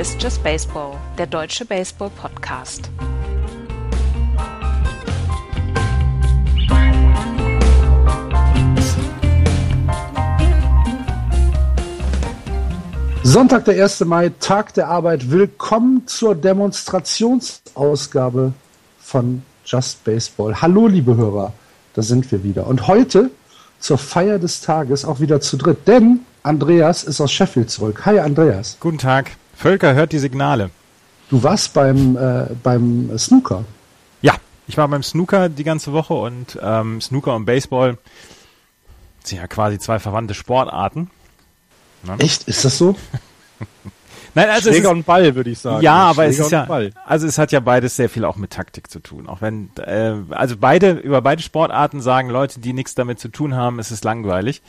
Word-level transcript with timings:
Ist 0.00 0.20
Just 0.22 0.42
Baseball, 0.42 0.96
der 1.18 1.26
deutsche 1.26 1.66
Baseball-Podcast. 1.66 2.88
Sonntag, 13.22 13.66
der 13.66 13.84
1. 13.84 14.00
Mai, 14.06 14.30
Tag 14.40 14.72
der 14.72 14.88
Arbeit. 14.88 15.30
Willkommen 15.30 16.06
zur 16.06 16.34
Demonstrationsausgabe 16.34 18.54
von 19.02 19.42
Just 19.66 20.02
Baseball. 20.04 20.62
Hallo, 20.62 20.86
liebe 20.86 21.14
Hörer, 21.14 21.52
da 21.92 22.00
sind 22.00 22.32
wir 22.32 22.42
wieder. 22.42 22.66
Und 22.66 22.86
heute 22.86 23.30
zur 23.80 23.98
Feier 23.98 24.38
des 24.38 24.62
Tages 24.62 25.04
auch 25.04 25.20
wieder 25.20 25.42
zu 25.42 25.58
dritt, 25.58 25.86
denn 25.86 26.20
Andreas 26.42 27.04
ist 27.04 27.20
aus 27.20 27.30
Sheffield 27.30 27.70
zurück. 27.70 28.06
Hi, 28.06 28.18
Andreas. 28.18 28.78
Guten 28.80 28.96
Tag. 28.96 29.32
Völker 29.60 29.92
hört 29.92 30.12
die 30.12 30.18
Signale. 30.18 30.70
Du 31.28 31.42
warst 31.42 31.74
beim, 31.74 32.16
äh, 32.16 32.46
beim 32.62 33.18
Snooker. 33.18 33.66
Ja, 34.22 34.36
ich 34.66 34.78
war 34.78 34.88
beim 34.88 35.02
Snooker 35.02 35.50
die 35.50 35.64
ganze 35.64 35.92
Woche 35.92 36.14
und 36.14 36.58
ähm, 36.62 37.02
Snooker 37.02 37.36
und 37.36 37.44
Baseball 37.44 37.98
sind 39.22 39.36
ja 39.36 39.46
quasi 39.46 39.78
zwei 39.78 39.98
verwandte 39.98 40.32
Sportarten. 40.32 41.10
Ne? 42.04 42.16
Echt? 42.20 42.48
Ist 42.48 42.64
das 42.64 42.78
so? 42.78 42.96
Nein, 44.34 44.48
also 44.48 44.70
Schläger 44.70 44.88
ist, 44.88 44.94
und 44.94 45.04
Ball, 45.04 45.34
würde 45.34 45.50
ich 45.50 45.58
sagen. 45.58 45.82
Ja, 45.82 46.04
aber 46.04 46.24
es 46.24 46.36
Schläger 46.36 46.46
ist 46.46 46.52
ja, 46.52 46.64
Ball. 46.64 46.92
also 47.04 47.26
es 47.26 47.36
hat 47.36 47.52
ja 47.52 47.60
beides 47.60 47.96
sehr 47.96 48.08
viel 48.08 48.24
auch 48.24 48.36
mit 48.36 48.52
Taktik 48.52 48.90
zu 48.90 49.00
tun. 49.00 49.28
Auch 49.28 49.42
wenn, 49.42 49.68
äh, 49.76 50.14
also 50.30 50.56
beide, 50.56 50.92
über 50.92 51.20
beide 51.20 51.42
Sportarten 51.42 52.00
sagen 52.00 52.30
Leute, 52.30 52.60
die 52.60 52.72
nichts 52.72 52.94
damit 52.94 53.20
zu 53.20 53.28
tun 53.28 53.54
haben, 53.54 53.78
es 53.78 53.90
ist 53.90 54.04
langweilig. 54.04 54.62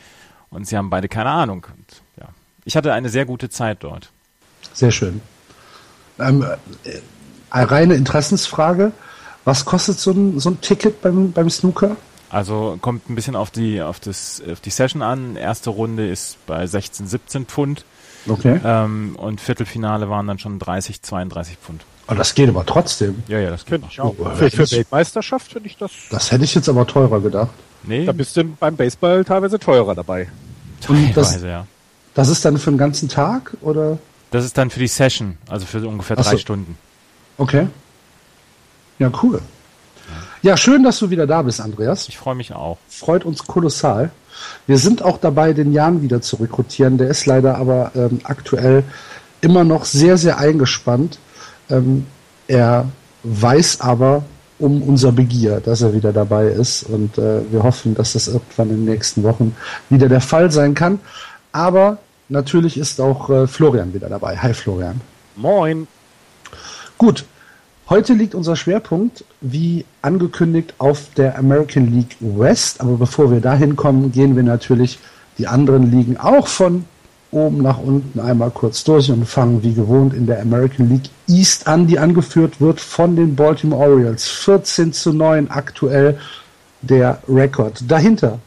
Und 0.49 0.67
sie 0.67 0.75
haben 0.75 0.89
beide 0.89 1.07
keine 1.07 1.29
Ahnung. 1.29 1.65
Und, 1.73 2.01
ja. 2.19 2.27
Ich 2.65 2.75
hatte 2.75 2.91
eine 2.91 3.07
sehr 3.07 3.23
gute 3.23 3.49
Zeit 3.49 3.85
dort. 3.85 4.11
Sehr 4.73 4.91
schön. 4.91 5.21
Ähm, 6.19 6.43
äh, 6.83 6.97
eine 7.49 7.71
reine 7.71 7.95
Interessensfrage. 7.95 8.91
Was 9.43 9.65
kostet 9.65 9.99
so 9.99 10.11
ein, 10.11 10.39
so 10.39 10.51
ein 10.51 10.61
Ticket 10.61 11.01
beim, 11.01 11.31
beim 11.31 11.49
Snooker? 11.49 11.95
Also 12.29 12.77
kommt 12.81 13.09
ein 13.09 13.15
bisschen 13.15 13.35
auf 13.35 13.51
die, 13.51 13.81
auf 13.81 13.99
das, 13.99 14.41
auf 14.49 14.61
die 14.61 14.69
Session 14.69 15.01
an. 15.01 15.35
Erste 15.35 15.69
Runde 15.71 16.07
ist 16.07 16.37
bei 16.45 16.65
16, 16.65 17.07
17 17.07 17.45
Pfund. 17.45 17.83
Okay. 18.27 18.59
Ähm, 18.63 19.15
und 19.17 19.41
Viertelfinale 19.41 20.09
waren 20.09 20.27
dann 20.27 20.37
schon 20.39 20.59
30, 20.59 21.01
32 21.01 21.57
Pfund. 21.57 21.81
Oh, 22.07 22.13
das 22.13 22.35
geht 22.35 22.49
aber 22.49 22.65
trotzdem. 22.65 23.23
Ja, 23.27 23.39
ja, 23.39 23.49
das 23.49 23.65
geht 23.65 23.81
ich 23.89 23.99
auch. 23.99 24.15
Für, 24.35 24.49
für 24.51 24.69
Weltmeisterschaft 24.71 25.51
finde 25.51 25.67
ich 25.67 25.77
das. 25.77 25.91
Das 26.09 26.31
hätte 26.31 26.43
ich 26.43 26.53
jetzt 26.55 26.69
aber 26.69 26.85
teurer 26.85 27.19
gedacht. 27.19 27.49
Nee, 27.83 28.05
Da 28.05 28.11
bist 28.11 28.37
du 28.37 28.43
beim 28.43 28.75
Baseball 28.75 29.25
teilweise 29.25 29.57
teurer 29.59 29.95
dabei. 29.95 30.29
Und 30.87 31.17
das- 31.17 31.29
teilweise, 31.31 31.47
ja. 31.49 31.67
Das 32.13 32.27
ist 32.27 32.43
dann 32.45 32.57
für 32.57 32.69
den 32.71 32.77
ganzen 32.77 33.09
Tag 33.09 33.55
oder? 33.61 33.97
Das 34.31 34.45
ist 34.45 34.57
dann 34.57 34.69
für 34.69 34.79
die 34.79 34.87
Session, 34.87 35.37
also 35.49 35.65
für 35.65 35.85
ungefähr 35.87 36.17
Ach 36.17 36.23
drei 36.23 36.31
so. 36.31 36.37
Stunden. 36.37 36.77
Okay. 37.37 37.67
Ja, 38.97 39.11
cool. 39.21 39.41
Ja, 40.41 40.57
schön, 40.57 40.83
dass 40.83 40.99
du 40.99 41.09
wieder 41.09 41.27
da 41.27 41.41
bist, 41.43 41.61
Andreas. 41.61 42.07
Ich 42.07 42.17
freue 42.17 42.35
mich 42.35 42.53
auch. 42.53 42.77
Freut 42.87 43.25
uns 43.25 43.45
kolossal. 43.45 44.11
Wir 44.65 44.77
sind 44.77 45.03
auch 45.03 45.19
dabei, 45.19 45.53
den 45.53 45.71
Jan 45.71 46.01
wieder 46.01 46.21
zu 46.21 46.37
rekrutieren. 46.37 46.97
Der 46.97 47.09
ist 47.09 47.25
leider 47.25 47.57
aber 47.57 47.91
ähm, 47.95 48.19
aktuell 48.23 48.83
immer 49.41 49.63
noch 49.63 49.85
sehr, 49.85 50.17
sehr 50.17 50.39
eingespannt. 50.39 51.19
Ähm, 51.69 52.07
er 52.47 52.89
weiß 53.23 53.81
aber 53.81 54.23
um 54.57 54.81
unser 54.81 55.11
Begier, 55.11 55.59
dass 55.59 55.81
er 55.81 55.93
wieder 55.93 56.13
dabei 56.13 56.47
ist. 56.47 56.83
Und 56.83 57.17
äh, 57.17 57.41
wir 57.51 57.63
hoffen, 57.63 57.95
dass 57.95 58.13
das 58.13 58.27
irgendwann 58.27 58.69
in 58.69 58.77
den 58.77 58.85
nächsten 58.85 59.23
Wochen 59.23 59.55
wieder 59.89 60.09
der 60.09 60.21
Fall 60.21 60.51
sein 60.51 60.73
kann. 60.73 60.99
Aber 61.51 61.99
natürlich 62.31 62.77
ist 62.77 62.99
auch 62.99 63.29
äh, 63.29 63.45
Florian 63.45 63.93
wieder 63.93 64.09
dabei. 64.09 64.37
Hi 64.37 64.53
Florian. 64.53 65.01
Moin. 65.35 65.87
Gut, 66.97 67.25
heute 67.89 68.13
liegt 68.13 68.33
unser 68.33 68.55
Schwerpunkt, 68.55 69.23
wie 69.41 69.85
angekündigt, 70.01 70.73
auf 70.77 71.13
der 71.15 71.37
American 71.37 71.93
League 71.93 72.15
West. 72.19 72.81
Aber 72.81 72.97
bevor 72.97 73.31
wir 73.31 73.41
dahin 73.41 73.75
kommen, 73.75 74.11
gehen 74.11 74.35
wir 74.35 74.43
natürlich 74.43 74.99
die 75.37 75.47
anderen 75.47 75.91
Ligen 75.91 76.17
auch 76.17 76.47
von 76.47 76.85
oben 77.31 77.61
nach 77.61 77.77
unten 77.77 78.19
einmal 78.19 78.51
kurz 78.51 78.83
durch 78.83 79.09
und 79.09 79.25
fangen 79.25 79.63
wie 79.63 79.73
gewohnt 79.73 80.13
in 80.13 80.25
der 80.25 80.41
American 80.41 80.89
League 80.89 81.09
East 81.27 81.65
an, 81.67 81.87
die 81.87 81.97
angeführt 81.97 82.59
wird 82.59 82.81
von 82.81 83.15
den 83.15 83.35
Baltimore 83.35 83.89
Orioles. 83.89 84.27
14 84.27 84.91
zu 84.91 85.13
9 85.13 85.49
aktuell 85.49 86.19
der 86.81 87.21
Rekord. 87.29 87.83
Dahinter 87.87 88.39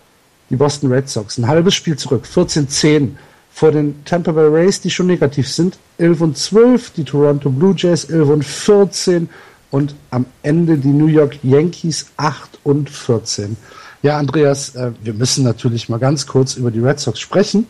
die 0.50 0.56
Boston 0.56 0.92
Red 0.92 1.08
Sox, 1.08 1.38
ein 1.38 1.48
halbes 1.48 1.74
Spiel 1.74 1.96
zurück, 1.96 2.24
14-10 2.26 3.12
vor 3.54 3.70
den 3.70 4.04
Tampa 4.04 4.32
Bay 4.32 4.48
Rays, 4.48 4.80
die 4.80 4.90
schon 4.90 5.06
negativ 5.06 5.48
sind, 5.48 5.78
11 5.98 6.20
und 6.20 6.36
12, 6.36 6.90
die 6.90 7.04
Toronto 7.04 7.50
Blue 7.50 7.72
Jays 7.76 8.04
11 8.04 8.28
und 8.28 8.44
14 8.44 9.28
und 9.70 9.94
am 10.10 10.26
Ende 10.42 10.76
die 10.76 10.88
New 10.88 11.06
York 11.06 11.38
Yankees 11.44 12.06
8 12.16 12.58
und 12.64 12.90
14. 12.90 13.56
Ja, 14.02 14.18
Andreas, 14.18 14.74
äh, 14.74 14.90
wir 15.02 15.14
müssen 15.14 15.44
natürlich 15.44 15.88
mal 15.88 16.00
ganz 16.00 16.26
kurz 16.26 16.56
über 16.56 16.72
die 16.72 16.80
Red 16.80 16.98
Sox 16.98 17.20
sprechen. 17.20 17.68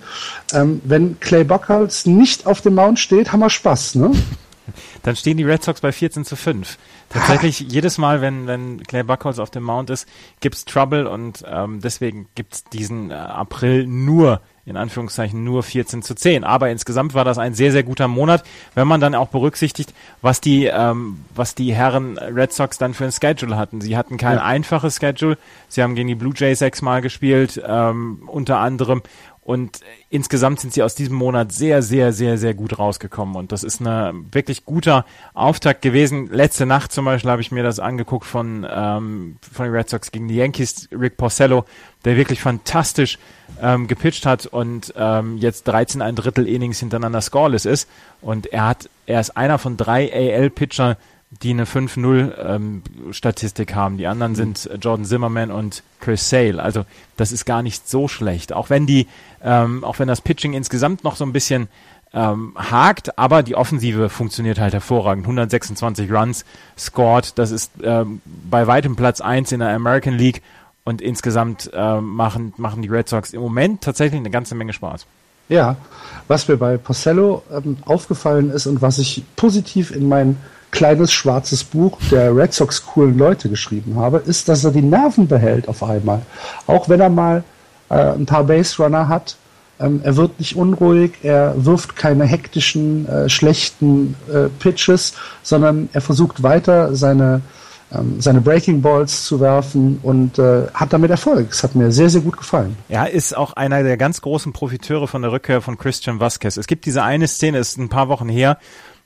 Ähm, 0.55 0.81
wenn 0.84 1.21
Clay 1.21 1.45
Buchholz 1.45 2.06
nicht 2.06 2.47
auf 2.47 2.62
dem 2.62 2.77
Mount 2.77 2.99
steht, 2.99 3.31
haben 3.31 3.41
wir 3.41 3.51
Spaß, 3.51 3.97
ne? 3.97 4.11
Dann 5.03 5.16
stehen 5.16 5.37
die 5.37 5.45
Red 5.45 5.62
Sox 5.62 5.83
bei 5.83 5.93
14 5.93 6.25
zu 6.25 6.34
5. 6.34 6.78
Tatsächlich, 7.15 7.61
jedes 7.61 7.97
Mal, 7.97 8.21
wenn, 8.21 8.47
wenn 8.47 8.83
Clay 8.83 9.05
Buchholz 9.05 9.39
auf 9.39 9.51
dem 9.51 9.63
Mount 9.63 9.89
ist, 9.89 10.07
gibt's 10.41 10.65
Trouble 10.65 11.09
und 11.09 11.45
ähm, 11.49 11.81
deswegen 11.81 12.27
gibt's 12.35 12.65
diesen 12.65 13.11
äh, 13.11 13.15
April 13.15 13.87
nur, 13.87 14.41
in 14.67 14.77
Anführungszeichen, 14.77 15.45
nur 15.45 15.63
14 15.63 16.03
zu 16.03 16.15
10. 16.15 16.43
Aber 16.43 16.71
insgesamt 16.71 17.15
war 17.15 17.25
das 17.25 17.39
ein 17.39 17.55
sehr, 17.55 17.71
sehr 17.71 17.83
guter 17.85 18.09
Monat, 18.09 18.43
wenn 18.75 18.89
man 18.89 19.01
dann 19.01 19.15
auch 19.15 19.29
berücksichtigt, 19.29 19.95
was 20.23 20.41
die, 20.41 20.65
ähm, 20.67 21.19
was 21.35 21.55
die 21.55 21.73
Herren 21.73 22.19
Red 22.19 22.53
Sox 22.53 22.79
dann 22.79 22.95
für 22.95 23.05
ein 23.05 23.13
Schedule 23.13 23.57
hatten. 23.57 23.81
Sie 23.81 23.97
hatten 23.97 24.17
kein 24.17 24.39
Ja. 24.39 24.45
einfaches 24.45 24.97
Schedule. 24.97 25.39
Sie 25.69 25.83
haben 25.83 25.95
gegen 25.95 26.09
die 26.09 26.15
Blue 26.17 26.33
Jays 26.35 26.59
sechsmal 26.59 27.01
gespielt, 27.01 27.63
ähm, 27.65 28.23
unter 28.27 28.59
anderem. 28.59 29.03
Und 29.44 29.81
insgesamt 30.09 30.60
sind 30.60 30.72
sie 30.72 30.82
aus 30.82 30.94
diesem 30.94 31.16
Monat 31.16 31.53
sehr, 31.53 31.82
sehr, 31.82 32.15
sehr, 32.15 32.38
sehr 32.38 32.55
gut 32.55 32.78
rausgekommen. 32.78 33.37
Und 33.37 33.53
das 33.53 33.62
ist 33.62 33.81
ein 33.81 34.27
wirklich 34.32 34.65
guter 34.65 35.05
Auftakt 35.34 35.82
gewesen. 35.82 36.28
Letzte 36.32 36.65
Nacht 36.65 36.93
zum 36.93 37.05
Beispiel 37.05 37.31
habe 37.31 37.43
ich 37.43 37.53
mir 37.53 37.62
das 37.62 37.78
angeguckt 37.78 38.25
von, 38.25 38.66
ähm, 38.69 39.37
von 39.53 39.66
den 39.66 39.75
Red 39.75 39.91
Sox 39.91 40.10
gegen 40.12 40.28
die 40.28 40.37
Yankees, 40.37 40.88
Rick 40.91 41.19
Porcello, 41.19 41.66
der 42.06 42.16
wirklich 42.16 42.41
fantastisch 42.41 43.19
ähm, 43.60 43.87
gepitcht 43.87 44.25
hat 44.25 44.47
und 44.47 44.94
ähm, 44.97 45.37
jetzt 45.37 45.65
13 45.65 46.00
ein 46.00 46.16
Drittel 46.16 46.49
Innings 46.49 46.81
hintereinander 46.81 47.21
scoreless 47.21 47.66
ist. 47.66 47.87
Und 48.22 48.47
er 48.47 48.66
hat, 48.66 48.88
er 49.04 49.21
ist 49.21 49.37
einer 49.37 49.59
von 49.59 49.77
drei 49.77 50.10
AL-Pitcher, 50.10 50.97
die 51.43 51.50
eine 51.50 51.65
5-0-Statistik 51.65 53.75
haben. 53.75 53.99
Die 53.99 54.06
anderen 54.06 54.34
sind 54.34 54.67
äh, 54.67 54.77
Jordan 54.77 55.05
Zimmerman 55.05 55.50
und 55.50 55.83
Chris 56.00 56.28
Sale. 56.28 56.62
Also 56.62 56.84
das 57.17 57.33
ist 57.33 57.45
gar 57.45 57.62
nicht 57.62 57.89
so 57.89 58.09
schlecht. 58.09 58.53
Auch 58.53 58.71
wenn 58.71 58.87
die, 58.87 59.06
ähm, 59.43 59.84
auch 59.84 59.99
wenn 59.99 60.09
das 60.09 60.21
Pitching 60.21 60.53
insgesamt 60.53 61.05
noch 61.05 61.17
so 61.17 61.25
ein 61.25 61.33
bisschen 61.33 61.69
ähm, 62.12 62.53
hakt, 62.56 63.19
aber 63.19 63.43
die 63.43 63.56
Offensive 63.56 64.09
funktioniert 64.09 64.61
halt 64.61 64.72
hervorragend. 64.72 65.25
126 65.25 66.12
Runs 66.12 66.45
scored, 66.78 67.37
das 67.39 67.51
ist 67.51 67.72
ähm, 67.83 68.21
bei 68.25 68.66
weitem 68.66 68.95
Platz 68.95 69.21
1 69.21 69.51
in 69.53 69.61
der 69.61 69.71
American 69.71 70.15
League 70.15 70.43
und 70.84 71.03
insgesamt 71.03 71.71
ähm, 71.75 72.15
machen, 72.15 72.53
machen 72.56 72.83
die 72.83 72.89
Red 72.89 73.09
Sox 73.09 73.33
im 73.33 73.41
Moment 73.41 73.83
tatsächlich 73.83 74.21
eine 74.21 74.31
ganze 74.31 74.55
Menge 74.55 74.72
Spaß. 74.72 75.06
Ja, 75.49 75.77
was 76.28 76.49
mir 76.49 76.56
bei 76.56 76.77
Porcello 76.77 77.43
ähm, 77.53 77.77
aufgefallen 77.84 78.51
ist 78.51 78.66
und 78.66 78.81
was 78.81 78.99
ich 78.99 79.25
positiv 79.36 79.91
in 79.91 80.09
mein 80.09 80.36
kleines 80.74 81.12
schwarzes 81.12 81.62
Buch 81.62 81.98
der 82.10 82.36
Red 82.36 82.53
Sox 82.53 82.84
coolen 82.84 83.16
Leute 83.16 83.48
geschrieben 83.48 83.97
habe, 83.97 84.18
ist, 84.18 84.48
dass 84.48 84.65
er 84.65 84.72
die 84.72 84.82
Nerven 84.82 85.28
behält 85.28 85.68
auf 85.68 85.82
einmal. 85.82 86.22
Auch 86.66 86.88
wenn 86.88 87.00
er 87.00 87.10
mal 87.10 87.44
äh, 87.88 87.94
ein 87.94 88.26
paar 88.26 88.44
Base 88.44 88.82
Runner 88.82 89.09
hat, 89.09 89.36
ähm, 89.78 90.00
er 90.03 90.16
wird 90.16 90.38
nicht 90.41 90.56
unruhig, 90.56 91.12
er 91.22 91.54
wirft 91.56 91.94
keine 91.94 92.24
hektischen, 92.24 93.09
äh, 93.09 93.28
schlechten 93.28 94.16
äh, 94.28 94.48
Pitches, 94.59 95.15
sondern 95.42 95.88
er 95.92 96.00
versucht 96.00 96.42
weiter 96.42 96.94
seine 96.94 97.41
ähm, 97.94 98.21
seine 98.21 98.41
Breaking 98.41 98.82
Balls 98.82 99.24
zu 99.24 99.41
werfen 99.41 100.00
und 100.03 100.38
äh, 100.38 100.66
hat 100.74 100.92
damit 100.92 101.10
Erfolg. 101.10 101.48
Es 101.50 101.62
hat 101.62 101.74
mir 101.74 101.92
sehr, 101.92 102.10
sehr 102.10 102.22
gut 102.22 102.36
gefallen. 102.36 102.76
Er 102.88 103.10
ist 103.10 103.36
auch 103.36 103.53
einer 103.53 103.82
der 103.82 103.97
ganz 103.97 104.21
großen 104.22 104.53
Profiteure 104.53 105.06
von 105.06 105.22
der 105.22 105.30
Rückkehr 105.30 105.60
von 105.60 105.78
Christian 105.78 106.18
Vasquez. 106.18 106.56
Es 106.56 106.66
gibt 106.66 106.86
diese 106.86 107.03
eine 107.03 107.28
Szene, 107.28 107.59
ist 107.59 107.78
ein 107.78 107.91
paar 107.91 108.09
Wochen 108.09 108.28
her, 108.28 108.59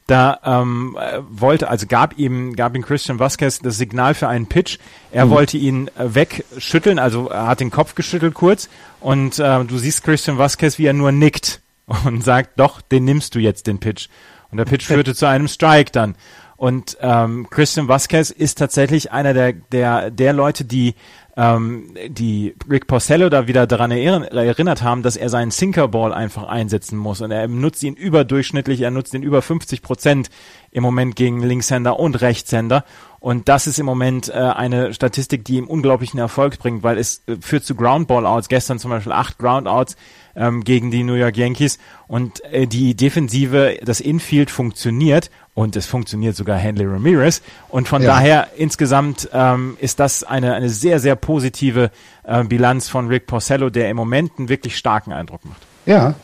da 0.08 0.40
ähm, 0.43 0.96
äh, 0.99 1.20
wollte, 1.28 1.69
also 1.69 1.87
gab 1.87 2.19
ihm, 2.19 2.56
gab 2.56 2.75
ihm 2.75 2.82
Christian 2.82 3.19
Vasquez 3.19 3.60
das 3.60 3.76
Signal 3.76 4.14
für 4.14 4.26
einen 4.26 4.46
Pitch. 4.46 4.78
Er 5.12 5.31
wollte 5.31 5.58
ihn 5.58 5.88
äh, 5.88 6.14
wegschütteln, 6.14 6.99
also 6.99 7.28
er 7.28 7.46
hat 7.46 7.60
den 7.60 7.70
Kopf 7.70 7.94
geschüttelt 7.94 8.34
kurz 8.34 8.69
und 9.00 9.38
äh, 9.38 9.64
du 9.64 9.78
siehst 9.78 10.02
Christian 10.02 10.38
Vasquez, 10.38 10.78
wie 10.78 10.87
er 10.87 10.94
nur 10.94 11.12
nickt 11.12 11.60
und 12.05 12.25
sagt, 12.25 12.58
doch, 12.58 12.81
den 12.81 13.05
nimmst 13.05 13.34
du 13.34 13.38
jetzt, 13.38 13.66
den 13.66 13.78
Pitch. 13.78 14.08
Und 14.50 14.56
der 14.56 14.64
Pitch 14.64 14.87
führte 14.87 15.14
zu 15.14 15.26
einem 15.26 15.46
Strike 15.46 15.93
dann. 15.93 16.16
Und 16.56 16.96
ähm, 17.00 17.46
Christian 17.50 17.87
Vasquez 17.87 18.31
ist 18.31 18.58
tatsächlich 18.58 19.12
einer 19.12 19.34
der, 19.34 19.52
der, 19.52 20.11
der 20.11 20.32
Leute, 20.32 20.64
die 20.64 20.94
ähm, 21.38 21.94
die 22.08 22.56
Rick 22.69 22.88
Porcello 22.88 23.29
da 23.29 23.46
wieder 23.46 23.69
daran 23.69 23.93
erinnert 23.93 24.82
haben, 24.82 25.05
dass 25.05 25.17
er 25.17 25.29
seinen 25.29 25.52
Sinkerball 25.52 26.12
einfach 26.12 26.49
einsetzen 26.49 26.99
muss 26.99 27.20
und 27.20 27.31
er 27.31 27.46
nutzt 27.46 27.85
ihn 27.85 27.94
überdurchschnittlich, 27.94 28.81
er 28.81 28.90
nutzt 28.90 29.14
ihn 29.14 29.23
über 29.23 29.40
50 29.40 29.81
Prozent 29.81 30.31
im 30.73 30.82
Moment 30.82 31.14
gegen 31.14 31.40
Linkshänder 31.40 31.99
und 31.99 32.20
Rechtshänder 32.20 32.85
und 33.20 33.49
das 33.49 33.67
ist 33.69 33.79
im 33.79 33.87
Moment 33.87 34.29
äh, 34.29 34.32
eine 34.32 34.93
Statistik, 34.94 35.44
die 35.44 35.56
ihm 35.56 35.69
unglaublichen 35.69 36.19
Erfolg 36.19 36.58
bringt, 36.58 36.82
weil 36.82 36.99
es 36.99 37.23
äh, 37.26 37.37
führt 37.40 37.64
zu 37.64 37.75
Groundball-Outs. 37.75 38.49
Gestern 38.49 38.79
zum 38.79 38.90
Beispiel 38.90 39.12
acht 39.12 39.38
Groundouts 39.38 39.96
ähm, 40.38 40.64
gegen 40.64 40.90
die 40.90 41.02
New 41.02 41.14
York 41.14 41.37
Yankees. 41.37 41.79
Und 42.06 42.43
äh, 42.44 42.67
die 42.67 42.94
Defensive, 42.94 43.76
das 43.85 44.00
Infield 44.00 44.50
funktioniert 44.50 45.31
und 45.55 45.76
es 45.76 45.87
funktioniert 45.87 46.37
sogar 46.37 46.56
Henley 46.56 46.87
Ramirez. 46.87 47.43
Und 47.69 47.88
von 47.88 48.00
ja. 48.00 48.08
daher 48.08 48.49
insgesamt 48.56 49.29
ähm, 49.32 49.76
ist 49.81 50.00
das 50.00 50.25
eine, 50.25 50.55
eine 50.55 50.70
sehr, 50.70 51.00
sehr 51.00 51.17
positive 51.17 51.90
äh, 52.23 52.44
Bilanz 52.44 52.88
von 52.88 53.08
Rick 53.08 53.26
Porcello, 53.26 53.69
der 53.69 53.90
im 53.90 53.96
Moment 53.96 54.32
einen 54.38 54.49
wirklich 54.49 54.79
starken 54.79 55.12
Eindruck 55.12 55.44
macht. 55.44 55.61
Ja, 55.85 56.14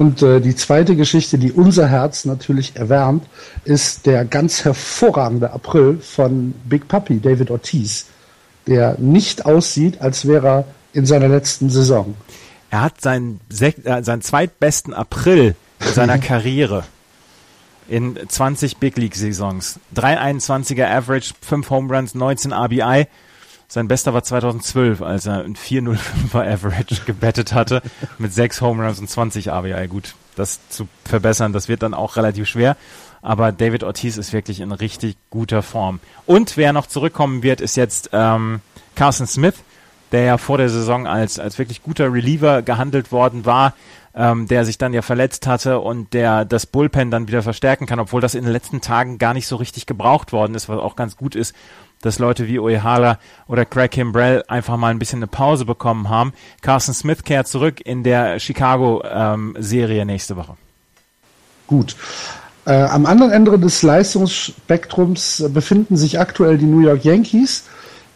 und 0.00 0.22
äh, 0.22 0.40
die 0.40 0.56
zweite 0.56 0.96
Geschichte, 0.96 1.36
die 1.36 1.52
unser 1.52 1.86
Herz 1.86 2.24
natürlich 2.24 2.74
erwärmt, 2.74 3.26
ist 3.64 4.06
der 4.06 4.24
ganz 4.24 4.64
hervorragende 4.64 5.52
April 5.52 5.98
von 6.00 6.54
Big 6.64 6.88
Puppy, 6.88 7.20
David 7.20 7.50
Ortiz, 7.50 8.06
der 8.66 8.96
nicht 8.98 9.44
aussieht, 9.44 10.00
als 10.00 10.26
wäre 10.26 10.46
er 10.48 10.64
in 10.94 11.04
seiner 11.04 11.28
letzten 11.28 11.68
Saison. 11.68 12.14
Er 12.70 12.82
hat 12.82 13.00
seinen, 13.00 13.40
äh, 13.60 14.02
seinen 14.02 14.22
zweitbesten 14.22 14.94
April 14.94 15.56
seiner 15.80 16.18
Karriere 16.18 16.84
in 17.88 18.16
20 18.28 18.76
Big 18.76 18.96
League 18.96 19.16
Saisons. 19.16 19.80
321er 19.96 20.86
Average, 20.86 21.34
5 21.42 21.70
Home 21.70 21.94
Runs, 21.94 22.14
19 22.14 22.52
RBI. 22.52 23.08
Sein 23.66 23.88
bester 23.88 24.14
war 24.14 24.22
2012, 24.22 25.02
als 25.02 25.26
er 25.26 25.44
ein 25.44 25.56
405er 25.56 26.54
Average 26.54 27.02
gebettet 27.06 27.52
hatte 27.52 27.82
mit 28.18 28.32
6 28.32 28.60
Home 28.60 28.84
Runs 28.84 29.00
und 29.00 29.10
20 29.10 29.48
RBI. 29.48 29.88
Gut, 29.88 30.14
das 30.36 30.60
zu 30.68 30.88
verbessern, 31.04 31.52
das 31.52 31.68
wird 31.68 31.82
dann 31.82 31.94
auch 31.94 32.16
relativ 32.16 32.48
schwer. 32.48 32.76
Aber 33.22 33.52
David 33.52 33.82
Ortiz 33.82 34.16
ist 34.16 34.32
wirklich 34.32 34.60
in 34.60 34.72
richtig 34.72 35.16
guter 35.28 35.62
Form. 35.62 36.00
Und 36.26 36.56
wer 36.56 36.72
noch 36.72 36.86
zurückkommen 36.86 37.42
wird, 37.42 37.60
ist 37.60 37.76
jetzt 37.76 38.10
ähm, 38.12 38.60
Carson 38.94 39.26
Smith, 39.26 39.54
der 40.12 40.22
ja 40.22 40.38
vor 40.38 40.58
der 40.58 40.68
Saison 40.68 41.06
als, 41.06 41.38
als 41.38 41.58
wirklich 41.58 41.82
guter 41.82 42.12
Reliever 42.12 42.62
gehandelt 42.62 43.12
worden 43.12 43.46
war, 43.46 43.74
ähm, 44.14 44.48
der 44.48 44.64
sich 44.64 44.78
dann 44.78 44.92
ja 44.92 45.02
verletzt 45.02 45.46
hatte 45.46 45.78
und 45.80 46.12
der 46.12 46.44
das 46.44 46.66
Bullpen 46.66 47.10
dann 47.10 47.28
wieder 47.28 47.42
verstärken 47.42 47.86
kann, 47.86 48.00
obwohl 48.00 48.20
das 48.20 48.34
in 48.34 48.44
den 48.44 48.52
letzten 48.52 48.80
Tagen 48.80 49.18
gar 49.18 49.34
nicht 49.34 49.46
so 49.46 49.56
richtig 49.56 49.86
gebraucht 49.86 50.32
worden 50.32 50.54
ist, 50.54 50.68
was 50.68 50.78
auch 50.78 50.96
ganz 50.96 51.16
gut 51.16 51.34
ist, 51.34 51.54
dass 52.02 52.18
Leute 52.18 52.48
wie 52.48 52.58
Oehara 52.58 53.18
oder 53.46 53.64
Craig 53.64 53.90
Kimbrell 53.90 54.42
einfach 54.48 54.76
mal 54.76 54.88
ein 54.88 54.98
bisschen 54.98 55.18
eine 55.18 55.26
Pause 55.26 55.64
bekommen 55.64 56.08
haben. 56.08 56.32
Carson 56.62 56.94
Smith 56.94 57.24
kehrt 57.24 57.46
zurück 57.46 57.80
in 57.84 58.02
der 58.02 58.38
Chicago-Serie 58.40 60.00
ähm, 60.00 60.06
nächste 60.06 60.36
Woche. 60.36 60.56
Gut. 61.66 61.94
Äh, 62.66 62.72
am 62.72 63.06
anderen 63.06 63.30
Ende 63.30 63.58
des 63.58 63.82
Leistungsspektrums 63.82 65.44
befinden 65.50 65.96
sich 65.96 66.18
aktuell 66.18 66.58
die 66.58 66.66
New 66.66 66.80
York 66.80 67.04
Yankees, 67.04 67.64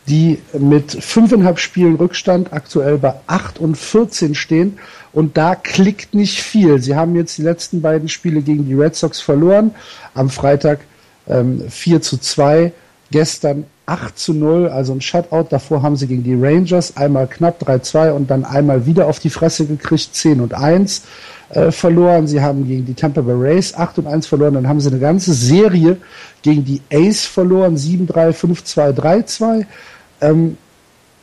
die 0.07 0.39
mit 0.59 0.93
fünfeinhalb 0.93 1.59
Spielen 1.59 1.97
Rückstand 1.97 2.53
aktuell 2.53 2.99
bei 2.99 3.15
8 3.27 3.59
und 3.59 3.77
14 3.77 4.35
stehen. 4.35 4.79
Und 5.13 5.37
da 5.37 5.55
klickt 5.55 6.15
nicht 6.15 6.43
viel. 6.43 6.83
Sie 6.83 6.95
haben 6.95 7.15
jetzt 7.17 7.39
die 7.39 7.43
letzten 7.43 7.81
beiden 7.81 8.09
Spiele 8.09 8.43
gegen 8.43 8.67
die 8.67 8.75
Red 8.75 8.97
Sox 8.97 9.21
verloren. 9.21 9.71
Am 10.15 10.29
Freitag 10.29 10.81
ähm, 11.27 11.63
4 11.69 12.03
zu 12.03 12.19
2, 12.19 12.73
gestern 13.11 13.65
8 13.87 14.19
zu 14.19 14.33
0, 14.33 14.69
also 14.69 14.93
ein 14.93 15.01
Shutout. 15.01 15.47
Davor 15.51 15.83
haben 15.83 15.97
sie 15.97 16.07
gegen 16.07 16.25
die 16.25 16.35
Rangers 16.35 16.97
einmal 16.97 17.27
knapp 17.27 17.63
3-2 17.63 18.13
und 18.13 18.31
dann 18.31 18.45
einmal 18.45 18.87
wieder 18.87 19.07
auf 19.07 19.19
die 19.19 19.31
Fresse 19.31 19.67
gekriegt, 19.67 20.15
10 20.15 20.41
und 20.41 20.55
1 20.55 21.03
äh, 21.51 21.71
verloren. 21.71 22.27
Sie 22.27 22.41
haben 22.41 22.67
gegen 22.67 22.87
die 22.87 22.95
Tampa 22.95 23.21
Bay 23.21 23.35
Rays 23.35 23.75
8 23.75 23.99
und 23.99 24.07
1 24.07 24.27
verloren. 24.27 24.55
Dann 24.55 24.69
haben 24.69 24.81
sie 24.81 24.89
eine 24.89 24.99
ganze 24.99 25.35
Serie 25.35 25.99
gegen 26.43 26.65
die 26.65 26.81
Ace 26.91 27.25
verloren, 27.25 27.77
7-3, 27.77 28.33
5-2, 28.33 28.93
3-2. 28.93 29.67
Ähm, 30.25 30.59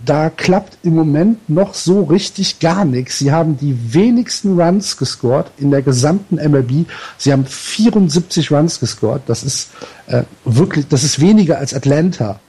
da 0.03 0.31
klappt 0.31 0.79
im 0.81 0.95
Moment 0.95 1.47
noch 1.47 1.75
so 1.75 2.03
richtig 2.03 2.59
gar 2.59 2.85
nichts. 2.85 3.19
Sie 3.19 3.31
haben 3.31 3.57
die 3.57 3.93
wenigsten 3.93 4.59
Runs 4.59 4.97
gescored 4.97 5.51
in 5.57 5.69
der 5.69 5.83
gesamten 5.83 6.37
MLB. 6.37 6.87
Sie 7.19 7.31
haben 7.31 7.45
74 7.45 8.51
Runs 8.51 8.79
gescored. 8.79 9.21
Das 9.27 9.43
ist 9.43 9.69
äh, 10.07 10.23
wirklich, 10.43 10.87
das 10.87 11.03
ist 11.03 11.19
weniger 11.19 11.59
als 11.59 11.75
Atlanta 11.75 12.39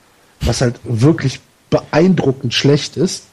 was 0.44 0.60
halt 0.60 0.80
wirklich 0.84 1.40
beeindruckend 1.70 2.54
schlecht 2.54 2.96
ist. 2.96 3.24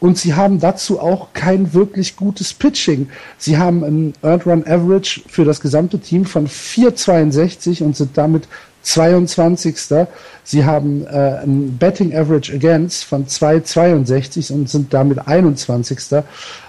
Und 0.00 0.18
sie 0.18 0.34
haben 0.34 0.58
dazu 0.58 0.98
auch 0.98 1.28
kein 1.32 1.74
wirklich 1.74 2.16
gutes 2.16 2.52
Pitching. 2.52 3.08
Sie 3.38 3.56
haben 3.56 3.84
ein 3.84 4.14
Earned 4.22 4.46
Run 4.46 4.66
Average 4.66 5.22
für 5.28 5.44
das 5.44 5.60
gesamte 5.60 6.00
Team 6.00 6.24
von 6.24 6.48
4,62 6.48 7.84
und 7.84 7.96
sind 7.96 8.18
damit 8.18 8.48
22. 8.82 10.06
Sie 10.44 10.64
haben 10.64 11.06
äh, 11.06 11.40
ein 11.42 11.76
Betting 11.78 12.14
Average 12.14 12.54
Against 12.54 13.04
von 13.04 13.26
2,62 13.26 14.52
und 14.52 14.68
sind 14.68 14.92
damit 14.92 15.26
21. 15.26 16.22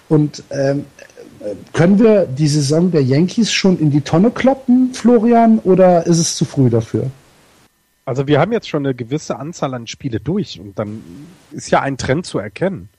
Und 0.09 0.43
ähm, 0.51 0.85
können 1.73 1.99
wir 1.99 2.25
die 2.25 2.47
Saison 2.47 2.91
der 2.91 3.03
Yankees 3.03 3.51
schon 3.51 3.79
in 3.79 3.91
die 3.91 4.01
Tonne 4.01 4.31
kloppen, 4.31 4.93
Florian, 4.93 5.59
oder 5.59 6.05
ist 6.05 6.19
es 6.19 6.35
zu 6.35 6.45
früh 6.45 6.69
dafür? 6.69 7.09
Also 8.05 8.27
wir 8.27 8.39
haben 8.39 8.51
jetzt 8.51 8.67
schon 8.67 8.85
eine 8.85 8.95
gewisse 8.95 9.37
Anzahl 9.39 9.73
an 9.73 9.87
Spiele 9.87 10.19
durch 10.19 10.59
und 10.59 10.77
dann 10.77 11.01
ist 11.51 11.71
ja 11.71 11.81
ein 11.81 11.97
Trend 11.97 12.25
zu 12.25 12.39
erkennen. 12.39 12.89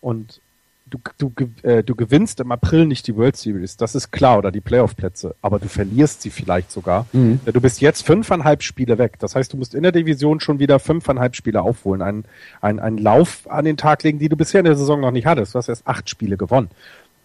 Und 0.00 0.40
du, 0.86 0.98
du, 1.18 1.32
äh, 1.62 1.82
du 1.82 1.94
gewinnst 1.94 2.40
im 2.40 2.52
April 2.52 2.86
nicht 2.86 3.06
die 3.06 3.16
World 3.16 3.36
Series, 3.36 3.76
das 3.76 3.94
ist 3.94 4.10
klar, 4.10 4.38
oder 4.38 4.50
die 4.50 4.60
Playoff-Plätze, 4.60 5.34
aber 5.42 5.58
du 5.58 5.68
verlierst 5.68 6.22
sie 6.22 6.30
vielleicht 6.30 6.70
sogar. 6.70 7.06
Mhm. 7.12 7.40
Du 7.44 7.60
bist 7.60 7.80
jetzt 7.80 8.04
fünfeinhalb 8.04 8.62
Spiele 8.62 8.98
weg. 8.98 9.18
Das 9.18 9.34
heißt, 9.34 9.52
du 9.52 9.56
musst 9.56 9.74
in 9.74 9.82
der 9.82 9.92
Division 9.92 10.40
schon 10.40 10.58
wieder 10.58 10.78
fünfeinhalb 10.78 11.34
Spiele 11.36 11.62
aufholen, 11.62 12.02
einen, 12.02 12.24
einen, 12.60 12.80
einen 12.80 12.98
Lauf 12.98 13.48
an 13.50 13.64
den 13.64 13.76
Tag 13.76 14.02
legen, 14.02 14.18
die 14.18 14.28
du 14.28 14.36
bisher 14.36 14.60
in 14.60 14.66
der 14.66 14.76
Saison 14.76 15.00
noch 15.00 15.10
nicht 15.10 15.26
hattest. 15.26 15.54
Du 15.54 15.58
hast 15.58 15.68
erst 15.68 15.86
acht 15.86 16.08
Spiele 16.08 16.36
gewonnen. 16.36 16.70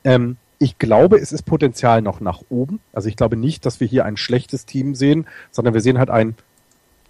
Ähm, 0.04 0.38
ich 0.58 0.78
glaube, 0.78 1.18
es 1.18 1.32
ist 1.32 1.44
Potenzial 1.44 2.02
noch 2.02 2.20
nach 2.20 2.42
oben. 2.50 2.80
Also 2.92 3.08
ich 3.08 3.16
glaube 3.16 3.38
nicht, 3.38 3.66
dass 3.66 3.80
wir 3.80 3.88
hier 3.88 4.06
ein 4.06 4.18
schlechtes 4.18 4.66
Team 4.66 4.94
sehen, 4.94 5.26
sondern 5.52 5.74
wir 5.74 5.82
sehen 5.82 6.00
halt 6.00 6.10
ein 6.10 6.36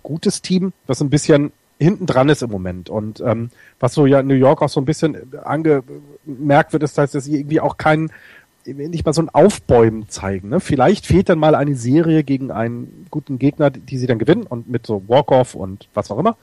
gutes 0.03 0.41
Team, 0.41 0.71
das 0.87 1.01
ein 1.01 1.09
bisschen 1.09 1.51
hinten 1.79 2.05
dran 2.05 2.29
ist 2.29 2.43
im 2.43 2.51
Moment. 2.51 2.89
Und 2.89 3.21
ähm, 3.21 3.49
was 3.79 3.93
so 3.93 4.05
ja 4.05 4.19
in 4.19 4.27
New 4.27 4.33
York 4.33 4.61
auch 4.61 4.69
so 4.69 4.81
ein 4.81 4.85
bisschen 4.85 5.33
angemerkt 5.43 6.73
wird, 6.73 6.83
ist, 6.83 6.97
dass 6.97 7.11
sie 7.11 7.39
irgendwie 7.39 7.61
auch 7.61 7.77
keinen, 7.77 8.11
nicht 8.65 9.05
mal 9.05 9.13
so 9.13 9.21
ein 9.21 9.29
Aufbäumen 9.29 10.09
zeigen. 10.09 10.49
Ne? 10.49 10.59
Vielleicht 10.59 11.05
fehlt 11.05 11.29
dann 11.29 11.39
mal 11.39 11.55
eine 11.55 11.75
Serie 11.75 12.23
gegen 12.23 12.51
einen 12.51 13.07
guten 13.09 13.39
Gegner, 13.39 13.69
die 13.69 13.97
sie 13.97 14.07
dann 14.07 14.19
gewinnen 14.19 14.43
und 14.43 14.69
mit 14.69 14.85
so 14.85 15.03
Walk-Off 15.07 15.55
und 15.55 15.87
was 15.93 16.11
auch 16.11 16.19
immer. 16.19 16.35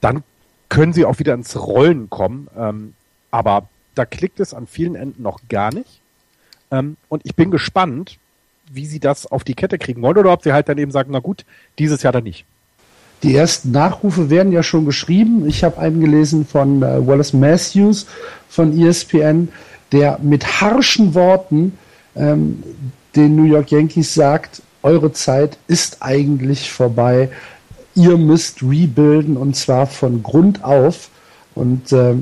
Dann 0.00 0.22
können 0.68 0.92
sie 0.92 1.06
auch 1.06 1.18
wieder 1.18 1.34
ins 1.34 1.56
Rollen 1.56 2.10
kommen. 2.10 2.48
Ähm, 2.56 2.92
aber 3.30 3.68
da 3.94 4.04
klickt 4.04 4.38
es 4.40 4.52
an 4.54 4.66
vielen 4.66 4.96
Enden 4.96 5.22
noch 5.22 5.40
gar 5.48 5.72
nicht. 5.72 6.00
Ähm, 6.70 6.96
und 7.08 7.22
ich 7.24 7.34
bin 7.34 7.50
gespannt, 7.50 8.18
wie 8.70 8.86
sie 8.86 9.00
das 9.00 9.26
auf 9.26 9.44
die 9.44 9.54
Kette 9.54 9.78
kriegen 9.78 10.02
wollen 10.02 10.18
oder 10.18 10.32
ob 10.32 10.42
sie 10.42 10.52
halt 10.52 10.68
dann 10.68 10.78
eben 10.78 10.90
sagen, 10.90 11.10
na 11.12 11.20
gut, 11.20 11.44
dieses 11.78 12.02
Jahr 12.02 12.12
dann 12.12 12.24
nicht. 12.24 12.44
Die 13.24 13.34
ersten 13.34 13.70
Nachrufe 13.70 14.28
werden 14.28 14.52
ja 14.52 14.62
schon 14.62 14.84
geschrieben. 14.84 15.48
Ich 15.48 15.64
habe 15.64 15.78
einen 15.78 15.98
gelesen 15.98 16.46
von 16.46 16.82
äh, 16.82 17.06
Wallace 17.06 17.32
Matthews 17.32 18.06
von 18.50 18.78
ESPN, 18.78 19.48
der 19.92 20.18
mit 20.22 20.60
harschen 20.60 21.14
Worten 21.14 21.78
ähm, 22.14 22.62
den 23.16 23.34
New 23.34 23.44
York 23.44 23.70
Yankees 23.70 24.12
sagt, 24.12 24.60
eure 24.82 25.10
Zeit 25.12 25.56
ist 25.68 26.02
eigentlich 26.02 26.70
vorbei. 26.70 27.30
Ihr 27.94 28.18
müsst 28.18 28.62
rebuilden 28.62 29.38
und 29.38 29.56
zwar 29.56 29.86
von 29.86 30.22
Grund 30.22 30.62
auf. 30.62 31.08
Und 31.54 31.92
äh, 31.92 32.16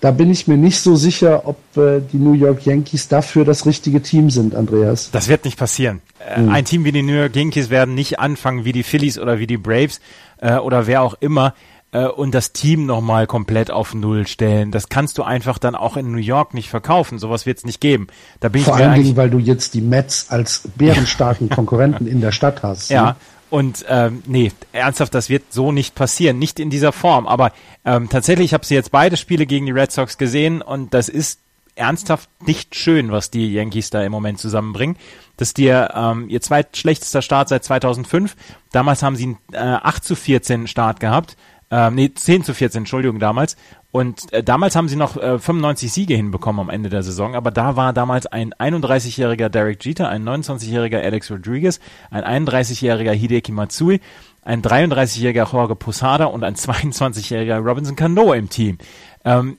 da 0.00 0.10
bin 0.12 0.30
ich 0.30 0.46
mir 0.46 0.56
nicht 0.56 0.80
so 0.80 0.94
sicher, 0.96 1.42
ob 1.46 1.58
äh, 1.76 2.00
die 2.00 2.18
New 2.18 2.32
York 2.32 2.64
Yankees 2.64 3.08
dafür 3.08 3.44
das 3.44 3.66
richtige 3.66 4.00
Team 4.00 4.30
sind, 4.30 4.54
Andreas. 4.54 5.10
Das 5.10 5.28
wird 5.28 5.44
nicht 5.44 5.58
passieren. 5.58 6.00
Mhm. 6.36 6.50
Ein 6.50 6.64
Team 6.64 6.84
wie 6.84 6.92
die 6.92 7.02
New 7.02 7.14
York 7.14 7.34
Yankees 7.34 7.70
werden 7.70 7.94
nicht 7.94 8.20
anfangen 8.20 8.64
wie 8.64 8.72
die 8.72 8.84
Phillies 8.84 9.18
oder 9.18 9.38
wie 9.38 9.46
die 9.46 9.56
Braves 9.56 10.00
äh, 10.38 10.56
oder 10.56 10.86
wer 10.86 11.02
auch 11.02 11.14
immer 11.20 11.54
äh, 11.92 12.06
und 12.06 12.34
das 12.34 12.52
Team 12.52 12.86
nochmal 12.86 13.26
komplett 13.26 13.70
auf 13.70 13.94
Null 13.94 14.26
stellen. 14.26 14.70
Das 14.70 14.88
kannst 14.88 15.18
du 15.18 15.22
einfach 15.22 15.58
dann 15.58 15.74
auch 15.74 15.96
in 15.96 16.12
New 16.12 16.18
York 16.18 16.54
nicht 16.54 16.68
verkaufen. 16.68 17.18
Sowas 17.18 17.46
wird 17.46 17.58
es 17.58 17.64
nicht 17.64 17.80
geben. 17.80 18.06
Da 18.40 18.48
bin 18.48 18.62
Vor 18.62 18.78
ich 18.78 18.84
allen 18.84 19.02
Dingen, 19.02 19.16
weil 19.16 19.30
du 19.30 19.38
jetzt 19.38 19.74
die 19.74 19.80
Mets 19.80 20.30
als 20.30 20.62
bärenstarken 20.76 21.48
Konkurrenten 21.48 22.06
in 22.06 22.20
der 22.20 22.32
Stadt 22.32 22.62
hast. 22.62 22.90
Ja. 22.90 23.04
Ne? 23.04 23.16
Und 23.50 23.84
ähm, 23.88 24.22
nee, 24.26 24.52
ernsthaft, 24.72 25.14
das 25.14 25.30
wird 25.30 25.52
so 25.52 25.72
nicht 25.72 25.94
passieren, 25.94 26.38
nicht 26.38 26.60
in 26.60 26.70
dieser 26.70 26.92
Form. 26.92 27.26
Aber 27.26 27.52
ähm, 27.84 28.08
tatsächlich, 28.08 28.46
ich 28.46 28.54
habe 28.54 28.66
sie 28.66 28.74
jetzt 28.74 28.90
beide 28.90 29.16
Spiele 29.16 29.46
gegen 29.46 29.66
die 29.66 29.72
Red 29.72 29.90
Sox 29.90 30.18
gesehen 30.18 30.60
und 30.60 30.92
das 30.92 31.08
ist 31.08 31.40
ernsthaft 31.78 32.28
nicht 32.44 32.74
schön, 32.74 33.10
was 33.10 33.30
die 33.30 33.52
Yankees 33.52 33.90
da 33.90 34.02
im 34.02 34.12
Moment 34.12 34.38
zusammenbringen. 34.38 34.96
Das 35.36 35.48
ist 35.48 35.58
ihr, 35.58 35.90
ähm, 35.94 36.28
ihr 36.28 36.40
zweitschlechtester 36.40 37.22
Start 37.22 37.48
seit 37.48 37.64
2005. 37.64 38.36
Damals 38.72 39.02
haben 39.02 39.16
sie 39.16 39.24
einen 39.24 39.38
äh, 39.52 39.78
8 39.80 40.04
zu 40.04 40.16
14 40.16 40.66
Start 40.66 41.00
gehabt. 41.00 41.36
Ähm, 41.70 41.94
nee, 41.94 42.12
10 42.12 42.44
zu 42.44 42.54
14, 42.54 42.80
Entschuldigung, 42.80 43.18
damals. 43.18 43.56
Und 43.90 44.32
äh, 44.34 44.42
damals 44.42 44.76
haben 44.76 44.88
sie 44.88 44.96
noch 44.96 45.16
äh, 45.16 45.38
95 45.38 45.90
Siege 45.90 46.14
hinbekommen 46.14 46.60
am 46.60 46.68
Ende 46.68 46.90
der 46.90 47.02
Saison, 47.02 47.34
aber 47.34 47.50
da 47.50 47.74
war 47.74 47.94
damals 47.94 48.26
ein 48.26 48.52
31-jähriger 48.52 49.48
Derek 49.48 49.82
Jeter, 49.82 50.10
ein 50.10 50.28
29-jähriger 50.28 51.00
Alex 51.00 51.30
Rodriguez, 51.30 51.80
ein 52.10 52.46
31-jähriger 52.46 53.12
Hideki 53.12 53.50
Matsui, 53.52 54.00
ein 54.42 54.60
33-jähriger 54.60 55.50
Jorge 55.50 55.74
Posada 55.74 56.26
und 56.26 56.44
ein 56.44 56.54
22-jähriger 56.54 57.58
Robinson 57.58 57.96
Cano 57.96 58.34
im 58.34 58.50
Team. 58.50 58.76
Ähm, 59.24 59.56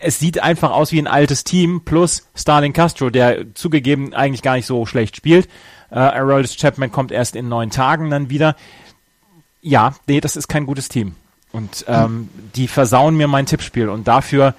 es 0.00 0.18
sieht 0.18 0.42
einfach 0.42 0.72
aus 0.72 0.92
wie 0.92 0.98
ein 0.98 1.06
altes 1.06 1.44
Team 1.44 1.82
plus 1.84 2.28
Starling 2.34 2.74
Castro, 2.74 3.08
der 3.08 3.54
zugegeben 3.54 4.12
eigentlich 4.12 4.42
gar 4.42 4.56
nicht 4.56 4.66
so 4.66 4.84
schlecht 4.84 5.16
spielt. 5.16 5.48
Äh, 5.90 5.98
Aroldis 5.98 6.56
Chapman 6.56 6.92
kommt 6.92 7.12
erst 7.12 7.34
in 7.34 7.48
neun 7.48 7.70
Tagen 7.70 8.10
dann 8.10 8.30
wieder. 8.30 8.56
Ja, 9.62 9.94
nee, 10.06 10.20
das 10.20 10.36
ist 10.36 10.48
kein 10.48 10.66
gutes 10.66 10.88
Team. 10.88 11.16
Und 11.52 11.84
ähm, 11.88 12.28
die 12.54 12.68
versauen 12.68 13.16
mir 13.16 13.28
mein 13.28 13.46
Tippspiel 13.46 13.88
und 13.88 14.06
dafür 14.06 14.54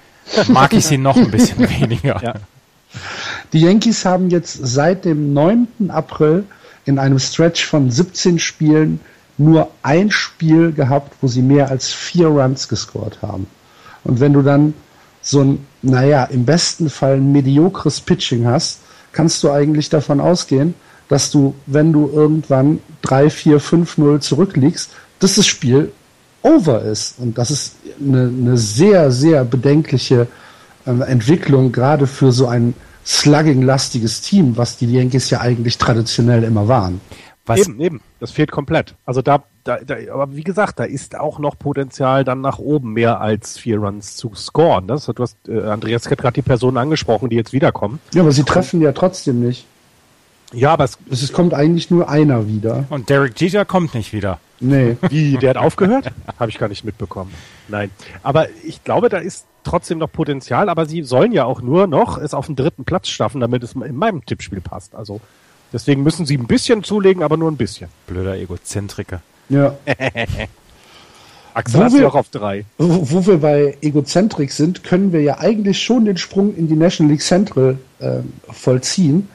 mag 0.48 0.72
ich 0.74 0.86
sie 0.86 0.98
noch 0.98 1.16
ein 1.16 1.30
bisschen 1.30 1.58
weniger. 1.80 2.22
Ja. 2.22 2.34
Die 3.52 3.60
Yankees 3.60 4.04
haben 4.04 4.30
jetzt 4.30 4.58
seit 4.62 5.04
dem 5.04 5.32
9. 5.32 5.66
April 5.88 6.44
in 6.84 6.98
einem 6.98 7.18
Stretch 7.18 7.64
von 7.64 7.90
17 7.90 8.38
Spielen 8.38 9.00
nur 9.38 9.70
ein 9.82 10.10
Spiel 10.10 10.72
gehabt, 10.72 11.14
wo 11.20 11.28
sie 11.28 11.42
mehr 11.42 11.70
als 11.70 11.92
vier 11.92 12.28
Runs 12.28 12.68
gescored 12.68 13.18
haben. 13.22 13.46
Und 14.04 14.20
wenn 14.20 14.32
du 14.32 14.42
dann 14.42 14.74
so 15.22 15.40
ein, 15.40 15.66
naja, 15.80 16.24
im 16.24 16.44
besten 16.44 16.90
Fall 16.90 17.16
ein 17.16 17.32
mediokres 17.32 18.00
Pitching 18.00 18.46
hast, 18.46 18.80
kannst 19.12 19.42
du 19.42 19.50
eigentlich 19.50 19.88
davon 19.88 20.20
ausgehen, 20.20 20.74
dass 21.08 21.30
du, 21.30 21.54
wenn 21.66 21.92
du 21.92 22.10
irgendwann 22.12 22.80
3, 23.02 23.30
4, 23.30 23.60
5, 23.60 23.98
0 23.98 24.20
zurückliegst, 24.20 24.90
dass 25.18 25.36
das 25.36 25.46
Spiel 25.46 25.92
over 26.42 26.82
ist. 26.82 27.18
Und 27.18 27.38
das 27.38 27.50
ist 27.50 27.76
eine, 28.00 28.28
eine 28.28 28.56
sehr, 28.56 29.10
sehr 29.10 29.44
bedenkliche 29.44 30.26
äh, 30.86 30.90
Entwicklung, 30.90 31.72
gerade 31.72 32.06
für 32.06 32.32
so 32.32 32.46
ein 32.46 32.74
slugging-lastiges 33.04 34.20
Team, 34.20 34.56
was 34.56 34.76
die 34.76 34.92
Yankees 34.92 35.30
ja 35.30 35.40
eigentlich 35.40 35.78
traditionell 35.78 36.44
immer 36.44 36.68
waren. 36.68 37.00
Was? 37.44 37.60
Eben, 37.60 37.80
eben. 37.80 38.00
Das 38.20 38.30
fehlt 38.30 38.52
komplett. 38.52 38.94
Also 39.04 39.20
da, 39.20 39.42
da, 39.64 39.78
da, 39.78 39.96
aber 40.12 40.36
wie 40.36 40.44
gesagt, 40.44 40.78
da 40.78 40.84
ist 40.84 41.18
auch 41.18 41.40
noch 41.40 41.58
Potenzial 41.58 42.22
dann 42.22 42.40
nach 42.40 42.60
oben 42.60 42.92
mehr 42.92 43.20
als 43.20 43.58
vier 43.58 43.78
Runs 43.78 44.16
zu 44.16 44.32
scoren. 44.36 44.86
Das, 44.86 45.06
du 45.06 45.14
hast, 45.20 45.36
äh, 45.48 45.60
Andreas 45.62 46.08
hat 46.08 46.18
gerade 46.18 46.34
die 46.34 46.42
Personen 46.42 46.76
angesprochen, 46.76 47.30
die 47.30 47.36
jetzt 47.36 47.52
wiederkommen. 47.52 47.98
Ja, 48.14 48.22
aber 48.22 48.30
sie 48.30 48.44
treffen 48.44 48.80
ja 48.80 48.92
trotzdem 48.92 49.40
nicht. 49.40 49.66
Ja, 50.52 50.72
aber 50.72 50.84
es, 50.84 50.98
es 51.10 51.32
kommt 51.32 51.54
eigentlich 51.54 51.90
nur 51.90 52.08
einer 52.08 52.46
wieder. 52.46 52.84
Und 52.90 53.08
Derek 53.08 53.40
Jeter 53.40 53.64
kommt 53.64 53.94
nicht 53.94 54.12
wieder. 54.12 54.38
Nee. 54.60 54.96
Wie, 55.08 55.36
der 55.38 55.50
hat 55.50 55.56
aufgehört? 55.56 56.12
Habe 56.38 56.50
ich 56.50 56.58
gar 56.58 56.68
nicht 56.68 56.84
mitbekommen. 56.84 57.32
Nein. 57.68 57.90
Aber 58.22 58.48
ich 58.64 58.84
glaube, 58.84 59.08
da 59.08 59.18
ist 59.18 59.46
trotzdem 59.64 59.98
noch 59.98 60.10
Potenzial, 60.10 60.68
aber 60.68 60.86
sie 60.86 61.02
sollen 61.02 61.32
ja 61.32 61.44
auch 61.44 61.62
nur 61.62 61.86
noch 61.86 62.18
es 62.18 62.34
auf 62.34 62.46
den 62.46 62.56
dritten 62.56 62.84
Platz 62.84 63.08
schaffen, 63.08 63.40
damit 63.40 63.62
es 63.62 63.72
in 63.72 63.96
meinem 63.96 64.24
Tippspiel 64.24 64.60
passt. 64.60 64.94
Also 64.94 65.20
Deswegen 65.72 66.02
müssen 66.02 66.26
sie 66.26 66.36
ein 66.36 66.46
bisschen 66.46 66.84
zulegen, 66.84 67.22
aber 67.22 67.36
nur 67.36 67.50
ein 67.50 67.56
bisschen. 67.56 67.88
Blöder 68.06 68.36
Egozentriker. 68.36 69.22
Ja. 69.48 69.74
Axel 71.54 71.80
wo 71.80 71.84
hast 71.84 71.96
wir, 71.96 72.08
auch 72.08 72.14
auf 72.14 72.28
drei. 72.28 72.64
Wo, 72.78 73.10
wo, 73.10 73.26
wir 73.26 73.38
bei 73.38 73.76
Egozentrik 73.80 74.52
sind, 74.52 74.84
können 74.84 75.12
wir 75.12 75.20
ja 75.22 75.38
eigentlich 75.38 75.82
schon 75.82 76.04
den 76.04 76.16
Sprung 76.16 76.54
in 76.54 76.68
die 76.68 76.76
National 76.76 77.10
League 77.10 77.22
Central 77.22 77.78
äh, 77.98 78.20
vollziehen. 78.50 79.28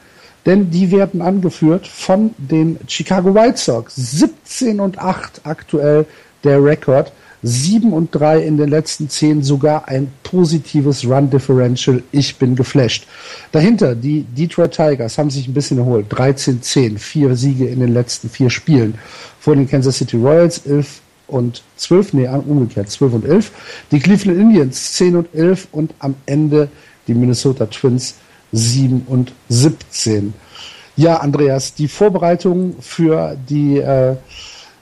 Denn 0.48 0.70
die 0.70 0.90
werden 0.90 1.20
angeführt 1.20 1.86
von 1.86 2.30
den 2.38 2.78
Chicago 2.88 3.34
White 3.34 3.58
Sox. 3.58 3.94
17 3.94 4.80
und 4.80 4.98
8 4.98 5.42
aktuell 5.44 6.06
der 6.42 6.64
Rekord. 6.64 7.12
7 7.42 7.92
und 7.92 8.12
3 8.12 8.44
in 8.44 8.56
den 8.56 8.70
letzten 8.70 9.10
10, 9.10 9.42
sogar 9.42 9.88
ein 9.88 10.10
positives 10.22 11.04
Run 11.04 11.28
Differential. 11.28 12.02
Ich 12.12 12.36
bin 12.36 12.56
geflasht. 12.56 13.06
Dahinter 13.52 13.94
die 13.94 14.22
Detroit 14.22 14.72
Tigers 14.72 15.18
haben 15.18 15.28
sich 15.28 15.46
ein 15.46 15.52
bisschen 15.52 15.76
erholt. 15.76 16.10
13-10, 16.10 16.98
vier 16.98 17.36
Siege 17.36 17.66
in 17.66 17.80
den 17.80 17.92
letzten 17.92 18.30
vier 18.30 18.48
Spielen. 18.48 18.94
Vor 19.38 19.54
den 19.54 19.68
Kansas 19.68 19.98
City 19.98 20.16
Royals 20.16 20.66
11 20.66 21.02
und 21.26 21.62
12, 21.76 22.14
nee, 22.14 22.26
umgekehrt, 22.26 22.88
12 22.88 23.12
und 23.12 23.26
11. 23.26 23.52
Die 23.92 24.00
Cleveland 24.00 24.40
Indians 24.40 24.94
10 24.94 25.14
und 25.14 25.28
11 25.34 25.68
und 25.72 25.92
am 25.98 26.14
Ende 26.24 26.68
die 27.06 27.12
Minnesota 27.12 27.66
Twins 27.66 28.14
7 28.52 29.02
und 29.06 29.32
17. 29.48 30.34
Ja, 30.96 31.18
Andreas, 31.18 31.74
die 31.74 31.88
Vorbereitungen 31.88 32.76
für 32.80 33.36
die, 33.48 33.78
äh, 33.78 34.16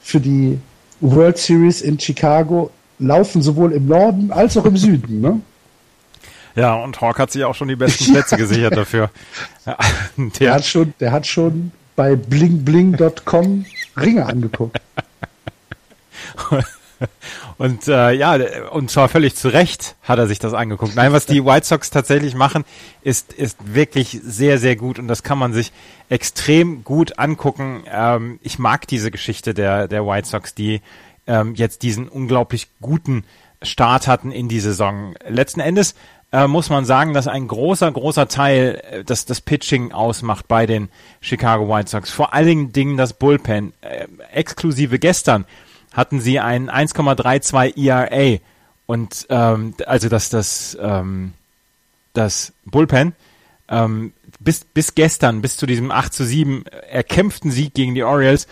für 0.01 0.21
die 0.21 0.59
World 1.01 1.37
Series 1.37 1.83
in 1.83 2.01
Chicago 2.01 2.71
laufen 2.99 3.43
sowohl 3.43 3.73
im 3.73 3.87
Norden 3.87 4.33
als 4.33 4.57
auch 4.57 4.65
im 4.65 4.77
Süden, 4.77 5.21
ne? 5.21 5.41
Ja, 6.55 6.75
und 6.75 6.99
Hawk 7.03 7.19
hat 7.19 7.31
sich 7.31 7.45
auch 7.45 7.55
schon 7.55 7.69
die 7.69 7.77
besten 7.77 8.13
Plätze 8.13 8.37
gesichert 8.39 8.77
dafür. 8.77 9.11
Ja, 9.67 9.77
der, 10.17 10.31
der, 10.41 10.55
hat 10.55 10.65
schon, 10.65 10.95
der 11.01 11.13
hat 11.13 11.27
schon 11.27 11.71
bei 11.95 12.17
blingbling.com 12.17 13.67
Ringe 13.99 14.27
angeguckt. 14.27 14.81
Und 17.59 17.89
äh, 17.89 18.13
ja, 18.13 18.35
und 18.71 18.91
zwar 18.91 19.09
völlig 19.09 19.35
zu 19.35 19.49
Recht 19.49 19.97
hat 20.03 20.19
er 20.19 20.27
sich 20.27 20.39
das 20.39 20.53
angeguckt. 20.53 20.95
Nein, 20.95 21.13
was 21.13 21.25
die 21.25 21.45
White 21.45 21.67
Sox 21.67 21.91
tatsächlich 21.91 22.35
machen, 22.35 22.65
ist, 23.03 23.33
ist 23.33 23.75
wirklich 23.75 24.21
sehr, 24.23 24.59
sehr 24.59 24.77
gut 24.77 24.99
und 24.99 25.09
das 25.09 25.23
kann 25.23 25.39
man 25.39 25.55
sich 25.55 25.73
extrem 26.11 26.85
gut 26.85 27.19
angucken. 27.19 27.85
Ähm, 27.91 28.39
ich 28.43 28.59
mag 28.59 28.87
diese 28.87 29.11
Geschichte 29.11 29.55
der, 29.55 29.89
der 29.89 30.07
White 30.07 30.29
Sox, 30.29 30.55
die 30.55 30.83
ähm, 31.27 31.55
jetzt 31.55 31.83
diesen 31.83 32.09
unglaublich 32.09 32.69
guten 32.83 33.25
Start 33.63 34.07
hatten 34.07 34.33
in 34.33 34.49
die 34.49 34.61
Saison. 34.61 35.15
Letzten 35.27 35.61
Endes 35.61 35.95
äh, 36.33 36.47
muss 36.47 36.69
man 36.69 36.85
sagen, 36.85 37.15
dass 37.15 37.27
ein 37.27 37.49
großer, 37.49 37.91
großer 37.91 38.29
Teil 38.29 38.83
äh, 38.91 39.05
das, 39.05 39.25
das 39.25 39.41
Pitching 39.41 39.93
ausmacht 39.93 40.47
bei 40.47 40.67
den 40.67 40.91
Chicago 41.21 41.69
White 41.69 41.89
Sox. 41.89 42.11
Vor 42.11 42.35
allen 42.35 42.73
Dingen 42.73 42.99
das 42.99 43.15
Bullpen. 43.15 43.73
Äh, 43.81 44.09
exklusive 44.33 44.99
gestern 44.99 45.47
hatten 45.97 46.21
sie 46.21 46.39
ein 46.39 46.71
1,32 46.71 47.77
ERA 47.77 48.39
und 48.87 49.27
ähm, 49.31 49.75
also 49.87 50.09
das 50.09 50.29
das 50.29 50.77
ähm, 50.81 51.33
das 52.13 52.53
Bullpen 52.67 53.15
ähm, 53.69 54.13
bis 54.39 54.65
bis 54.65 54.95
gestern 54.95 55.41
bis 55.41 55.57
zu 55.57 55.67
diesem 55.67 55.91
8 55.91 56.13
zu 56.13 56.25
7 56.25 56.67
erkämpften 56.91 57.51
Sieg 57.51 57.75
gegen 57.75 57.95
die 57.95 58.05
Orioles 58.05 58.47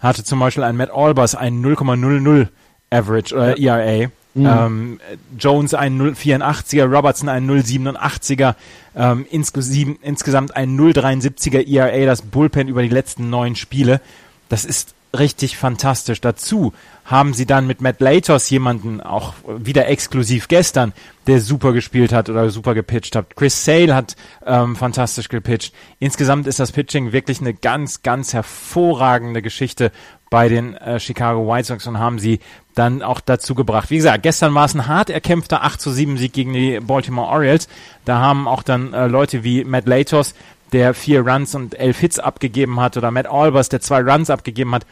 hatte 0.00 0.24
zum 0.24 0.40
Beispiel 0.40 0.64
ein 0.64 0.76
Matt 0.76 0.90
Albers 0.90 1.34
ein 1.34 1.62
0,00 1.62 2.48
Average 2.90 3.34
oder 3.34 3.58
ja. 3.58 3.78
ERA. 3.78 4.08
Mhm. 4.34 4.46
Ähm, 4.46 5.00
Jones 5.38 5.72
ein 5.72 5.98
0,84er, 5.98 6.84
Robertson 6.84 7.30
ein 7.30 7.48
0,87er, 7.48 8.54
ähm, 8.94 9.26
insgesamt, 9.30 9.98
insgesamt 10.02 10.54
ein 10.54 10.78
0,73er 10.78 11.66
ERA, 11.66 12.04
das 12.04 12.20
Bullpen 12.20 12.68
über 12.68 12.82
die 12.82 12.90
letzten 12.90 13.30
neun 13.30 13.56
Spiele. 13.56 14.02
Das 14.50 14.66
ist 14.66 14.94
richtig 15.16 15.56
fantastisch. 15.56 16.20
Dazu 16.20 16.72
haben 17.04 17.34
sie 17.34 17.46
dann 17.46 17.66
mit 17.66 17.80
Matt 17.80 18.00
Latos 18.00 18.50
jemanden, 18.50 19.00
auch 19.00 19.34
wieder 19.46 19.86
exklusiv 19.86 20.48
gestern, 20.48 20.92
der 21.26 21.40
super 21.40 21.72
gespielt 21.72 22.12
hat 22.12 22.28
oder 22.28 22.50
super 22.50 22.74
gepitcht 22.74 23.16
hat. 23.16 23.36
Chris 23.36 23.64
Sale 23.64 23.94
hat 23.94 24.16
ähm, 24.44 24.76
fantastisch 24.76 25.28
gepitcht. 25.28 25.72
Insgesamt 25.98 26.46
ist 26.46 26.58
das 26.58 26.72
Pitching 26.72 27.12
wirklich 27.12 27.40
eine 27.40 27.54
ganz, 27.54 28.02
ganz 28.02 28.32
hervorragende 28.32 29.42
Geschichte 29.42 29.92
bei 30.30 30.48
den 30.48 30.74
äh, 30.74 30.98
Chicago 30.98 31.46
White 31.48 31.68
Sox 31.68 31.86
und 31.86 31.98
haben 31.98 32.18
sie 32.18 32.40
dann 32.74 33.02
auch 33.02 33.20
dazu 33.20 33.54
gebracht. 33.54 33.90
Wie 33.90 33.96
gesagt, 33.96 34.22
gestern 34.22 34.54
war 34.54 34.64
es 34.64 34.74
ein 34.74 34.86
hart 34.86 35.08
erkämpfter 35.08 35.62
8 35.62 35.80
zu 35.80 35.90
7 35.90 36.18
Sieg 36.18 36.32
gegen 36.32 36.52
die 36.52 36.80
Baltimore 36.80 37.28
Orioles. 37.28 37.68
Da 38.04 38.18
haben 38.18 38.48
auch 38.48 38.62
dann 38.62 38.92
äh, 38.92 39.06
Leute 39.06 39.44
wie 39.44 39.64
Matt 39.64 39.86
Latos 39.86 40.34
der 40.76 40.92
vier 40.92 41.26
Runs 41.26 41.54
und 41.54 41.74
elf 41.78 41.98
Hits 41.98 42.18
abgegeben 42.18 42.78
hat, 42.80 42.98
oder 42.98 43.10
Matt 43.10 43.26
Albers, 43.26 43.70
der 43.70 43.80
zwei 43.80 44.02
Runs 44.02 44.28
abgegeben 44.28 44.74
hat, 44.74 44.84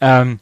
ähm, 0.00 0.40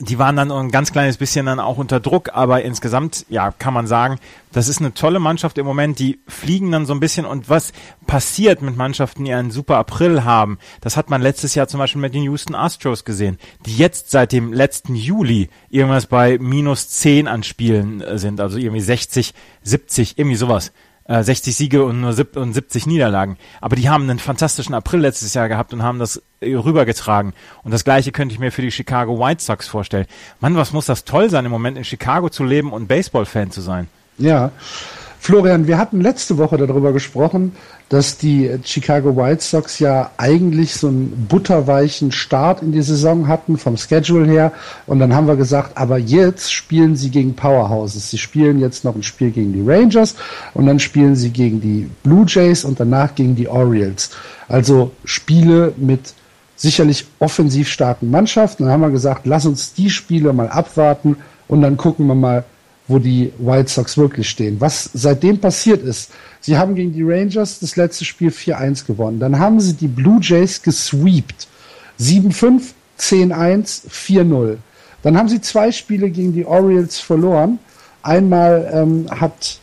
die 0.00 0.18
waren 0.18 0.36
dann 0.36 0.50
ein 0.50 0.70
ganz 0.70 0.90
kleines 0.90 1.18
bisschen 1.18 1.44
dann 1.44 1.60
auch 1.60 1.76
unter 1.76 2.00
Druck, 2.00 2.30
aber 2.32 2.62
insgesamt, 2.62 3.26
ja, 3.28 3.52
kann 3.52 3.74
man 3.74 3.86
sagen, 3.86 4.18
das 4.52 4.68
ist 4.68 4.80
eine 4.80 4.94
tolle 4.94 5.20
Mannschaft 5.20 5.58
im 5.58 5.66
Moment, 5.66 5.98
die 5.98 6.18
fliegen 6.26 6.72
dann 6.72 6.86
so 6.86 6.94
ein 6.94 6.98
bisschen 6.98 7.26
und 7.26 7.50
was 7.50 7.72
passiert 8.06 8.62
mit 8.62 8.74
Mannschaften, 8.74 9.26
die 9.26 9.34
einen 9.34 9.50
super 9.50 9.76
April 9.76 10.24
haben, 10.24 10.58
das 10.80 10.96
hat 10.96 11.10
man 11.10 11.20
letztes 11.20 11.54
Jahr 11.54 11.68
zum 11.68 11.78
Beispiel 11.78 12.00
mit 12.00 12.14
den 12.14 12.22
Houston 12.22 12.54
Astros 12.54 13.04
gesehen, 13.04 13.38
die 13.66 13.76
jetzt 13.76 14.10
seit 14.10 14.32
dem 14.32 14.52
letzten 14.52 14.94
Juli 14.94 15.50
irgendwas 15.68 16.06
bei 16.06 16.38
minus 16.38 16.88
10 16.88 17.28
an 17.28 17.42
Spielen 17.42 18.00
äh, 18.00 18.18
sind, 18.18 18.40
also 18.40 18.56
irgendwie 18.56 18.80
60, 18.80 19.34
70, 19.62 20.18
irgendwie 20.18 20.36
sowas. 20.36 20.72
60 21.08 21.52
äh, 21.52 21.56
Siege 21.56 21.84
und 21.84 22.00
nur 22.00 22.12
70 22.12 22.86
Niederlagen. 22.86 23.36
Aber 23.60 23.76
die 23.76 23.88
haben 23.88 24.04
einen 24.04 24.18
fantastischen 24.18 24.74
April 24.74 25.00
letztes 25.00 25.34
Jahr 25.34 25.48
gehabt 25.48 25.72
und 25.72 25.82
haben 25.82 25.98
das 25.98 26.22
äh, 26.40 26.54
rübergetragen. 26.54 27.32
Und 27.62 27.72
das 27.72 27.84
gleiche 27.84 28.12
könnte 28.12 28.32
ich 28.34 28.40
mir 28.40 28.50
für 28.50 28.62
die 28.62 28.72
Chicago 28.72 29.18
White 29.18 29.42
Sox 29.42 29.68
vorstellen. 29.68 30.06
Mann, 30.40 30.56
was 30.56 30.72
muss 30.72 30.86
das 30.86 31.04
toll 31.04 31.30
sein, 31.30 31.44
im 31.44 31.52
Moment 31.52 31.78
in 31.78 31.84
Chicago 31.84 32.28
zu 32.28 32.44
leben 32.44 32.72
und 32.72 32.88
Baseball-Fan 32.88 33.50
zu 33.50 33.60
sein. 33.60 33.88
Ja. 34.18 34.50
Florian, 35.20 35.66
wir 35.66 35.78
hatten 35.78 36.00
letzte 36.00 36.38
Woche 36.38 36.56
darüber 36.56 36.92
gesprochen, 36.92 37.56
dass 37.88 38.18
die 38.18 38.50
Chicago 38.64 39.16
White 39.16 39.42
Sox 39.42 39.78
ja 39.78 40.10
eigentlich 40.16 40.74
so 40.74 40.88
einen 40.88 41.26
butterweichen 41.28 42.10
Start 42.10 42.62
in 42.62 42.72
die 42.72 42.82
Saison 42.82 43.28
hatten 43.28 43.58
vom 43.58 43.76
Schedule 43.76 44.26
her. 44.26 44.52
Und 44.86 44.98
dann 44.98 45.14
haben 45.14 45.28
wir 45.28 45.36
gesagt, 45.36 45.76
aber 45.78 45.96
jetzt 45.96 46.52
spielen 46.52 46.96
sie 46.96 47.10
gegen 47.10 47.36
Powerhouses. 47.36 48.10
Sie 48.10 48.18
spielen 48.18 48.58
jetzt 48.58 48.84
noch 48.84 48.96
ein 48.96 49.04
Spiel 49.04 49.30
gegen 49.30 49.52
die 49.52 49.62
Rangers 49.64 50.16
und 50.54 50.66
dann 50.66 50.80
spielen 50.80 51.14
sie 51.14 51.30
gegen 51.30 51.60
die 51.60 51.88
Blue 52.02 52.24
Jays 52.26 52.64
und 52.64 52.80
danach 52.80 53.14
gegen 53.14 53.36
die 53.36 53.48
Orioles. 53.48 54.10
Also 54.48 54.90
Spiele 55.04 55.72
mit 55.76 56.14
sicherlich 56.56 57.06
offensiv 57.20 57.68
starken 57.68 58.10
Mannschaften. 58.10 58.64
Dann 58.64 58.72
haben 58.72 58.80
wir 58.80 58.90
gesagt, 58.90 59.26
lass 59.26 59.46
uns 59.46 59.74
die 59.74 59.90
Spiele 59.90 60.32
mal 60.32 60.48
abwarten 60.48 61.18
und 61.46 61.62
dann 61.62 61.76
gucken 61.76 62.06
wir 62.08 62.14
mal, 62.14 62.44
wo 62.88 62.98
die 62.98 63.32
White 63.38 63.68
Sox 63.68 63.98
wirklich 63.98 64.28
stehen. 64.28 64.60
Was 64.60 64.90
seitdem 64.92 65.38
passiert 65.38 65.82
ist, 65.82 66.12
sie 66.40 66.56
haben 66.56 66.74
gegen 66.74 66.92
die 66.92 67.02
Rangers 67.02 67.58
das 67.58 67.76
letzte 67.76 68.04
Spiel 68.04 68.30
4-1 68.30 68.86
gewonnen. 68.86 69.18
Dann 69.18 69.38
haben 69.38 69.60
sie 69.60 69.74
die 69.74 69.88
Blue 69.88 70.20
Jays 70.22 70.62
gesweept. 70.62 71.48
7-5, 71.98 72.62
10-1, 72.98 73.88
4-0. 73.88 74.58
Dann 75.02 75.16
haben 75.16 75.28
sie 75.28 75.40
zwei 75.40 75.72
Spiele 75.72 76.10
gegen 76.10 76.32
die 76.32 76.44
Orioles 76.44 76.98
verloren. 76.98 77.58
Einmal 78.02 78.70
ähm, 78.72 79.06
hat, 79.10 79.58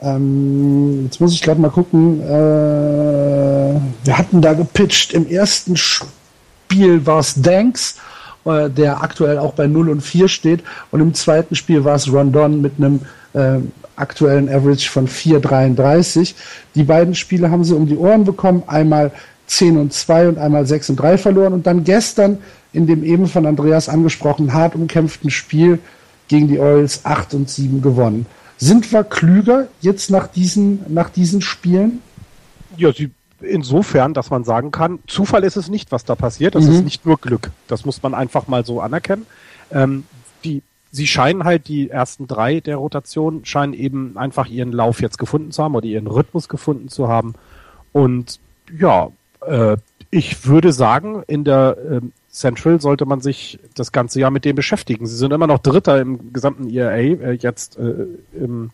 ähm, 0.00 1.04
jetzt 1.04 1.20
muss 1.20 1.32
ich 1.32 1.42
gerade 1.42 1.60
mal 1.60 1.70
gucken, 1.70 2.20
äh, 2.20 3.80
wir 4.04 4.18
hatten 4.18 4.42
da 4.42 4.52
gepitcht. 4.52 5.12
Im 5.12 5.26
ersten 5.26 5.76
Spiel 5.76 7.06
war 7.06 7.20
es 7.20 7.40
Danks 7.40 7.96
äh, 8.44 8.70
der 8.70 9.02
aktuell 9.02 9.38
auch 9.38 9.54
bei 9.54 9.66
0 9.66 9.88
und 9.90 10.00
4 10.00 10.28
steht. 10.28 10.62
Und 10.90 11.00
im 11.00 11.14
zweiten 11.14 11.54
Spiel 11.54 11.84
war 11.84 11.96
es 11.96 12.12
Rondon 12.12 12.60
mit 12.60 12.72
einem 12.78 13.00
äh, 13.34 13.58
aktuellen 13.96 14.48
Average 14.48 14.90
von 14.90 15.06
4,33. 15.06 16.34
Die 16.74 16.84
beiden 16.84 17.14
Spiele 17.14 17.50
haben 17.50 17.64
sie 17.64 17.74
um 17.74 17.86
die 17.86 17.96
Ohren 17.96 18.24
bekommen. 18.24 18.62
Einmal 18.66 19.12
10 19.46 19.76
und 19.76 19.92
2 19.92 20.28
und 20.28 20.38
einmal 20.38 20.66
6 20.66 20.90
und 20.90 20.96
3 20.96 21.18
verloren. 21.18 21.52
Und 21.52 21.66
dann 21.66 21.84
gestern 21.84 22.38
in 22.72 22.86
dem 22.86 23.04
eben 23.04 23.26
von 23.26 23.46
Andreas 23.46 23.88
angesprochenen 23.88 24.52
hart 24.52 24.74
umkämpften 24.74 25.30
Spiel 25.30 25.78
gegen 26.28 26.48
die 26.48 26.58
Orioles 26.58 27.04
8 27.04 27.34
und 27.34 27.50
7 27.50 27.82
gewonnen. 27.82 28.26
Sind 28.58 28.92
wir 28.92 29.04
klüger 29.04 29.68
jetzt 29.80 30.10
nach 30.10 30.26
diesen, 30.26 30.80
nach 30.88 31.10
diesen 31.10 31.40
Spielen? 31.40 32.00
Ja, 32.76 32.92
sie 32.92 33.10
insofern, 33.42 34.14
dass 34.14 34.30
man 34.30 34.44
sagen 34.44 34.70
kann, 34.70 34.98
Zufall 35.06 35.44
ist 35.44 35.56
es 35.56 35.68
nicht, 35.68 35.92
was 35.92 36.04
da 36.04 36.14
passiert. 36.14 36.54
Das 36.54 36.64
mhm. 36.64 36.72
ist 36.72 36.84
nicht 36.84 37.06
nur 37.06 37.18
Glück. 37.18 37.50
Das 37.68 37.84
muss 37.84 38.02
man 38.02 38.14
einfach 38.14 38.48
mal 38.48 38.64
so 38.64 38.80
anerkennen. 38.80 39.26
Ähm, 39.70 40.04
die, 40.44 40.62
sie 40.92 41.06
scheinen 41.06 41.44
halt, 41.44 41.68
die 41.68 41.90
ersten 41.90 42.26
drei 42.26 42.60
der 42.60 42.76
Rotation, 42.76 43.44
scheinen 43.44 43.74
eben 43.74 44.16
einfach 44.16 44.46
ihren 44.46 44.72
Lauf 44.72 45.00
jetzt 45.00 45.18
gefunden 45.18 45.52
zu 45.52 45.62
haben 45.62 45.74
oder 45.74 45.86
ihren 45.86 46.06
Rhythmus 46.06 46.48
gefunden 46.48 46.88
zu 46.88 47.08
haben. 47.08 47.34
Und 47.92 48.40
ja, 48.78 49.10
äh, 49.46 49.76
ich 50.10 50.46
würde 50.46 50.72
sagen, 50.72 51.22
in 51.26 51.44
der 51.44 51.76
äh, 51.78 52.00
Central 52.30 52.80
sollte 52.80 53.06
man 53.06 53.20
sich 53.20 53.58
das 53.74 53.92
ganze 53.92 54.20
Jahr 54.20 54.30
mit 54.30 54.44
dem 54.44 54.56
beschäftigen. 54.56 55.06
Sie 55.06 55.16
sind 55.16 55.32
immer 55.32 55.46
noch 55.46 55.58
Dritter 55.58 56.00
im 56.00 56.32
gesamten 56.32 56.68
ERA, 56.68 56.96
äh, 56.96 57.32
jetzt 57.32 57.78
äh, 57.78 58.06
im, 58.34 58.70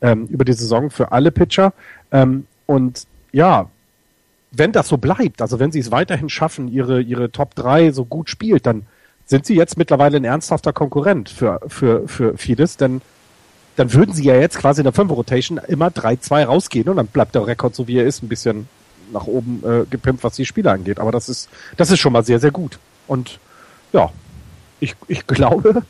ähm, 0.00 0.26
über 0.26 0.44
die 0.44 0.52
Saison 0.52 0.90
für 0.90 1.12
alle 1.12 1.30
Pitcher. 1.30 1.72
Ähm, 2.10 2.46
und 2.66 3.06
ja, 3.32 3.68
wenn 4.50 4.72
das 4.72 4.88
so 4.88 4.96
bleibt, 4.96 5.42
also 5.42 5.58
wenn 5.58 5.72
sie 5.72 5.78
es 5.78 5.90
weiterhin 5.90 6.28
schaffen, 6.28 6.68
ihre, 6.68 7.00
ihre 7.00 7.30
Top 7.30 7.54
3 7.54 7.92
so 7.92 8.04
gut 8.04 8.28
spielt, 8.28 8.66
dann 8.66 8.86
sind 9.26 9.46
sie 9.46 9.54
jetzt 9.54 9.76
mittlerweile 9.76 10.16
ein 10.16 10.24
ernsthafter 10.24 10.72
Konkurrent 10.72 11.28
für, 11.28 11.60
für, 11.68 12.08
für 12.08 12.36
vieles, 12.36 12.76
denn 12.76 13.00
dann 13.76 13.92
würden 13.92 14.12
sie 14.12 14.24
ja 14.24 14.34
jetzt 14.34 14.58
quasi 14.58 14.80
in 14.80 14.84
der 14.84 14.92
5 14.92 15.10
Rotation 15.12 15.60
immer 15.68 15.88
3-2 15.88 16.44
rausgehen 16.44 16.88
und 16.88 16.96
dann 16.96 17.06
bleibt 17.06 17.34
der 17.34 17.46
Rekord 17.46 17.74
so 17.74 17.86
wie 17.86 17.98
er 17.98 18.06
ist, 18.06 18.22
ein 18.22 18.28
bisschen 18.28 18.68
nach 19.12 19.26
oben 19.26 19.62
äh, 19.64 19.84
gepimpt, 19.88 20.24
was 20.24 20.34
die 20.34 20.46
Spiele 20.46 20.70
angeht. 20.70 20.98
Aber 20.98 21.12
das 21.12 21.28
ist, 21.28 21.48
das 21.76 21.90
ist 21.90 21.98
schon 22.00 22.12
mal 22.12 22.24
sehr, 22.24 22.40
sehr 22.40 22.50
gut. 22.50 22.78
Und 23.06 23.38
ja, 23.92 24.10
ich, 24.80 24.96
ich 25.08 25.26
glaube, 25.26 25.82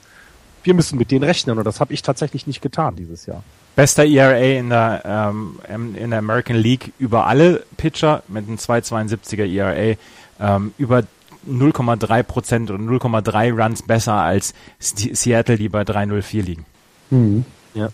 wir 0.62 0.74
müssen 0.74 0.98
mit 0.98 1.10
denen 1.10 1.24
rechnen 1.24 1.58
und 1.58 1.64
das 1.64 1.80
habe 1.80 1.94
ich 1.94 2.02
tatsächlich 2.02 2.46
nicht 2.46 2.60
getan 2.60 2.96
dieses 2.96 3.26
Jahr. 3.26 3.42
Bester 3.80 4.04
ERA 4.04 4.36
in 4.36 4.68
der, 4.68 5.00
ähm, 5.06 5.58
in 5.96 6.10
der 6.10 6.18
American 6.18 6.56
League 6.56 6.92
über 6.98 7.26
alle 7.26 7.64
Pitcher 7.78 8.22
mit 8.28 8.46
einem 8.46 8.58
2,72er 8.58 9.46
ERA 9.50 9.96
ähm, 10.38 10.74
über 10.76 11.04
0,3 11.48 12.22
Prozent 12.22 12.70
oder 12.70 12.78
0,3 12.78 13.58
Runs 13.58 13.80
besser 13.80 14.12
als 14.12 14.52
Seattle, 14.78 15.56
die 15.56 15.70
bei 15.70 15.80
3,04 15.80 16.42
liegen. 16.42 16.66
Mhm. 17.08 17.46
Ja. 17.72 17.88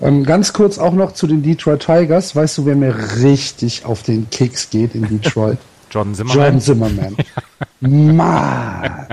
Ähm, 0.00 0.22
ganz 0.22 0.52
kurz 0.52 0.78
auch 0.78 0.92
noch 0.92 1.10
zu 1.10 1.26
den 1.26 1.42
Detroit 1.42 1.84
Tigers. 1.84 2.36
Weißt 2.36 2.58
du, 2.58 2.64
wer 2.64 2.76
mir 2.76 2.94
richtig 3.20 3.84
auf 3.84 4.04
den 4.04 4.30
Kicks 4.30 4.70
geht 4.70 4.94
in 4.94 5.08
Detroit? 5.08 5.58
Jordan 5.90 6.14
Zimmerman. 6.14 6.38
Jordan 6.38 6.60
Zimmerman. 6.60 7.16
Mann. 7.80 9.08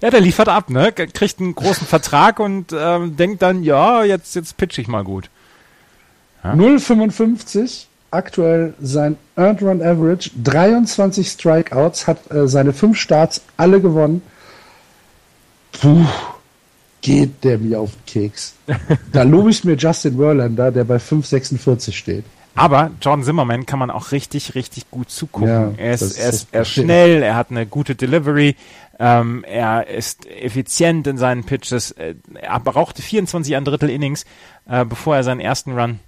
Ja, 0.00 0.10
der 0.10 0.20
liefert 0.20 0.48
ab, 0.48 0.70
ne? 0.70 0.92
Kriegt 0.92 1.40
einen 1.40 1.54
großen 1.54 1.86
Vertrag 1.86 2.40
und 2.40 2.74
ähm, 2.76 3.16
denkt 3.16 3.42
dann, 3.42 3.62
ja, 3.62 4.02
jetzt, 4.02 4.34
jetzt 4.34 4.56
pitch 4.56 4.78
ich 4.78 4.88
mal 4.88 5.04
gut. 5.04 5.28
Ja? 6.42 6.54
0,55 6.54 7.84
aktuell 8.10 8.74
sein 8.80 9.16
Earned 9.36 9.62
Run 9.62 9.82
Average, 9.82 10.30
23 10.42 11.28
Strikeouts, 11.28 12.06
hat 12.06 12.30
äh, 12.30 12.48
seine 12.48 12.72
fünf 12.72 12.98
Starts 12.98 13.42
alle 13.56 13.80
gewonnen. 13.80 14.22
Puh, 15.72 16.06
geht 17.00 17.44
der 17.44 17.58
mir 17.58 17.80
auf 17.80 17.92
den 17.92 18.06
Keks. 18.06 18.54
da 19.12 19.22
lobe 19.22 19.50
ich 19.50 19.64
mir 19.64 19.74
Justin 19.74 20.16
Verlander, 20.16 20.72
der 20.72 20.84
bei 20.84 20.96
5,46 20.96 21.92
steht. 21.92 22.24
Aber 22.54 22.90
John 23.00 23.22
Zimmerman 23.22 23.66
kann 23.66 23.78
man 23.78 23.90
auch 23.90 24.12
richtig, 24.12 24.54
richtig 24.54 24.90
gut 24.90 25.10
zugucken. 25.10 25.48
Ja, 25.48 25.72
er, 25.76 25.94
ist, 25.94 26.18
er, 26.18 26.28
ist, 26.28 26.48
er 26.52 26.62
ist 26.62 26.68
schnell, 26.68 27.22
er 27.22 27.36
hat 27.36 27.50
eine 27.50 27.66
gute 27.66 27.94
Delivery, 27.94 28.56
ähm, 28.98 29.44
er 29.44 29.88
ist 29.88 30.26
effizient 30.26 31.06
in 31.06 31.16
seinen 31.16 31.44
Pitches. 31.44 31.92
Äh, 31.92 32.16
er 32.34 32.60
brauchte 32.60 33.02
24 33.02 33.56
ein 33.56 33.64
Drittel 33.64 33.88
Innings, 33.88 34.26
äh, 34.68 34.84
bevor 34.84 35.16
er 35.16 35.24
seinen 35.24 35.40
ersten 35.40 35.72
Run 35.72 36.00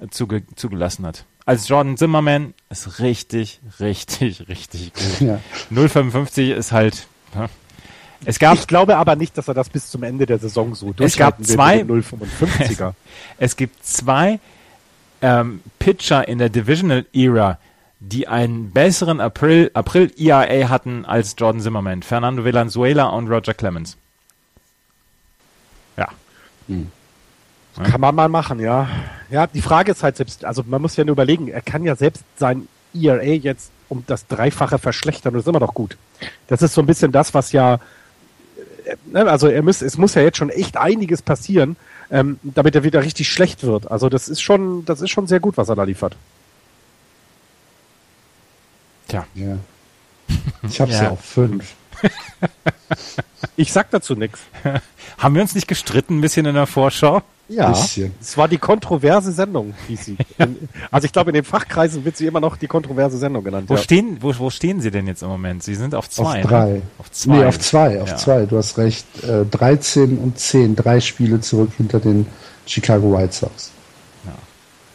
äh, 0.00 0.08
zuge 0.08 0.42
zugelassen 0.56 1.06
hat. 1.06 1.24
Als 1.46 1.68
Jordan 1.68 1.96
Zimmerman 1.96 2.54
ist 2.68 2.98
richtig, 2.98 3.60
richtig, 3.78 4.44
richtig 4.48 4.92
gut. 4.94 5.20
Ja. 5.20 5.40
0,55 5.70 6.52
ist 6.52 6.72
halt. 6.72 7.06
Ja. 7.34 7.48
Es 8.24 8.38
gab, 8.38 8.54
ich 8.54 8.66
glaube 8.66 8.96
aber 8.96 9.16
nicht, 9.16 9.38
dass 9.38 9.48
er 9.48 9.54
das 9.54 9.70
bis 9.70 9.88
zum 9.88 10.02
Ende 10.02 10.26
der 10.26 10.38
Saison 10.38 10.74
so 10.74 10.92
Es 10.98 11.16
gab 11.16 11.42
zwei 11.44 11.80
0,55er. 11.80 12.92
es 13.38 13.56
gibt 13.56 13.84
zwei 13.86 14.40
ähm, 15.22 15.60
Pitcher 15.78 16.26
in 16.26 16.38
der 16.38 16.48
Divisional 16.48 17.06
Era, 17.12 17.58
die 18.00 18.28
einen 18.28 18.70
besseren 18.70 19.20
April, 19.20 19.70
April 19.74 20.10
ERA 20.16 20.68
hatten 20.68 21.04
als 21.04 21.34
Jordan 21.38 21.60
Zimmerman. 21.60 22.02
Fernando 22.02 22.44
Valenzuela 22.44 23.06
und 23.06 23.28
Roger 23.28 23.54
Clemens. 23.54 23.96
Ja. 25.96 26.08
Hm. 26.68 26.90
Kann 27.82 28.00
man 28.00 28.14
mal 28.14 28.28
machen, 28.28 28.58
ja. 28.58 28.88
Ja, 29.30 29.46
die 29.46 29.62
Frage 29.62 29.92
ist 29.92 30.02
halt 30.02 30.16
selbst, 30.16 30.44
also 30.44 30.64
man 30.66 30.82
muss 30.82 30.96
ja 30.96 31.04
nur 31.04 31.12
überlegen, 31.12 31.48
er 31.48 31.60
kann 31.62 31.84
ja 31.84 31.94
selbst 31.94 32.24
sein 32.36 32.68
ERA 32.94 33.22
jetzt 33.22 33.70
um 33.88 34.04
das 34.06 34.26
Dreifache 34.26 34.78
verschlechtern 34.78 35.32
und 35.32 35.38
das 35.38 35.44
ist 35.44 35.48
immer 35.48 35.60
noch 35.60 35.74
gut. 35.74 35.96
Das 36.48 36.62
ist 36.62 36.74
so 36.74 36.80
ein 36.80 36.86
bisschen 36.86 37.12
das, 37.12 37.32
was 37.32 37.52
ja, 37.52 37.74
äh, 38.84 38.96
ne, 39.06 39.30
also 39.30 39.46
er 39.46 39.62
muss, 39.62 39.82
es 39.82 39.98
muss 39.98 40.14
ja 40.14 40.22
jetzt 40.22 40.38
schon 40.38 40.50
echt 40.50 40.76
einiges 40.76 41.22
passieren, 41.22 41.76
ähm, 42.10 42.38
damit 42.42 42.74
er 42.74 42.84
wieder 42.84 43.02
richtig 43.02 43.28
schlecht 43.28 43.62
wird. 43.62 43.90
Also 43.90 44.08
das 44.08 44.28
ist 44.28 44.40
schon, 44.40 44.84
das 44.84 45.00
ist 45.00 45.10
schon 45.10 45.26
sehr 45.26 45.40
gut, 45.40 45.56
was 45.56 45.68
er 45.68 45.76
da 45.76 45.84
liefert. 45.84 46.16
Tja. 49.08 49.26
Ja. 49.34 49.58
Ich 50.62 50.80
habe 50.80 50.92
ja. 50.92 51.04
ja 51.04 51.10
auf 51.10 51.20
fünf. 51.20 51.74
ich 53.56 53.72
sag 53.72 53.90
dazu 53.90 54.14
nichts. 54.14 54.40
Haben 55.18 55.34
wir 55.34 55.42
uns 55.42 55.54
nicht 55.54 55.68
gestritten 55.68 56.18
ein 56.18 56.20
bisschen 56.20 56.46
in 56.46 56.54
der 56.54 56.66
Vorschau? 56.66 57.22
Ja, 57.50 57.72
es 57.72 58.36
war 58.36 58.46
die 58.46 58.58
kontroverse 58.58 59.32
Sendung, 59.32 59.74
hieß 59.88 60.04
sie. 60.04 60.16
Also 60.90 61.04
ich 61.04 61.12
glaube, 61.12 61.30
in 61.30 61.34
den 61.34 61.44
Fachkreisen 61.44 62.04
wird 62.04 62.16
sie 62.16 62.26
immer 62.26 62.40
noch 62.40 62.56
die 62.56 62.66
kontroverse 62.66 63.18
Sendung 63.18 63.44
genannt. 63.44 63.68
Wo, 63.68 63.74
ja. 63.74 63.80
stehen, 63.80 64.18
wo, 64.20 64.32
wo 64.38 64.50
stehen 64.50 64.80
Sie 64.80 64.90
denn 64.90 65.06
jetzt 65.06 65.22
im 65.22 65.28
Moment? 65.28 65.62
Sie 65.62 65.74
sind 65.74 65.94
auf 65.94 66.08
zwei. 66.08 66.42
Auf 66.42 66.50
drei. 66.50 66.70
Ne? 66.70 66.82
Auf 66.98 67.10
zwei. 67.10 67.36
Nee, 67.36 67.44
auf 67.44 67.58
zwei, 67.58 68.00
auf 68.00 68.08
ja. 68.08 68.16
zwei. 68.16 68.46
Du 68.46 68.56
hast 68.56 68.78
recht. 68.78 69.06
Äh, 69.24 69.44
13 69.44 70.18
und 70.18 70.38
10, 70.38 70.76
drei 70.76 71.00
Spiele 71.00 71.40
zurück 71.40 71.70
hinter 71.76 72.00
den 72.00 72.26
Chicago 72.66 73.16
White 73.16 73.32
Sox. 73.32 73.72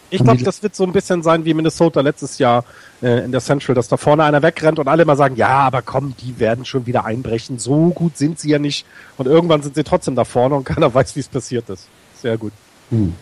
Ich 0.09 0.23
glaube, 0.23 0.43
das 0.43 0.61
wird 0.63 0.75
so 0.75 0.83
ein 0.83 0.93
bisschen 0.93 1.23
sein 1.23 1.45
wie 1.45 1.53
Minnesota 1.53 1.99
letztes 2.01 2.37
Jahr 2.37 2.63
äh, 3.01 3.25
in 3.25 3.31
der 3.31 3.41
Central, 3.41 3.75
dass 3.75 3.87
da 3.87 3.97
vorne 3.97 4.23
einer 4.23 4.41
wegrennt 4.41 4.79
und 4.79 4.87
alle 4.87 5.03
mal 5.03 5.17
sagen, 5.17 5.35
ja, 5.35 5.49
aber 5.49 5.81
komm, 5.81 6.15
die 6.21 6.39
werden 6.39 6.63
schon 6.63 6.85
wieder 6.85 7.05
einbrechen. 7.05 7.59
So 7.59 7.89
gut 7.89 8.17
sind 8.17 8.39
sie 8.39 8.51
ja 8.51 8.59
nicht. 8.59 8.85
Und 9.17 9.25
irgendwann 9.25 9.61
sind 9.61 9.75
sie 9.75 9.83
trotzdem 9.83 10.15
da 10.15 10.23
vorne 10.23 10.55
und 10.55 10.63
keiner 10.65 10.93
weiß, 10.93 11.15
wie 11.15 11.19
es 11.19 11.27
passiert 11.27 11.69
ist. 11.69 11.87
Sehr 12.25 12.39
gut. 12.39 12.53
Hm. 12.89 13.13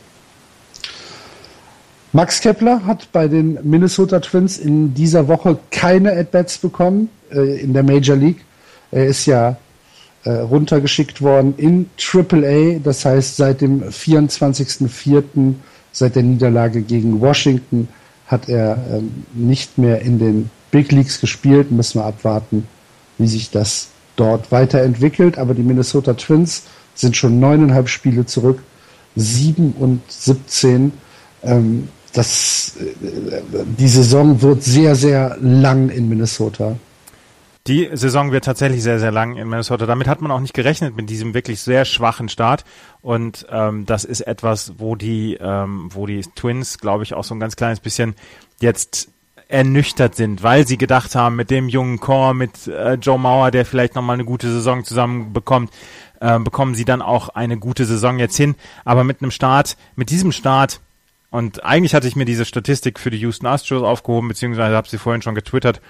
Max 2.13 2.39
Kepler 2.39 2.86
hat 2.86 3.12
bei 3.12 3.28
den 3.28 3.60
Minnesota 3.62 4.22
Twins 4.22 4.58
in 4.58 4.94
dieser 4.94 5.28
Woche 5.28 5.60
keine 5.72 6.13
At-Bats 6.13 6.60
bekommen 6.60 7.10
äh, 7.30 7.60
in 7.60 7.74
der 7.74 7.84
Major 7.84 8.16
League. 8.16 8.46
Er 8.92 9.08
ist 9.08 9.26
ja 9.26 9.58
äh, 10.24 10.30
runtergeschickt 10.32 11.22
worden 11.22 11.54
in 11.58 11.89
AAA, 12.00 12.80
das 12.82 13.04
heißt 13.04 13.36
seit 13.36 13.60
dem 13.60 13.84
24.04., 13.84 15.56
seit 15.92 16.16
der 16.16 16.24
Niederlage 16.24 16.82
gegen 16.82 17.20
Washington, 17.20 17.89
hat 18.28 18.48
er 18.48 18.78
ähm, 18.89 19.26
nicht 19.34 19.78
mehr 19.78 20.02
in 20.02 20.18
den 20.18 20.50
Big 20.72 20.94
Leagues 20.94 21.20
gespielt. 21.20 21.72
Müssen 21.72 22.00
wir 22.00 22.06
abwarten, 22.06 22.66
wie 23.18 23.28
sich 23.28 23.52
das 23.52 23.89
dort 24.16 24.50
weiterentwickelt. 24.54 25.38
Aber 25.38 25.54
die 25.54 25.63
Minnesota 25.63 26.13
Twins 26.13 26.63
sind 26.96 27.18
schon 27.18 27.42
neuneinhalb 27.42 27.89
Spiele 27.89 28.26
zurück, 28.26 28.63
sieben 29.15 29.73
und 29.80 30.02
17. 30.10 30.91
Ähm, 31.43 31.88
das, 32.13 32.78
äh, 32.80 33.41
die 33.78 33.88
Saison 33.88 34.41
wird 34.41 34.63
sehr, 34.63 34.95
sehr 34.95 35.38
lang 35.39 35.89
in 35.89 36.08
Minnesota. 36.10 36.76
Die 37.65 37.89
Saison 37.93 38.34
wird 38.34 38.43
tatsächlich 38.43 38.84
sehr, 38.84 38.99
sehr 38.99 39.12
lang 39.12 39.38
in 39.38 39.47
Minnesota. 39.47 39.86
Damit 39.86 40.08
hat 40.08 40.21
man 40.21 40.32
auch 40.32 40.41
nicht 40.41 40.54
gerechnet 40.54 40.97
mit 40.97 41.10
diesem 41.10 41.34
wirklich 41.34 41.62
sehr 41.62 41.86
schwachen 41.86 42.28
Start. 42.28 42.65
Und 43.02 43.47
ähm, 43.49 43.86
das 43.86 44.04
ist 44.04 44.21
etwas, 44.21 44.73
wo 44.80 44.95
die, 44.95 45.38
ähm, 45.39 45.89
wo 45.93 46.06
die 46.06 46.21
Twins, 46.36 46.78
glaube 46.78 47.04
ich, 47.04 47.13
auch 47.13 47.23
so 47.23 47.34
ein 47.34 47.39
ganz 47.39 47.56
kleines 47.56 47.80
bisschen 47.80 48.15
jetzt 48.60 49.12
ernüchtert 49.54 50.16
sind, 50.16 50.42
weil 50.42 50.66
sie 50.66 50.80
gedacht 50.80 51.13
haben, 51.13 51.36
mit 51.36 51.52
dem 51.52 51.70
jungen 51.70 52.00
Core, 52.00 52.34
mit 52.34 52.68
äh, 52.68 52.96
Joe 52.96 53.20
Mauer, 53.20 53.52
der 53.52 53.66
vielleicht 53.66 53.94
nochmal 53.94 54.16
eine 54.16 54.26
gute 54.26 54.52
Saison 54.52 54.84
zusammen 54.84 55.32
bekommt, 55.32 55.72
äh, 56.20 56.39
bekommen 56.39 56.74
sie 56.74 56.86
dann 56.86 57.04
auch 57.04 57.30
eine 57.30 57.58
gute 57.58 57.86
Saison 57.86 58.18
jetzt 58.18 58.36
hin. 58.36 58.56
Aber 58.84 59.04
mit 59.04 59.22
einem 59.22 59.30
Start, 59.30 59.78
mit 59.96 60.10
diesem 60.10 60.32
Start, 60.32 60.82
und 61.30 61.63
eigentlich 61.63 61.94
hatte 61.94 62.08
ich 62.08 62.16
mir 62.16 62.26
diese 62.26 62.46
Statistik 62.46 63.00
für 63.00 63.12
die 63.12 63.20
Houston 63.20 63.46
Astros 63.46 63.84
aufgehoben, 63.84 64.28
beziehungsweise 64.28 64.76
habe 64.76 64.89
sie 64.89 64.98
vorhin 64.98 65.22
schon 65.22 65.36
getwittert, 65.36 65.82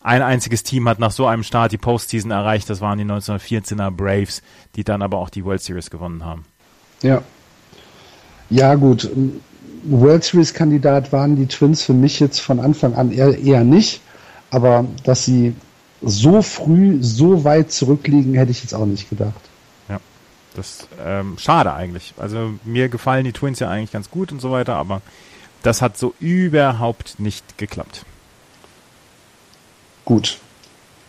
ein 0.00 0.20
einziges 0.20 0.64
Team 0.64 0.88
hat 0.88 0.98
nach 0.98 1.12
so 1.12 1.26
einem 1.26 1.44
Start 1.44 1.70
die 1.70 1.78
Postseason 1.78 2.32
erreicht. 2.32 2.68
Das 2.68 2.80
waren 2.80 2.98
die 2.98 3.04
1914er 3.04 3.92
Braves, 3.92 4.42
die 4.74 4.82
dann 4.82 5.00
aber 5.00 5.18
auch 5.18 5.30
die 5.30 5.44
World 5.44 5.62
Series 5.62 5.90
gewonnen 5.90 6.24
haben. 6.24 6.44
Ja. 7.02 7.22
Ja, 8.50 8.74
gut. 8.74 9.08
World 9.84 10.24
Series 10.24 10.54
Kandidat 10.54 11.12
waren 11.12 11.36
die 11.36 11.46
Twins 11.46 11.82
für 11.82 11.94
mich 11.94 12.20
jetzt 12.20 12.40
von 12.40 12.60
Anfang 12.60 12.94
an 12.94 13.12
eher, 13.12 13.38
eher 13.38 13.64
nicht. 13.64 14.00
Aber 14.50 14.84
dass 15.04 15.24
sie 15.24 15.54
so 16.02 16.42
früh, 16.42 16.98
so 17.00 17.44
weit 17.44 17.72
zurückliegen, 17.72 18.34
hätte 18.34 18.50
ich 18.50 18.62
jetzt 18.62 18.74
auch 18.74 18.86
nicht 18.86 19.08
gedacht. 19.08 19.40
Ja, 19.88 19.98
das 20.54 20.88
ähm, 21.04 21.36
schade 21.38 21.72
eigentlich. 21.72 22.14
Also 22.16 22.52
mir 22.64 22.88
gefallen 22.88 23.24
die 23.24 23.32
Twins 23.32 23.60
ja 23.60 23.70
eigentlich 23.70 23.92
ganz 23.92 24.10
gut 24.10 24.32
und 24.32 24.40
so 24.40 24.50
weiter, 24.50 24.76
aber 24.76 25.00
das 25.62 25.80
hat 25.80 25.96
so 25.96 26.14
überhaupt 26.20 27.20
nicht 27.20 27.56
geklappt. 27.56 28.04
Gut. 30.04 30.38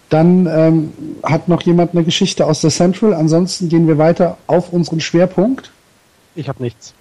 Dann 0.10 0.46
ähm, 0.46 0.94
hat 1.24 1.48
noch 1.48 1.64
jemand 1.64 1.94
eine 1.94 2.04
Geschichte 2.04 2.46
aus 2.46 2.62
der 2.62 2.70
Central. 2.70 3.16
Ansonsten 3.16 3.68
gehen 3.68 3.88
wir 3.88 3.98
weiter 3.98 4.38
auf 4.46 4.72
unseren 4.72 5.00
Schwerpunkt. 5.00 5.72
Ich 6.36 6.50
habe 6.50 6.62
nichts. 6.62 6.94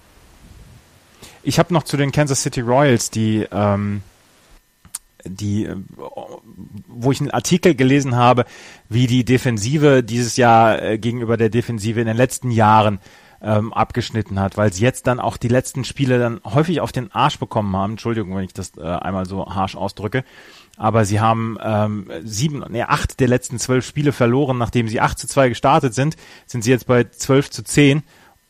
Ich 1.43 1.59
habe 1.59 1.73
noch 1.73 1.83
zu 1.83 1.97
den 1.97 2.11
Kansas 2.11 2.41
City 2.41 2.61
Royals, 2.61 3.09
die, 3.09 3.45
ähm, 3.51 4.01
die, 5.25 5.65
äh, 5.65 5.75
wo 6.87 7.11
ich 7.11 7.19
einen 7.19 7.31
Artikel 7.31 7.75
gelesen 7.75 8.15
habe, 8.15 8.45
wie 8.87 9.07
die 9.07 9.25
Defensive 9.25 10.03
dieses 10.03 10.37
Jahr 10.37 10.81
äh, 10.81 10.97
gegenüber 10.97 11.35
der 11.35 11.49
Defensive 11.49 11.99
in 11.99 12.07
den 12.07 12.15
letzten 12.15 12.49
Jahren 12.49 12.99
ähm, 13.41 13.73
abgeschnitten 13.73 14.39
hat, 14.39 14.55
weil 14.55 14.71
sie 14.71 14.83
jetzt 14.83 15.05
dann 15.05 15.19
auch 15.19 15.35
die 15.35 15.49
letzten 15.49 15.83
Spiele 15.83 16.17
dann 16.17 16.39
häufig 16.45 16.79
auf 16.79 16.93
den 16.93 17.11
Arsch 17.11 17.37
bekommen 17.39 17.75
haben. 17.75 17.93
Entschuldigung, 17.93 18.35
wenn 18.37 18.45
ich 18.45 18.53
das 18.53 18.77
äh, 18.77 18.81
einmal 18.81 19.25
so 19.25 19.45
harsch 19.45 19.75
ausdrücke. 19.75 20.23
Aber 20.77 21.03
sie 21.03 21.19
haben 21.19 21.57
ähm, 21.61 22.09
sieben, 22.23 22.63
nee, 22.69 22.83
acht 22.83 23.19
der 23.19 23.27
letzten 23.27 23.59
zwölf 23.59 23.85
Spiele 23.85 24.13
verloren, 24.13 24.57
nachdem 24.57 24.87
sie 24.87 25.01
acht 25.01 25.19
zu 25.19 25.27
zwei 25.27 25.49
gestartet 25.49 25.93
sind, 25.93 26.15
sind 26.47 26.63
sie 26.63 26.71
jetzt 26.71 26.87
bei 26.87 27.03
zwölf 27.03 27.51
zu 27.51 27.63
zehn 27.63 28.03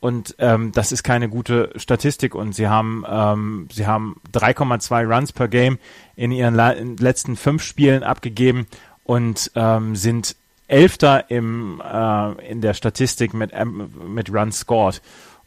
und 0.03 0.35
ähm, 0.39 0.73
das 0.73 0.91
ist 0.91 1.03
keine 1.03 1.29
gute 1.29 1.71
Statistik 1.77 2.35
und 2.35 2.53
sie 2.53 2.67
haben 2.67 3.05
ähm, 3.09 3.69
sie 3.71 3.87
haben 3.87 4.19
3,2 4.33 5.07
Runs 5.07 5.31
per 5.31 5.47
Game 5.47 5.79
in 6.17 6.33
ihren 6.33 6.59
in 6.59 6.97
letzten 6.97 7.37
fünf 7.37 7.63
Spielen 7.63 8.03
abgegeben 8.03 8.67
und 9.05 9.49
ähm, 9.55 9.95
sind 9.95 10.35
Elfter 10.67 11.31
im 11.31 11.81
äh, 11.81 12.49
in 12.49 12.59
der 12.59 12.73
Statistik 12.73 13.33
mit 13.33 13.53
mit 14.05 14.29
Runs 14.29 14.59
scored 14.59 15.01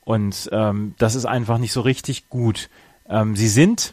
und 0.06 0.48
ähm, 0.52 0.94
das 0.96 1.16
ist 1.16 1.26
einfach 1.26 1.58
nicht 1.58 1.72
so 1.72 1.82
richtig 1.82 2.30
gut. 2.30 2.70
Ähm, 3.10 3.36
sie 3.36 3.48
sind 3.48 3.92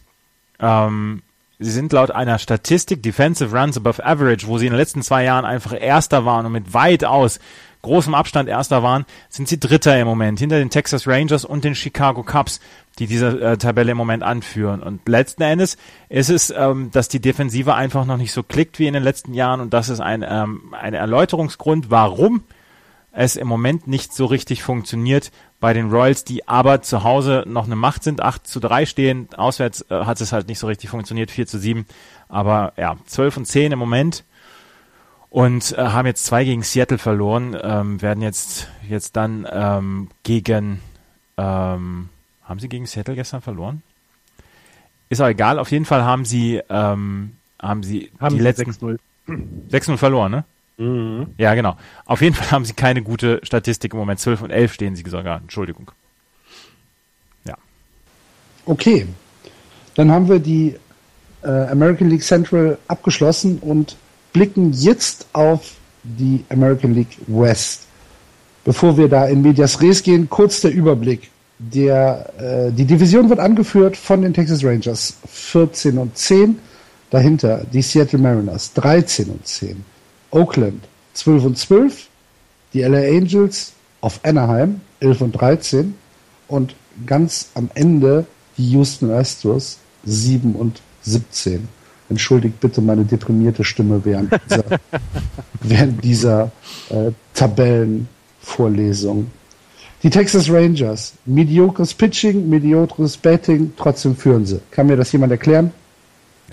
ähm, 0.61 1.23
Sie 1.59 1.71
sind 1.71 1.93
laut 1.93 2.11
einer 2.11 2.39
Statistik 2.39 3.03
Defensive 3.03 3.57
Runs 3.57 3.77
Above 3.77 4.05
Average, 4.05 4.47
wo 4.47 4.57
sie 4.57 4.65
in 4.65 4.73
den 4.73 4.79
letzten 4.79 5.01
zwei 5.01 5.23
Jahren 5.23 5.45
einfach 5.45 5.73
Erster 5.79 6.25
waren 6.25 6.45
und 6.45 6.51
mit 6.51 6.73
weitaus 6.73 7.39
großem 7.83 8.15
Abstand 8.15 8.49
Erster 8.49 8.81
waren, 8.81 9.05
sind 9.29 9.47
sie 9.47 9.59
Dritter 9.59 9.99
im 9.99 10.07
Moment, 10.07 10.39
hinter 10.39 10.57
den 10.57 10.71
Texas 10.71 11.07
Rangers 11.07 11.45
und 11.45 11.63
den 11.63 11.75
Chicago 11.75 12.23
Cubs, 12.23 12.59
die 12.97 13.05
diese 13.05 13.39
äh, 13.39 13.57
Tabelle 13.57 13.91
im 13.91 13.97
Moment 13.97 14.23
anführen. 14.23 14.81
Und 14.81 15.07
letzten 15.07 15.43
Endes 15.43 15.77
ist 16.09 16.29
es, 16.29 16.51
ähm, 16.55 16.89
dass 16.91 17.07
die 17.07 17.19
Defensive 17.19 17.75
einfach 17.75 18.05
noch 18.05 18.17
nicht 18.17 18.31
so 18.31 18.41
klickt 18.41 18.79
wie 18.79 18.87
in 18.87 18.93
den 18.93 19.03
letzten 19.03 19.33
Jahren 19.33 19.61
und 19.61 19.73
das 19.73 19.89
ist 19.89 19.99
ein, 19.99 20.25
ähm, 20.27 20.73
ein 20.79 20.93
Erläuterungsgrund, 20.93 21.91
warum 21.91 22.43
es 23.13 23.35
im 23.35 23.47
Moment 23.47 23.87
nicht 23.87 24.13
so 24.13 24.25
richtig 24.25 24.63
funktioniert 24.63 25.31
bei 25.59 25.73
den 25.73 25.91
Royals, 25.91 26.23
die 26.25 26.47
aber 26.47 26.81
zu 26.81 27.03
Hause 27.03 27.43
noch 27.47 27.65
eine 27.65 27.75
Macht 27.75 28.03
sind, 28.03 28.21
8 28.21 28.45
zu 28.45 28.59
3 28.59 28.85
stehen. 28.85 29.29
Auswärts 29.37 29.85
äh, 29.89 30.03
hat 30.03 30.19
es 30.19 30.33
halt 30.33 30.47
nicht 30.47 30.59
so 30.59 30.67
richtig 30.67 30.89
funktioniert, 30.89 31.31
4 31.31 31.47
zu 31.47 31.59
7. 31.59 31.85
Aber 32.27 32.73
ja, 32.75 32.97
12 33.05 33.37
und 33.37 33.45
10 33.45 33.71
im 33.71 33.79
Moment. 33.79 34.25
Und 35.33 35.75
äh, 35.75 35.81
haben 35.81 36.05
jetzt 36.05 36.25
zwei 36.25 36.45
gegen 36.45 36.61
Seattle 36.61 36.99
verloren, 36.99 37.57
ähm, 37.59 37.99
werden 38.03 38.21
jetzt, 38.21 38.67
jetzt 38.87 39.15
dann 39.15 39.47
ähm, 39.51 40.09
gegen, 40.21 40.79
ähm, 41.37 42.09
haben 42.43 42.59
sie 42.59 42.69
gegen 42.69 42.85
Seattle 42.85 43.15
gestern 43.15 43.41
verloren? 43.41 43.81
Ist 45.09 45.21
auch 45.21 45.27
egal, 45.27 45.57
auf 45.57 45.71
jeden 45.71 45.85
Fall 45.85 46.03
haben 46.03 46.23
sie, 46.23 46.61
ähm, 46.69 47.31
haben 47.59 47.81
sie 47.81 48.11
haben 48.19 48.35
die 48.35 48.41
sie 48.41 48.43
letzten 48.43 48.69
6-0. 48.69 48.99
6-0 49.71 49.97
verloren, 49.97 50.31
ne? 50.31 50.43
Mhm. 50.77 51.33
Ja, 51.39 51.55
genau. 51.55 51.77
Auf 52.05 52.21
jeden 52.21 52.35
Fall 52.35 52.51
haben 52.51 52.65
sie 52.65 52.73
keine 52.73 53.01
gute 53.01 53.39
Statistik 53.41 53.93
im 53.93 53.99
Moment. 53.99 54.19
12 54.19 54.43
und 54.43 54.51
11 54.51 54.73
stehen 54.73 54.95
sie 54.95 55.03
sogar. 55.09 55.39
Entschuldigung. 55.39 55.89
Ja. 57.45 57.57
Okay. 58.67 59.07
Dann 59.95 60.11
haben 60.11 60.29
wir 60.29 60.37
die 60.37 60.75
äh, 61.41 61.47
American 61.47 62.11
League 62.11 62.23
Central 62.23 62.77
abgeschlossen 62.87 63.57
und 63.57 63.97
blicken 64.33 64.73
jetzt 64.73 65.27
auf 65.31 65.71
die 66.03 66.43
American 66.49 66.93
League 66.93 67.17
West. 67.27 67.81
Bevor 68.65 68.97
wir 68.97 69.07
da 69.07 69.25
in 69.27 69.41
Medias 69.41 69.81
Res 69.81 70.03
gehen, 70.03 70.29
kurz 70.29 70.61
der 70.61 70.71
Überblick. 70.71 71.29
Der, 71.59 72.33
äh, 72.39 72.71
die 72.71 72.85
Division 72.85 73.29
wird 73.29 73.39
angeführt 73.39 73.95
von 73.95 74.21
den 74.21 74.33
Texas 74.33 74.63
Rangers 74.63 75.15
14 75.27 75.97
und 75.97 76.17
10. 76.17 76.59
Dahinter 77.09 77.65
die 77.71 77.81
Seattle 77.81 78.19
Mariners 78.19 78.73
13 78.73 79.29
und 79.29 79.45
10. 79.45 79.85
Oakland 80.31 80.83
12 81.13 81.45
und 81.45 81.57
12. 81.57 82.07
Die 82.73 82.81
LA 82.81 83.17
Angels 83.17 83.73
auf 84.01 84.19
Anaheim 84.23 84.81
11 84.99 85.21
und 85.21 85.31
13. 85.33 85.93
Und 86.47 86.75
ganz 87.05 87.49
am 87.53 87.69
Ende 87.75 88.25
die 88.57 88.71
Houston 88.71 89.11
Astros 89.11 89.77
7 90.05 90.55
und 90.55 90.81
17. 91.03 91.67
Entschuldigt 92.09 92.59
bitte 92.59 92.81
meine 92.81 93.05
deprimierte 93.05 93.63
Stimme 93.63 94.03
während 94.03 94.31
dieser, 94.49 94.63
während 95.61 96.03
dieser 96.03 96.51
äh, 96.89 97.11
Tabellenvorlesung. 97.33 99.31
Die 100.03 100.09
Texas 100.09 100.49
Rangers, 100.49 101.13
mediokres 101.25 101.93
Pitching, 101.93 102.49
mediokres 102.49 103.15
Batting, 103.15 103.71
trotzdem 103.77 104.15
führen 104.17 104.45
sie. 104.45 104.59
Kann 104.71 104.87
mir 104.87 104.97
das 104.97 105.11
jemand 105.11 105.31
erklären? 105.31 105.71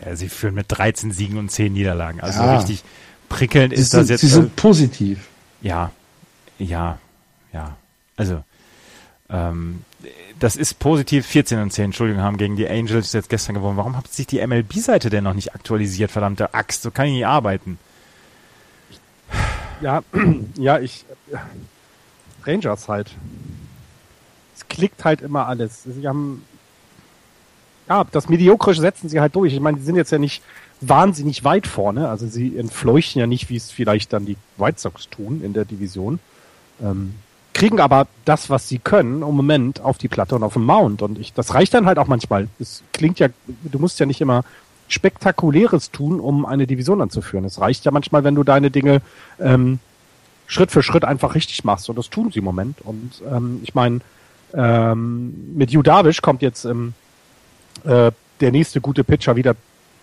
ja. 0.05 0.15
Sie 0.15 0.29
führen 0.29 0.55
mit 0.55 0.67
13 0.69 1.11
Siegen 1.13 1.37
und 1.37 1.51
10 1.51 1.73
Niederlagen. 1.73 2.21
Also 2.21 2.41
Ja. 2.41 2.57
richtig 2.59 2.83
prickelnd 3.29 3.75
Sie 3.75 3.83
ist 3.83 3.93
das 3.93 4.07
sind, 4.07 4.11
jetzt. 4.11 4.21
sie 4.21 4.29
sind 4.29 4.57
positiv. 4.57 5.29
Ja, 5.63 5.91
ja, 6.59 6.99
ja. 7.53 7.77
Also, 8.17 8.43
ähm, 9.31 9.85
das 10.39 10.57
ist 10.57 10.79
positiv. 10.79 11.27
14 11.27 11.61
und 11.61 11.73
10, 11.73 11.87
Entschuldigung, 11.87 12.23
haben 12.23 12.39
gegen 12.39 12.57
die 12.57 12.69
Angels 12.69 13.13
jetzt 13.13 13.29
gestern 13.29 13.55
gewonnen. 13.55 13.77
Warum 13.77 13.97
hat 13.97 14.09
sich 14.09 14.27
die 14.27 14.45
MLB-Seite 14.45 15.11
denn 15.11 15.25
noch 15.25 15.35
nicht 15.35 15.55
aktualisiert, 15.55 16.11
verdammte 16.11 16.55
Axt? 16.55 16.83
So 16.83 16.91
kann 16.91 17.07
ich 17.07 17.13
nicht 17.13 17.27
arbeiten. 17.27 17.79
Ja, 19.81 20.03
ja, 20.57 20.79
ich. 20.79 21.05
Rangers 22.45 22.89
halt. 22.89 23.11
Es 24.57 24.67
klickt 24.69 25.05
halt 25.05 25.21
immer 25.21 25.47
alles. 25.47 25.85
Sie 25.85 26.09
haben. 26.09 26.45
Ja, 27.89 28.05
das 28.05 28.29
Mediokre 28.29 28.75
setzen 28.75 29.09
sie 29.09 29.21
halt 29.21 29.35
durch. 29.35 29.53
Ich 29.53 29.61
meine, 29.61 29.79
die 29.79 29.85
sind 29.85 29.97
jetzt 29.97 30.13
ja 30.13 30.19
nicht 30.19 30.43
wahnsinnig 30.81 31.45
weit 31.45 31.67
vorne. 31.67 32.09
Also 32.09 32.27
sie 32.27 32.57
entfleuchten 32.57 33.21
ja 33.21 33.27
nicht, 33.27 33.51
wie 33.51 33.57
es 33.57 33.71
vielleicht 33.71 34.13
dann 34.13 34.27
die 34.27 34.37
White 34.57 34.81
Sox 34.81 35.11
tun 35.11 35.43
in 35.43 35.53
der 35.53 35.65
Division. 35.65 36.19
Ähm, 36.81 37.15
kriegen 37.53 37.81
aber 37.81 38.07
das, 38.25 38.51
was 38.51 38.69
sie 38.69 38.79
können, 38.79 39.23
im 39.23 39.35
Moment 39.35 39.81
auf 39.81 39.99
die 39.99 40.09
Platte 40.09 40.35
und 40.35 40.43
auf 40.43 40.55
den 40.55 40.65
Mount. 40.65 41.03
Und 41.03 41.19
ich, 41.19 41.33
das 41.33 41.55
reicht 41.55 41.75
dann 41.75 41.87
halt 41.87 41.99
auch 41.99 42.07
manchmal. 42.07 42.49
Es 42.59 42.83
klingt 42.93 43.19
ja, 43.19 43.29
du 43.47 43.79
musst 43.79 43.99
ja 44.01 44.07
nicht 44.07 44.21
immer 44.21 44.45
Spektakuläres 44.89 45.91
tun, 45.91 46.21
um 46.21 46.45
eine 46.45 46.67
Division 46.67 47.01
anzuführen. 47.01 47.45
Es 47.45 47.61
reicht 47.61 47.85
ja 47.85 47.91
manchmal, 47.91 48.25
wenn 48.25 48.35
du 48.35 48.45
deine 48.45 48.71
Dinge 48.71 49.03
ähm, 49.39 49.79
Schritt 50.47 50.73
für 50.73 50.83
Schritt 50.83 51.05
einfach 51.05 51.35
richtig 51.35 51.65
machst. 51.65 51.89
Und 51.89 51.97
das 51.97 52.11
tun 52.11 52.31
sie 52.33 52.41
im 52.41 52.45
Moment. 52.45 52.81
Und 52.83 53.23
ähm, 53.31 53.61
ich 53.63 53.75
meine, 53.75 54.01
ähm, 54.53 55.55
mit 55.57 55.71
Hugh 55.71 55.83
Darvish 55.83 56.23
kommt 56.23 56.43
jetzt 56.43 56.65
ähm, 56.65 56.95
äh, 57.85 58.11
der 58.41 58.53
nächste 58.53 58.81
gute 58.81 59.05
Pitcher 59.05 59.37
wieder 59.37 59.55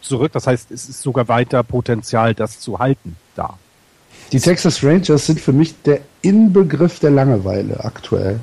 zurück. 0.02 0.32
Das 0.32 0.48
heißt, 0.48 0.72
es 0.72 0.88
ist 0.88 1.02
sogar 1.02 1.28
weiter 1.28 1.64
Potenzial, 1.64 2.34
das 2.34 2.60
zu 2.60 2.80
halten 2.80 3.18
da. 3.36 3.58
Die 4.32 4.40
Texas 4.40 4.84
Rangers 4.84 5.26
sind 5.26 5.40
für 5.40 5.54
mich 5.54 5.82
der 5.84 6.02
Inbegriff 6.22 7.00
der 7.00 7.12
Langeweile 7.12 7.84
aktuell. 7.84 8.40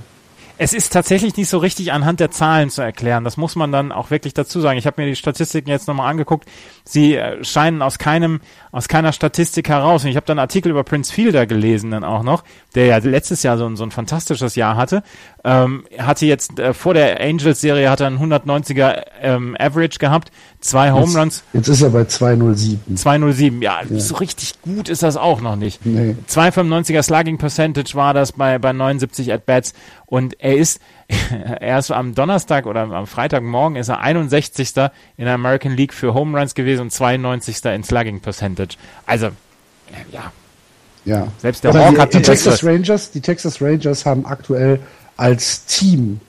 Es 0.57 0.73
ist 0.73 0.93
tatsächlich 0.93 1.37
nicht 1.37 1.49
so 1.49 1.59
richtig 1.59 1.93
anhand 1.93 2.21
der 2.21 2.31
Zahlen 2.31 2.71
zu 2.71 2.81
erklären. 2.81 3.25
Das 3.25 3.37
muss 3.37 3.57
man 3.57 3.73
dann 3.73 3.91
auch 3.91 4.13
wirklich 4.13 4.35
dazu 4.35 4.61
sagen. 4.61 4.79
Ich 4.79 4.87
habe 4.87 5.03
mir 5.03 5.09
die 5.09 5.17
Statistiken 5.17 5.69
jetzt 5.69 5.89
nochmal 5.89 6.09
angeguckt. 6.09 6.49
Sie 6.85 7.17
äh, 7.17 7.43
scheinen 7.43 7.83
aus 7.83 7.99
keinem, 7.99 8.41
aus 8.71 8.87
keiner 8.87 9.13
Statistik 9.13 9.69
heraus. 9.69 10.05
Und 10.05 10.11
ich 10.11 10.17
habe 10.17 10.27
dann 10.27 10.39
einen 10.39 10.45
Artikel 10.45 10.71
über 10.71 10.85
Prince 10.85 11.13
Fielder 11.13 11.47
gelesen 11.47 11.91
dann 11.91 12.05
auch 12.05 12.23
noch, 12.23 12.45
der 12.75 12.87
ja 12.87 12.99
letztes 12.99 13.43
Jahr 13.43 13.57
so, 13.57 13.75
so 13.77 13.85
ein 13.85 13.91
fantastisches 13.91 14.57
Jahr 14.57 14.77
hatte. 14.77 15.03
Ähm, 15.45 15.85
hatte 15.99 16.27
jetzt 16.27 16.59
äh, 16.59 16.75
vor 16.75 16.95
der 16.95 17.21
Angels-Serie 17.21 17.91
hat 17.91 18.01
er 18.01 18.09
einen 18.09 18.19
190er 18.19 19.03
ähm, 19.21 19.57
Average 19.59 19.99
gehabt, 19.99 20.31
zwei 20.61 20.93
Home 20.93 21.19
Runs. 21.19 21.45
Jetzt, 21.53 21.69
jetzt 21.69 21.69
ist 21.69 21.83
er 21.83 21.91
bei 21.91 22.05
207. 22.05 22.97
207, 22.97 23.63
ja, 23.63 23.81
ja, 23.89 24.01
so 24.01 24.17
richtig 24.17 24.61
gut 24.63 24.89
ist 24.89 25.03
das 25.03 25.17
auch 25.17 25.41
noch 25.41 25.57
nicht. 25.57 25.85
Nee. 25.85 26.17
295er 26.29 27.03
Slugging 27.03 27.39
Percentage 27.39 27.95
war 27.95 28.15
das 28.15 28.33
bei, 28.33 28.59
bei 28.59 28.73
79 28.73 29.33
At-Bats 29.33 29.75
und 30.07 30.41
er 30.41 30.57
ist, 30.57 30.81
er 31.61 31.79
ist 31.79 31.91
am 31.91 32.15
Donnerstag 32.15 32.67
oder 32.67 32.83
am 32.83 33.07
Freitagmorgen 33.07 33.77
ist 33.77 33.89
er 33.89 34.01
61. 34.01 34.73
in 35.17 35.25
der 35.27 35.35
American 35.35 35.73
League 35.77 35.93
für 35.93 36.15
Home 36.15 36.39
Runs 36.39 36.55
gewesen 36.55 36.83
und 36.83 36.91
92. 36.91 37.65
in 37.67 37.85
Slugging 37.85 38.21
Percentage. 38.21 38.77
Also, 39.07 39.31
ja. 40.13 40.33
Ja. 41.05 41.29
Selbst 41.39 41.65
der 41.65 41.71
Aber 41.71 41.85
Hawk 41.85 41.95
die, 41.95 42.01
hat 42.01 42.15
die 42.15 42.19
die 42.19 42.23
Texas 42.23 42.65
Rangers, 42.65 43.11
die 43.11 43.21
Texas 43.21 43.61
Rangers 43.61 44.07
haben 44.07 44.25
aktuell 44.27 44.81
als 45.17 45.67
Team 45.67 46.21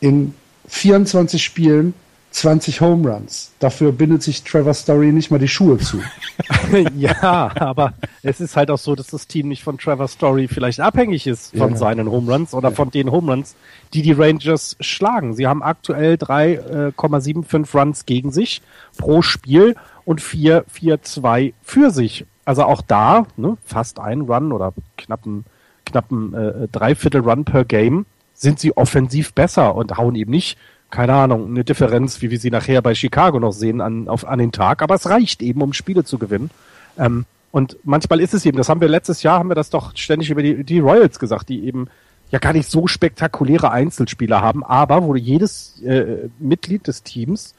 in 0.00 0.34
24 0.68 1.42
Spielen 1.42 1.94
20 2.32 2.82
Home 2.82 3.08
Runs. 3.10 3.52
Dafür 3.60 3.92
bindet 3.92 4.22
sich 4.22 4.42
Trevor 4.42 4.74
Story 4.74 5.10
nicht 5.10 5.30
mal 5.30 5.38
die 5.38 5.48
Schuhe 5.48 5.78
zu. 5.78 6.02
ja, 6.96 7.50
aber 7.54 7.94
es 8.22 8.40
ist 8.42 8.56
halt 8.56 8.70
auch 8.70 8.78
so, 8.78 8.94
dass 8.94 9.06
das 9.06 9.26
Team 9.26 9.48
nicht 9.48 9.62
von 9.62 9.78
Trevor 9.78 10.06
Story 10.08 10.46
vielleicht 10.46 10.80
abhängig 10.80 11.26
ist 11.26 11.56
von 11.56 11.70
Ja. 11.70 11.76
seinen 11.78 12.10
Home 12.10 12.30
Runs 12.30 12.52
oder 12.52 12.72
von 12.72 12.90
den 12.90 13.10
Home 13.10 13.32
Runs, 13.32 13.56
die 13.94 14.02
die 14.02 14.12
Rangers 14.12 14.76
schlagen. 14.80 15.34
Sie 15.34 15.46
haben 15.46 15.62
aktuell 15.62 16.16
3,75 16.16 17.74
Runs 17.78 18.04
gegen 18.04 18.32
sich 18.32 18.60
pro 18.98 19.22
Spiel 19.22 19.74
und 20.04 20.20
4,42 20.20 21.54
für 21.62 21.90
sich. 21.90 22.26
Also 22.46 22.64
auch 22.64 22.80
da, 22.80 23.26
ne, 23.36 23.58
fast 23.64 23.98
ein 24.00 24.22
Run 24.22 24.52
oder 24.52 24.72
knappen, 24.96 25.44
knappen 25.84 26.32
äh, 26.32 26.68
Dreiviertel 26.68 27.20
Run 27.20 27.44
per 27.44 27.64
Game 27.64 28.06
sind 28.34 28.60
sie 28.60 28.76
offensiv 28.76 29.34
besser 29.34 29.74
und 29.74 29.96
hauen 29.98 30.14
eben 30.14 30.30
nicht, 30.30 30.56
keine 30.90 31.14
Ahnung, 31.14 31.48
eine 31.48 31.64
Differenz, 31.64 32.22
wie 32.22 32.30
wir 32.30 32.38
sie 32.38 32.50
nachher 32.50 32.80
bei 32.82 32.94
Chicago 32.94 33.40
noch 33.40 33.52
sehen, 33.52 33.80
an, 33.80 34.08
auf, 34.08 34.26
an 34.26 34.38
den 34.38 34.52
Tag. 34.52 34.80
Aber 34.80 34.94
es 34.94 35.08
reicht 35.08 35.42
eben, 35.42 35.60
um 35.60 35.72
Spiele 35.72 36.04
zu 36.04 36.18
gewinnen. 36.18 36.50
Ähm, 36.96 37.26
und 37.50 37.78
manchmal 37.84 38.20
ist 38.20 38.34
es 38.34 38.46
eben, 38.46 38.58
das 38.58 38.68
haben 38.68 38.80
wir 38.80 38.88
letztes 38.88 39.22
Jahr, 39.22 39.38
haben 39.40 39.50
wir 39.50 39.54
das 39.54 39.70
doch 39.70 39.96
ständig 39.96 40.30
über 40.30 40.42
die, 40.42 40.62
die 40.62 40.78
Royals 40.78 41.18
gesagt, 41.18 41.48
die 41.48 41.64
eben 41.64 41.88
ja 42.30 42.38
gar 42.38 42.52
nicht 42.52 42.70
so 42.70 42.86
spektakuläre 42.86 43.70
Einzelspieler 43.70 44.40
haben, 44.40 44.62
aber 44.62 45.02
wo 45.02 45.16
jedes 45.16 45.80
äh, 45.82 46.28
Mitglied 46.38 46.86
des 46.86 47.02
Teams 47.02 47.54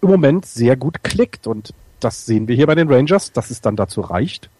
im 0.00 0.10
Moment 0.10 0.46
sehr 0.46 0.76
gut 0.76 1.02
klickt. 1.02 1.46
Und 1.46 1.72
das 2.00 2.26
sehen 2.26 2.48
wir 2.48 2.56
hier 2.56 2.66
bei 2.66 2.74
den 2.74 2.90
Rangers, 2.90 3.32
dass 3.32 3.50
es 3.50 3.60
dann 3.60 3.76
dazu 3.76 4.00
reicht, 4.00 4.50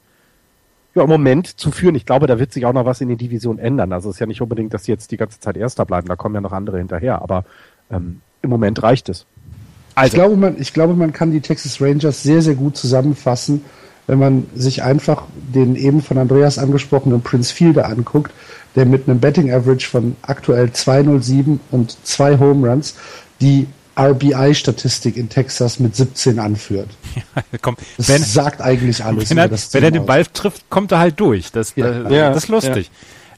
ja, 0.95 1.03
im 1.03 1.09
Moment 1.09 1.47
zu 1.61 1.71
führen. 1.71 1.95
Ich 1.95 2.07
glaube, 2.07 2.27
da 2.27 2.39
wird 2.39 2.53
sich 2.53 2.67
auch 2.67 2.73
noch 2.73 2.87
was 2.87 3.01
in 3.01 3.09
der 3.09 3.17
Division 3.17 3.59
ändern. 3.59 3.93
Also 3.93 4.11
es 4.11 4.17
ist 4.17 4.21
ja 4.21 4.27
nicht 4.27 4.41
unbedingt, 4.41 4.75
dass 4.75 4.85
sie 4.85 4.93
jetzt 4.93 5.11
die 5.11 5.17
ganze 5.17 5.39
Zeit 5.39 5.57
Erster 5.57 5.85
bleiben, 5.85 6.09
da 6.09 6.17
kommen 6.17 6.35
ja 6.35 6.41
noch 6.41 6.53
andere 6.53 6.79
hinterher, 6.79 7.23
aber 7.23 7.45
ähm, 7.91 8.21
im 8.43 8.51
Moment 8.51 8.83
reicht 8.83 9.09
es. 9.09 9.27
Ich, 10.05 10.13
glaube, 10.13 10.37
man, 10.37 10.61
ich 10.61 10.73
glaube, 10.73 10.95
man 10.95 11.13
kann 11.13 11.33
die 11.33 11.41
Texas 11.41 11.81
Rangers 11.81 12.23
sehr, 12.23 12.41
sehr 12.41 12.55
gut 12.55 12.77
zusammenfassen, 12.77 13.65
wenn 14.07 14.19
man 14.19 14.47
sich 14.55 14.83
einfach 14.83 15.25
den 15.35 15.77
eben 15.77 16.03
von 16.03 16.19
Andreas 16.19 16.59
angesprochenen 16.59 17.21
Prince 17.21 17.53
Fielder 17.53 17.89
anguckt, 17.89 18.33
der 18.77 18.87
mit 18.87 19.09
einem 19.09 19.19
Betting 19.19 19.53
Average 19.53 19.89
von 19.89 20.17
aktuell 20.23 20.73
207 20.73 21.61
und 21.71 22.07
zwei 22.07 22.39
Home 22.39 22.69
Runs 22.69 22.97
die 23.41 23.67
RBI-Statistik 23.99 25.17
in 25.17 25.29
Texas 25.29 25.79
mit 25.81 25.97
17 25.97 26.39
anführt. 26.39 26.89
Komm, 27.63 27.77
Das 27.97 28.09
wenn, 28.09 28.23
sagt 28.23 28.61
eigentlich 28.61 29.05
alles. 29.05 29.31
wenn 29.31 29.39
er, 29.39 29.47
über 29.47 29.51
das 29.57 29.75
wenn 29.75 29.83
er 29.85 29.91
den 29.91 30.03
aus. 30.03 30.07
Ball 30.07 30.25
trifft, 30.27 30.71
kommt 30.71 30.93
er 30.93 30.99
halt 30.99 31.19
durch. 31.21 31.51
Das, 31.53 31.75
Ja. 31.77 31.87
äh, 32.09 32.15
Ja. 32.17 32.29
das 32.31 32.45
ist 32.45 32.49
lustig. 32.49 32.91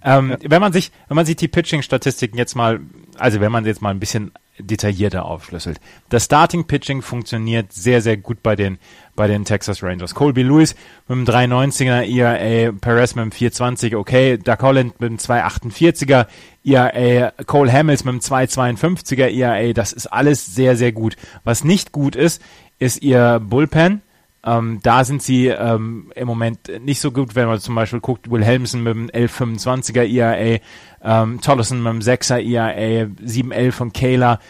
Ähm, 0.03 0.37
Wenn 0.43 0.61
man 0.63 0.73
sich, 0.73 0.93
wenn 1.09 1.17
man 1.17 1.27
sich 1.27 1.37
die 1.37 1.49
Pitching-Statistiken 1.49 2.39
jetzt 2.39 2.55
mal, 2.57 2.81
also 3.19 3.41
wenn 3.41 3.53
man 3.53 3.67
jetzt 3.67 3.83
mal 3.83 3.91
ein 3.91 4.01
bisschen 4.01 4.33
detaillierter 4.63 5.25
aufschlüsselt. 5.25 5.81
Das 6.09 6.25
Starting 6.25 6.65
Pitching 6.65 7.03
funktioniert 7.03 7.73
sehr, 7.73 8.03
sehr 8.03 8.17
gut 8.17 8.43
bei 8.43 8.57
den, 8.57 8.79
bei 9.17 9.27
den 9.27 9.45
Texas 9.45 9.83
Rangers. 9.83 10.15
Colby 10.15 10.43
Lewis 10.43 10.75
mit 11.09 11.29
einem 11.29 11.53
390er 11.53 12.03
ERA, 12.03 12.73
Perez 12.73 13.15
mit 13.15 13.23
einem 13.23 13.33
420, 13.33 13.97
okay, 13.97 14.39
Doug 14.39 14.59
Holland 14.61 15.01
mit 15.01 15.11
einem 15.11 15.19
248er 15.19 16.27
ERA, 16.65 17.33
Cole 17.47 17.73
Hamels 17.73 18.05
mit 18.05 18.13
einem 18.13 18.21
252er 18.21 19.29
ERA, 19.29 19.73
das 19.73 19.93
ist 19.93 20.07
alles 20.07 20.55
sehr, 20.55 20.77
sehr 20.77 20.93
gut. 20.93 21.17
Was 21.45 21.65
nicht 21.65 21.93
gut 21.93 22.17
ist, 22.17 22.43
ist 22.79 23.03
ihr 23.03 23.41
Bullpen. 23.41 24.03
Ähm, 24.45 24.81
da 24.83 25.05
sind 25.05 25.23
sie 25.23 25.49
ähm, 25.49 26.13
im 26.15 26.27
Moment 26.27 26.71
nicht 26.83 27.01
so 27.01 27.13
gut, 27.13 27.35
wenn 27.35 27.47
man 27.47 27.61
zum 27.61 27.75
Beispiel 27.75 28.01
guckt, 28.01 28.31
Wilhelmsen 28.31 28.83
mit 28.83 28.95
dem 28.95 29.11
1125er 29.11 30.07
ERA, 30.07 30.61
ähm, 31.03 31.41
Tollison 31.41 31.83
mit 31.83 31.93
dem 31.93 32.01
6er 32.01 32.41
ERA, 32.41 33.11
711 33.23 33.75
von 33.75 33.93
Kayla, 33.93 34.41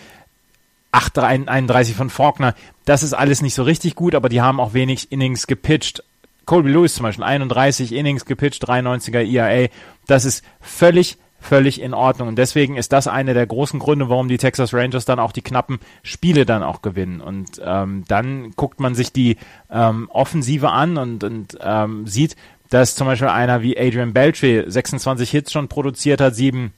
831 0.93 1.97
von 1.97 2.11
Faulkner. 2.11 2.55
Das 2.85 3.03
ist 3.03 3.15
alles 3.15 3.43
nicht 3.43 3.55
so 3.55 3.65
richtig 3.65 3.97
gut, 3.97 4.15
aber 4.15 4.29
die 4.29 4.41
haben 4.41 4.61
auch 4.61 4.75
wenig 4.75 5.11
Innings 5.11 5.47
gepitcht. 5.47 6.05
Colby 6.47 6.71
Lewis 6.71 6.95
zum 6.95 7.05
Beispiel, 7.05 7.25
31 7.25 7.93
Innings 7.93 8.25
gepitcht, 8.25 8.69
93er 8.69 9.25
ERA. 9.25 9.69
Das 10.07 10.25
ist 10.25 10.45
völlig 10.61 11.19
völlig 11.41 11.81
in 11.81 11.95
Ordnung. 11.95 12.29
Und 12.29 12.37
deswegen 12.37 12.77
ist 12.77 12.93
das 12.93 13.09
einer 13.09 13.35
der 13.35 13.47
großen 13.47 13.81
Gründe, 13.81 14.09
warum 14.09 14.29
die 14.29 14.39
Texas 14.39 14.75
Rangers 14.75 15.05
dann 15.05 15.19
auch 15.19 15.33
die 15.33 15.43
knappen 15.43 15.81
Spiele 16.03 16.47
dann 16.47 16.63
auch 16.63 16.83
gewinnen. 16.83 17.21
Und 17.21 17.61
ähm, 17.65 18.05
dann 18.07 18.53
guckt 18.53 18.79
man 18.81 18.95
sich 18.95 19.13
die 19.13 19.37
ähm, 19.71 20.09
Offensive 20.11 20.71
an 20.71 20.99
und, 20.99 21.25
und 21.25 21.59
ähm, 21.61 22.07
sieht, 22.07 22.37
dass 22.69 22.95
zum 22.95 23.07
Beispiel 23.07 23.29
einer 23.29 23.63
wie 23.63 23.77
Adrian 23.79 24.13
Beltre 24.13 24.71
26 24.71 25.31
Hits 25.31 25.53
schon 25.53 25.69
produziert 25.69 26.21
hat, 26.21 26.37
sieben, 26.37 26.73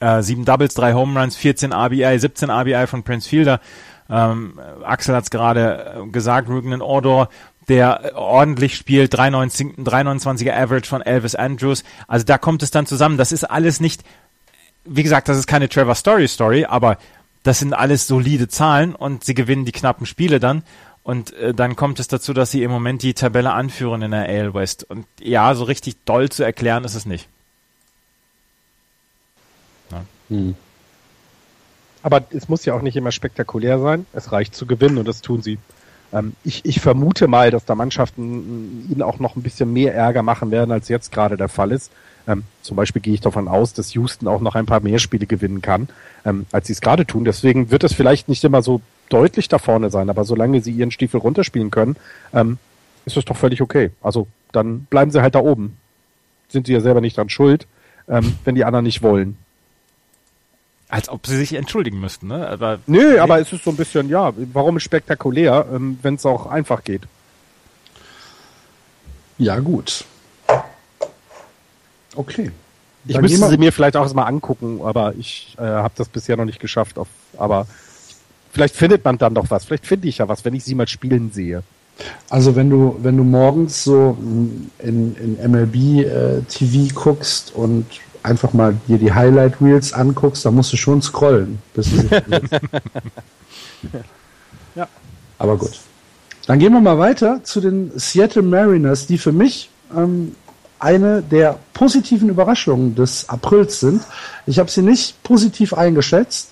äh, 0.00 0.20
sieben 0.22 0.44
Doubles, 0.44 0.74
drei 0.74 0.92
Home 0.92 1.18
Runs, 1.18 1.36
14 1.36 1.72
RBI, 1.72 2.18
17 2.18 2.50
RBI 2.50 2.86
von 2.86 3.02
Prince 3.02 3.28
Fielder. 3.28 3.60
Ähm, 4.08 4.60
Axel 4.84 5.16
hat 5.16 5.24
es 5.24 5.30
gerade 5.30 6.02
äh, 6.04 6.10
gesagt, 6.10 6.48
Rugen 6.48 6.80
Odor, 6.82 7.28
der 7.68 8.12
ordentlich 8.14 8.76
spielt, 8.76 9.14
329, 9.14 9.84
329er 9.84 10.52
Average 10.52 10.88
von 10.88 11.02
Elvis 11.02 11.34
Andrews. 11.34 11.84
Also 12.06 12.24
da 12.24 12.38
kommt 12.38 12.62
es 12.62 12.70
dann 12.70 12.86
zusammen. 12.86 13.16
Das 13.16 13.32
ist 13.32 13.44
alles 13.44 13.80
nicht, 13.80 14.02
wie 14.84 15.02
gesagt, 15.02 15.28
das 15.28 15.36
ist 15.38 15.46
keine 15.46 15.68
Trevor 15.68 15.94
Story 15.94 16.28
Story, 16.28 16.64
aber 16.64 16.98
das 17.42 17.58
sind 17.58 17.74
alles 17.74 18.06
solide 18.06 18.48
Zahlen 18.48 18.94
und 18.94 19.24
sie 19.24 19.34
gewinnen 19.34 19.64
die 19.64 19.72
knappen 19.72 20.06
Spiele 20.06 20.40
dann. 20.40 20.62
Und 21.02 21.32
äh, 21.34 21.54
dann 21.54 21.76
kommt 21.76 22.00
es 22.00 22.08
dazu, 22.08 22.32
dass 22.32 22.50
sie 22.50 22.64
im 22.64 22.70
Moment 22.70 23.02
die 23.02 23.14
Tabelle 23.14 23.52
anführen 23.52 24.02
in 24.02 24.10
der 24.10 24.28
AL 24.28 24.54
West. 24.54 24.82
Und 24.82 25.06
ja, 25.20 25.54
so 25.54 25.64
richtig 25.64 25.96
doll 26.04 26.28
zu 26.28 26.42
erklären 26.42 26.82
ist 26.82 26.96
es 26.96 27.06
nicht. 27.06 27.28
Aber 32.02 32.24
es 32.30 32.48
muss 32.48 32.64
ja 32.64 32.74
auch 32.74 32.82
nicht 32.82 32.96
immer 32.96 33.12
spektakulär 33.12 33.78
sein. 33.78 34.06
Es 34.12 34.32
reicht 34.32 34.54
zu 34.54 34.66
gewinnen 34.66 34.98
und 34.98 35.06
das 35.06 35.22
tun 35.22 35.42
sie. 35.42 35.58
Ähm, 36.12 36.34
ich, 36.44 36.64
ich 36.64 36.80
vermute 36.80 37.26
mal, 37.28 37.50
dass 37.50 37.64
da 37.64 37.74
Mannschaften 37.74 38.88
ihnen 38.90 39.02
auch 39.02 39.18
noch 39.18 39.36
ein 39.36 39.42
bisschen 39.42 39.72
mehr 39.72 39.94
Ärger 39.94 40.22
machen 40.22 40.50
werden, 40.50 40.72
als 40.72 40.88
jetzt 40.88 41.12
gerade 41.12 41.36
der 41.36 41.48
Fall 41.48 41.72
ist. 41.72 41.90
Ähm, 42.28 42.42
zum 42.62 42.76
Beispiel 42.76 43.02
gehe 43.02 43.14
ich 43.14 43.20
davon 43.20 43.48
aus, 43.48 43.72
dass 43.72 43.94
Houston 43.94 44.28
auch 44.28 44.40
noch 44.40 44.54
ein 44.54 44.66
paar 44.66 44.80
mehr 44.80 44.98
Spiele 44.98 45.26
gewinnen 45.26 45.62
kann, 45.62 45.88
ähm, 46.24 46.46
als 46.52 46.66
sie 46.66 46.72
es 46.72 46.80
gerade 46.80 47.06
tun. 47.06 47.24
Deswegen 47.24 47.70
wird 47.70 47.84
es 47.84 47.92
vielleicht 47.92 48.28
nicht 48.28 48.42
immer 48.44 48.62
so 48.62 48.80
deutlich 49.08 49.48
da 49.48 49.58
vorne 49.58 49.90
sein, 49.90 50.10
aber 50.10 50.24
solange 50.24 50.60
sie 50.60 50.72
ihren 50.72 50.90
Stiefel 50.90 51.20
runterspielen 51.20 51.70
können, 51.70 51.96
ähm, 52.32 52.58
ist 53.04 53.16
das 53.16 53.24
doch 53.24 53.36
völlig 53.36 53.60
okay. 53.60 53.90
Also 54.02 54.26
dann 54.52 54.80
bleiben 54.90 55.10
sie 55.10 55.22
halt 55.22 55.36
da 55.36 55.38
oben. 55.38 55.76
Sind 56.48 56.66
sie 56.66 56.72
ja 56.72 56.80
selber 56.80 57.00
nicht 57.00 57.16
dran 57.16 57.28
schuld, 57.28 57.66
ähm, 58.08 58.34
wenn 58.44 58.56
die 58.56 58.64
anderen 58.64 58.84
nicht 58.84 59.02
wollen. 59.02 59.36
Als 60.88 61.08
ob 61.08 61.26
sie 61.26 61.36
sich 61.36 61.54
entschuldigen 61.54 62.00
müssten, 62.00 62.28
ne? 62.28 62.48
Aber 62.48 62.78
Nö, 62.86 63.18
aber 63.18 63.40
es 63.40 63.52
ist 63.52 63.64
so 63.64 63.70
ein 63.70 63.76
bisschen, 63.76 64.08
ja, 64.08 64.32
warum 64.52 64.78
spektakulär, 64.78 65.66
ähm, 65.72 65.98
wenn 66.02 66.14
es 66.14 66.24
auch 66.24 66.46
einfach 66.46 66.84
geht? 66.84 67.02
Ja, 69.38 69.58
gut. 69.58 70.04
Okay. 72.14 72.52
Ich 73.06 73.14
Dann 73.14 73.22
müsste 73.22 73.48
sie 73.48 73.58
mir 73.58 73.72
vielleicht 73.72 73.96
auch 73.96 74.02
erstmal 74.02 74.26
angucken, 74.26 74.80
aber 74.82 75.14
ich 75.16 75.54
äh, 75.58 75.62
habe 75.62 75.94
das 75.96 76.08
bisher 76.08 76.36
noch 76.36 76.44
nicht 76.44 76.60
geschafft. 76.60 76.98
Auf, 76.98 77.08
aber 77.36 77.66
vielleicht 78.52 78.74
findet 78.74 79.04
man 79.04 79.18
dann 79.18 79.34
doch 79.34 79.50
was. 79.50 79.64
Vielleicht 79.64 79.86
finde 79.86 80.08
ich 80.08 80.18
ja 80.18 80.28
was, 80.28 80.44
wenn 80.44 80.54
ich 80.54 80.64
sie 80.64 80.74
mal 80.74 80.88
spielen 80.88 81.30
sehe. 81.30 81.62
Also 82.28 82.56
wenn 82.56 82.68
du, 82.68 82.96
wenn 83.02 83.16
du 83.16 83.24
morgens 83.24 83.84
so 83.84 84.16
in, 84.80 85.16
in 85.16 85.50
MLB 85.50 85.74
äh, 86.04 86.40
TV 86.42 86.92
guckst 86.94 87.54
und 87.54 87.86
einfach 88.26 88.52
mal 88.52 88.76
dir 88.88 88.98
die 88.98 89.12
Highlight 89.12 89.60
Reels 89.60 89.92
anguckst, 89.92 90.44
dann 90.44 90.54
musst 90.54 90.72
du 90.72 90.76
schon 90.76 91.00
scrollen. 91.00 91.58
Bis 91.74 91.90
du 91.90 92.08
ja. 94.74 94.88
Aber 95.38 95.56
gut. 95.56 95.78
Dann 96.46 96.58
gehen 96.58 96.72
wir 96.72 96.80
mal 96.80 96.98
weiter 96.98 97.42
zu 97.44 97.60
den 97.60 97.92
Seattle 97.96 98.42
Mariners, 98.42 99.06
die 99.06 99.18
für 99.18 99.32
mich 99.32 99.70
ähm, 99.96 100.34
eine 100.78 101.22
der 101.22 101.58
positiven 101.72 102.28
Überraschungen 102.28 102.94
des 102.94 103.28
Aprils 103.28 103.80
sind. 103.80 104.02
Ich 104.46 104.58
habe 104.58 104.70
sie 104.70 104.82
nicht 104.82 105.22
positiv 105.22 105.72
eingeschätzt, 105.74 106.50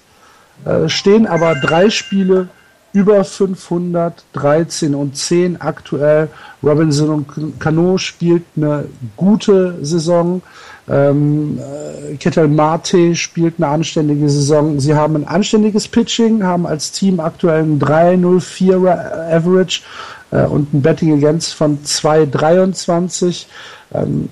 äh, 0.64 0.88
stehen 0.88 1.26
aber 1.26 1.54
drei 1.54 1.90
Spiele 1.90 2.48
über 2.92 3.24
500, 3.24 4.24
13 4.32 4.94
und 4.94 5.16
10 5.16 5.60
aktuell. 5.60 6.28
Robinson 6.62 7.10
und 7.10 7.60
Cano 7.60 7.98
spielt 7.98 8.44
eine 8.56 8.86
gute 9.16 9.84
Saison. 9.84 10.42
Ähm, 10.88 11.58
äh, 11.58 12.16
Ketel 12.16 12.48
Marte 12.48 13.14
spielt 13.14 13.54
eine 13.58 13.68
anständige 13.68 14.28
Saison. 14.28 14.80
Sie 14.80 14.94
haben 14.94 15.16
ein 15.16 15.26
anständiges 15.26 15.88
Pitching, 15.88 16.42
haben 16.42 16.66
als 16.66 16.92
Team 16.92 17.20
aktuell 17.20 17.62
ein 17.62 17.80
3,04 17.80 19.32
Average 19.32 19.82
äh, 20.30 20.44
und 20.44 20.74
ein 20.74 20.82
Betting 20.82 21.12
Against 21.14 21.54
von 21.54 21.78
2,23. 21.82 23.46
Ähm, 23.94 24.28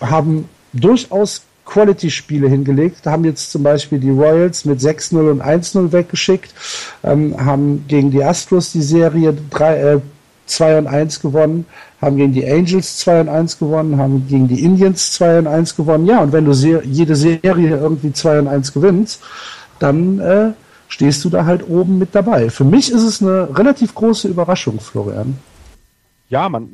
haben 0.00 0.48
durchaus 0.72 1.42
Quality-Spiele 1.64 2.48
hingelegt, 2.48 3.06
haben 3.06 3.24
jetzt 3.24 3.52
zum 3.52 3.62
Beispiel 3.62 4.00
die 4.00 4.10
Royals 4.10 4.64
mit 4.64 4.80
6-0 4.80 5.30
und 5.30 5.42
1-0 5.42 5.92
weggeschickt, 5.92 6.52
ähm, 7.04 7.36
haben 7.42 7.84
gegen 7.86 8.10
die 8.10 8.22
Astros 8.22 8.72
die 8.72 8.82
Serie 8.82 9.34
3, 9.50 9.76
äh, 9.76 10.00
2 10.54 10.78
und 10.78 10.86
1 10.86 11.20
gewonnen, 11.20 11.66
haben 12.00 12.16
gegen 12.16 12.32
die 12.32 12.48
Angels 12.48 12.98
2 12.98 13.22
und 13.22 13.28
1 13.28 13.58
gewonnen, 13.58 13.98
haben 13.98 14.26
gegen 14.28 14.48
die 14.48 14.62
Indians 14.64 15.12
2 15.12 15.40
und 15.40 15.46
1 15.46 15.76
gewonnen. 15.76 16.06
Ja, 16.06 16.20
und 16.20 16.32
wenn 16.32 16.44
du 16.44 16.52
se 16.52 16.82
jede 16.84 17.16
Serie 17.16 17.76
irgendwie 17.76 18.12
2 18.12 18.40
und 18.40 18.48
1 18.48 18.72
gewinnst, 18.72 19.22
dann 19.78 20.18
äh, 20.18 20.52
stehst 20.88 21.24
du 21.24 21.30
da 21.30 21.44
halt 21.44 21.68
oben 21.68 21.98
mit 21.98 22.14
dabei. 22.14 22.50
Für 22.50 22.64
mich 22.64 22.92
ist 22.92 23.02
es 23.02 23.22
eine 23.22 23.48
relativ 23.56 23.94
große 23.94 24.28
Überraschung, 24.28 24.78
Florian. 24.78 25.38
Ja, 26.28 26.48
man, 26.48 26.68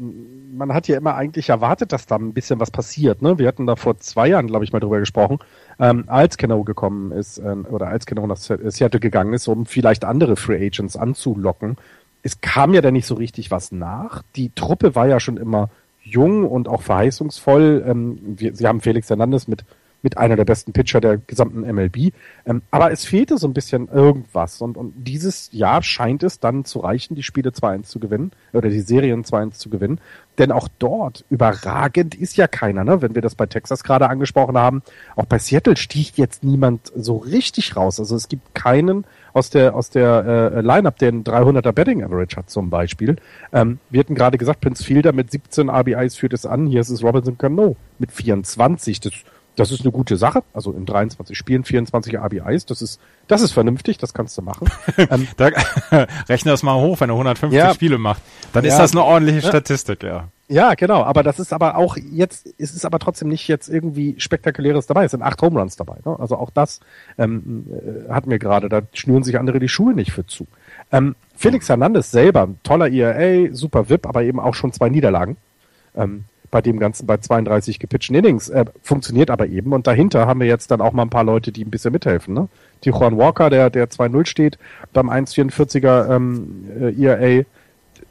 man 0.53 0.73
hat 0.73 0.89
ja 0.89 0.97
immer 0.97 1.15
eigentlich 1.15 1.49
erwartet, 1.49 1.93
dass 1.93 2.07
da 2.07 2.17
ein 2.17 2.33
bisschen 2.33 2.61
was 2.61 2.71
passiert. 2.71 3.23
Ne? 3.23 3.39
Wir 3.39 3.49
hatten 3.49 3.67
da 3.67 3.77
vor 3.77 3.99
zwei 3.99 4.29
Jahren, 4.29 4.47
glaube 4.47 4.65
ich, 4.65 4.73
mal 4.73 4.81
drüber 4.81 5.01
gesprochen, 5.01 5.39
ähm, 5.79 6.05
als 6.07 6.37
Keno 6.37 6.63
gekommen 6.65 7.13
ist 7.13 7.39
ähm, 7.39 7.67
oder 7.69 7.89
als 7.89 8.07
Keno 8.07 8.27
nach 8.27 8.37
Seattle 8.37 9.01
gegangen 9.01 9.33
ist, 9.33 9.49
um 9.49 9.67
vielleicht 9.67 10.05
andere 10.05 10.37
Free 10.37 10.65
Agents 10.65 10.97
anzulocken. 10.97 11.77
Es 12.23 12.41
kam 12.41 12.75
ja 12.75 12.81
dann 12.81 12.95
nicht 12.95 13.07
so 13.07 13.15
richtig 13.15 13.51
was 13.51 13.73
nach. 13.73 14.23
Die 14.37 14.51
Truppe 14.55 14.95
war 14.95 15.07
ja 15.07 15.21
schon 15.21 15.37
immer 15.37 15.71
jung 16.03 16.45
und 16.45 16.69
auch 16.69 16.83
verheißungsvoll. 16.83 17.85
Ähm, 17.87 18.19
wir, 18.23 18.55
sie 18.55 18.67
haben 18.67 18.81
Felix 18.81 19.09
Hernandez 19.09 19.47
mit 19.49 19.65
mit 20.03 20.17
einer 20.17 20.37
der 20.37 20.45
besten 20.45 20.73
Pitcher 20.73 21.01
der 21.01 21.19
gesamten 21.19 21.61
MLB. 21.61 22.13
Ähm, 22.47 22.63
aber 22.71 22.93
es 22.93 23.05
fehlte 23.05 23.39
so 23.39 23.49
ein 23.49 23.53
bisschen 23.53 23.89
irgendwas. 23.89 24.61
Und, 24.61 24.77
und 24.77 24.95
dieses 24.97 25.51
Jahr 25.53 25.83
scheint 25.83 26.23
es 26.23 26.41
dann 26.41 26.65
zu 26.65 26.81
reichen, 26.81 27.15
die 27.15 27.23
Spiele 27.23 27.51
2-1 27.51 27.85
zu 27.85 27.99
gewinnen, 27.99 28.31
oder 28.53 28.69
die 28.69 28.81
Serien 28.81 29.25
2-1 29.25 29.53
zu 29.53 29.71
gewinnen. 29.71 30.01
Denn 30.39 30.53
auch 30.53 30.69
dort 30.79 31.25
überragend 31.31 32.15
ist 32.15 32.37
ja 32.37 32.47
keiner, 32.47 32.85
ne? 32.85 33.03
Wenn 33.03 33.15
wir 33.15 33.23
das 33.23 33.35
bei 33.35 33.47
Texas 33.47 33.83
gerade 33.83 34.09
angesprochen 34.09 34.57
haben. 34.57 34.83
Auch 35.17 35.27
bei 35.27 35.39
Seattle 35.39 35.77
sticht 35.77 36.17
jetzt 36.17 36.45
niemand 36.45 36.93
so 36.95 37.17
richtig 37.17 37.77
raus. 37.77 37.99
Also 37.99 38.15
es 38.15 38.29
gibt 38.29 38.55
keinen 38.55 39.05
aus 39.33 39.51
der 39.51 39.75
aus 39.75 39.91
der 39.91 40.53
äh, 40.55 40.61
Lineup, 40.61 40.99
der 40.99 41.09
einen 41.09 41.25
300er 41.25 41.73
Betting 41.73 42.03
Average 42.03 42.37
hat 42.37 42.51
zum 42.51 42.71
Beispiel. 42.71 43.17
Ähm, 43.53 43.79
wir 43.91 44.01
hatten 44.01 44.15
gerade 44.15 44.39
gesagt, 44.39 44.61
Prince 44.61 44.85
Fielder 44.85 45.13
mit 45.13 45.31
17 45.31 45.69
RBIs 45.71 46.17
führt 46.17 46.33
es 46.33 46.47
an. 46.47 46.67
Hier 46.67 46.81
ist 46.81 46.91
es 46.91 47.03
Robinson 47.03 47.39
Cano 47.39 47.77
mit 47.99 48.13
24. 48.13 49.01
Das 49.01 49.13
das 49.59 49.73
ist 49.73 49.81
eine 49.81 49.91
gute 49.91 50.17
Sache. 50.17 50.45
Also 50.53 50.73
in 50.73 50.87
23 50.87 51.37
Spielen 51.37 51.65
24 51.65 52.17
RBIs, 52.17 52.67
das 52.67 52.81
ist, 52.81 53.01
das 53.27 53.43
ist 53.43 53.53
vernünftig, 53.53 53.99
das 53.99 54.15
kannst 54.15 54.39
du 54.39 54.43
machen. 54.43 54.71
ähm, 54.97 55.27
da, 55.37 55.51
rechne 56.29 56.53
das 56.53 56.63
mal 56.63 56.75
hoch, 56.81 57.01
wenn 57.01 57.11
er 57.11 57.15
150 57.15 57.59
ja, 57.59 57.75
Spiele 57.75 57.99
macht. 57.99 58.23
Dann 58.53 58.65
ja, 58.65 58.71
ist 58.71 58.79
das 58.79 58.93
eine 58.93 59.03
ordentliche 59.03 59.49
Statistik, 59.49 60.05
ja. 60.05 60.29
Ja, 60.49 60.75
genau. 60.75 61.05
Aber 61.05 61.23
das 61.23 61.39
ist 61.39 61.53
aber 61.53 61.77
auch 61.77 61.97
jetzt, 61.97 62.55
es 62.59 62.75
ist 62.75 62.87
aber 62.87 62.99
trotzdem 62.99 63.29
nicht 63.29 63.49
jetzt 63.49 63.69
irgendwie 63.69 64.15
spektakuläres 64.19 64.87
dabei. 64.87 65.05
Es 65.05 65.11
sind 65.11 65.23
acht 65.23 65.41
Home 65.43 65.61
Runs 65.61 65.77
dabei. 65.77 65.99
Ne? 66.05 66.19
Also 66.19 66.37
auch 66.37 66.51
das 66.51 66.81
ähm, 67.19 67.67
äh, 67.71 68.11
hat 68.11 68.27
mir 68.27 68.39
gerade, 68.39 68.71
da 68.71 68.81
schnüren 68.95 69.23
sich 69.23 69.39
andere 69.39 69.59
die 69.59 69.69
Schuhe 69.69 69.93
nicht 69.93 70.13
für 70.13 70.27
zu. 70.27 70.47
Ähm, 70.91 71.17
Felix 71.37 71.69
Hernandez 71.69 72.11
selber, 72.11 72.49
toller 72.63 72.91
ERA, 72.91 73.53
super 73.53 73.91
VIP, 73.91 74.07
aber 74.07 74.23
eben 74.23 74.41
auch 74.41 74.55
schon 74.55 74.73
zwei 74.73 74.89
Niederlagen. 74.89 75.37
Ähm, 75.95 76.25
bei 76.51 76.63
dem 76.63 76.79
Ganzen 76.79 77.07
bei 77.07 77.19
32 77.19 77.79
gepitchten 77.79 78.15
Innings. 78.15 78.49
Äh, 78.49 78.65
funktioniert 78.83 79.31
aber 79.31 79.47
eben. 79.47 79.73
Und 79.73 79.87
dahinter 79.87 80.27
haben 80.27 80.41
wir 80.41 80.47
jetzt 80.47 80.71
dann 80.71 80.81
auch 80.81 80.93
mal 80.93 81.03
ein 81.03 81.11
paar 81.11 81.25
Leute, 81.25 81.53
die 81.53 81.65
ein 81.65 81.71
bisschen 81.71 81.93
mithelfen. 81.93 82.35
Ne? 82.35 82.49
Die 82.85 82.91
Juan 82.91 83.19
Walker, 83.19 83.51
der, 83.51 83.71
der 83.71 83.89
2-0 83.91 84.27
steht, 84.27 84.59
beim 84.93 85.11
1,44er 85.11 86.15
ähm, 86.15 86.65
äh, 86.81 87.05
ERA. 87.05 87.45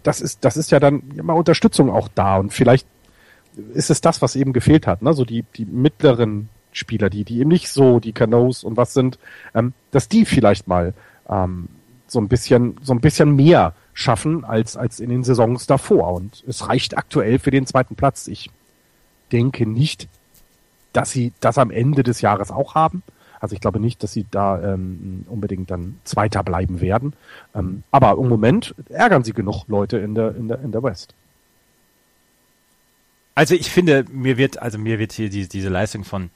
Das 0.03 0.21
ist, 0.21 0.45
das 0.45 0.57
ist 0.57 0.71
ja 0.71 0.79
dann 0.79 1.03
immer 1.15 1.35
Unterstützung 1.35 1.89
auch 1.89 2.07
da. 2.13 2.37
Und 2.37 2.53
vielleicht 2.53 2.87
ist 3.73 3.89
es 3.89 4.01
das, 4.01 4.21
was 4.21 4.35
eben 4.35 4.53
gefehlt 4.53 4.87
hat. 4.87 5.01
Ne? 5.01 5.13
So 5.13 5.25
die, 5.25 5.43
die 5.55 5.65
mittleren 5.65 6.49
Spieler, 6.71 7.09
die, 7.09 7.23
die 7.23 7.39
eben 7.39 7.49
nicht 7.49 7.69
so 7.69 7.99
die 7.99 8.13
Canoes 8.13 8.63
und 8.63 8.77
was 8.77 8.93
sind, 8.93 9.17
ähm, 9.53 9.73
dass 9.91 10.07
die 10.07 10.25
vielleicht 10.25 10.67
mal 10.67 10.93
ähm, 11.29 11.67
so 12.07 12.19
ein 12.19 12.27
bisschen, 12.27 12.77
so 12.81 12.93
ein 12.93 13.01
bisschen 13.01 13.35
mehr 13.35 13.73
schaffen 13.93 14.45
als, 14.45 14.77
als 14.77 14.99
in 14.99 15.09
den 15.09 15.23
Saisons 15.23 15.65
davor. 15.67 16.13
Und 16.13 16.43
es 16.47 16.67
reicht 16.67 16.97
aktuell 16.97 17.39
für 17.39 17.51
den 17.51 17.65
zweiten 17.65 17.95
Platz. 17.95 18.27
Ich 18.27 18.49
denke 19.31 19.65
nicht, 19.65 20.07
dass 20.93 21.11
sie 21.11 21.33
das 21.39 21.57
am 21.57 21.71
Ende 21.71 22.03
des 22.03 22.21
Jahres 22.21 22.51
auch 22.51 22.75
haben. 22.75 23.03
Also 23.39 23.55
ich 23.55 23.61
glaube 23.61 23.79
nicht, 23.79 24.03
dass 24.03 24.13
sie 24.13 24.25
da 24.29 24.73
ähm, 24.73 25.25
unbedingt 25.29 25.69
dann 25.71 25.99
Zweiter 26.03 26.43
bleiben 26.43 26.81
werden. 26.81 27.13
Ähm, 27.55 27.83
aber 27.91 28.11
im 28.21 28.29
Moment 28.29 28.75
ärgern 28.89 29.23
sie 29.23 29.33
genug 29.33 29.65
Leute 29.67 29.97
in 29.97 30.15
der, 30.15 30.35
in 30.35 30.47
der, 30.47 30.59
in 30.61 30.71
der 30.71 30.83
West. 30.83 31.13
Also 33.35 33.53
ich 33.53 33.69
finde, 33.69 34.05
mir 34.11 34.37
wird, 34.37 34.61
also 34.61 34.77
mir 34.79 34.97
wird 34.97 35.11
hier 35.11 35.29
die, 35.29 35.47
diese 35.47 35.69
Leistung 35.69 36.03
von 36.03 36.31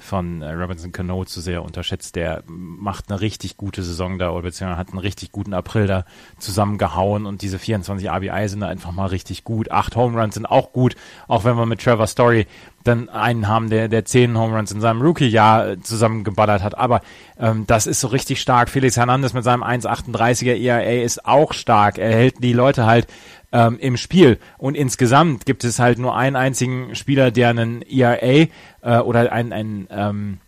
von 0.00 0.42
äh, 0.42 0.50
Robinson 0.52 0.92
Cano 0.92 1.24
zu 1.24 1.40
sehr 1.40 1.62
unterschätzt. 1.62 2.16
Der 2.16 2.42
macht 2.46 3.10
eine 3.10 3.20
richtig 3.20 3.56
gute 3.56 3.82
Saison 3.82 4.18
da, 4.18 4.30
oder 4.30 4.42
beziehungsweise 4.42 4.78
hat 4.78 4.88
einen 4.90 4.98
richtig 4.98 5.30
guten 5.30 5.54
April 5.54 5.86
da 5.86 6.04
zusammengehauen 6.38 7.26
und 7.26 7.42
diese 7.42 7.58
24 7.58 8.08
RBI 8.10 8.48
sind 8.48 8.60
da 8.60 8.68
einfach 8.68 8.92
mal 8.92 9.06
richtig 9.06 9.44
gut. 9.44 9.70
Acht 9.70 9.96
Home 9.96 10.20
Runs 10.20 10.34
sind 10.34 10.46
auch 10.46 10.72
gut, 10.72 10.96
auch 11.28 11.44
wenn 11.44 11.56
wir 11.56 11.66
mit 11.66 11.80
Trevor 11.80 12.06
Story 12.06 12.46
dann 12.84 13.08
einen 13.08 13.46
haben, 13.46 13.68
der, 13.68 13.88
der 13.88 14.04
zehn 14.04 14.38
Home 14.38 14.56
Runs 14.56 14.72
in 14.72 14.80
seinem 14.80 15.02
Rookie-Jahr 15.02 15.68
äh, 15.68 15.80
zusammengeballert 15.80 16.62
hat. 16.62 16.78
Aber 16.78 17.02
ähm, 17.38 17.64
das 17.66 17.86
ist 17.86 18.00
so 18.00 18.08
richtig 18.08 18.40
stark. 18.40 18.70
Felix 18.70 18.96
Hernandez 18.96 19.32
mit 19.32 19.44
seinem 19.44 19.62
1,38er 19.62 20.56
ERA 20.56 21.02
ist 21.02 21.26
auch 21.26 21.52
stark. 21.52 21.98
Er 21.98 22.10
hält 22.10 22.42
die 22.42 22.52
Leute 22.52 22.86
halt 22.86 23.06
ähm, 23.52 23.78
im 23.78 23.96
Spiel. 23.96 24.38
Und 24.58 24.76
insgesamt 24.76 25.44
gibt 25.44 25.64
es 25.64 25.78
halt 25.78 25.98
nur 25.98 26.16
einen 26.16 26.36
einzigen 26.36 26.94
Spieler, 26.94 27.30
der 27.30 27.50
einen 27.50 27.82
ERA 27.82 28.46
äh, 28.82 28.98
oder 29.04 29.30
ein, 29.30 29.52
ein 29.52 29.86
ähm, 29.90 30.38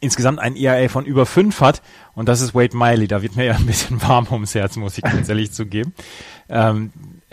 insgesamt 0.00 0.38
ein 0.38 0.56
ERA 0.56 0.88
von 0.88 1.04
über 1.04 1.26
fünf 1.26 1.60
hat. 1.60 1.82
Und 2.14 2.28
das 2.28 2.40
ist 2.40 2.54
Wade 2.54 2.76
Miley. 2.76 3.08
Da 3.08 3.22
wird 3.22 3.36
mir 3.36 3.44
ja 3.44 3.56
ein 3.56 3.66
bisschen 3.66 4.00
warm 4.08 4.26
ums 4.30 4.54
Herz, 4.54 4.76
muss 4.76 4.96
ich 4.96 5.04
ganz 5.04 5.28
ehrlich 5.28 5.52
zugeben. 5.52 5.92
Ähm, 6.48 6.92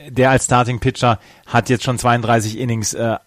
der 0.10 0.32
als 0.32 0.45
Starting 0.45 0.80
Pitcher 0.80 1.19
hat 1.45 1.69
jetzt 1.69 1.84
schon 1.84 1.98
32 1.98 2.60
Innings 2.60 2.93
äh, 2.93 3.17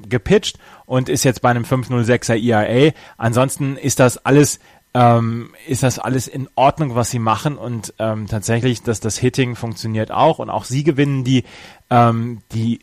gepitcht 0.00 0.58
und 0.86 1.08
ist 1.08 1.24
jetzt 1.24 1.42
bei 1.42 1.50
einem 1.50 1.64
506er 1.64 2.36
ERA. 2.36 2.92
Ansonsten 3.16 3.76
ist 3.76 4.00
das 4.00 4.24
alles 4.24 4.60
ähm, 4.94 5.50
ist 5.66 5.82
das 5.82 5.98
alles 5.98 6.28
in 6.28 6.48
Ordnung, 6.54 6.94
was 6.94 7.10
sie 7.10 7.18
machen 7.18 7.58
und 7.58 7.92
ähm, 7.98 8.26
tatsächlich, 8.26 8.82
dass 8.82 9.00
das 9.00 9.18
Hitting 9.18 9.54
funktioniert 9.54 10.10
auch 10.10 10.38
und 10.38 10.48
auch 10.48 10.64
sie 10.64 10.82
gewinnen 10.82 11.24
die, 11.24 11.44
ähm, 11.90 12.40
die, 12.52 12.80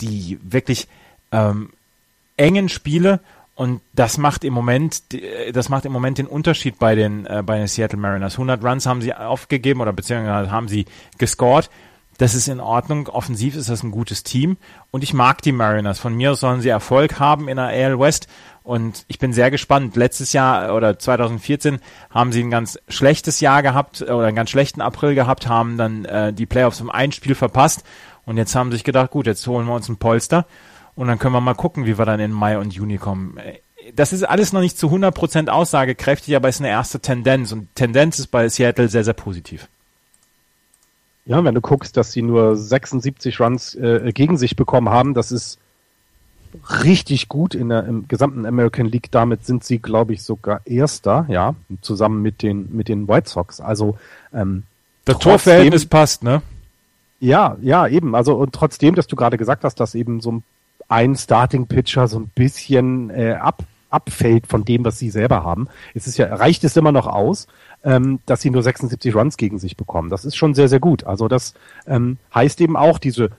die 0.00 0.38
wirklich 0.42 0.86
ähm, 1.32 1.70
engen 2.36 2.68
Spiele 2.68 3.20
und 3.54 3.80
das 3.92 4.16
macht 4.16 4.44
im 4.44 4.54
Moment, 4.54 5.02
das 5.52 5.68
macht 5.68 5.84
im 5.84 5.92
Moment 5.92 6.18
den 6.18 6.26
Unterschied 6.26 6.78
bei 6.78 6.94
den, 6.94 7.26
äh, 7.26 7.42
bei 7.44 7.58
den 7.58 7.66
Seattle 7.66 7.98
Mariners. 7.98 8.34
100 8.34 8.64
Runs 8.64 8.86
haben 8.86 9.02
sie 9.02 9.12
aufgegeben 9.12 9.80
oder 9.80 9.92
beziehungsweise 9.92 10.50
haben 10.50 10.68
sie 10.68 10.86
gescored. 11.18 11.68
Das 12.20 12.34
ist 12.34 12.48
in 12.48 12.60
Ordnung. 12.60 13.08
Offensiv 13.08 13.56
ist 13.56 13.70
das 13.70 13.82
ein 13.82 13.92
gutes 13.92 14.22
Team. 14.22 14.58
Und 14.90 15.02
ich 15.02 15.14
mag 15.14 15.40
die 15.40 15.52
Mariners. 15.52 15.98
Von 15.98 16.14
mir 16.14 16.34
sollen 16.34 16.60
sie 16.60 16.68
Erfolg 16.68 17.18
haben 17.18 17.48
in 17.48 17.56
der 17.56 17.68
AL 17.68 17.98
West. 17.98 18.28
Und 18.62 19.06
ich 19.08 19.18
bin 19.18 19.32
sehr 19.32 19.50
gespannt. 19.50 19.96
Letztes 19.96 20.34
Jahr 20.34 20.76
oder 20.76 20.98
2014 20.98 21.78
haben 22.10 22.30
sie 22.30 22.42
ein 22.42 22.50
ganz 22.50 22.78
schlechtes 22.88 23.40
Jahr 23.40 23.62
gehabt 23.62 24.02
oder 24.02 24.26
einen 24.26 24.36
ganz 24.36 24.50
schlechten 24.50 24.82
April 24.82 25.14
gehabt, 25.14 25.48
haben 25.48 25.78
dann 25.78 26.04
äh, 26.04 26.34
die 26.34 26.44
Playoffs 26.44 26.82
um 26.82 26.90
ein 26.90 27.10
Spiel 27.12 27.34
verpasst. 27.34 27.84
Und 28.26 28.36
jetzt 28.36 28.54
haben 28.54 28.70
sie 28.70 28.76
sich 28.76 28.84
gedacht, 28.84 29.12
gut, 29.12 29.26
jetzt 29.26 29.46
holen 29.46 29.66
wir 29.66 29.74
uns 29.74 29.88
ein 29.88 29.96
Polster. 29.96 30.44
Und 30.94 31.08
dann 31.08 31.18
können 31.18 31.32
wir 31.32 31.40
mal 31.40 31.54
gucken, 31.54 31.86
wie 31.86 31.96
wir 31.96 32.04
dann 32.04 32.20
in 32.20 32.32
Mai 32.32 32.58
und 32.58 32.74
Juni 32.74 32.98
kommen. 32.98 33.38
Das 33.94 34.12
ist 34.12 34.24
alles 34.24 34.52
noch 34.52 34.60
nicht 34.60 34.76
zu 34.76 34.88
100% 34.88 35.48
aussagekräftig, 35.48 36.36
aber 36.36 36.50
es 36.50 36.56
ist 36.56 36.60
eine 36.60 36.68
erste 36.68 37.00
Tendenz. 37.00 37.50
Und 37.52 37.74
Tendenz 37.76 38.18
ist 38.18 38.26
bei 38.26 38.46
Seattle 38.50 38.90
sehr, 38.90 39.04
sehr 39.04 39.14
positiv. 39.14 39.70
Ja, 41.30 41.44
wenn 41.44 41.54
du 41.54 41.60
guckst, 41.60 41.96
dass 41.96 42.10
sie 42.10 42.22
nur 42.22 42.56
76 42.56 43.38
Runs 43.38 43.76
äh, 43.76 44.10
gegen 44.12 44.36
sich 44.36 44.56
bekommen 44.56 44.88
haben, 44.88 45.14
das 45.14 45.30
ist 45.30 45.60
richtig 46.82 47.28
gut 47.28 47.54
in 47.54 47.68
der 47.68 47.84
im 47.84 48.08
gesamten 48.08 48.44
American 48.44 48.86
League. 48.86 49.12
Damit 49.12 49.46
sind 49.46 49.62
sie, 49.62 49.78
glaube 49.78 50.12
ich, 50.12 50.24
sogar 50.24 50.60
Erster, 50.64 51.26
ja, 51.28 51.54
zusammen 51.82 52.20
mit 52.20 52.42
den 52.42 52.74
mit 52.74 52.88
den 52.88 53.06
White 53.06 53.30
Sox. 53.30 53.60
Also 53.60 53.96
ähm, 54.34 54.64
das 55.04 55.20
Torverhältnis 55.20 55.86
passt, 55.86 56.24
ne? 56.24 56.42
Ja, 57.20 57.56
ja, 57.62 57.86
eben. 57.86 58.16
Also 58.16 58.34
und 58.34 58.52
trotzdem, 58.52 58.96
dass 58.96 59.06
du 59.06 59.14
gerade 59.14 59.38
gesagt 59.38 59.62
hast, 59.62 59.78
dass 59.78 59.94
eben 59.94 60.20
so 60.20 60.42
ein 60.88 61.14
Starting 61.14 61.68
Pitcher 61.68 62.08
so 62.08 62.18
ein 62.18 62.28
bisschen 62.34 63.10
äh, 63.10 63.34
ab 63.34 63.62
abfällt 63.88 64.48
von 64.48 64.64
dem, 64.64 64.84
was 64.84 64.98
sie 64.98 65.10
selber 65.10 65.44
haben, 65.44 65.68
ist 65.94 66.06
es 66.06 66.16
ja 66.16 66.34
reicht 66.34 66.64
es 66.64 66.76
immer 66.76 66.92
noch 66.92 67.06
aus, 67.06 67.46
ähm, 67.84 68.20
dass 68.26 68.42
sie 68.42 68.50
nur 68.50 68.62
76 68.62 69.14
Runs 69.14 69.36
gegen 69.36 69.58
sich 69.58 69.76
bekommen. 69.76 70.10
Das 70.10 70.24
ist 70.24 70.36
schon 70.36 70.54
sehr 70.54 70.68
sehr 70.68 70.80
gut. 70.80 71.04
Also 71.04 71.28
das 71.28 71.54
ähm, 71.86 72.18
heißt 72.34 72.60
eben 72.60 72.76
auch 72.76 72.98
diese 72.98 73.30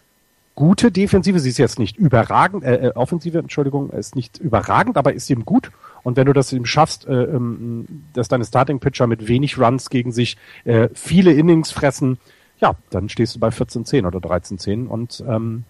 gute 0.56 0.92
Defensive. 0.92 1.40
Sie 1.40 1.50
ist 1.50 1.58
jetzt 1.58 1.80
nicht 1.80 1.98
überragend, 1.98 2.64
äh, 2.64 2.88
äh, 2.88 2.92
Offensive, 2.96 3.40
Entschuldigung, 3.40 3.90
ist 3.92 4.16
nicht 4.16 4.38
überragend, 4.38 4.98
aber 4.98 5.14
ist 5.14 5.30
eben 5.30 5.46
gut. 5.46 5.72
Und 6.04 6.18
wenn 6.18 6.26
du 6.26 6.34
das 6.34 6.52
eben 6.54 6.66
schaffst, 6.66 7.06
äh, 7.08 7.24
ähm, 7.24 8.04
dass 8.14 8.28
deine 8.28 8.46
Starting 8.46 8.80
Pitcher 8.80 9.08
mit 9.08 9.28
wenig 9.28 9.58
Runs 9.58 9.90
gegen 9.90 10.12
sich 10.12 10.38
äh, 10.66 10.90
viele 10.94 11.34
Innings 11.34 11.72
fressen, 11.72 12.18
ja, 12.60 12.76
dann 12.90 13.10
stehst 13.10 13.36
du 13.36 13.40
bei 13.40 13.50
14-10 13.50 14.06
oder 14.06 14.20
13-10 14.20 14.88
und 14.88 15.24
ähm, 15.28 15.64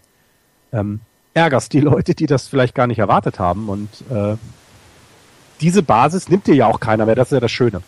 ähm, 0.73 0.99
ärgerst 1.33 1.73
die 1.73 1.79
Leute, 1.81 2.15
die 2.15 2.25
das 2.25 2.47
vielleicht 2.47 2.75
gar 2.75 2.87
nicht 2.87 2.99
erwartet 2.99 3.39
haben. 3.39 3.69
Und 3.69 3.89
äh, 4.09 4.35
diese 5.61 5.83
Basis 5.83 6.27
nimmt 6.27 6.47
dir 6.47 6.55
ja 6.55 6.67
auch 6.67 6.79
keiner 6.79 7.05
mehr. 7.05 7.15
Das 7.15 7.27
ist 7.27 7.33
ja 7.33 7.39
das 7.39 7.51
Schöne. 7.51 7.81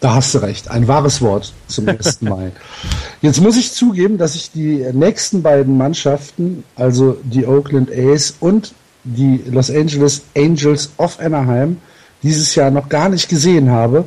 Da 0.00 0.14
hast 0.14 0.34
du 0.34 0.38
recht. 0.38 0.70
Ein 0.70 0.88
wahres 0.88 1.20
Wort 1.20 1.52
zum 1.68 1.86
1. 1.86 2.22
Mai. 2.22 2.52
Jetzt 3.20 3.40
muss 3.42 3.58
ich 3.58 3.72
zugeben, 3.72 4.16
dass 4.16 4.34
ich 4.34 4.50
die 4.50 4.86
nächsten 4.92 5.42
beiden 5.42 5.76
Mannschaften, 5.76 6.64
also 6.74 7.18
die 7.22 7.46
Oakland 7.46 7.90
A's 7.92 8.34
und 8.40 8.72
die 9.04 9.42
Los 9.46 9.70
Angeles 9.70 10.22
Angels 10.34 10.90
of 10.96 11.20
Anaheim, 11.20 11.76
dieses 12.22 12.54
Jahr 12.54 12.70
noch 12.70 12.88
gar 12.88 13.10
nicht 13.10 13.28
gesehen 13.28 13.70
habe. 13.70 14.06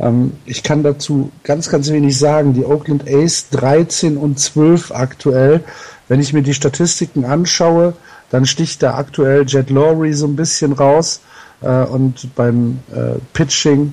Ähm, 0.00 0.32
ich 0.44 0.64
kann 0.64 0.82
dazu 0.82 1.30
ganz, 1.44 1.68
ganz 1.68 1.90
wenig 1.90 2.18
sagen. 2.18 2.52
Die 2.52 2.64
Oakland 2.64 3.08
A's 3.08 3.48
13 3.50 4.16
und 4.16 4.40
12 4.40 4.90
aktuell. 4.90 5.62
Wenn 6.08 6.20
ich 6.20 6.32
mir 6.32 6.42
die 6.42 6.54
Statistiken 6.54 7.24
anschaue, 7.24 7.94
dann 8.30 8.44
sticht 8.44 8.82
da 8.82 8.94
aktuell 8.94 9.44
Jet 9.46 9.70
Lowry 9.70 10.14
so 10.14 10.26
ein 10.26 10.34
bisschen 10.34 10.72
raus. 10.72 11.20
Äh, 11.60 11.84
und 11.84 12.34
beim 12.34 12.80
äh, 12.92 13.18
Pitching 13.32 13.92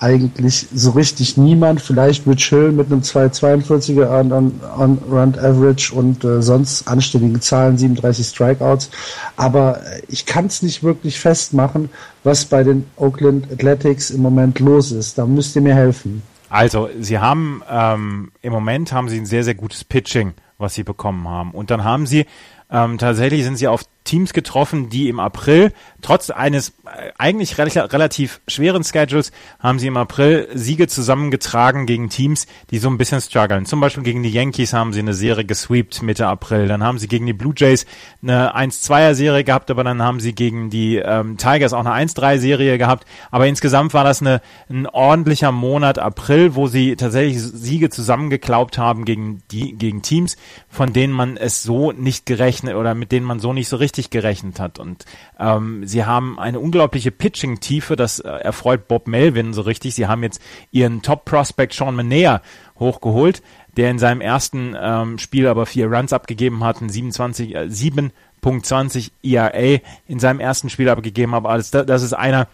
eigentlich 0.00 0.66
so 0.74 0.92
richtig 0.92 1.36
niemand. 1.36 1.82
Vielleicht 1.82 2.26
Rich 2.26 2.48
Hill 2.48 2.72
mit 2.72 2.90
einem 2.90 3.02
2,42er 3.02 4.08
on, 4.08 4.32
on, 4.32 4.60
on 4.76 4.98
Run 5.10 5.38
Average 5.38 5.94
und 5.94 6.24
äh, 6.24 6.40
sonst 6.40 6.88
anständigen 6.88 7.40
Zahlen, 7.40 7.76
37 7.76 8.26
Strikeouts. 8.26 8.90
Aber 9.36 9.80
ich 10.08 10.24
kann 10.24 10.46
es 10.46 10.62
nicht 10.62 10.82
wirklich 10.82 11.20
festmachen, 11.20 11.90
was 12.24 12.46
bei 12.46 12.64
den 12.64 12.86
Oakland 12.96 13.52
Athletics 13.52 14.10
im 14.10 14.22
Moment 14.22 14.58
los 14.58 14.90
ist. 14.90 15.18
Da 15.18 15.26
müsst 15.26 15.54
ihr 15.54 15.62
mir 15.62 15.74
helfen. 15.74 16.22
Also, 16.48 16.88
sie 16.98 17.18
haben 17.18 17.62
ähm, 17.70 18.32
im 18.42 18.52
Moment 18.52 18.92
haben 18.92 19.08
sie 19.08 19.18
ein 19.18 19.26
sehr, 19.26 19.44
sehr 19.44 19.54
gutes 19.54 19.84
Pitching, 19.84 20.32
was 20.58 20.74
sie 20.74 20.82
bekommen 20.82 21.28
haben. 21.28 21.52
Und 21.52 21.70
dann 21.70 21.84
haben 21.84 22.06
sie 22.06 22.26
ähm, 22.70 22.98
tatsächlich 22.98 23.44
sind 23.44 23.56
sie 23.56 23.68
auf 23.68 23.82
Teams 24.04 24.32
getroffen, 24.32 24.88
die 24.88 25.08
im 25.08 25.20
April, 25.20 25.72
trotz 26.02 26.30
eines 26.30 26.70
äh, 26.86 27.12
eigentlich 27.18 27.58
re 27.58 27.66
relativ 27.92 28.40
schweren 28.48 28.82
Schedules, 28.82 29.30
haben 29.58 29.78
sie 29.78 29.86
im 29.86 29.96
April 29.96 30.48
Siege 30.54 30.88
zusammengetragen 30.88 31.86
gegen 31.86 32.08
Teams, 32.08 32.46
die 32.70 32.78
so 32.78 32.88
ein 32.88 32.98
bisschen 32.98 33.20
strugglen. 33.20 33.66
Zum 33.66 33.80
Beispiel 33.80 34.02
gegen 34.02 34.22
die 34.22 34.30
Yankees 34.30 34.72
haben 34.72 34.92
sie 34.92 35.00
eine 35.00 35.14
Serie 35.14 35.44
gesweept 35.44 36.02
Mitte 36.02 36.26
April. 36.26 36.66
Dann 36.66 36.82
haben 36.82 36.98
sie 36.98 37.08
gegen 37.08 37.26
die 37.26 37.32
Blue 37.34 37.52
Jays 37.56 37.86
eine 38.22 38.56
1-2er-Serie 38.56 39.44
gehabt, 39.44 39.70
aber 39.70 39.84
dann 39.84 40.02
haben 40.02 40.18
sie 40.18 40.34
gegen 40.34 40.70
die 40.70 40.96
ähm, 40.96 41.36
Tigers 41.36 41.72
auch 41.72 41.84
eine 41.84 42.08
1-3-Serie 42.08 42.78
gehabt. 42.78 43.06
Aber 43.30 43.46
insgesamt 43.46 43.92
war 43.94 44.04
das 44.04 44.22
eine, 44.22 44.40
ein 44.70 44.86
ordentlicher 44.86 45.52
Monat 45.52 45.98
April, 45.98 46.54
wo 46.54 46.66
sie 46.66 46.96
tatsächlich 46.96 47.40
Siege 47.40 47.90
zusammengeklaubt 47.90 48.78
haben 48.78 49.04
gegen 49.04 49.42
die 49.50 49.76
gegen 49.76 50.02
Teams, 50.02 50.36
von 50.68 50.92
denen 50.92 51.12
man 51.12 51.36
es 51.36 51.62
so 51.62 51.92
nicht 51.92 52.26
gerechnet 52.26 52.74
oder 52.74 52.94
mit 52.94 53.12
denen 53.12 53.26
man 53.26 53.40
so 53.40 53.52
nicht 53.52 53.68
so 53.68 53.76
richtig 53.76 53.89
richtig 53.90 54.10
gerechnet 54.10 54.60
hat. 54.60 54.78
Und 54.78 55.04
ähm, 55.38 55.86
sie 55.86 56.04
haben 56.04 56.38
eine 56.38 56.60
unglaubliche 56.60 57.10
Pitching-Tiefe, 57.10 57.96
das 57.96 58.20
äh, 58.20 58.28
erfreut 58.28 58.86
Bob 58.86 59.08
Melvin 59.08 59.52
so 59.52 59.62
richtig. 59.62 59.94
Sie 59.94 60.06
haben 60.06 60.22
jetzt 60.22 60.40
ihren 60.70 61.02
Top-Prospect 61.02 61.72
Sean 61.72 61.96
Manea 61.96 62.40
hochgeholt, 62.78 63.42
der 63.76 63.90
in 63.90 63.98
seinem 63.98 64.20
ersten 64.20 64.76
ähm, 64.80 65.18
Spiel 65.18 65.48
aber 65.48 65.66
vier 65.66 65.90
Runs 65.90 66.12
abgegeben 66.12 66.62
hat, 66.62 66.80
ein 66.80 66.88
27, 66.88 67.54
äh, 67.54 67.58
7.20 67.64 69.10
ERA 69.22 69.80
in 70.06 70.20
seinem 70.20 70.40
ersten 70.40 70.70
Spiel 70.70 70.88
abgegeben 70.88 71.34
hat. 71.34 71.44
Also 71.44 71.70
das, 71.72 71.86
das 71.86 72.02
ist 72.02 72.12
einer, 72.12 72.46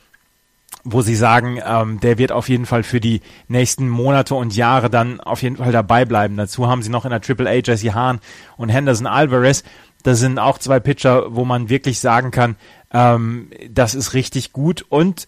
wo 0.85 1.03
sie 1.03 1.17
sagen, 1.17 1.61
ähm, 1.65 2.01
der 2.01 2.17
wird 2.17 2.33
auf 2.33 2.49
jeden 2.49 2.65
Fall 2.65 2.83
für 2.83 3.01
die 3.01 3.21
nächsten 3.49 3.89
Monate 3.89 4.35
und 4.35 4.55
Jahre 4.55 4.89
dann 4.89 5.21
auf 5.21 5.43
jeden 5.43 5.57
Fall 5.57 5.73
dabei 5.73 6.05
bleiben. 6.05 6.37
Dazu 6.37 6.69
haben 6.69 6.83
sie 6.83 6.91
noch 6.91 7.05
in 7.05 7.11
der 7.11 7.21
Triple 7.21 7.49
A 7.49 7.55
Jesse 7.55 7.93
Hahn 7.93 8.21
und 8.57 8.69
Henderson 8.69 9.07
Alvarez. 9.07 9.65
Das 10.07 10.21
sind 10.21 10.39
auch 10.39 10.59
zwei 10.59 10.79
Pitcher, 10.79 11.35
wo 11.35 11.45
man 11.45 11.69
wirklich 11.69 11.99
sagen 11.99 12.31
kann, 12.31 12.55
ähm, 12.93 13.51
das 13.69 13.97
ist 13.97 14.15
richtig 14.15 14.53
gut 14.53 14.87
und 14.89 15.27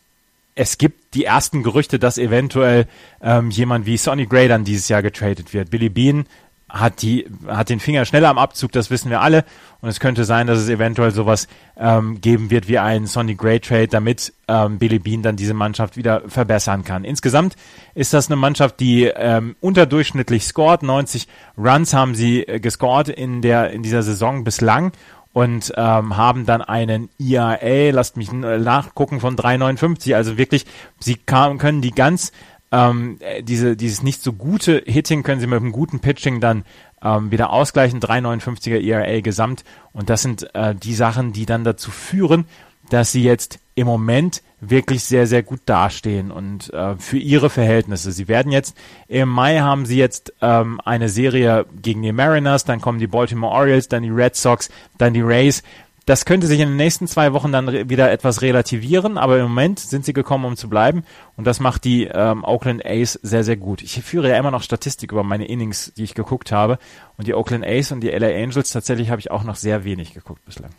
es 0.54 0.78
gibt 0.78 1.14
die 1.14 1.24
ersten 1.24 1.64
Gerüchte, 1.64 1.98
dass 1.98 2.16
eventuell 2.16 2.86
ähm, 3.20 3.50
jemand 3.50 3.86
wie 3.86 3.96
Sonny 3.96 4.26
Gray 4.26 4.46
dann 4.46 4.62
dieses 4.62 4.88
Jahr 4.88 5.02
getradet 5.02 5.52
wird. 5.52 5.70
Billy 5.70 5.88
Bean 5.88 6.26
hat 6.68 7.02
die 7.02 7.26
hat 7.46 7.70
den 7.70 7.80
Finger 7.80 8.04
schneller 8.04 8.28
am 8.28 8.38
Abzug, 8.38 8.72
das 8.72 8.90
wissen 8.90 9.10
wir 9.10 9.20
alle. 9.20 9.44
Und 9.80 9.88
es 9.88 10.00
könnte 10.00 10.24
sein, 10.24 10.46
dass 10.46 10.58
es 10.58 10.68
eventuell 10.68 11.12
sowas 11.12 11.48
ähm, 11.76 12.20
geben 12.20 12.50
wird 12.50 12.68
wie 12.68 12.78
ein 12.78 13.06
Sonny 13.06 13.36
Gray 13.36 13.60
Trade, 13.60 13.88
damit 13.88 14.32
ähm, 14.48 14.78
Billy 14.78 14.98
Bean 14.98 15.22
dann 15.22 15.36
diese 15.36 15.54
Mannschaft 15.54 15.96
wieder 15.96 16.22
verbessern 16.26 16.84
kann. 16.84 17.04
Insgesamt 17.04 17.54
ist 17.94 18.12
das 18.12 18.28
eine 18.28 18.36
Mannschaft, 18.36 18.80
die 18.80 19.04
ähm, 19.04 19.56
unterdurchschnittlich 19.60 20.44
scored. 20.44 20.82
90 20.82 21.28
Runs 21.56 21.94
haben 21.94 22.14
sie 22.14 22.42
äh, 22.42 22.60
gescored 22.60 23.08
in 23.08 23.40
der 23.40 23.70
in 23.70 23.82
dieser 23.82 24.02
Saison 24.02 24.44
bislang 24.44 24.92
und 25.32 25.72
ähm, 25.76 26.16
haben 26.16 26.46
dann 26.46 26.62
einen 26.62 27.10
IAA, 27.18 27.90
lasst 27.92 28.16
mich 28.16 28.32
nachgucken, 28.32 29.20
von 29.20 29.36
3,59. 29.36 30.16
Also 30.16 30.36
wirklich, 30.36 30.66
sie 30.98 31.14
kann, 31.14 31.58
können 31.58 31.80
die 31.80 31.92
ganz 31.92 32.32
ähm, 32.70 33.18
diese, 33.42 33.76
dieses 33.76 34.02
nicht 34.02 34.22
so 34.22 34.32
gute 34.32 34.82
Hitting 34.86 35.22
können 35.22 35.40
sie 35.40 35.46
mit 35.46 35.60
einem 35.60 35.72
guten 35.72 36.00
Pitching 36.00 36.40
dann 36.40 36.64
ähm, 37.02 37.30
wieder 37.30 37.50
ausgleichen. 37.50 38.00
3,59er 38.00 38.80
ERA 38.80 39.20
gesamt. 39.20 39.64
Und 39.92 40.10
das 40.10 40.22
sind 40.22 40.54
äh, 40.54 40.74
die 40.74 40.94
Sachen, 40.94 41.32
die 41.32 41.46
dann 41.46 41.64
dazu 41.64 41.90
führen, 41.90 42.44
dass 42.90 43.12
sie 43.12 43.22
jetzt 43.22 43.58
im 43.74 43.86
Moment 43.86 44.42
wirklich 44.60 45.04
sehr, 45.04 45.26
sehr 45.26 45.42
gut 45.44 45.60
dastehen 45.66 46.32
und 46.32 46.72
äh, 46.72 46.96
für 46.96 47.18
ihre 47.18 47.48
Verhältnisse. 47.48 48.10
Sie 48.10 48.26
werden 48.26 48.50
jetzt, 48.50 48.76
im 49.06 49.28
Mai 49.28 49.60
haben 49.60 49.86
sie 49.86 49.98
jetzt 49.98 50.32
ähm, 50.40 50.80
eine 50.84 51.08
Serie 51.08 51.64
gegen 51.80 52.02
die 52.02 52.12
Mariners, 52.12 52.64
dann 52.64 52.80
kommen 52.80 52.98
die 52.98 53.06
Baltimore 53.06 53.52
Orioles, 53.52 53.86
dann 53.86 54.02
die 54.02 54.10
Red 54.10 54.34
Sox, 54.34 54.68
dann 54.96 55.14
die 55.14 55.20
Rays. 55.20 55.62
Das 56.08 56.24
könnte 56.24 56.46
sich 56.46 56.58
in 56.60 56.68
den 56.68 56.76
nächsten 56.78 57.06
zwei 57.06 57.34
Wochen 57.34 57.52
dann 57.52 57.90
wieder 57.90 58.10
etwas 58.10 58.40
relativieren, 58.40 59.18
aber 59.18 59.36
im 59.36 59.42
Moment 59.42 59.78
sind 59.78 60.06
sie 60.06 60.14
gekommen, 60.14 60.46
um 60.46 60.56
zu 60.56 60.70
bleiben. 60.70 61.02
Und 61.36 61.46
das 61.46 61.60
macht 61.60 61.84
die 61.84 62.04
ähm, 62.04 62.44
Oakland 62.44 62.82
A's 62.86 63.18
sehr, 63.22 63.44
sehr 63.44 63.58
gut. 63.58 63.82
Ich 63.82 64.02
führe 64.02 64.30
ja 64.30 64.38
immer 64.38 64.50
noch 64.50 64.62
Statistik 64.62 65.12
über 65.12 65.22
meine 65.22 65.46
Innings, 65.46 65.92
die 65.98 66.04
ich 66.04 66.14
geguckt 66.14 66.50
habe. 66.50 66.78
Und 67.18 67.26
die 67.26 67.34
Oakland 67.34 67.62
A's 67.66 67.92
und 67.92 68.00
die 68.00 68.08
LA 68.08 68.28
Angels 68.28 68.70
tatsächlich 68.70 69.10
habe 69.10 69.20
ich 69.20 69.30
auch 69.30 69.44
noch 69.44 69.56
sehr 69.56 69.84
wenig 69.84 70.14
geguckt 70.14 70.42
bislang. 70.46 70.70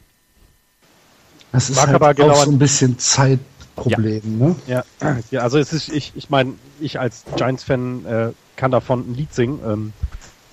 Das 1.52 1.70
ist 1.70 1.76
Mag 1.76 1.86
halt 1.86 1.96
aber 1.98 2.16
genau 2.16 2.34
auch 2.34 2.46
so 2.46 2.52
ein 2.52 2.58
bisschen 2.58 2.98
Zeitproblem, 2.98 4.40
ja. 4.40 4.48
ne? 4.48 4.56
Ja. 4.66 4.84
ja, 5.30 5.42
also 5.42 5.60
es 5.60 5.74
ist, 5.74 5.90
ich, 5.90 6.12
ich 6.16 6.32
meine, 6.32 6.54
ich 6.80 7.00
als 7.00 7.26
Giants-Fan 7.36 8.06
äh, 8.08 8.30
kann 8.56 8.72
davon 8.72 9.12
ein 9.12 9.14
Lied 9.14 9.32
singen. 9.32 9.60
Ähm, 9.64 9.94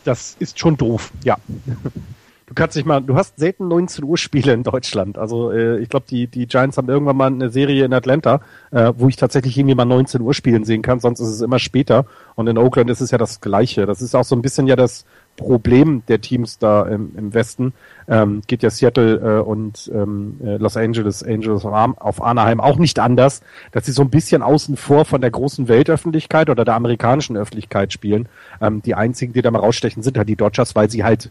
das 0.05 0.37
ist 0.39 0.59
schon 0.59 0.77
doof, 0.77 1.13
ja 1.25 1.39
du 2.47 2.55
kannst 2.55 2.77
nicht 2.77 2.87
mal, 2.87 3.01
du 3.01 3.17
hast 3.17 3.39
selten 3.39 3.69
19 3.69 4.05
Uhr 4.05 4.17
Spiele 4.17 4.53
in 4.53 4.63
Deutschland. 4.63 5.19
Also 5.19 5.51
äh, 5.51 5.79
ich 5.79 5.89
glaube, 5.89 6.07
die, 6.09 6.29
die 6.29 6.47
Giants 6.47 6.79
haben 6.79 6.89
irgendwann 6.89 7.17
mal 7.17 7.27
eine 7.27 7.51
Serie 7.51 7.85
in 7.85 7.93
Atlanta, 7.93 8.41
äh, 8.71 8.93
wo 8.97 9.09
ich 9.09 9.17
tatsächlich 9.17 9.59
irgendwie 9.59 9.75
mal 9.75 9.85
19 9.85 10.21
Uhr 10.21 10.33
spielen 10.33 10.65
sehen 10.65 10.83
kann, 10.83 11.01
sonst 11.01 11.21
ist 11.21 11.29
es 11.29 11.41
immer 11.41 11.59
später. 11.59 12.07
Und 12.37 12.47
in 12.47 12.57
Oakland 12.57 12.89
ist 12.91 13.01
es 13.01 13.11
ja 13.11 13.19
das 13.19 13.41
Gleiche. 13.41 13.87
Das 13.87 14.01
ist 14.01 14.15
auch 14.15 14.25
so 14.25 14.37
ein 14.37 14.43
bisschen 14.43 14.67
ja 14.69 14.77
das 14.77 15.05
Problem 15.37 16.03
der 16.09 16.21
Teams 16.21 16.59
da 16.59 16.87
im, 16.87 17.13
im 17.17 17.35
Westen. 17.35 17.75
Ähm, 18.09 18.43
geht 18.47 18.63
ja 18.63 18.71
Seattle 18.71 19.17
äh, 19.17 19.41
und 19.41 19.91
ähm, 19.93 20.39
äh, 20.43 20.57
Los 20.57 20.77
Angeles 20.77 21.23
Angels 21.23 21.65
auf 21.65 22.23
Anaheim 22.23 22.61
auch 22.61 22.79
nicht 22.79 22.99
anders, 22.99 23.43
dass 23.73 23.87
sie 23.87 23.93
so 23.93 24.03
ein 24.03 24.11
bisschen 24.11 24.43
außen 24.43 24.77
vor 24.77 25.05
von 25.05 25.21
der 25.21 25.31
großen 25.31 25.69
Weltöffentlichkeit 25.69 26.49
oder 26.49 26.65
der 26.65 26.75
amerikanischen 26.75 27.37
Öffentlichkeit 27.37 27.93
spielen. 27.93 28.29
Ähm, 28.61 28.83
die 28.83 28.95
einzigen, 28.95 29.33
die 29.33 29.43
da 29.43 29.51
mal 29.51 29.59
rausstechen, 29.59 30.03
sind 30.03 30.17
halt 30.17 30.29
die 30.29 30.37
Dodgers, 30.37 30.75
weil 30.75 30.89
sie 30.89 31.05
halt 31.05 31.31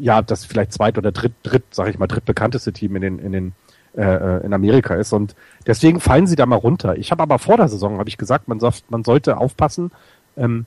ja, 0.00 0.22
das 0.22 0.44
vielleicht 0.44 0.72
zweit 0.72 0.98
oder 0.98 1.12
dritt, 1.12 1.32
dritt, 1.42 1.64
sag 1.70 1.88
ich 1.88 1.98
mal, 1.98 2.06
drittbekannteste 2.06 2.72
Team 2.72 2.96
in 2.96 3.02
den, 3.02 3.18
in 3.18 3.32
den 3.32 3.52
äh, 3.96 4.02
äh, 4.02 4.44
in 4.44 4.52
Amerika 4.52 4.94
ist 4.94 5.12
und 5.12 5.34
deswegen 5.66 5.98
fallen 5.98 6.26
sie 6.26 6.36
da 6.36 6.46
mal 6.46 6.56
runter. 6.56 6.96
Ich 6.96 7.10
habe 7.10 7.22
aber 7.22 7.38
vor 7.38 7.56
der 7.56 7.68
Saison 7.68 7.98
habe 7.98 8.08
ich 8.08 8.18
gesagt, 8.18 8.46
man, 8.46 8.60
man 8.90 9.02
sollte 9.02 9.38
aufpassen, 9.38 9.90
ähm, 10.36 10.66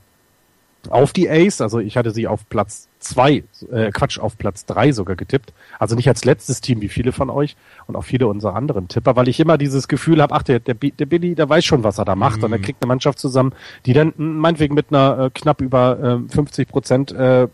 auf 0.89 1.13
die 1.13 1.29
Ace. 1.29 1.61
Also 1.61 1.79
ich 1.79 1.97
hatte 1.97 2.11
sie 2.11 2.27
auf 2.27 2.47
Platz 2.49 2.89
zwei, 2.99 3.43
äh, 3.71 3.91
Quatsch, 3.91 4.19
auf 4.19 4.37
Platz 4.37 4.65
drei 4.65 4.91
sogar 4.91 5.15
getippt. 5.15 5.53
Also 5.79 5.95
nicht 5.95 6.07
als 6.07 6.25
letztes 6.25 6.61
Team 6.61 6.81
wie 6.81 6.89
viele 6.89 7.11
von 7.11 7.29
euch 7.29 7.55
und 7.87 7.95
auch 7.95 8.03
viele 8.03 8.27
unserer 8.27 8.55
anderen 8.55 8.87
Tipper, 8.87 9.15
weil 9.15 9.27
ich 9.27 9.39
immer 9.39 9.57
dieses 9.57 9.87
Gefühl 9.87 10.21
habe, 10.21 10.33
ach, 10.33 10.43
der, 10.43 10.59
der, 10.59 10.75
der 10.75 11.05
Billy, 11.05 11.35
der 11.35 11.49
weiß 11.49 11.63
schon, 11.63 11.83
was 11.83 11.99
er 11.99 12.05
da 12.05 12.15
macht 12.15 12.39
mhm. 12.39 12.45
und 12.45 12.51
er 12.53 12.59
kriegt 12.59 12.81
eine 12.81 12.87
Mannschaft 12.87 13.19
zusammen, 13.19 13.53
die 13.85 13.93
dann 13.93 14.13
meinetwegen 14.17 14.75
mit 14.75 14.87
einer 14.89 15.25
äh, 15.25 15.29
knapp 15.33 15.61
über 15.61 16.21
äh, 16.27 16.33
50 16.33 16.67
Prozent 16.67 17.11
äh, 17.11 17.47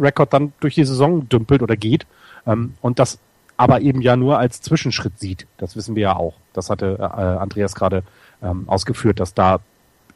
Rekord 0.00 0.32
dann 0.32 0.52
durch 0.60 0.74
die 0.74 0.84
Saison 0.84 1.28
dümpelt 1.28 1.62
oder 1.62 1.76
geht. 1.76 2.06
Ähm, 2.46 2.74
und 2.80 2.98
das 2.98 3.18
aber 3.56 3.80
eben 3.80 4.00
ja 4.00 4.16
nur 4.16 4.38
als 4.38 4.60
Zwischenschritt 4.60 5.18
sieht. 5.18 5.46
Das 5.58 5.76
wissen 5.76 5.94
wir 5.94 6.02
ja 6.02 6.16
auch. 6.16 6.34
Das 6.52 6.70
hatte 6.70 6.96
äh, 6.98 7.04
Andreas 7.04 7.74
gerade 7.74 8.02
ähm, 8.42 8.68
ausgeführt, 8.68 9.20
dass 9.20 9.34
da 9.34 9.60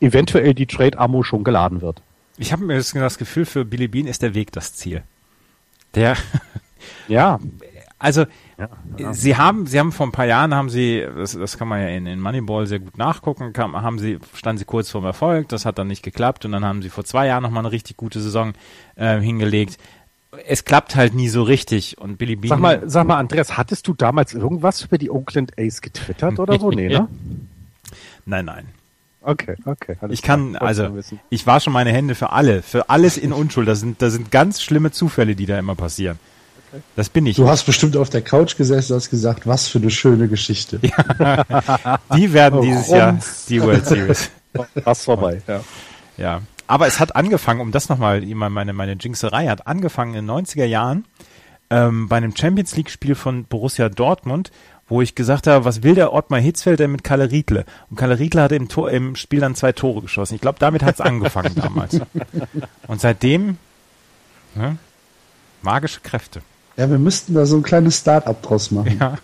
eventuell 0.00 0.54
die 0.54 0.66
Trade-Ammo 0.66 1.22
schon 1.22 1.44
geladen 1.44 1.80
wird. 1.80 2.02
Ich 2.36 2.52
habe 2.52 2.64
mir 2.64 2.76
das, 2.76 2.92
das 2.92 3.18
Gefühl, 3.18 3.46
für 3.46 3.64
Billy 3.64 3.88
Bean 3.88 4.06
ist 4.06 4.22
der 4.22 4.34
Weg 4.34 4.52
das 4.52 4.74
Ziel. 4.74 5.02
Der, 5.94 6.16
ja, 7.08 7.38
also 7.98 8.26
ja, 8.58 8.68
ja. 8.96 9.12
sie 9.12 9.36
haben, 9.36 9.66
sie 9.66 9.78
haben 9.78 9.90
vor 9.92 10.06
ein 10.06 10.12
paar 10.12 10.26
Jahren 10.26 10.54
haben 10.54 10.70
sie, 10.70 11.04
das, 11.16 11.32
das 11.32 11.58
kann 11.58 11.66
man 11.68 11.80
ja 11.80 11.88
in, 11.88 12.06
in 12.06 12.20
Moneyball 12.20 12.66
sehr 12.66 12.78
gut 12.78 12.96
nachgucken, 12.96 13.52
kam, 13.52 13.80
haben 13.80 13.98
sie, 13.98 14.18
standen 14.34 14.58
sie 14.58 14.64
kurz 14.64 14.90
vorm 14.90 15.04
Erfolg, 15.04 15.48
das 15.48 15.64
hat 15.64 15.78
dann 15.78 15.88
nicht 15.88 16.02
geklappt 16.02 16.44
und 16.44 16.52
dann 16.52 16.64
haben 16.64 16.82
sie 16.82 16.90
vor 16.90 17.04
zwei 17.04 17.26
Jahren 17.26 17.42
nochmal 17.42 17.64
eine 17.64 17.72
richtig 17.72 17.96
gute 17.96 18.20
Saison 18.20 18.52
äh, 18.94 19.18
hingelegt. 19.18 19.78
Es 20.46 20.64
klappt 20.64 20.94
halt 20.94 21.14
nie 21.14 21.28
so 21.28 21.42
richtig 21.42 21.98
und 21.98 22.18
Billy 22.18 22.36
Bean. 22.36 22.50
Sag 22.50 22.60
mal, 22.60 22.82
sag 22.86 23.06
mal, 23.06 23.16
Andreas, 23.16 23.56
hattest 23.56 23.88
du 23.88 23.94
damals 23.94 24.34
irgendwas 24.34 24.82
über 24.82 24.98
die 24.98 25.10
Oakland 25.10 25.58
Ace 25.58 25.80
getwittert 25.80 26.38
oder 26.38 26.58
so? 26.58 26.70
Nee, 26.70 26.88
ne? 26.88 27.08
Nein, 28.26 28.44
nein. 28.44 28.66
Okay, 29.20 29.56
okay. 29.64 29.96
Ich 30.10 30.22
kann, 30.22 30.54
also, 30.56 30.96
ich 31.28 31.46
wasche 31.46 31.70
meine 31.70 31.90
Hände 31.90 32.14
für 32.14 32.30
alle, 32.30 32.62
für 32.62 32.88
alles 32.88 33.18
in 33.18 33.32
Unschuld. 33.32 33.66
Das 33.66 33.80
sind, 33.80 34.00
das 34.00 34.12
sind 34.12 34.30
ganz 34.30 34.62
schlimme 34.62 34.92
Zufälle, 34.92 35.34
die 35.34 35.46
da 35.46 35.58
immer 35.58 35.74
passieren. 35.74 36.18
Das 36.96 37.08
bin 37.08 37.26
ich. 37.26 37.36
Du 37.36 37.48
hast 37.48 37.64
bestimmt 37.64 37.96
auf 37.96 38.10
der 38.10 38.22
Couch 38.22 38.56
gesessen 38.56 38.92
und 38.92 39.00
hast 39.00 39.10
gesagt, 39.10 39.46
was 39.46 39.68
für 39.68 39.78
eine 39.78 39.90
schöne 39.90 40.28
Geschichte. 40.28 40.80
Ja. 40.82 41.98
die 42.16 42.32
werden 42.32 42.62
dieses 42.62 42.88
Jahr 42.88 43.18
die 43.48 43.62
World 43.62 43.86
Series. 43.86 44.30
Fast 44.82 45.04
vorbei, 45.04 45.42
ja. 45.46 45.60
Ja. 46.16 46.42
Aber 46.66 46.86
es 46.86 47.00
hat 47.00 47.16
angefangen, 47.16 47.60
um 47.60 47.72
das 47.72 47.88
nochmal, 47.88 48.20
meine, 48.20 48.72
meine 48.72 48.92
Jinxerei 48.92 49.46
hat 49.46 49.66
angefangen 49.66 50.14
in 50.14 50.26
den 50.26 50.46
90er 50.46 50.66
Jahren, 50.66 51.06
ähm, 51.70 52.08
bei 52.08 52.16
einem 52.16 52.36
Champions 52.36 52.76
League 52.76 52.90
Spiel 52.90 53.14
von 53.14 53.44
Borussia 53.44 53.88
Dortmund, 53.88 54.50
wo 54.88 55.02
ich 55.02 55.14
gesagt 55.14 55.46
habe, 55.46 55.64
was 55.64 55.82
will 55.82 55.94
der 55.94 56.12
Ottmar 56.12 56.40
Hitzfeld 56.40 56.80
denn 56.80 56.92
mit 56.92 57.04
Kalle 57.04 57.30
Riedle? 57.30 57.64
Und 57.90 57.96
Kalle 57.96 58.18
Riedle 58.18 58.42
hat 58.42 58.52
im, 58.52 58.68
Tor, 58.68 58.90
im 58.90 59.16
Spiel 59.16 59.40
dann 59.40 59.54
zwei 59.54 59.72
Tore 59.72 60.02
geschossen. 60.02 60.34
Ich 60.34 60.40
glaube, 60.40 60.58
damit 60.58 60.82
hat 60.82 60.94
es 60.94 61.00
angefangen 61.00 61.54
damals. 61.54 62.00
Und 62.86 63.00
seitdem 63.00 63.58
ne, 64.54 64.78
magische 65.62 66.00
Kräfte. 66.00 66.40
Ja, 66.78 66.88
wir 66.88 66.98
müssten 66.98 67.34
da 67.34 67.44
so 67.44 67.56
ein 67.56 67.64
kleines 67.64 67.98
Start-up 67.98 68.40
draus 68.40 68.70
machen. 68.70 68.96
Ja. 69.00 69.14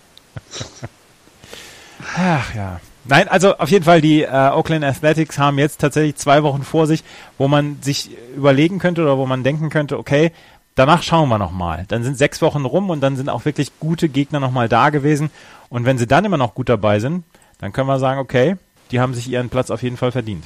Ach 2.16 2.55
ja. 2.55 2.80
Nein, 3.05 3.28
also 3.28 3.57
auf 3.59 3.70
jeden 3.70 3.84
Fall, 3.84 4.00
die 4.00 4.22
äh, 4.22 4.50
Oakland 4.50 4.84
Athletics 4.84 5.38
haben 5.38 5.59
jetzt 5.59 5.80
tatsächlich 5.80 6.16
zwei 6.16 6.42
Wochen 6.42 6.64
vor 6.64 6.88
sich, 6.88 7.05
wo 7.38 7.46
man 7.46 7.78
sich 7.80 8.11
überlegen 8.34 8.80
könnte 8.80 9.02
oder 9.02 9.18
wo 9.18 9.26
man 9.26 9.44
denken 9.44 9.70
könnte, 9.70 9.98
okay, 9.98 10.32
danach 10.74 11.05
schauen 11.05 11.28
wir 11.28 11.38
nochmal. 11.38 11.84
Dann 11.86 12.02
sind 12.02 12.18
sechs 12.18 12.42
Wochen 12.42 12.64
rum 12.64 12.90
und 12.90 13.00
dann 13.00 13.16
sind 13.16 13.28
auch 13.28 13.44
wirklich 13.44 13.70
gute 13.78 14.09
Gegner 14.09 14.40
nochmal 14.40 14.68
da 14.68 14.90
gewesen. 14.90 15.30
Und 15.68 15.84
wenn 15.84 15.96
sie 15.96 16.09
dann 16.09 16.24
immer 16.24 16.38
noch 16.38 16.55
gut 16.55 16.68
dabei 16.68 16.98
sind, 16.98 17.22
dann 17.59 17.72
können 17.72 17.86
wir 17.86 18.00
sagen, 18.00 18.18
okay, 18.18 18.57
die 18.90 18.98
haben 18.98 19.14
sich 19.14 19.28
ihren 19.28 19.48
Platz 19.48 19.70
auf 19.70 19.84
jeden 19.84 19.96
Fall 19.96 20.11
verdient. 20.11 20.44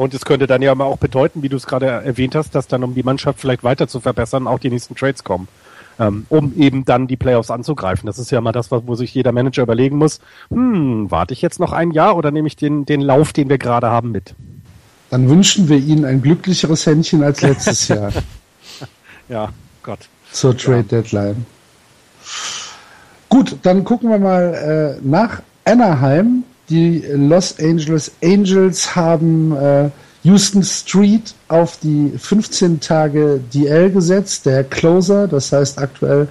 Und 0.00 0.14
es 0.14 0.24
könnte 0.24 0.46
dann 0.46 0.62
ja 0.62 0.72
auch 0.72 0.96
bedeuten, 0.96 1.42
wie 1.42 1.50
du 1.50 1.58
es 1.58 1.66
gerade 1.66 1.84
erwähnt 1.84 2.34
hast, 2.34 2.54
dass 2.54 2.66
dann, 2.66 2.82
um 2.82 2.94
die 2.94 3.02
Mannschaft 3.02 3.38
vielleicht 3.38 3.62
weiter 3.62 3.86
zu 3.86 4.00
verbessern, 4.00 4.46
auch 4.46 4.58
die 4.58 4.70
nächsten 4.70 4.94
Trades 4.94 5.24
kommen, 5.24 5.46
ähm, 5.98 6.24
um 6.30 6.56
eben 6.56 6.86
dann 6.86 7.06
die 7.06 7.18
Playoffs 7.18 7.50
anzugreifen. 7.50 8.06
Das 8.06 8.18
ist 8.18 8.30
ja 8.30 8.40
mal 8.40 8.52
das, 8.52 8.70
wo 8.70 8.94
sich 8.94 9.12
jeder 9.12 9.32
Manager 9.32 9.62
überlegen 9.62 9.98
muss, 9.98 10.20
hm, 10.48 11.10
warte 11.10 11.34
ich 11.34 11.42
jetzt 11.42 11.60
noch 11.60 11.74
ein 11.74 11.90
Jahr 11.90 12.16
oder 12.16 12.30
nehme 12.30 12.48
ich 12.48 12.56
den, 12.56 12.86
den 12.86 13.02
Lauf, 13.02 13.34
den 13.34 13.50
wir 13.50 13.58
gerade 13.58 13.90
haben, 13.90 14.10
mit? 14.10 14.34
Dann 15.10 15.28
wünschen 15.28 15.68
wir 15.68 15.76
Ihnen 15.76 16.06
ein 16.06 16.22
glücklicheres 16.22 16.86
Händchen 16.86 17.22
als 17.22 17.42
letztes 17.42 17.88
Jahr. 17.88 18.10
Ja, 19.28 19.50
Gott. 19.84 20.08
Zur 20.32 20.56
Trade 20.56 20.78
ja. 20.78 20.82
Deadline. 20.82 21.46
Gut, 23.28 23.58
dann 23.62 23.84
gucken 23.84 24.10
wir 24.10 24.18
mal 24.18 24.98
äh, 24.98 25.06
nach 25.06 25.42
Anaheim. 25.64 26.42
Die 26.70 27.04
Los 27.12 27.58
Angeles 27.58 28.12
Angels 28.22 28.94
haben 28.94 29.56
äh, 29.56 29.90
Houston 30.22 30.62
Street 30.62 31.34
auf 31.48 31.78
die 31.78 32.12
15 32.16 32.80
Tage 32.80 33.40
DL 33.52 33.90
gesetzt, 33.90 34.46
der 34.46 34.64
Closer. 34.64 35.26
Das 35.26 35.50
heißt, 35.52 35.78
aktuell 35.78 36.28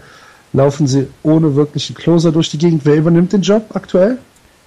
laufen 0.54 0.88
sie 0.88 1.08
ohne 1.24 1.56
wirklichen 1.56 1.96
Closer 1.96 2.32
durch 2.32 2.50
die 2.50 2.58
Gegend. 2.58 2.86
Wer 2.86 2.96
übernimmt 2.96 3.34
den 3.34 3.42
Job 3.42 3.66
aktuell? 3.74 4.18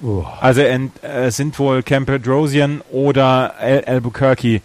Oh. 0.03 0.25
Also 0.41 0.61
äh, 0.61 1.31
sind 1.31 1.59
wohl 1.59 1.83
Camper 1.83 2.19
Drosian 2.19 2.83
oder 2.91 3.55
Al 3.59 3.85
Albuquerque 3.85 4.61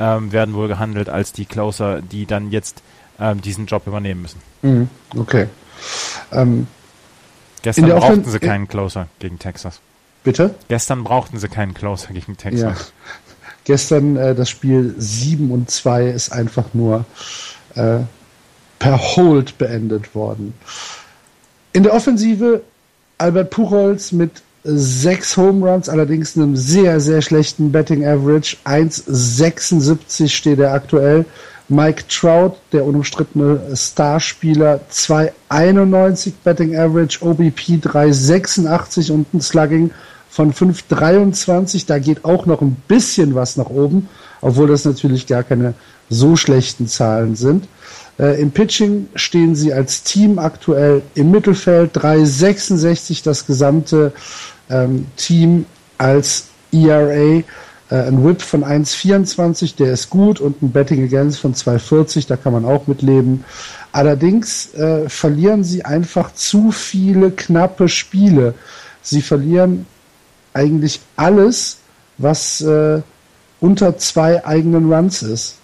ähm, 0.00 0.32
werden 0.32 0.54
wohl 0.54 0.68
gehandelt 0.68 1.08
als 1.08 1.32
die 1.32 1.44
Closer, 1.44 2.02
die 2.02 2.26
dann 2.26 2.50
jetzt 2.50 2.82
ähm, 3.20 3.40
diesen 3.40 3.66
Job 3.66 3.86
übernehmen 3.86 4.22
müssen. 4.22 4.40
Mhm, 4.62 4.88
okay. 5.16 5.46
Ähm, 6.32 6.66
Gestern 7.62 7.90
brauchten 7.90 8.24
sie 8.24 8.38
keinen 8.38 8.66
Closer 8.66 9.06
gegen 9.18 9.38
Texas. 9.38 9.80
Bitte? 10.22 10.54
Gestern 10.68 11.04
brauchten 11.04 11.38
sie 11.38 11.48
keinen 11.48 11.74
Closer 11.74 12.12
gegen 12.12 12.36
Texas. 12.36 12.60
Ja. 12.62 12.76
Gestern 13.64 14.16
äh, 14.16 14.34
das 14.34 14.50
Spiel 14.50 14.94
7 14.98 15.50
und 15.50 15.70
2 15.70 16.06
ist 16.06 16.32
einfach 16.32 16.66
nur 16.74 17.04
äh, 17.74 17.98
per 18.78 18.98
Hold 19.16 19.58
beendet 19.58 20.14
worden. 20.14 20.54
In 21.72 21.84
der 21.84 21.94
Offensive 21.94 22.62
Albert 23.18 23.50
Puchholz 23.50 24.12
mit 24.12 24.42
sechs 24.64 25.36
Home 25.36 25.68
Runs, 25.68 25.88
allerdings 25.88 26.36
einem 26.36 26.56
sehr, 26.56 27.00
sehr 27.00 27.22
schlechten 27.22 27.72
Betting 27.72 28.04
Average. 28.04 28.56
1,76 28.64 30.28
steht 30.28 30.58
er 30.58 30.72
aktuell. 30.72 31.24
Mike 31.70 32.04
Trout, 32.08 32.56
der 32.72 32.84
unumstrittene 32.84 33.60
Starspieler, 33.74 34.80
2,91 34.92 36.32
Betting 36.42 36.76
Average, 36.76 37.24
OBP 37.24 37.78
3,86 37.80 39.12
und 39.12 39.32
ein 39.32 39.40
Slugging 39.40 39.92
von 40.28 40.52
5,23. 40.52 41.86
Da 41.86 41.98
geht 41.98 42.24
auch 42.24 42.46
noch 42.46 42.60
ein 42.60 42.76
bisschen 42.88 43.34
was 43.36 43.56
nach 43.56 43.70
oben, 43.70 44.08
obwohl 44.40 44.66
das 44.66 44.84
natürlich 44.84 45.28
gar 45.28 45.44
keine 45.44 45.74
so 46.08 46.34
schlechten 46.34 46.88
Zahlen 46.88 47.36
sind. 47.36 47.68
Äh, 48.18 48.40
Im 48.40 48.50
Pitching 48.50 49.08
stehen 49.14 49.54
sie 49.54 49.72
als 49.72 50.02
Team 50.02 50.40
aktuell 50.40 51.02
im 51.14 51.30
Mittelfeld, 51.30 51.96
3,66 51.96 53.22
das 53.22 53.46
gesamte 53.46 54.12
ähm, 54.68 55.06
Team 55.16 55.66
als 55.98 56.46
ERA. 56.72 57.42
Äh, 57.90 57.96
ein 57.96 58.24
Whip 58.24 58.42
von 58.42 58.64
1,24, 58.64 59.76
der 59.76 59.92
ist 59.92 60.10
gut 60.10 60.40
und 60.40 60.62
ein 60.62 60.70
Betting 60.70 61.04
Against 61.04 61.40
von 61.40 61.54
2,40, 61.54 62.28
da 62.28 62.36
kann 62.36 62.52
man 62.52 62.64
auch 62.64 62.86
mitleben. 62.86 63.44
Allerdings 63.92 64.72
äh, 64.74 65.08
verlieren 65.08 65.64
sie 65.64 65.84
einfach 65.84 66.32
zu 66.32 66.70
viele 66.70 67.32
knappe 67.32 67.88
Spiele. 67.88 68.54
Sie 69.02 69.22
verlieren 69.22 69.86
eigentlich 70.54 71.00
alles, 71.16 71.78
was 72.18 72.60
äh, 72.60 73.02
unter 73.60 73.98
zwei 73.98 74.44
eigenen 74.44 74.92
Runs 74.92 75.22
ist. 75.22 75.56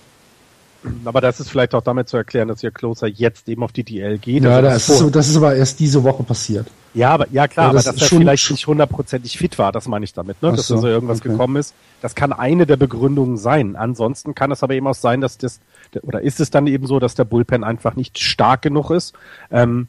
Aber 1.05 1.21
das 1.21 1.41
ist 1.41 1.51
vielleicht 1.51 1.75
auch 1.75 1.83
damit 1.83 2.09
zu 2.09 2.17
erklären, 2.17 2.49
dass 2.49 2.63
ihr 2.63 2.71
Closer 2.71 3.07
jetzt 3.09 3.49
eben 3.49 3.63
auf 3.63 3.73
die 3.73 3.83
DL 3.85 4.19
geht. 4.19 4.45
Ja, 4.45 4.57
also 4.57 4.69
das, 4.69 4.89
ist, 4.89 4.99
so, 4.99 5.11
das 5.11 5.29
ist 5.29 5.37
aber 5.37 5.55
erst 5.57 5.81
diese 5.81 6.03
Woche 6.03 6.23
passiert. 6.23 6.69
Ja, 6.97 7.11
aber 7.11 7.27
ja 7.31 7.47
klar, 7.47 7.69
ja, 7.69 7.73
das 7.75 7.87
aber 7.87 7.99
dass 7.99 8.11
er 8.11 8.19
vielleicht 8.19 8.51
nicht 8.51 8.67
hundertprozentig 8.67 9.37
fit 9.37 9.59
war, 9.59 9.71
das 9.71 9.87
meine 9.87 10.05
ich 10.05 10.15
damit, 10.15 10.43
ne? 10.43 10.53
dass 10.53 10.67
so, 10.67 10.79
so 10.79 10.89
irgendwas 10.89 11.21
okay. 11.21 11.29
gekommen 11.29 11.57
ist. 11.57 11.75
Das 12.01 12.15
kann 12.15 12.33
eine 12.33 12.65
der 12.65 12.77
Begründungen 12.77 13.37
sein. 13.37 13.77
Ansonsten 13.77 14.35
kann 14.35 14.51
es 14.51 14.63
aber 14.63 14.75
eben 14.75 14.87
auch 14.87 14.95
sein, 14.95 15.21
dass 15.21 15.37
das 15.37 15.61
oder 16.03 16.23
ist 16.23 16.41
es 16.41 16.51
dann 16.51 16.67
eben 16.67 16.87
so, 16.87 16.99
dass 16.99 17.15
der 17.15 17.25
Bullpen 17.25 17.65
einfach 17.65 17.97
nicht 17.97 18.19
stark 18.19 18.63
genug 18.63 18.91
ist, 18.91 19.15
ähm, 19.51 19.89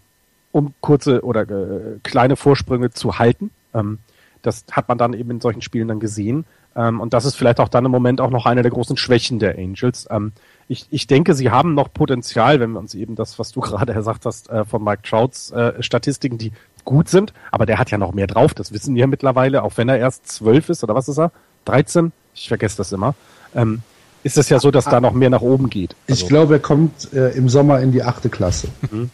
um 0.51 0.74
kurze 0.82 1.24
oder 1.24 1.41
äh, 1.43 1.99
kleine 2.03 2.36
Vorsprünge 2.36 2.91
zu 2.91 3.18
halten. 3.18 3.51
Ähm, 3.74 3.99
das 4.41 4.66
hat 4.72 4.89
man 4.89 4.97
dann 4.97 5.14
eben 5.14 5.32
in 5.32 5.41
solchen 5.41 5.62
Spielen 5.62 5.88
dann 5.88 6.01
gesehen. 6.01 6.45
Ähm, 6.76 6.99
und 6.99 7.14
das 7.14 7.24
ist 7.24 7.36
vielleicht 7.36 7.62
auch 7.62 7.70
dann 7.70 7.86
im 7.86 7.91
Moment 7.91 8.20
auch 8.20 8.32
noch 8.32 8.45
eine 8.45 8.64
der 8.64 8.72
großen 8.72 8.97
Schwächen 8.97 9.39
der 9.39 9.58
Angels. 9.58 10.08
Ähm, 10.12 10.34
ich, 10.68 10.88
ich 10.89 11.07
denke, 11.07 11.34
sie 11.34 11.49
haben 11.49 11.74
noch 11.74 11.93
Potenzial, 11.93 12.59
wenn 12.59 12.72
wir 12.72 12.80
uns 12.80 12.93
eben 12.93 13.15
das, 13.15 13.39
was 13.39 13.51
du 13.51 13.59
gerade 13.61 13.93
gesagt 13.93 14.26
hast, 14.26 14.49
äh, 14.49 14.65
von 14.65 14.84
Mike 14.84 15.03
Trouts 15.03 15.51
äh, 15.51 15.82
Statistiken, 15.82 16.38
die 16.38 16.51
gut 16.86 17.09
sind, 17.09 17.34
aber 17.51 17.65
der 17.65 17.80
hat 17.80 17.91
ja 17.91 17.97
noch 17.97 18.13
mehr 18.13 18.28
drauf, 18.28 18.53
das 18.53 18.72
wissen 18.72 18.95
wir 18.95 19.07
mittlerweile, 19.07 19.63
auch 19.63 19.76
wenn 19.76 19.89
er 19.89 19.97
erst 19.97 20.28
zwölf 20.28 20.70
ist, 20.70 20.84
oder 20.84 20.95
was 20.95 21.09
ist 21.09 21.18
er? 21.18 21.32
13? 21.65 22.13
Ich 22.34 22.47
vergesse 22.47 22.78
das 22.78 22.93
immer. 22.93 23.13
Ähm, 23.53 23.82
ist 24.24 24.38
es 24.38 24.49
ja 24.49 24.59
so, 24.59 24.72
dass 24.72 24.86
da 24.86 25.01
noch 25.01 25.13
mehr 25.13 25.30
nach 25.30 25.41
oben 25.41 25.70
geht. 25.70 25.95
Also. 26.07 26.24
Ich 26.24 26.30
glaube, 26.30 26.55
er 26.55 26.59
kommt 26.59 27.13
äh, 27.13 27.32
im 27.32 27.49
Sommer 27.49 27.82
in 27.82 27.91
die 27.91 28.03
achte 28.03 28.30
Klasse. 28.30 28.70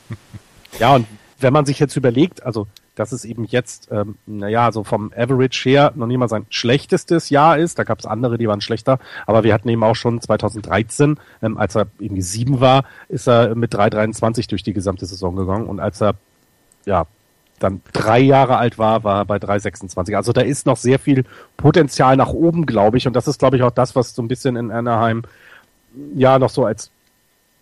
Ja, 0.80 0.96
und 0.96 1.06
wenn 1.40 1.54
man 1.54 1.68
sich 1.68 1.78
jetzt 1.78 1.96
überlegt, 1.96 2.42
also 2.44 2.66
dass 2.96 3.12
es 3.12 3.26
eben 3.26 3.46
jetzt, 3.46 3.90
ähm, 3.92 4.16
naja, 4.26 4.72
so 4.72 4.84
vom 4.84 5.12
Average 5.16 5.70
her 5.70 5.92
noch 5.96 6.08
nicht 6.08 6.18
mal 6.18 6.30
sein 6.30 6.46
schlechtestes 6.50 7.30
Jahr 7.30 7.58
ist. 7.58 7.80
Da 7.80 7.84
gab 7.84 8.00
es 8.00 8.06
andere, 8.06 8.38
die 8.38 8.48
waren 8.48 8.62
schlechter, 8.62 9.00
aber 9.26 9.44
wir 9.44 9.54
hatten 9.54 9.70
eben 9.70 9.84
auch 9.84 9.96
schon 9.96 10.22
2013, 10.22 11.20
ähm, 11.42 11.58
als 11.58 11.76
er 11.76 11.88
irgendwie 12.00 12.22
sieben 12.22 12.60
war, 12.60 12.86
ist 13.10 13.28
er 13.28 13.56
mit 13.56 13.74
3,23 13.74 14.50
durch 14.50 14.64
die 14.64 14.74
gesamte 14.74 15.06
Saison 15.06 15.36
gegangen 15.36 15.68
und 15.68 15.80
als 15.80 16.02
er 16.02 16.16
ja 16.86 17.06
dann 17.60 17.82
drei 17.94 18.20
Jahre 18.20 18.58
alt 18.58 18.78
war, 18.78 19.04
war 19.04 19.22
er 19.22 19.26
bei 19.26 19.38
3,26. 19.38 20.16
Also 20.16 20.34
da 20.34 20.42
ist 20.42 20.66
noch 20.66 20.76
sehr 20.76 21.00
viel 21.00 21.24
Potenzial 21.56 22.18
nach 22.18 22.30
oben, 22.30 22.66
glaube 22.66 22.98
ich. 22.98 23.08
Und 23.08 23.16
das 23.16 23.28
ist, 23.28 23.40
glaube 23.40 23.56
ich, 23.56 23.64
auch 23.64 23.72
das, 23.72 23.96
was 23.96 24.14
so 24.14 24.22
ein 24.22 24.28
bisschen 24.28 24.58
in 24.58 24.70
Anaheim 24.70 25.24
ja 26.14 26.40
noch 26.40 26.50
so 26.50 26.66
als 26.66 26.92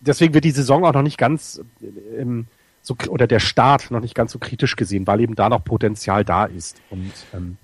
deswegen 0.02 0.34
wird 0.34 0.44
die 0.44 0.50
Saison 0.50 0.84
auch 0.84 0.92
noch 0.92 1.02
nicht 1.02 1.18
ganz 1.18 1.60
ähm, 2.16 2.46
so 2.82 2.96
oder 3.08 3.26
der 3.26 3.40
Start 3.40 3.90
noch 3.90 4.00
nicht 4.00 4.14
ganz 4.14 4.32
so 4.32 4.38
kritisch 4.38 4.76
gesehen, 4.76 5.06
weil 5.06 5.20
eben 5.20 5.34
da 5.34 5.48
noch 5.48 5.64
Potenzial 5.64 6.24
da 6.24 6.44
ist. 6.44 6.80
Und 6.90 7.12
ähm, 7.32 7.56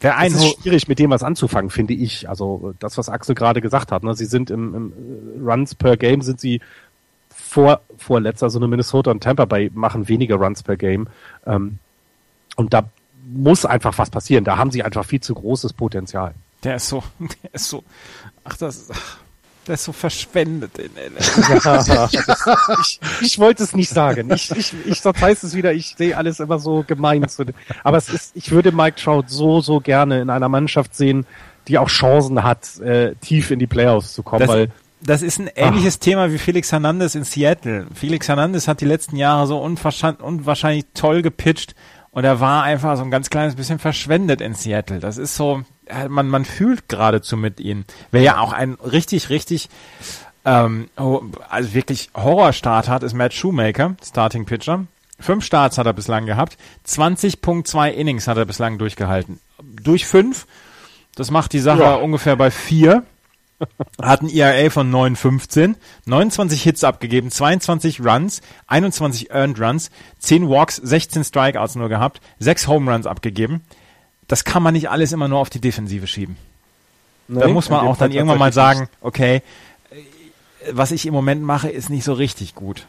Wer 0.00 0.16
es 0.22 0.34
ist 0.34 0.62
schwierig, 0.62 0.88
mit 0.88 0.98
dem 0.98 1.10
was 1.10 1.22
anzufangen, 1.22 1.70
finde 1.70 1.94
ich. 1.94 2.28
Also 2.28 2.74
das, 2.78 2.96
was 2.98 3.08
Axel 3.08 3.34
gerade 3.34 3.60
gesagt 3.60 3.92
hat. 3.92 4.02
Ne? 4.02 4.14
Sie 4.14 4.24
sind 4.24 4.50
im, 4.50 4.74
im 4.74 4.92
äh, 4.92 5.50
Runs 5.50 5.74
per 5.74 5.96
Game 5.96 6.22
sind 6.22 6.40
sie 6.40 6.60
vor 7.28 7.80
vorletzter, 7.96 8.46
also 8.46 8.58
eine 8.58 8.68
Minnesota 8.68 9.10
und 9.10 9.22
Tampa 9.22 9.44
Bay 9.44 9.70
machen 9.74 10.08
weniger 10.08 10.36
Runs 10.36 10.62
per 10.62 10.76
Game. 10.76 11.08
Ähm, 11.46 11.78
und 12.56 12.72
da 12.72 12.88
muss 13.26 13.64
einfach 13.64 13.96
was 13.98 14.10
passieren. 14.10 14.44
Da 14.44 14.56
haben 14.56 14.70
sie 14.70 14.82
einfach 14.82 15.04
viel 15.04 15.20
zu 15.20 15.34
großes 15.34 15.74
Potenzial. 15.74 16.34
Der 16.64 16.76
ist 16.76 16.88
so, 16.88 17.02
der 17.42 17.54
ist 17.54 17.68
so, 17.68 17.84
ach 18.44 18.56
das, 18.56 18.88
ach, 18.92 19.18
der 19.70 19.74
ist 19.74 19.84
so 19.84 19.92
verschwendet 19.92 20.78
in 20.78 20.90
ja, 21.64 22.08
ich, 22.80 23.00
ich 23.20 23.38
wollte 23.38 23.62
es 23.62 23.72
nicht 23.72 23.88
sagen. 23.88 24.28
Ich, 24.34 24.50
ich, 24.50 24.74
ich 24.84 25.00
sonst 25.00 25.20
heißt 25.20 25.44
es 25.44 25.54
wieder, 25.54 25.72
ich 25.72 25.94
sehe 25.96 26.16
alles 26.16 26.40
immer 26.40 26.58
so 26.58 26.82
gemein. 26.84 27.28
Zu, 27.28 27.44
aber 27.84 27.96
es 27.96 28.08
ist, 28.08 28.32
ich 28.34 28.50
würde 28.50 28.72
Mike 28.72 29.00
Trout 29.00 29.24
so, 29.28 29.60
so 29.60 29.78
gerne 29.78 30.20
in 30.20 30.28
einer 30.28 30.48
Mannschaft 30.48 30.96
sehen, 30.96 31.24
die 31.68 31.78
auch 31.78 31.88
Chancen 31.88 32.42
hat, 32.42 32.80
äh, 32.80 33.14
tief 33.20 33.52
in 33.52 33.60
die 33.60 33.68
Playoffs 33.68 34.12
zu 34.12 34.24
kommen, 34.24 34.40
das, 34.40 34.48
weil 34.48 34.70
das 35.02 35.22
ist 35.22 35.38
ein 35.38 35.48
ähnliches 35.54 35.98
Ach. 36.00 36.04
Thema 36.04 36.32
wie 36.32 36.38
Felix 36.38 36.72
Hernandez 36.72 37.14
in 37.14 37.22
Seattle. 37.22 37.86
Felix 37.94 38.28
Hernandez 38.28 38.66
hat 38.66 38.80
die 38.80 38.86
letzten 38.86 39.14
Jahre 39.14 39.46
so 39.46 39.58
unwahrscheinlich 39.58 40.86
toll 40.94 41.22
gepitcht 41.22 41.76
und 42.10 42.24
er 42.24 42.40
war 42.40 42.64
einfach 42.64 42.96
so 42.96 43.04
ein 43.04 43.10
ganz 43.12 43.30
kleines 43.30 43.54
bisschen 43.54 43.78
verschwendet 43.78 44.40
in 44.40 44.54
Seattle. 44.54 44.98
Das 44.98 45.16
ist 45.16 45.36
so, 45.36 45.62
man, 46.08 46.28
man 46.28 46.44
fühlt 46.44 46.88
geradezu 46.88 47.36
mit 47.36 47.60
ihm. 47.60 47.84
Wer 48.10 48.22
ja 48.22 48.38
auch 48.40 48.52
ein 48.52 48.74
richtig, 48.74 49.30
richtig, 49.30 49.68
ähm, 50.44 50.88
also 50.96 51.74
wirklich 51.74 52.10
Horrorstart 52.14 52.88
hat, 52.88 53.02
ist 53.02 53.14
Matt 53.14 53.34
Shoemaker, 53.34 53.96
Starting 54.04 54.44
Pitcher. 54.44 54.86
Fünf 55.18 55.44
Starts 55.44 55.76
hat 55.76 55.86
er 55.86 55.92
bislang 55.92 56.26
gehabt. 56.26 56.56
20.2 56.86 57.90
Innings 57.90 58.26
hat 58.26 58.38
er 58.38 58.46
bislang 58.46 58.78
durchgehalten. 58.78 59.38
Durch 59.60 60.06
fünf. 60.06 60.46
Das 61.14 61.30
macht 61.30 61.52
die 61.52 61.58
Sache 61.58 61.82
ja. 61.82 61.94
ungefähr 61.96 62.36
bei 62.36 62.50
vier. 62.50 63.04
Hat 64.00 64.22
ein 64.22 64.30
ERA 64.30 64.70
von 64.70 64.90
9,15, 64.90 65.74
29 66.06 66.62
Hits 66.62 66.82
abgegeben, 66.82 67.30
22 67.30 68.00
Runs, 68.00 68.40
21 68.68 69.32
Earned 69.32 69.60
Runs, 69.60 69.90
10 70.20 70.48
Walks, 70.48 70.76
16 70.76 71.24
Strikeouts 71.24 71.74
nur 71.74 71.90
gehabt, 71.90 72.22
6 72.38 72.68
Home 72.68 72.90
Runs 72.90 73.06
abgegeben 73.06 73.60
das 74.30 74.44
kann 74.44 74.62
man 74.62 74.74
nicht 74.74 74.88
alles 74.88 75.12
immer 75.12 75.26
nur 75.26 75.40
auf 75.40 75.50
die 75.50 75.60
Defensive 75.60 76.06
schieben. 76.06 76.36
Nee, 77.26 77.40
da 77.40 77.48
muss 77.48 77.68
man 77.68 77.86
auch 77.86 77.96
dann 77.96 78.12
irgendwann 78.12 78.38
mal 78.38 78.52
sagen, 78.52 78.88
okay, 79.00 79.42
was 80.70 80.92
ich 80.92 81.04
im 81.06 81.14
Moment 81.14 81.42
mache, 81.42 81.68
ist 81.68 81.90
nicht 81.90 82.04
so 82.04 82.12
richtig 82.12 82.54
gut. 82.54 82.86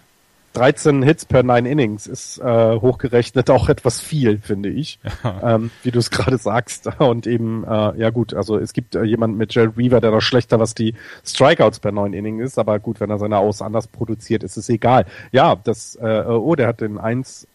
13 0.54 1.02
Hits 1.02 1.26
per 1.26 1.44
9 1.44 1.66
Innings 1.66 2.08
ist 2.08 2.38
äh, 2.40 2.76
hochgerechnet 2.76 3.50
auch 3.50 3.70
etwas 3.70 4.02
viel, 4.02 4.38
finde 4.40 4.70
ich, 4.70 5.00
ja. 5.24 5.56
ähm, 5.56 5.72
wie 5.82 5.92
du 5.92 5.98
es 5.98 6.12
gerade 6.12 6.38
sagst. 6.38 6.90
Und 7.00 7.26
eben, 7.26 7.64
äh, 7.64 7.98
ja 7.98 8.10
gut, 8.10 8.34
also 8.34 8.58
es 8.58 8.74
gibt 8.74 8.96
äh, 8.96 9.04
jemanden 9.04 9.38
mit 9.38 9.52
Gerald 9.52 9.78
Weaver, 9.78 10.02
der 10.02 10.12
noch 10.12 10.22
schlechter, 10.22 10.60
was 10.60 10.76
die 10.76 10.94
Strikeouts 11.26 11.80
per 11.80 11.92
9 11.92 12.14
Innings 12.14 12.44
ist, 12.44 12.60
aber 12.60 12.80
gut, 12.80 13.00
wenn 13.00 13.10
er 13.10 13.18
seine 13.18 13.38
Aus 13.38 13.62
anders 13.62 13.88
produziert, 13.88 14.44
ist 14.44 14.58
es 14.58 14.70
egal. 14.70 15.06
Ja, 15.32 15.56
das, 15.56 15.96
äh, 15.96 16.24
oh, 16.28 16.56
der 16.56 16.68
hat 16.68 16.82
den 16.82 17.00
1 17.00 17.48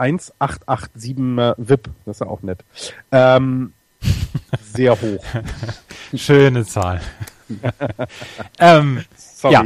1887 0.00 1.38
äh, 1.38 1.68
VIP. 1.68 1.90
Das 2.04 2.16
ist 2.16 2.20
ja 2.20 2.26
auch 2.26 2.42
nett. 2.42 2.64
Ähm, 3.12 3.72
sehr 4.72 5.00
hoch. 5.00 5.24
Schöne 6.14 6.64
Zahl. 6.64 7.00
ähm, 8.58 9.04
Sorry. 9.16 9.54
Ja. 9.54 9.64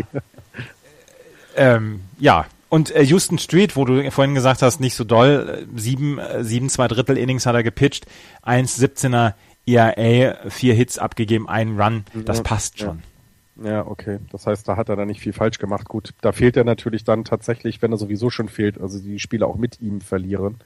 Ähm, 1.56 2.00
ja. 2.18 2.46
Und 2.68 2.94
äh, 2.94 3.04
Houston 3.04 3.38
Street, 3.38 3.76
wo 3.76 3.84
du 3.84 4.10
vorhin 4.10 4.34
gesagt 4.34 4.62
hast, 4.62 4.80
nicht 4.80 4.96
so 4.96 5.04
doll, 5.04 5.66
äh, 5.76 5.78
sieben, 5.78 6.18
äh, 6.18 6.42
sieben, 6.42 6.68
zwei 6.68 6.88
Drittel 6.88 7.16
Innings 7.16 7.46
hat 7.46 7.54
er 7.54 7.62
gepitcht, 7.62 8.06
1,17er 8.44 9.34
ERA, 9.66 10.50
vier 10.50 10.74
Hits 10.74 10.98
abgegeben, 10.98 11.48
ein 11.48 11.80
Run, 11.80 12.04
das 12.12 12.42
passt 12.42 12.80
schon. 12.80 12.98
Ja. 12.98 13.13
Ja, 13.62 13.86
okay. 13.86 14.18
Das 14.32 14.46
heißt, 14.46 14.66
da 14.66 14.76
hat 14.76 14.88
er 14.88 14.96
dann 14.96 15.08
nicht 15.08 15.20
viel 15.20 15.32
falsch 15.32 15.58
gemacht. 15.58 15.88
Gut, 15.88 16.12
da 16.20 16.32
fehlt 16.32 16.56
er 16.56 16.64
natürlich 16.64 17.04
dann 17.04 17.24
tatsächlich, 17.24 17.82
wenn 17.82 17.92
er 17.92 17.98
sowieso 17.98 18.30
schon 18.30 18.48
fehlt, 18.48 18.80
also 18.80 18.98
die 18.98 19.20
Spieler 19.20 19.46
auch 19.46 19.56
mit 19.56 19.80
ihm 19.80 20.00
verlieren. 20.00 20.56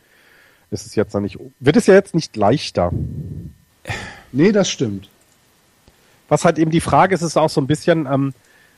Ist 0.71 0.87
es 0.87 0.95
jetzt 0.95 1.15
dann 1.15 1.23
nicht, 1.23 1.39
wird 1.61 1.77
es 1.77 1.87
ja 1.87 1.95
jetzt 1.95 2.15
nicht 2.15 2.37
leichter. 2.37 2.91
Nee, 4.33 4.53
das 4.53 4.71
stimmt. 4.71 5.09
Was 6.29 6.45
halt 6.45 6.59
eben 6.59 6.71
die 6.71 6.81
Frage 6.81 7.15
ist, 7.15 7.23
ist 7.23 7.39
auch 7.39 7.49
so 7.49 7.61
ein 7.61 7.67
bisschen, 7.67 8.07
ähm, 8.07 8.35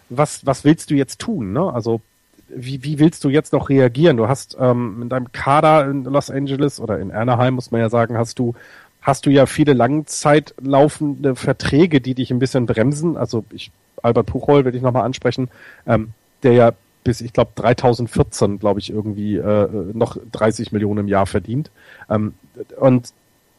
was, 0.09 0.47
was 0.47 0.65
willst 0.65 0.91
du 0.91 0.95
jetzt 0.95 1.21
tun, 1.21 1.53
ne? 1.53 1.73
Also, 1.73 2.01
wie, 2.49 2.83
wie 2.83 2.99
willst 2.99 3.23
du 3.23 3.29
jetzt 3.29 3.53
noch 3.53 3.69
reagieren? 3.69 4.17
Du 4.17 4.27
hast 4.27 4.57
ähm, 4.59 5.03
in 5.03 5.09
deinem 5.09 5.31
Kader 5.31 5.89
in 5.89 6.05
Los 6.05 6.31
Angeles 6.31 6.81
oder 6.81 6.99
in 6.99 7.13
Anaheim, 7.13 7.55
muss 7.55 7.71
man 7.71 7.81
ja 7.81 7.89
sagen, 7.89 8.19
hast 8.19 8.41
du 8.41 8.55
hast 9.01 9.27
du 9.27 9.31
ja 9.31 9.47
viele 9.47 9.73
langzeitlaufende 9.73 11.35
Verträge, 11.35 12.01
die 12.01 12.15
dich 12.15 12.31
ein 12.31 12.39
bisschen 12.39 12.67
bremsen. 12.67 13.17
Also 13.17 13.45
ich 13.51 13.71
Albert 14.03 14.27
Puchol 14.27 14.65
will 14.65 14.75
ich 14.75 14.83
nochmal 14.83 15.05
ansprechen, 15.05 15.49
ähm, 15.87 16.11
der 16.43 16.53
ja 16.53 16.73
bis, 17.05 17.21
ich 17.21 17.33
glaube, 17.33 17.53
3014, 17.55 18.59
glaube 18.59 18.81
ich, 18.81 18.91
irgendwie 18.91 19.37
äh, 19.37 19.69
noch 19.95 20.17
30 20.33 20.73
Millionen 20.73 21.01
im 21.01 21.09
Jahr 21.09 21.27
verdient. 21.27 21.71
Ähm, 22.11 22.35
und 22.79 23.13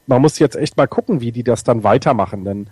man 0.08 0.22
muss 0.22 0.40
jetzt 0.40 0.56
echt 0.56 0.78
mal 0.78 0.88
gucken, 0.88 1.22
wie 1.22 1.32
die 1.32 1.44
das 1.44 1.64
dann 1.64 1.84
weitermachen, 1.84 2.46
denn 2.46 2.68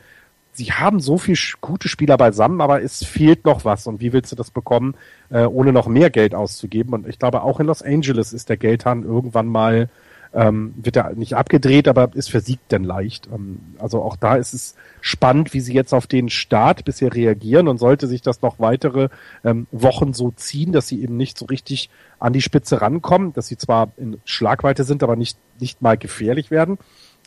sie 0.54 0.74
haben 0.74 1.00
so 1.00 1.18
viele 1.18 1.38
gute 1.62 1.88
Spieler 1.88 2.18
beisammen, 2.18 2.62
aber 2.62 2.84
es 2.84 3.04
fehlt 3.04 3.46
noch 3.46 3.66
was. 3.66 3.88
Und 3.88 4.02
wie 4.02 4.14
willst 4.14 4.32
du 4.32 4.36
das 4.36 4.52
bekommen, 4.52 4.96
äh, 5.30 5.46
ohne 5.46 5.72
noch 5.72 5.88
mehr 5.88 6.10
Geld 6.10 6.36
auszugeben? 6.36 6.94
Und 6.94 7.08
ich 7.08 7.18
glaube, 7.18 7.42
auch 7.44 7.60
in 7.60 7.68
Los 7.68 7.82
Angeles 7.82 8.34
ist 8.34 8.50
der 8.50 8.58
Geldhahn 8.58 9.04
irgendwann 9.04 9.48
mal 9.48 9.90
ähm, 10.34 10.74
wird 10.78 10.96
er 10.96 11.16
nicht 11.16 11.36
abgedreht, 11.36 11.88
aber 11.88 12.12
ist 12.14 12.30
versiegt 12.30 12.72
denn 12.72 12.84
leicht. 12.84 13.28
Ähm, 13.34 13.60
also 13.80 14.02
auch 14.04 14.16
da 14.16 14.36
ist 14.36 14.54
es 14.54 14.76
spannend, 15.02 15.54
wie 15.54 15.60
sie 15.60 15.74
jetzt 15.74 15.94
auf 15.94 16.06
den 16.06 16.30
Start 16.30 16.86
bisher 16.86 17.14
reagieren 17.14 17.68
und 17.68 17.80
sollte 17.80 18.08
sich 18.08 18.22
das 18.22 18.42
noch 18.42 18.60
weitere 18.60 19.10
ähm, 19.44 19.66
Wochen 19.72 20.14
so 20.14 20.32
ziehen, 20.32 20.72
dass 20.72 20.88
sie 20.88 21.02
eben 21.02 21.18
nicht 21.18 21.38
so 21.38 21.46
richtig 21.46 21.90
an 22.20 22.34
die 22.34 22.42
Spitze 22.42 22.82
rankommen, 22.82 23.34
dass 23.34 23.48
sie 23.48 23.58
zwar 23.58 23.92
in 23.98 24.22
Schlagweite 24.24 24.84
sind, 24.84 25.02
aber 25.02 25.16
nicht, 25.16 25.38
nicht 25.60 25.82
mal 25.82 25.98
gefährlich 25.98 26.52
werden. 26.52 26.78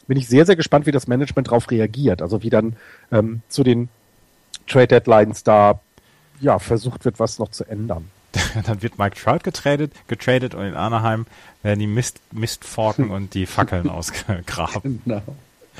Bin 0.06 0.16
ich 0.16 0.28
sehr, 0.28 0.46
sehr 0.46 0.56
gespannt, 0.56 0.86
wie 0.86 0.92
das 0.92 1.08
Management 1.08 1.48
darauf 1.48 1.70
reagiert. 1.70 2.22
Also 2.22 2.42
wie 2.42 2.50
dann 2.50 2.76
ähm, 3.10 3.42
zu 3.48 3.64
den 3.64 3.88
Trade 4.68 4.88
Deadlines 4.88 5.42
da 5.42 5.80
ja, 6.40 6.58
versucht 6.58 7.04
wird, 7.04 7.18
was 7.18 7.38
noch 7.38 7.50
zu 7.50 7.64
ändern. 7.64 8.10
dann 8.66 8.82
wird 8.82 8.98
Mike 8.98 9.16
Trout 9.16 9.40
getradet, 9.42 9.92
getradet 10.08 10.54
und 10.54 10.64
in 10.64 10.74
Anaheim 10.74 11.26
werden 11.62 11.80
die 11.80 11.86
Mist, 11.86 12.20
Mistforken 12.32 13.10
und 13.10 13.34
die 13.34 13.46
Fackeln 13.46 13.88
ausgegraben. 13.90 15.02
Genau. 15.04 15.22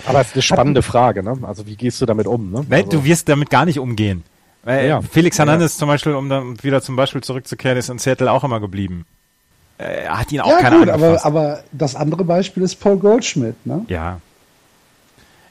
Aber 0.07 0.21
es 0.21 0.29
ist 0.29 0.35
eine 0.35 0.43
spannende 0.43 0.83
Frage, 0.83 1.23
ne? 1.23 1.39
Also 1.43 1.67
wie 1.67 1.77
gehst 1.77 2.01
du 2.01 2.07
damit 2.07 2.27
um? 2.27 2.51
Ne? 2.51 2.65
Nein, 2.69 2.85
also, 2.85 2.99
du 2.99 3.05
wirst 3.05 3.29
damit 3.29 3.51
gar 3.51 3.67
nicht 3.67 3.79
umgehen. 3.79 4.25
Weil 4.65 4.89
ja, 4.89 5.03
Felix 5.03 5.39
Hernandez 5.39 5.75
ja. 5.75 5.81
zum 5.81 5.89
Beispiel, 5.89 6.15
um 6.15 6.29
dann 6.29 6.63
wieder 6.63 6.81
zum 6.83 6.97
Beispiel 6.97 7.23
zurückzukehren, 7.23 7.77
ist 7.77 7.91
in 7.91 7.99
Seattle 7.99 8.31
auch 8.31 8.45
immer 8.45 8.61
geblieben. 8.61 9.05
Er 9.79 10.19
hat 10.19 10.31
ihn 10.31 10.41
auch 10.41 10.49
ja, 10.49 10.61
keiner 10.61 10.79
gut, 10.79 10.89
aber, 10.89 11.25
aber 11.25 11.65
das 11.73 11.97
andere 11.97 12.25
Beispiel 12.25 12.63
ist 12.63 12.77
Paul 12.77 12.99
Goldschmidt, 12.99 13.67
ne? 13.67 13.85
Ja. 13.89 14.21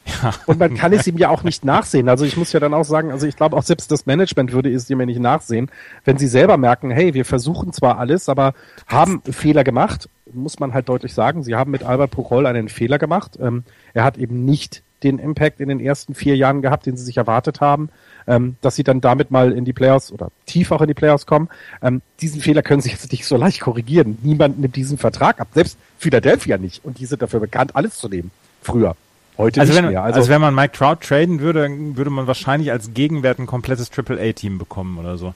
Ja. 0.05 0.33
Und 0.45 0.59
man 0.59 0.75
kann 0.75 0.93
es 0.93 1.07
ihm 1.07 1.17
ja 1.17 1.29
auch 1.29 1.43
nicht 1.43 1.65
nachsehen. 1.65 2.09
Also 2.09 2.25
ich 2.25 2.37
muss 2.37 2.53
ja 2.53 2.59
dann 2.59 2.73
auch 2.73 2.83
sagen, 2.83 3.11
also 3.11 3.27
ich 3.27 3.35
glaube 3.35 3.55
auch 3.55 3.63
selbst 3.63 3.91
das 3.91 4.05
Management 4.05 4.51
würde 4.51 4.73
es 4.73 4.89
ihm 4.89 4.99
ja 4.99 5.05
nicht 5.05 5.19
nachsehen, 5.19 5.69
wenn 6.05 6.17
sie 6.17 6.27
selber 6.27 6.57
merken, 6.57 6.91
hey, 6.91 7.13
wir 7.13 7.25
versuchen 7.25 7.73
zwar 7.73 7.97
alles, 7.97 8.29
aber 8.29 8.53
haben 8.87 9.21
Fehler 9.23 9.63
gemacht, 9.63 10.09
muss 10.33 10.59
man 10.59 10.73
halt 10.73 10.89
deutlich 10.89 11.13
sagen. 11.13 11.43
Sie 11.43 11.55
haben 11.55 11.71
mit 11.71 11.83
Albert 11.83 12.11
Pujol 12.11 12.45
einen 12.45 12.69
Fehler 12.69 12.97
gemacht. 12.97 13.37
Ähm, 13.41 13.63
er 13.93 14.03
hat 14.03 14.17
eben 14.17 14.45
nicht 14.45 14.83
den 15.03 15.19
Impact 15.19 15.59
in 15.59 15.69
den 15.69 15.79
ersten 15.79 16.13
vier 16.13 16.35
Jahren 16.35 16.61
gehabt, 16.61 16.85
den 16.85 16.95
sie 16.95 17.03
sich 17.03 17.17
erwartet 17.17 17.59
haben, 17.59 17.89
ähm, 18.27 18.55
dass 18.61 18.75
sie 18.75 18.83
dann 18.83 19.01
damit 19.01 19.31
mal 19.31 19.51
in 19.51 19.65
die 19.65 19.73
Playoffs 19.73 20.11
oder 20.11 20.31
tief 20.45 20.71
auch 20.71 20.81
in 20.81 20.87
die 20.87 20.93
Playoffs 20.93 21.25
kommen. 21.25 21.49
Ähm, 21.81 22.01
diesen 22.21 22.41
Fehler 22.41 22.61
können 22.61 22.81
sie 22.81 22.91
jetzt 22.91 23.11
nicht 23.11 23.25
so 23.25 23.35
leicht 23.35 23.61
korrigieren. 23.61 24.17
Niemand 24.21 24.59
nimmt 24.59 24.75
diesen 24.75 24.97
Vertrag 24.97 25.39
ab, 25.39 25.47
selbst 25.53 25.77
Philadelphia 25.97 26.57
nicht. 26.57 26.85
Und 26.85 26.99
die 26.99 27.05
sind 27.05 27.21
dafür 27.21 27.39
bekannt, 27.39 27.75
alles 27.75 27.97
zu 27.97 28.09
nehmen. 28.09 28.31
Früher. 28.61 28.95
Heute 29.41 29.61
also 29.61 29.73
nicht 29.73 29.83
wenn, 29.83 29.89
mehr. 29.91 30.03
Also, 30.03 30.19
also 30.19 30.29
wenn 30.29 30.41
man 30.41 30.55
Mike 30.55 30.77
Trout 30.77 30.97
traden 31.01 31.39
würde, 31.39 31.67
würde 31.95 32.09
man 32.09 32.27
wahrscheinlich 32.27 32.71
als 32.71 32.93
Gegenwert 32.93 33.39
ein 33.39 33.47
komplettes 33.47 33.89
Triple-A-Team 33.89 34.57
bekommen 34.57 34.97
oder 34.97 35.17
so. 35.17 35.33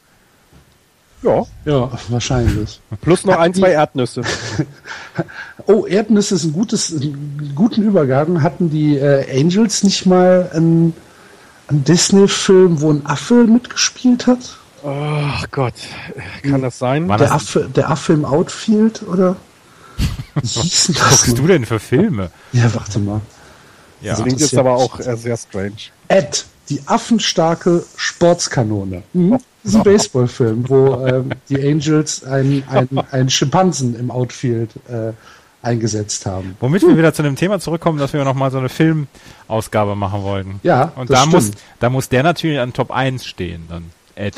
Ja. 1.23 1.43
Ja, 1.65 1.91
wahrscheinlich. 2.09 2.79
Plus 3.01 3.25
noch 3.25 3.37
ein, 3.37 3.53
zwei 3.53 3.71
Erdnüsse. 3.71 4.21
Oh, 5.67 5.85
Erdnüsse 5.87 6.35
ist 6.35 6.43
ein 6.43 6.53
gutes, 6.53 6.91
einen 6.93 7.53
guten 7.55 7.81
Übergang. 7.81 8.43
Hatten 8.43 8.69
die 8.69 8.97
äh, 8.97 9.25
Angels 9.39 9.83
nicht 9.83 10.05
mal 10.05 10.49
einen, 10.53 10.93
einen 11.67 11.83
Disney-Film, 11.85 12.81
wo 12.81 12.91
ein 12.91 13.05
Affe 13.05 13.45
mitgespielt 13.45 14.27
hat? 14.27 14.57
Oh 14.83 15.45
Gott, 15.49 15.73
kann 16.43 16.61
das 16.61 16.77
sein? 16.77 17.07
War 17.07 17.17
Der 17.17 17.27
das- 17.27 17.35
Affe, 17.35 17.69
der 17.73 17.89
Affe 17.89 18.13
im 18.13 18.25
Outfield, 18.25 19.01
oder? 19.03 19.37
Wie 20.35 20.47
hieß 20.47 20.87
denn 20.87 20.95
Was 20.97 21.23
guckst 21.23 21.37
du 21.39 21.47
denn 21.47 21.65
für 21.65 21.79
Filme? 21.79 22.29
Ja, 22.51 22.71
warte 22.75 22.99
mal. 22.99 23.21
Ja. 24.01 24.11
Das 24.13 24.21
klingt 24.21 24.35
das 24.37 24.45
ist 24.45 24.51
jetzt 24.51 24.53
ja- 24.53 24.59
aber 24.59 24.75
auch 24.75 24.99
äh, 24.99 25.15
sehr 25.17 25.37
strange. 25.37 25.73
Ed, 26.07 26.45
die 26.69 26.81
affenstarke 26.85 27.83
Sportskanone. 27.95 29.03
Mhm. 29.13 29.31
Das 29.63 29.73
ist 29.73 29.75
ein 29.77 29.83
Baseballfilm, 29.83 30.69
wo 30.69 31.05
ähm, 31.07 31.29
die 31.49 31.59
Angels 31.67 32.23
einen, 32.23 32.63
einen, 32.69 32.99
einen 33.11 33.29
Schimpansen 33.29 33.97
im 33.99 34.11
Outfield 34.11 34.69
äh, 34.87 35.11
eingesetzt 35.63 36.27
haben. 36.27 36.55
Womit 36.59 36.83
wir 36.83 36.95
wieder 36.95 37.11
zu 37.13 37.23
dem 37.23 37.35
Thema 37.35 37.59
zurückkommen, 37.59 37.97
dass 37.97 38.13
wir 38.13 38.23
nochmal 38.23 38.51
so 38.51 38.59
eine 38.59 38.69
Filmausgabe 38.69 39.95
machen 39.95 40.21
wollten. 40.21 40.59
Ja, 40.61 40.91
Und 40.95 41.09
das 41.09 41.19
da 41.21 41.25
muss, 41.25 41.43
stimmt. 41.47 41.61
da 41.79 41.89
muss 41.89 42.09
der 42.09 42.21
natürlich 42.21 42.59
an 42.59 42.73
Top 42.73 42.91
1 42.91 43.25
stehen, 43.25 43.65
dann. 43.69 43.85
Ed. 44.13 44.35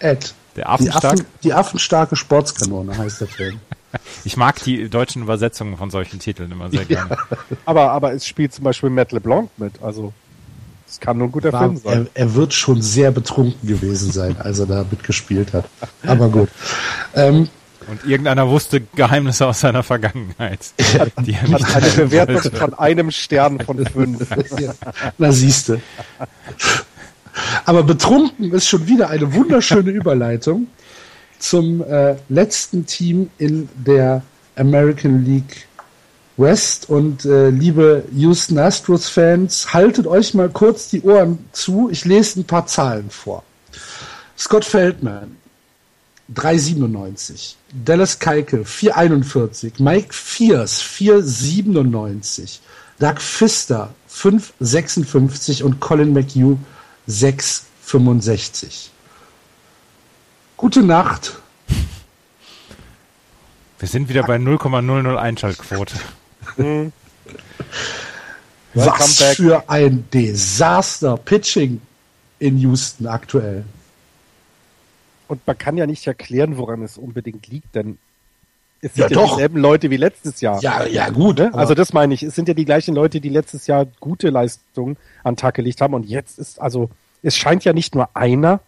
Ed. 0.00 0.34
Der 0.56 0.64
Die, 0.64 0.68
Affenstark. 0.68 1.04
Affen, 1.14 1.26
die 1.44 1.52
affenstarke 1.52 2.16
Sportskanone 2.16 2.96
heißt 2.98 3.20
der 3.20 3.28
Film. 3.28 3.60
Ich 4.26 4.36
mag 4.38 4.62
die 4.64 4.88
deutschen 4.88 5.22
Übersetzungen 5.22 5.76
von 5.76 5.90
solchen 5.90 6.18
Titeln 6.18 6.50
immer 6.50 6.70
sehr 6.70 6.86
gerne. 6.86 7.16
Aber, 7.66 7.90
aber 7.92 8.14
es 8.14 8.26
spielt 8.26 8.54
zum 8.54 8.64
Beispiel 8.64 8.88
Matt 8.88 9.12
LeBlanc 9.12 9.50
mit, 9.58 9.82
also 9.82 10.14
es 10.88 10.98
kann 10.98 11.18
nur 11.18 11.28
ein 11.28 11.32
guter 11.32 11.52
War, 11.52 11.60
Film 11.64 11.80
er, 11.84 11.92
sein. 11.92 12.08
er 12.14 12.34
wird 12.34 12.54
schon 12.54 12.80
sehr 12.80 13.10
betrunken 13.10 13.68
gewesen 13.68 14.12
sein, 14.12 14.36
als 14.38 14.60
er 14.60 14.66
da 14.66 14.84
mitgespielt 14.90 15.52
hat. 15.52 15.66
Aber 16.06 16.28
gut. 16.30 16.48
Ähm, 17.14 17.48
Und 17.86 18.04
irgendeiner 18.06 18.48
wusste 18.48 18.80
Geheimnisse 18.94 19.46
aus 19.46 19.60
seiner 19.60 19.82
Vergangenheit. 19.82 20.72
Die 20.78 21.34
er 21.34 21.48
nicht 21.48 21.74
Hat 21.74 21.82
eine 21.82 21.90
Bewertung 21.92 22.36
wollte. 22.36 22.56
von 22.56 22.74
einem 22.74 23.10
Stern 23.10 23.60
von 23.60 23.84
fünf. 23.84 24.26
ja, 24.58 24.72
na 25.18 25.32
siehste. 25.32 25.82
Aber 27.64 27.82
betrunken 27.82 28.52
ist 28.52 28.68
schon 28.68 28.86
wieder 28.86 29.10
eine 29.10 29.34
wunderschöne 29.34 29.90
Überleitung 29.90 30.68
zum 31.44 31.82
äh, 31.82 32.16
letzten 32.30 32.86
Team 32.86 33.28
in 33.36 33.68
der 33.74 34.22
American 34.56 35.26
League 35.26 35.66
West. 36.38 36.88
Und 36.88 37.26
äh, 37.26 37.50
liebe 37.50 38.04
Houston 38.12 38.58
Astros 38.58 39.10
Fans, 39.10 39.74
haltet 39.74 40.06
euch 40.06 40.32
mal 40.32 40.48
kurz 40.48 40.88
die 40.88 41.02
Ohren 41.02 41.38
zu. 41.52 41.90
Ich 41.90 42.06
lese 42.06 42.40
ein 42.40 42.44
paar 42.44 42.66
Zahlen 42.66 43.10
vor. 43.10 43.42
Scott 44.38 44.64
Feldman 44.64 45.36
3,97. 46.34 47.56
Dallas 47.84 48.18
Keuchel 48.18 48.62
4,41. 48.62 49.82
Mike 49.82 50.14
Fierce 50.14 50.80
4,97. 50.80 52.60
Doug 52.98 53.18
Pfister 53.18 53.92
5,56 54.10 55.62
und 55.62 55.78
Colin 55.80 56.14
McHugh 56.14 56.56
6,65. 57.06 58.93
Gute 60.64 60.82
Nacht. 60.82 61.42
Wir 63.78 63.86
sind 63.86 64.08
wieder 64.08 64.22
bei 64.22 64.36
0,00 64.36 65.14
Einschaltquote. 65.14 65.94
Was 68.72 69.20
für 69.34 69.68
ein 69.68 70.08
Desaster 70.10 71.18
Pitching 71.18 71.82
in 72.38 72.56
Houston 72.56 73.08
aktuell. 73.08 73.66
Und 75.28 75.46
man 75.46 75.58
kann 75.58 75.76
ja 75.76 75.86
nicht 75.86 76.06
erklären, 76.06 76.56
woran 76.56 76.80
es 76.80 76.96
unbedingt 76.96 77.46
liegt, 77.48 77.74
denn 77.74 77.98
es 78.80 78.96
Ja, 78.96 79.08
sind 79.08 79.18
ja, 79.18 79.22
doch. 79.22 79.34
dieselben 79.34 79.58
Leute 79.58 79.90
wie 79.90 79.98
letztes 79.98 80.40
Jahr. 80.40 80.62
Ja, 80.62 80.86
ja, 80.86 81.10
gut. 81.10 81.40
Ne? 81.40 81.52
Also 81.52 81.74
das 81.74 81.92
meine 81.92 82.14
ich. 82.14 82.22
Es 82.22 82.34
sind 82.34 82.48
ja 82.48 82.54
die 82.54 82.64
gleichen 82.64 82.94
Leute, 82.94 83.20
die 83.20 83.28
letztes 83.28 83.66
Jahr 83.66 83.86
gute 84.00 84.30
Leistungen 84.30 84.96
an 85.24 85.36
Tag 85.36 85.56
gelegt 85.56 85.82
haben. 85.82 85.92
Und 85.92 86.06
jetzt 86.06 86.38
ist 86.38 86.58
also, 86.58 86.88
es 87.22 87.36
scheint 87.36 87.66
ja 87.66 87.74
nicht 87.74 87.94
nur 87.94 88.08
einer 88.16 88.60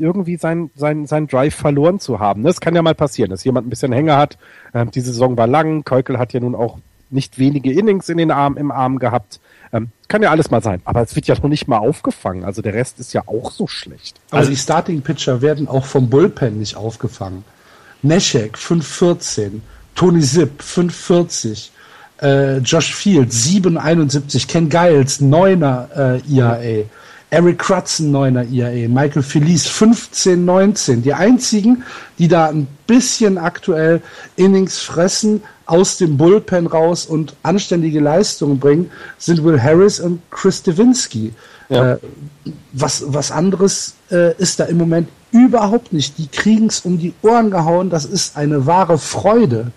irgendwie 0.00 0.36
sein, 0.36 0.70
sein, 0.74 1.06
sein 1.06 1.26
Drive 1.26 1.54
verloren 1.54 2.00
zu 2.00 2.18
haben. 2.18 2.42
Das 2.42 2.60
kann 2.60 2.74
ja 2.74 2.82
mal 2.82 2.94
passieren, 2.94 3.30
dass 3.30 3.44
jemand 3.44 3.66
ein 3.66 3.70
bisschen 3.70 3.92
Hänger 3.92 4.16
hat. 4.16 4.38
Ähm, 4.74 4.90
die 4.90 5.00
Saison 5.00 5.36
war 5.36 5.46
lang. 5.46 5.84
Keukel 5.84 6.18
hat 6.18 6.32
ja 6.32 6.40
nun 6.40 6.54
auch 6.54 6.78
nicht 7.10 7.38
wenige 7.38 7.72
Innings 7.72 8.08
in 8.08 8.18
den 8.18 8.30
Arm, 8.30 8.56
im 8.56 8.70
Arm 8.70 8.98
gehabt. 8.98 9.40
Ähm, 9.72 9.88
kann 10.08 10.22
ja 10.22 10.30
alles 10.30 10.50
mal 10.50 10.62
sein. 10.62 10.80
Aber 10.84 11.02
es 11.02 11.14
wird 11.14 11.26
ja 11.26 11.34
noch 11.34 11.48
nicht 11.48 11.68
mal 11.68 11.78
aufgefangen. 11.78 12.44
Also 12.44 12.62
der 12.62 12.74
Rest 12.74 12.98
ist 13.00 13.12
ja 13.12 13.22
auch 13.26 13.50
so 13.50 13.66
schlecht. 13.66 14.20
Aber 14.30 14.46
die 14.46 14.56
Starting 14.56 15.02
Pitcher 15.02 15.42
werden 15.42 15.68
auch 15.68 15.84
vom 15.84 16.08
Bullpen 16.08 16.58
nicht 16.58 16.76
aufgefangen. 16.76 17.44
Neshek 18.02 18.56
5,14, 18.56 19.60
Tony 19.94 20.22
Sipp 20.22 20.60
5,40, 20.60 21.68
äh, 22.22 22.58
Josh 22.58 22.94
Field 22.94 23.30
7,71, 23.30 24.48
Ken 24.48 24.68
Giles 24.68 25.20
9er 25.20 26.16
äh, 26.16 26.20
IAA, 26.28 26.84
Eric 27.30 27.60
Crutzen 27.60 28.14
9er 28.14 28.48
IAA, 28.50 28.88
Michael 28.88 29.22
Felice 29.22 29.68
15,19. 29.68 31.02
Die 31.02 31.14
einzigen, 31.14 31.84
die 32.18 32.26
da 32.26 32.48
ein 32.48 32.66
bisschen 32.86 33.38
aktuell 33.38 34.02
Innings 34.36 34.80
fressen, 34.80 35.42
aus 35.66 35.96
dem 35.98 36.16
Bullpen 36.16 36.66
raus 36.66 37.06
und 37.06 37.36
anständige 37.44 38.00
Leistungen 38.00 38.58
bringen, 38.58 38.90
sind 39.18 39.44
Will 39.44 39.62
Harris 39.62 40.00
und 40.00 40.20
Chris 40.30 40.64
Devinsky. 40.64 41.32
Ja. 41.68 41.92
Äh, 41.92 41.98
was, 42.72 43.04
was 43.06 43.30
anderes 43.30 43.94
äh, 44.10 44.34
ist 44.38 44.58
da 44.58 44.64
im 44.64 44.78
Moment 44.78 45.08
überhaupt 45.30 45.92
nicht. 45.92 46.18
Die 46.18 46.26
kriegen 46.26 46.66
es 46.66 46.80
um 46.80 46.98
die 46.98 47.14
Ohren 47.22 47.52
gehauen. 47.52 47.90
Das 47.90 48.04
ist 48.04 48.36
eine 48.36 48.66
wahre 48.66 48.98
Freude. 48.98 49.70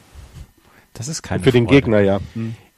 Das 0.93 1.07
ist 1.07 1.21
kein 1.21 1.41
Für 1.41 1.51
den 1.51 1.67
Gegner, 1.67 1.99
ja. 1.99 2.19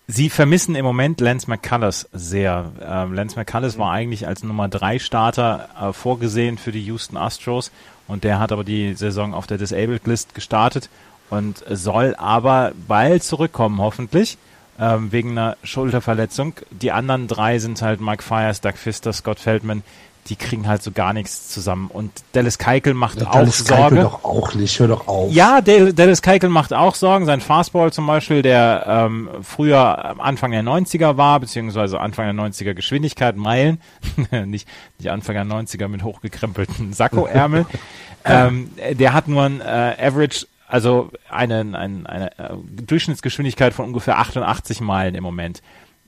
Sie 0.07 0.29
vermissen 0.29 0.75
im 0.75 0.85
Moment 0.85 1.19
Lance 1.19 1.49
McCullers 1.49 2.07
sehr. 2.13 2.71
Ähm, 2.79 3.13
Lance 3.13 3.35
McCullers 3.35 3.79
war 3.79 3.91
eigentlich 3.91 4.27
als 4.27 4.43
Nummer 4.43 4.67
3 4.67 4.99
Starter 4.99 5.69
äh, 5.81 5.93
vorgesehen 5.93 6.59
für 6.59 6.71
die 6.71 6.83
Houston 6.83 7.17
Astros 7.17 7.71
und 8.07 8.23
der 8.23 8.39
hat 8.39 8.51
aber 8.51 8.63
die 8.63 8.93
Saison 8.93 9.33
auf 9.33 9.47
der 9.47 9.57
Disabled 9.57 10.05
List 10.05 10.35
gestartet 10.35 10.89
und 11.31 11.63
soll 11.67 12.13
aber 12.19 12.73
bald 12.87 13.23
zurückkommen, 13.23 13.81
hoffentlich, 13.81 14.37
ähm, 14.79 15.11
wegen 15.11 15.31
einer 15.31 15.57
Schulterverletzung. 15.63 16.53
Die 16.69 16.91
anderen 16.91 17.27
drei 17.27 17.57
sind 17.57 17.81
halt 17.81 17.99
Mike 17.99 18.21
Fires, 18.21 18.61
Doug 18.61 18.73
Pfister, 18.73 19.11
Scott 19.11 19.39
Feldman. 19.39 19.81
Die 20.27 20.35
kriegen 20.35 20.67
halt 20.67 20.81
so 20.81 20.91
gar 20.91 21.13
nichts 21.13 21.49
zusammen. 21.49 21.87
Und 21.93 22.11
Dallas 22.31 22.57
Keuchel 22.57 22.95
macht 22.95 23.23
auch 23.25 23.31
Dallas 23.31 23.59
Sorge. 23.59 24.01
doch 24.01 24.23
auch 24.23 24.55
nicht. 24.55 24.79
Hör 24.79 24.87
doch 24.87 25.07
auf. 25.07 25.31
Ja, 25.31 25.61
Dal- 25.61 25.93
Dallas 25.93 26.23
Keuchel 26.23 26.49
macht 26.49 26.73
auch 26.73 26.95
Sorgen. 26.95 27.25
Sein 27.25 27.41
Fastball 27.41 27.93
zum 27.93 28.07
Beispiel, 28.07 28.41
der 28.41 28.85
ähm, 28.87 29.29
früher 29.43 30.03
am 30.03 30.19
Anfang 30.19 30.49
der 30.51 30.63
90er 30.63 31.17
war, 31.17 31.39
beziehungsweise 31.39 31.99
Anfang 31.99 32.25
der 32.35 32.45
90er 32.45 32.73
Geschwindigkeit, 32.73 33.35
Meilen, 33.37 33.79
nicht, 34.45 34.67
nicht 34.97 35.09
Anfang 35.11 35.35
der 35.35 35.45
90er 35.45 35.87
mit 35.87 36.01
hochgekrempelten 36.03 36.93
Sakkoärmel. 36.93 37.67
ähm, 38.25 38.71
der 38.93 39.13
hat 39.13 39.27
nur 39.27 39.43
ein 39.43 39.61
äh, 39.61 39.95
Average, 39.99 40.47
also 40.67 41.11
eine, 41.29 41.59
eine, 41.59 42.09
eine 42.09 42.39
äh, 42.39 42.55
Durchschnittsgeschwindigkeit 42.87 43.75
von 43.75 43.85
ungefähr 43.85 44.17
88 44.17 44.81
Meilen 44.81 45.13
im 45.13 45.23
Moment. 45.23 45.61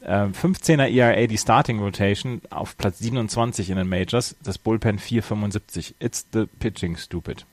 Ähm, 0.03 0.31
15er 0.31 0.89
ERA 0.89 1.27
die 1.27 1.37
Starting 1.37 1.79
Rotation 1.79 2.41
auf 2.49 2.77
Platz 2.77 2.99
27 2.99 3.69
in 3.69 3.77
den 3.77 3.89
Majors, 3.89 4.35
das 4.43 4.57
Bullpen 4.57 4.99
475. 4.99 5.95
It's 5.99 6.25
the 6.31 6.45
pitching 6.59 6.97
stupid. 6.97 7.45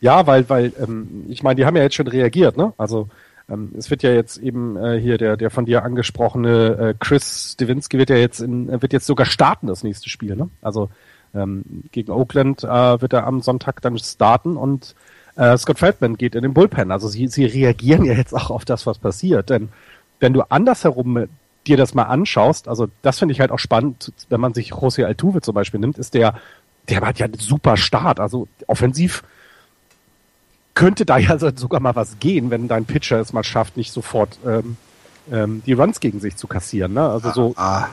Ja, 0.00 0.26
weil, 0.26 0.48
weil, 0.48 0.72
ähm, 0.80 1.26
ich 1.28 1.42
meine, 1.42 1.56
die 1.56 1.64
haben 1.64 1.76
ja 1.76 1.82
jetzt 1.82 1.94
schon 1.94 2.08
reagiert, 2.08 2.56
ne? 2.56 2.72
Also 2.76 3.08
ähm, 3.48 3.72
es 3.76 3.90
wird 3.90 4.02
ja 4.02 4.12
jetzt 4.12 4.36
eben 4.38 4.76
äh, 4.76 5.00
hier 5.00 5.18
der, 5.18 5.36
der 5.36 5.50
von 5.50 5.64
dir 5.64 5.84
angesprochene 5.84 6.78
äh, 6.78 6.94
Chris 6.98 7.52
Stevinski 7.54 7.98
wird 7.98 8.10
ja 8.10 8.16
jetzt 8.16 8.40
in, 8.40 8.68
äh, 8.68 8.82
wird 8.82 8.92
jetzt 8.92 9.06
sogar 9.06 9.26
starten 9.26 9.66
das 9.66 9.82
nächste 9.82 10.08
Spiel, 10.08 10.36
ne? 10.36 10.50
Also 10.60 10.90
ähm, 11.34 11.84
gegen 11.92 12.12
Oakland 12.12 12.64
äh, 12.64 13.00
wird 13.00 13.12
er 13.12 13.26
am 13.26 13.42
Sonntag 13.42 13.80
dann 13.82 13.98
starten 13.98 14.56
und 14.56 14.94
äh, 15.36 15.56
Scott 15.56 15.78
Feldman 15.78 16.16
geht 16.16 16.34
in 16.34 16.42
den 16.42 16.54
Bullpen. 16.54 16.90
Also 16.90 17.08
sie, 17.08 17.28
sie 17.28 17.44
reagieren 17.44 18.04
ja 18.04 18.12
jetzt 18.12 18.34
auch 18.34 18.50
auf 18.50 18.64
das, 18.64 18.86
was 18.86 18.98
passiert. 18.98 19.50
Denn 19.50 19.68
wenn 20.20 20.32
du 20.32 20.42
andersherum 20.50 21.26
dir 21.66 21.76
das 21.76 21.94
mal 21.94 22.04
anschaust, 22.04 22.68
also 22.68 22.88
das 23.02 23.18
finde 23.18 23.32
ich 23.32 23.40
halt 23.40 23.50
auch 23.50 23.58
spannend, 23.58 24.12
wenn 24.28 24.40
man 24.40 24.54
sich 24.54 24.72
José 24.72 25.04
Altuve 25.04 25.40
zum 25.40 25.54
Beispiel 25.54 25.80
nimmt, 25.80 25.98
ist 25.98 26.14
der, 26.14 26.34
der 26.88 27.00
hat 27.02 27.18
ja 27.18 27.26
einen 27.26 27.38
super 27.38 27.76
Start. 27.76 28.20
Also 28.20 28.48
offensiv 28.66 29.22
könnte 30.74 31.04
da 31.04 31.18
ja 31.18 31.38
sogar 31.56 31.80
mal 31.80 31.96
was 31.96 32.18
gehen, 32.18 32.50
wenn 32.50 32.68
dein 32.68 32.84
Pitcher 32.84 33.20
es 33.20 33.32
mal 33.32 33.44
schafft, 33.44 33.76
nicht 33.76 33.92
sofort 33.92 34.38
ähm, 34.46 34.76
ähm, 35.30 35.62
die 35.66 35.72
Runs 35.72 36.00
gegen 36.00 36.20
sich 36.20 36.36
zu 36.36 36.46
kassieren. 36.46 36.94
Ne? 36.94 37.08
Also 37.08 37.32
so, 37.32 37.54
Ah, 37.56 37.88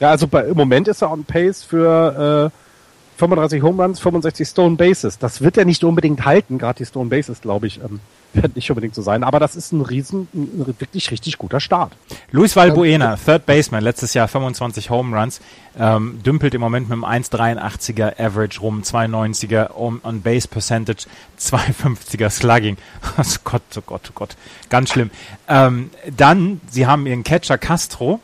ja, 0.00 0.10
also 0.10 0.26
bei, 0.26 0.44
im 0.44 0.56
Moment 0.56 0.88
ist 0.88 1.02
er 1.02 1.10
on 1.10 1.24
pace 1.24 1.62
für 1.62 2.50
äh, 2.52 3.18
35 3.18 3.62
Home 3.62 3.82
Runs, 3.82 4.00
65 4.00 4.48
Stone 4.48 4.76
Bases. 4.76 5.18
Das 5.18 5.42
wird 5.42 5.56
er 5.56 5.64
nicht 5.64 5.84
unbedingt 5.84 6.24
halten, 6.24 6.58
gerade 6.58 6.78
die 6.78 6.86
Stone 6.86 7.08
Bases, 7.08 7.40
glaube 7.40 7.66
ich. 7.66 7.80
Ähm, 7.80 8.00
wird 8.34 8.56
nicht 8.56 8.70
unbedingt 8.70 8.94
so 8.94 9.02
sein, 9.02 9.24
aber 9.24 9.40
das 9.40 9.56
ist 9.56 9.72
ein 9.72 9.82
riesen, 9.82 10.28
ein 10.32 10.74
wirklich 10.78 11.10
richtig 11.10 11.38
guter 11.38 11.60
Start. 11.60 11.92
Luis 12.30 12.56
Valbuena, 12.56 13.16
Third 13.16 13.46
Baseman, 13.46 13.82
letztes 13.82 14.14
Jahr 14.14 14.28
25 14.28 14.90
Home 14.90 15.18
Runs, 15.18 15.40
ähm, 15.78 16.20
dümpelt 16.24 16.54
im 16.54 16.60
Moment 16.60 16.88
mit 16.88 17.02
einem 17.02 17.04
1,83er 17.04 18.18
Average 18.18 18.60
rum, 18.60 18.82
2,90er 18.82 19.74
on, 19.74 20.00
on 20.02 20.22
Base 20.22 20.48
Percentage, 20.48 21.06
2,50er 21.38 22.30
Slugging. 22.30 22.76
Oh 23.18 23.22
Gott, 23.44 23.62
oh 23.76 23.82
Gott, 23.84 24.02
oh 24.08 24.12
Gott, 24.14 24.36
ganz 24.70 24.90
schlimm. 24.90 25.10
Ähm, 25.48 25.90
dann, 26.16 26.60
sie 26.70 26.86
haben 26.86 27.06
ihren 27.06 27.24
Catcher 27.24 27.58
Castro, 27.58 28.20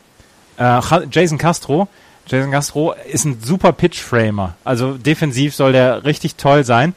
äh, 0.57 0.79
Jason 1.11 1.37
Castro, 1.37 1.87
Jason 2.29 2.51
Castro 2.51 2.93
ist 3.11 3.25
ein 3.25 3.39
super 3.41 3.71
Pitch-Framer. 3.71 4.55
Also 4.63 4.93
defensiv 4.93 5.55
soll 5.55 5.71
der 5.71 6.05
richtig 6.05 6.35
toll 6.35 6.63
sein. 6.63 6.93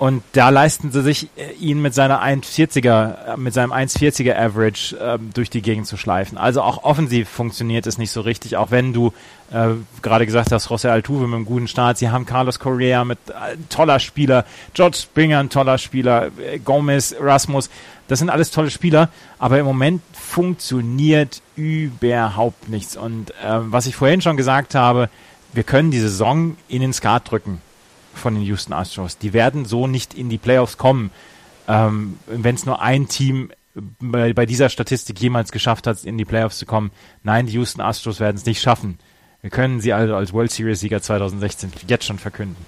Und 0.00 0.22
da 0.32 0.48
leisten 0.48 0.92
sie 0.92 1.02
sich, 1.02 1.28
äh, 1.36 1.52
ihn 1.60 1.82
mit 1.82 1.92
seiner 1.92 2.22
1,40er, 2.22 3.34
äh, 3.34 3.36
mit 3.36 3.52
seinem 3.52 3.70
1,40er 3.70 4.34
Average 4.34 4.96
äh, 4.96 5.18
durch 5.34 5.50
die 5.50 5.60
Gegend 5.60 5.86
zu 5.86 5.98
schleifen. 5.98 6.38
Also 6.38 6.62
auch 6.62 6.84
offensiv 6.84 7.28
funktioniert 7.28 7.86
es 7.86 7.98
nicht 7.98 8.10
so 8.10 8.22
richtig, 8.22 8.56
auch 8.56 8.70
wenn 8.70 8.94
du 8.94 9.12
äh, 9.52 9.74
gerade 10.00 10.24
gesagt 10.24 10.52
hast, 10.52 10.68
José 10.68 10.88
Altuve 10.88 11.26
mit 11.26 11.34
einem 11.34 11.44
guten 11.44 11.68
Start, 11.68 11.98
sie 11.98 12.08
haben 12.08 12.24
Carlos 12.24 12.58
Correa 12.58 13.04
mit 13.04 13.18
äh, 13.28 13.58
toller 13.68 14.00
Spieler, 14.00 14.46
George 14.72 14.96
Springer 14.96 15.38
ein 15.38 15.50
toller 15.50 15.76
Spieler, 15.76 16.30
äh, 16.38 16.58
Gomez, 16.60 17.14
Rasmus, 17.20 17.68
das 18.08 18.20
sind 18.20 18.30
alles 18.30 18.50
tolle 18.50 18.70
Spieler, 18.70 19.10
aber 19.38 19.58
im 19.58 19.66
Moment 19.66 20.00
funktioniert 20.14 21.42
überhaupt 21.56 22.70
nichts. 22.70 22.96
Und 22.96 23.34
was 23.42 23.86
ich 23.86 23.94
vorhin 23.94 24.20
schon 24.20 24.36
gesagt 24.36 24.74
habe, 24.74 25.10
wir 25.52 25.62
können 25.62 25.90
die 25.90 26.00
Saison 26.00 26.56
in 26.68 26.80
den 26.80 26.92
Skat 26.92 27.30
drücken 27.30 27.60
von 28.14 28.34
den 28.34 28.42
Houston 28.42 28.72
Astros. 28.72 29.18
Die 29.18 29.32
werden 29.32 29.64
so 29.64 29.86
nicht 29.86 30.14
in 30.14 30.28
die 30.28 30.38
Playoffs 30.38 30.76
kommen, 30.76 31.10
ähm, 31.68 32.18
wenn 32.26 32.54
es 32.54 32.66
nur 32.66 32.82
ein 32.82 33.08
Team 33.08 33.50
bei, 34.00 34.32
bei, 34.32 34.46
dieser 34.46 34.68
Statistik 34.68 35.20
jemals 35.20 35.52
geschafft 35.52 35.86
hat, 35.86 36.04
in 36.04 36.18
die 36.18 36.24
Playoffs 36.24 36.58
zu 36.58 36.66
kommen. 36.66 36.90
Nein, 37.22 37.46
die 37.46 37.52
Houston 37.52 37.80
Astros 37.80 38.20
werden 38.20 38.36
es 38.36 38.44
nicht 38.44 38.60
schaffen. 38.60 38.98
Wir 39.42 39.50
können 39.50 39.80
sie 39.80 39.92
also 39.92 40.16
als 40.16 40.32
World 40.32 40.50
Series 40.50 40.80
Sieger 40.80 41.00
2016 41.00 41.72
jetzt 41.86 42.04
schon 42.04 42.18
verkünden. 42.18 42.64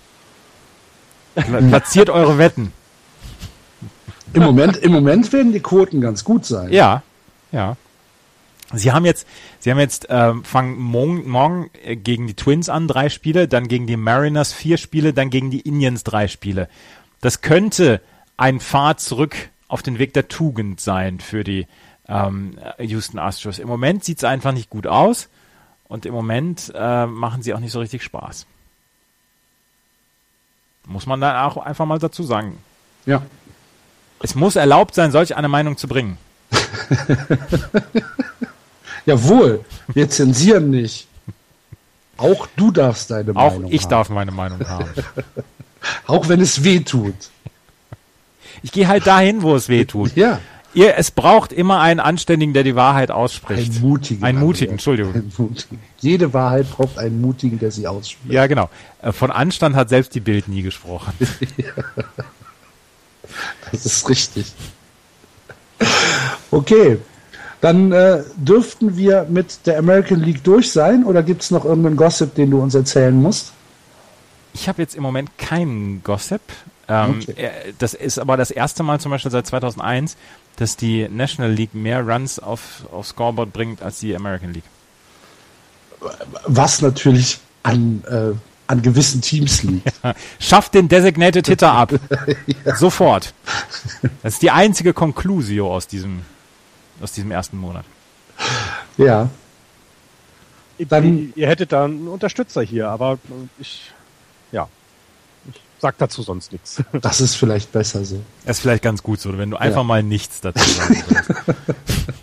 Platziert 1.34 2.08
eure 2.08 2.38
Wetten. 2.38 2.72
Im 4.32 4.42
Moment, 4.42 4.76
Im 4.78 4.92
Moment 4.92 5.32
werden 5.32 5.52
die 5.52 5.60
Quoten 5.60 6.00
ganz 6.00 6.24
gut 6.24 6.46
sein. 6.46 6.72
Ja, 6.72 7.02
ja. 7.50 7.76
Sie 8.74 8.92
haben 8.92 9.04
jetzt, 9.04 9.26
sie 9.60 9.70
haben 9.70 9.78
jetzt 9.78 10.06
ähm, 10.08 10.44
fangen 10.44 10.78
morgen, 10.78 11.28
morgen 11.28 11.70
äh, 11.84 11.96
gegen 11.96 12.26
die 12.26 12.34
Twins 12.34 12.68
an 12.68 12.88
drei 12.88 13.08
Spiele, 13.08 13.48
dann 13.48 13.68
gegen 13.68 13.86
die 13.86 13.96
Mariners 13.96 14.52
vier 14.52 14.78
Spiele, 14.78 15.12
dann 15.12 15.30
gegen 15.30 15.50
die 15.50 15.60
Indians 15.60 16.04
drei 16.04 16.28
Spiele. 16.28 16.68
Das 17.20 17.42
könnte 17.42 18.00
ein 18.36 18.60
Pfad 18.60 19.00
zurück 19.00 19.36
auf 19.68 19.82
den 19.82 19.98
Weg 19.98 20.14
der 20.14 20.28
Tugend 20.28 20.80
sein 20.80 21.20
für 21.20 21.44
die 21.44 21.66
ähm, 22.08 22.58
Houston 22.78 23.18
Astros. 23.18 23.58
Im 23.58 23.68
Moment 23.68 24.04
sieht 24.04 24.18
es 24.18 24.24
einfach 24.24 24.52
nicht 24.52 24.70
gut 24.70 24.86
aus 24.86 25.28
und 25.88 26.06
im 26.06 26.14
Moment 26.14 26.72
äh, 26.74 27.06
machen 27.06 27.42
sie 27.42 27.54
auch 27.54 27.60
nicht 27.60 27.72
so 27.72 27.80
richtig 27.80 28.02
Spaß. 28.02 28.46
Muss 30.86 31.06
man 31.06 31.20
dann 31.20 31.36
auch 31.36 31.58
einfach 31.58 31.86
mal 31.86 31.98
dazu 31.98 32.22
sagen. 32.22 32.58
Ja. 33.06 33.22
Es 34.20 34.34
muss 34.34 34.56
erlaubt 34.56 34.94
sein, 34.94 35.12
solch 35.12 35.36
eine 35.36 35.48
Meinung 35.48 35.76
zu 35.76 35.88
bringen. 35.88 36.18
Jawohl, 39.06 39.64
wir 39.88 40.08
zensieren 40.08 40.70
nicht. 40.70 41.08
Auch 42.16 42.46
du 42.56 42.70
darfst 42.70 43.10
deine 43.10 43.30
Auch 43.30 43.34
Meinung 43.34 43.54
haben. 43.54 43.64
Auch 43.64 43.70
ich 43.70 43.86
darf 43.86 44.08
meine 44.10 44.30
Meinung 44.30 44.68
haben. 44.68 44.90
Auch 46.06 46.28
wenn 46.28 46.40
es 46.40 46.62
weh 46.62 46.80
tut. 46.80 47.14
Ich 48.62 48.70
gehe 48.70 48.86
halt 48.86 49.06
dahin, 49.06 49.42
wo 49.42 49.56
es 49.56 49.68
weh 49.68 49.84
tut. 49.84 50.14
Ja. 50.14 50.40
Ihr, 50.74 50.96
es 50.96 51.10
braucht 51.10 51.52
immer 51.52 51.80
einen 51.80 52.00
Anständigen, 52.00 52.54
der 52.54 52.62
die 52.62 52.76
Wahrheit 52.76 53.10
ausspricht. 53.10 53.72
Einen 53.72 53.80
mutigen. 53.82 54.24
Einen 54.24 54.38
mutigen, 54.38 54.72
Entschuldigung. 54.72 55.12
Einen 55.12 55.32
mutigen. 55.36 55.80
Jede 56.00 56.32
Wahrheit 56.32 56.70
braucht 56.70 56.98
einen 56.98 57.20
mutigen, 57.20 57.58
der 57.58 57.70
sie 57.70 57.86
ausspricht. 57.86 58.32
Ja, 58.32 58.46
genau. 58.46 58.70
Äh, 59.02 59.12
von 59.12 59.30
Anstand 59.30 59.76
hat 59.76 59.90
selbst 59.90 60.14
die 60.14 60.20
Bild 60.20 60.48
nie 60.48 60.62
gesprochen. 60.62 61.12
das 63.72 63.84
ist 63.84 64.08
richtig. 64.08 64.52
Okay. 66.50 66.98
Dann 67.62 67.92
äh, 67.92 68.24
dürften 68.34 68.96
wir 68.96 69.24
mit 69.30 69.66
der 69.66 69.78
American 69.78 70.18
League 70.18 70.42
durch 70.42 70.72
sein 70.72 71.04
oder 71.04 71.22
gibt 71.22 71.42
es 71.42 71.52
noch 71.52 71.64
irgendeinen 71.64 71.96
Gossip, 71.96 72.34
den 72.34 72.50
du 72.50 72.60
uns 72.60 72.74
erzählen 72.74 73.14
musst? 73.14 73.52
Ich 74.52 74.68
habe 74.68 74.82
jetzt 74.82 74.96
im 74.96 75.02
Moment 75.04 75.38
keinen 75.38 76.02
Gossip. 76.02 76.40
Ähm, 76.88 77.20
okay. 77.22 77.50
Das 77.78 77.94
ist 77.94 78.18
aber 78.18 78.36
das 78.36 78.50
erste 78.50 78.82
Mal 78.82 78.98
zum 78.98 79.12
Beispiel 79.12 79.30
seit 79.30 79.46
2001, 79.46 80.16
dass 80.56 80.76
die 80.76 81.08
National 81.08 81.52
League 81.52 81.72
mehr 81.72 82.04
Runs 82.04 82.40
auf, 82.40 82.84
auf 82.90 83.06
Scoreboard 83.06 83.52
bringt 83.52 83.80
als 83.80 84.00
die 84.00 84.16
American 84.16 84.52
League. 84.52 84.64
Was 86.48 86.82
natürlich 86.82 87.38
an, 87.62 88.02
äh, 88.10 88.32
an 88.66 88.82
gewissen 88.82 89.20
Teams 89.20 89.62
liegt. 89.62 89.92
Schafft 90.40 90.74
den 90.74 90.88
Designated 90.88 91.46
Hitter 91.46 91.70
ab. 91.70 91.92
ja. 92.64 92.74
Sofort. 92.74 93.34
Das 94.24 94.34
ist 94.34 94.42
die 94.42 94.50
einzige 94.50 94.92
Conclusio 94.92 95.72
aus 95.72 95.86
diesem 95.86 96.22
aus 97.02 97.12
diesem 97.12 97.30
ersten 97.30 97.56
Monat. 97.58 97.84
Ja. 98.96 99.28
Dann, 100.78 101.32
ihr 101.36 101.46
hättet 101.46 101.72
da 101.72 101.84
einen 101.84 102.08
Unterstützer 102.08 102.62
hier, 102.62 102.88
aber 102.88 103.18
ich, 103.58 103.92
ja, 104.50 104.68
ich 105.48 105.60
sag 105.78 105.98
dazu 105.98 106.22
sonst 106.22 106.52
nichts. 106.52 106.82
Das 107.00 107.20
ist 107.20 107.36
vielleicht 107.36 107.70
besser 107.72 108.04
so. 108.04 108.20
Das 108.44 108.56
ist 108.56 108.62
vielleicht 108.62 108.82
ganz 108.82 109.02
gut 109.02 109.20
so, 109.20 109.36
wenn 109.36 109.50
du 109.50 109.56
einfach 109.56 109.78
ja. 109.78 109.84
mal 109.84 110.02
nichts 110.02 110.40
dazu 110.40 110.68
sagen 110.68 111.04
willst. 111.08 112.06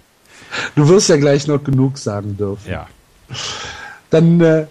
Du 0.76 0.88
wirst 0.88 1.10
ja 1.10 1.18
gleich 1.18 1.48
noch 1.48 1.64
genug 1.64 1.98
sagen 1.98 2.36
dürfen. 2.38 2.72
Ja. 2.72 2.88
Dann 4.10 4.42
äh, 4.42 4.66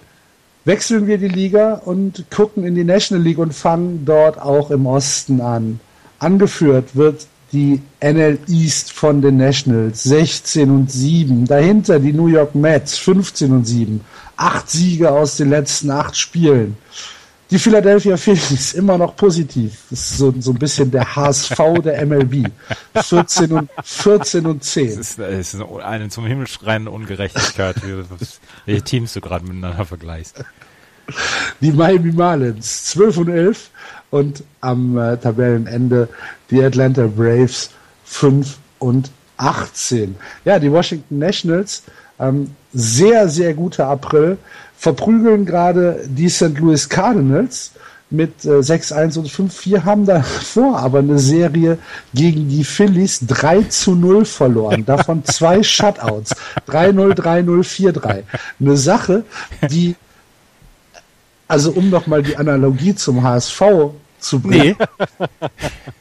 wechseln 0.64 1.06
wir 1.06 1.18
die 1.18 1.28
Liga 1.28 1.74
und 1.74 2.26
gucken 2.30 2.64
in 2.64 2.74
die 2.74 2.84
National 2.84 3.24
League 3.24 3.38
und 3.38 3.54
fangen 3.54 4.04
dort 4.04 4.40
auch 4.40 4.70
im 4.70 4.86
Osten 4.86 5.40
an. 5.40 5.80
Angeführt 6.18 6.96
wird 6.96 7.26
die 7.53 7.80
NL 8.01 8.38
East 8.49 8.92
von 8.92 9.22
den 9.22 9.38
Nationals 9.38 10.03
16 10.05 10.70
und 10.70 10.90
7. 10.90 11.46
Dahinter 11.46 11.99
die 11.99 12.12
New 12.12 12.28
York 12.28 12.55
Mets 12.55 12.99
15 12.99 13.53
und 13.53 13.64
7. 13.64 14.01
Acht 14.36 14.70
Siege 14.70 15.11
aus 15.11 15.36
den 15.36 15.51
letzten 15.51 15.90
acht 15.90 16.16
Spielen. 16.16 16.76
Die 17.51 17.59
Philadelphia 17.59 18.16
Phillies 18.18 18.72
immer 18.74 18.99
noch 18.99 19.16
positiv. 19.16 19.84
Das 19.88 20.01
ist 20.01 20.18
so, 20.18 20.34
so 20.38 20.51
ein 20.51 20.59
bisschen 20.59 20.90
der 20.90 21.16
HSV 21.16 21.57
der 21.82 22.05
MLB. 22.05 22.51
14 22.94 23.53
und, 23.53 23.70
14 23.82 24.46
und 24.46 24.62
10. 24.62 24.88
Das 24.88 24.96
ist, 24.96 25.18
das 25.18 25.55
ist 25.55 25.62
eine 25.82 26.09
zum 26.11 26.26
Himmel 26.26 26.46
schreiende 26.46 26.90
Ungerechtigkeit, 26.90 27.76
welche 28.66 28.82
Teams 28.82 29.14
du 29.14 29.20
gerade 29.22 29.46
miteinander 29.46 29.86
vergleichst. 29.86 30.44
Die 31.61 31.72
Miami 31.72 32.12
Marlins 32.12 32.84
12 32.86 33.16
und 33.18 33.28
11 33.28 33.70
und 34.11 34.42
am 34.61 34.96
äh, 34.98 35.16
Tabellenende 35.16 36.09
die 36.50 36.62
Atlanta 36.62 37.06
Braves 37.06 37.70
5 38.04 38.59
und 38.78 39.11
18. 39.36 40.16
Ja, 40.44 40.59
die 40.59 40.70
Washington 40.70 41.18
Nationals, 41.18 41.82
ähm, 42.18 42.50
sehr, 42.72 43.28
sehr 43.28 43.54
guter 43.54 43.86
April, 43.88 44.38
verprügeln 44.76 45.44
gerade 45.44 46.04
die 46.09 46.28
St. 46.28 46.59
Louis 46.59 46.88
Cardinals 46.88 47.72
mit 48.11 48.44
äh, 48.44 48.61
6-1 48.61 49.18
und 49.18 49.28
5-4, 49.28 49.84
haben 49.84 50.06
davor 50.06 50.78
aber 50.80 51.00
eine 51.00 51.18
Serie 51.18 51.78
gegen 52.14 52.48
die 52.48 52.64
Phillies 52.64 53.20
3 53.26 53.62
zu 53.64 53.94
0 53.94 54.24
verloren, 54.24 54.84
davon 54.84 55.24
zwei 55.24 55.62
Shutouts, 55.62 56.34
3-0, 56.68 57.14
3-0, 57.14 57.92
4-3. 57.92 58.22
Eine 58.61 58.76
Sache, 58.76 59.24
die 59.70 59.96
also 61.49 61.72
um 61.72 61.88
nochmal 61.90 62.22
die 62.22 62.36
Analogie 62.36 62.94
zum 62.94 63.22
HSV 63.22 63.62
zu 64.18 64.40
bringen. 64.40 64.76
Nee. 64.78 65.18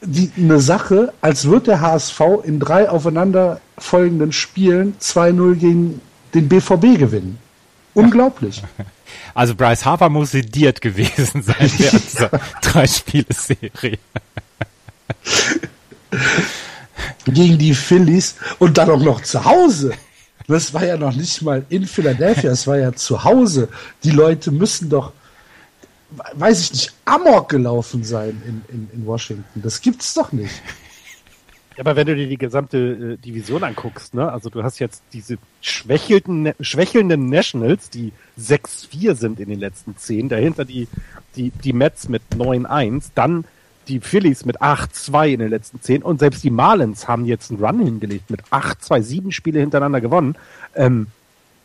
Die, 0.02 0.30
eine 0.36 0.60
Sache, 0.60 1.12
als 1.20 1.48
wird 1.48 1.66
der 1.66 1.80
HSV 1.80 2.20
in 2.44 2.60
drei 2.60 2.88
aufeinanderfolgenden 2.88 4.32
Spielen 4.32 4.96
2-0 5.00 5.54
gegen 5.54 6.00
den 6.34 6.48
BVB 6.48 6.98
gewinnen. 6.98 7.38
Unglaublich. 7.94 8.62
Also 9.34 9.54
Bryce 9.54 9.84
Harper 9.84 10.08
muss 10.08 10.32
sediert 10.32 10.80
gewesen 10.80 11.42
sein 11.42 11.70
während 11.78 12.12
dieser 12.12 12.30
drei 12.60 12.86
Spiele-Serie. 12.86 13.98
Gegen 17.24 17.58
die 17.58 17.74
Phillies 17.74 18.36
und 18.58 18.78
dann 18.78 18.90
auch 18.90 19.02
noch 19.02 19.22
zu 19.22 19.44
Hause. 19.44 19.92
Das 20.46 20.72
war 20.72 20.84
ja 20.84 20.96
noch 20.96 21.14
nicht 21.14 21.42
mal 21.42 21.64
in 21.68 21.86
Philadelphia, 21.86 22.50
es 22.50 22.66
war 22.66 22.78
ja 22.78 22.92
zu 22.94 23.24
Hause. 23.24 23.68
Die 24.02 24.10
Leute 24.10 24.50
müssen 24.50 24.88
doch 24.88 25.12
weiß 26.10 26.62
ich 26.62 26.72
nicht, 26.72 26.92
Amok 27.04 27.48
gelaufen 27.48 28.04
sein 28.04 28.40
in, 28.46 28.62
in, 28.74 28.90
in 28.92 29.06
Washington. 29.06 29.62
Das 29.62 29.80
gibt's 29.80 30.14
doch 30.14 30.32
nicht. 30.32 30.62
Ja, 31.76 31.84
aber 31.84 31.94
wenn 31.94 32.08
du 32.08 32.16
dir 32.16 32.26
die 32.26 32.38
gesamte 32.38 32.76
äh, 32.76 33.16
Division 33.18 33.62
anguckst, 33.62 34.12
ne, 34.12 34.32
also 34.32 34.50
du 34.50 34.64
hast 34.64 34.80
jetzt 34.80 35.00
diese 35.12 35.38
schwächelnden, 35.60 36.52
schwächelnden 36.58 37.30
Nationals, 37.30 37.88
die 37.88 38.12
6-4 38.36 39.14
sind 39.14 39.38
in 39.38 39.48
den 39.48 39.60
letzten 39.60 39.96
zehn, 39.96 40.28
dahinter 40.28 40.64
die, 40.64 40.88
die, 41.36 41.50
die 41.50 41.72
Mets 41.72 42.08
mit 42.08 42.22
9-1, 42.34 43.10
dann 43.14 43.44
die 43.86 44.00
Phillies 44.00 44.44
mit 44.44 44.60
8-2 44.60 45.28
in 45.28 45.38
den 45.38 45.50
letzten 45.50 45.80
10 45.80 46.02
und 46.02 46.18
selbst 46.18 46.42
die 46.42 46.50
Marlins 46.50 47.06
haben 47.06 47.24
jetzt 47.26 47.52
einen 47.52 47.64
Run 47.64 47.78
hingelegt 47.78 48.28
mit 48.28 48.42
8-2, 48.46 49.00
sieben 49.02 49.30
Spiele 49.30 49.60
hintereinander 49.60 50.00
gewonnen. 50.00 50.34
Ähm, 50.74 51.06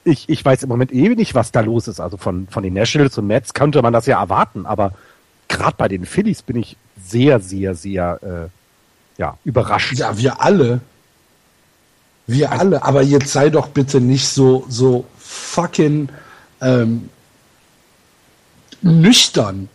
ich, 0.05 0.29
ich 0.29 0.43
weiß 0.43 0.63
im 0.63 0.69
Moment 0.69 0.93
eh 0.93 1.09
nicht, 1.09 1.35
was 1.35 1.51
da 1.51 1.61
los 1.61 1.87
ist. 1.87 1.99
Also 1.99 2.17
von, 2.17 2.47
von 2.47 2.63
den 2.63 2.73
Nationals 2.73 3.17
und 3.17 3.27
Mets 3.27 3.53
könnte 3.53 3.81
man 3.81 3.93
das 3.93 4.05
ja 4.05 4.19
erwarten, 4.19 4.65
aber 4.65 4.93
gerade 5.47 5.75
bei 5.77 5.87
den 5.87 6.05
Phillies 6.05 6.41
bin 6.41 6.57
ich 6.57 6.77
sehr, 7.01 7.39
sehr, 7.39 7.75
sehr 7.75 8.19
äh, 8.21 9.19
ja, 9.21 9.37
überrascht. 9.43 9.93
Ja, 9.97 10.17
wir 10.17 10.41
alle. 10.41 10.81
Wir 12.27 12.51
alle. 12.51 12.83
Aber 12.83 13.01
jetzt 13.01 13.31
sei 13.31 13.49
doch 13.49 13.67
bitte 13.67 13.99
nicht 14.01 14.27
so, 14.27 14.65
so 14.69 15.05
fucking 15.17 16.09
ähm, 16.61 17.09
nüchtern. 18.81 19.69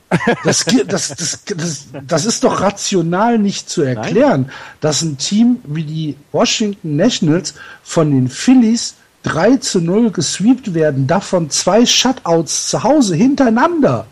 Das, 0.45 0.65
das, 0.65 1.09
das, 1.15 1.45
das, 1.45 1.87
das 2.07 2.25
ist 2.25 2.45
doch 2.45 2.61
rational 2.61 3.39
nicht 3.39 3.69
zu 3.69 3.83
erklären, 3.83 4.43
Nein. 4.43 4.53
dass 4.81 5.03
ein 5.03 5.19
Team 5.19 5.59
wie 5.65 5.85
die 5.85 6.17
Washington 6.33 6.97
Nationals 6.97 7.55
von 7.83 8.11
den 8.11 8.29
Phillies 8.29 8.95
3 9.29 9.57
zu 9.59 9.81
0 9.81 10.11
gesweept 10.11 10.73
werden, 10.73 11.07
davon 11.07 11.51
zwei 11.51 11.85
Shutouts 11.85 12.69
zu 12.69 12.83
Hause 12.83 13.15
hintereinander. 13.15 14.07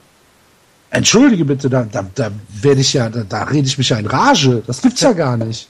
Entschuldige 0.90 1.44
bitte, 1.44 1.70
da, 1.70 1.84
da, 1.90 2.04
da 2.14 2.30
werde 2.48 2.80
ich 2.80 2.92
ja, 2.92 3.08
da, 3.08 3.24
da 3.24 3.44
rede 3.44 3.66
ich 3.66 3.78
mich 3.78 3.88
ja 3.88 3.98
in 3.98 4.06
Rage. 4.06 4.62
Das 4.66 4.82
gibt's 4.82 5.00
ja 5.00 5.12
gar 5.12 5.36
nicht. 5.36 5.68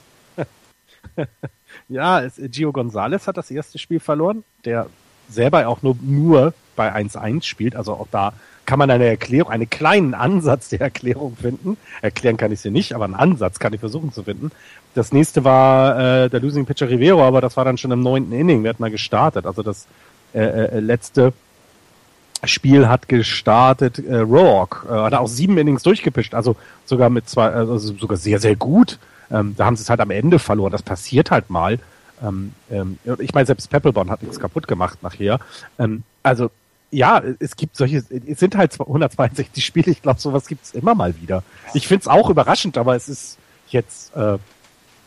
ja, 1.89 2.21
es, 2.21 2.33
Gio 2.37 2.71
Gonzalez 2.71 3.25
hat 3.27 3.37
das 3.37 3.49
erste 3.49 3.79
Spiel 3.79 3.99
verloren, 3.99 4.43
der 4.65 4.87
selber 5.29 5.67
auch 5.67 5.81
nur, 5.81 5.97
nur 6.01 6.53
bei 6.75 6.93
1-1 6.93 7.43
spielt, 7.43 7.75
also 7.75 7.93
auch 7.93 8.07
da 8.11 8.33
kann 8.65 8.79
man 8.79 8.91
eine 8.91 9.05
Erklärung, 9.05 9.49
einen 9.49 9.69
kleinen 9.69 10.13
Ansatz 10.13 10.69
der 10.69 10.81
Erklärung 10.81 11.37
finden. 11.37 11.77
Erklären 12.01 12.35
kann 12.35 12.51
ich 12.51 12.59
sie 12.59 12.69
nicht, 12.69 12.93
aber 12.93 13.05
einen 13.05 13.15
Ansatz 13.15 13.59
kann 13.59 13.73
ich 13.73 13.79
versuchen 13.79 14.11
zu 14.11 14.23
finden. 14.23 14.51
Das 14.97 15.11
nächste 15.11 15.43
war 15.43 16.23
äh, 16.23 16.29
der 16.29 16.39
Losing 16.39 16.65
Pitcher 16.65 16.89
Rivero, 16.89 17.23
aber 17.23 17.39
das 17.39 17.55
war 17.55 17.63
dann 17.63 17.77
schon 17.77 17.91
im 17.91 18.01
neunten 18.01 18.31
Inning. 18.31 18.63
Wir 18.63 18.71
hatten 18.71 18.81
mal 18.81 18.89
gestartet. 18.89 19.45
Also 19.45 19.61
das 19.61 19.85
äh, 20.33 20.39
äh, 20.39 20.79
letzte 20.79 21.33
Spiel 22.43 22.87
hat 22.87 23.07
gestartet 23.07 23.99
äh, 23.99 24.17
Rourke. 24.17 24.87
Äh, 24.87 25.03
hat 25.03 25.13
auch 25.13 25.27
sieben 25.27 25.55
Innings 25.59 25.83
durchgepischt. 25.83 26.33
Also 26.33 26.55
sogar 26.85 27.11
mit 27.11 27.29
zwei, 27.29 27.47
also 27.49 27.77
sogar 27.77 28.17
sehr, 28.17 28.39
sehr 28.39 28.55
gut. 28.55 28.97
Ähm, 29.29 29.53
da 29.55 29.65
haben 29.65 29.75
sie 29.75 29.83
es 29.83 29.89
halt 29.91 29.99
am 29.99 30.09
Ende 30.09 30.39
verloren. 30.39 30.71
Das 30.71 30.81
passiert 30.81 31.29
halt 31.29 31.51
mal. 31.51 31.77
Ähm, 32.23 32.53
ähm, 32.71 32.97
ich 33.19 33.35
meine, 33.35 33.45
selbst 33.45 33.69
Peppelborn 33.69 34.09
hat 34.09 34.23
nichts 34.23 34.39
kaputt 34.39 34.67
gemacht 34.67 35.03
nachher. 35.03 35.39
Ähm, 35.77 36.01
also 36.23 36.49
ja, 36.89 37.21
es 37.37 37.55
gibt 37.55 37.75
solche, 37.75 37.97
es 37.97 38.39
sind 38.39 38.55
halt 38.55 38.79
162 38.79 39.63
Spiele, 39.63 39.91
ich 39.91 40.01
glaube, 40.01 40.19
sowas 40.19 40.47
gibt's 40.47 40.71
immer 40.71 40.95
mal 40.95 41.13
wieder. 41.21 41.43
Ich 41.75 41.87
find's 41.87 42.07
auch 42.07 42.31
überraschend, 42.31 42.79
aber 42.79 42.95
es 42.95 43.09
ist 43.09 43.37
jetzt, 43.69 44.15
äh, 44.15 44.37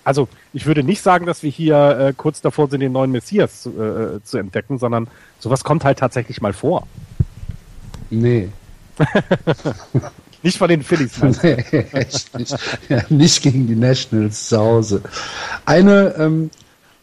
also 0.05 0.28
ich 0.53 0.66
würde 0.66 0.82
nicht 0.82 1.03
sagen, 1.03 1.26
dass 1.26 1.42
wir 1.42 1.51
hier 1.51 1.98
äh, 1.98 2.12
kurz 2.16 2.40
davor 2.40 2.68
sind, 2.68 2.80
den 2.80 2.92
neuen 2.92 3.11
Messias 3.11 3.62
zu, 3.62 3.70
äh, 3.70 4.22
zu 4.24 4.38
entdecken, 4.38 4.78
sondern 4.78 5.09
sowas 5.38 5.64
kommt 5.64 5.84
halt 5.84 5.98
tatsächlich 5.98 6.40
mal 6.40 6.53
vor. 6.53 6.86
Nee. 8.11 8.48
nicht 10.42 10.59
von 10.59 10.68
den 10.68 10.82
Phillies. 10.82 11.12
nee, 11.42 11.64
echt 11.92 12.38
nicht. 12.38 12.57
Ja, 12.88 13.03
nicht 13.09 13.42
gegen 13.42 13.66
die 13.66 13.76
Nationals 13.76 14.48
zu 14.48 14.59
Hause. 14.59 15.03
Eine 15.64 16.14
ähm, 16.18 16.51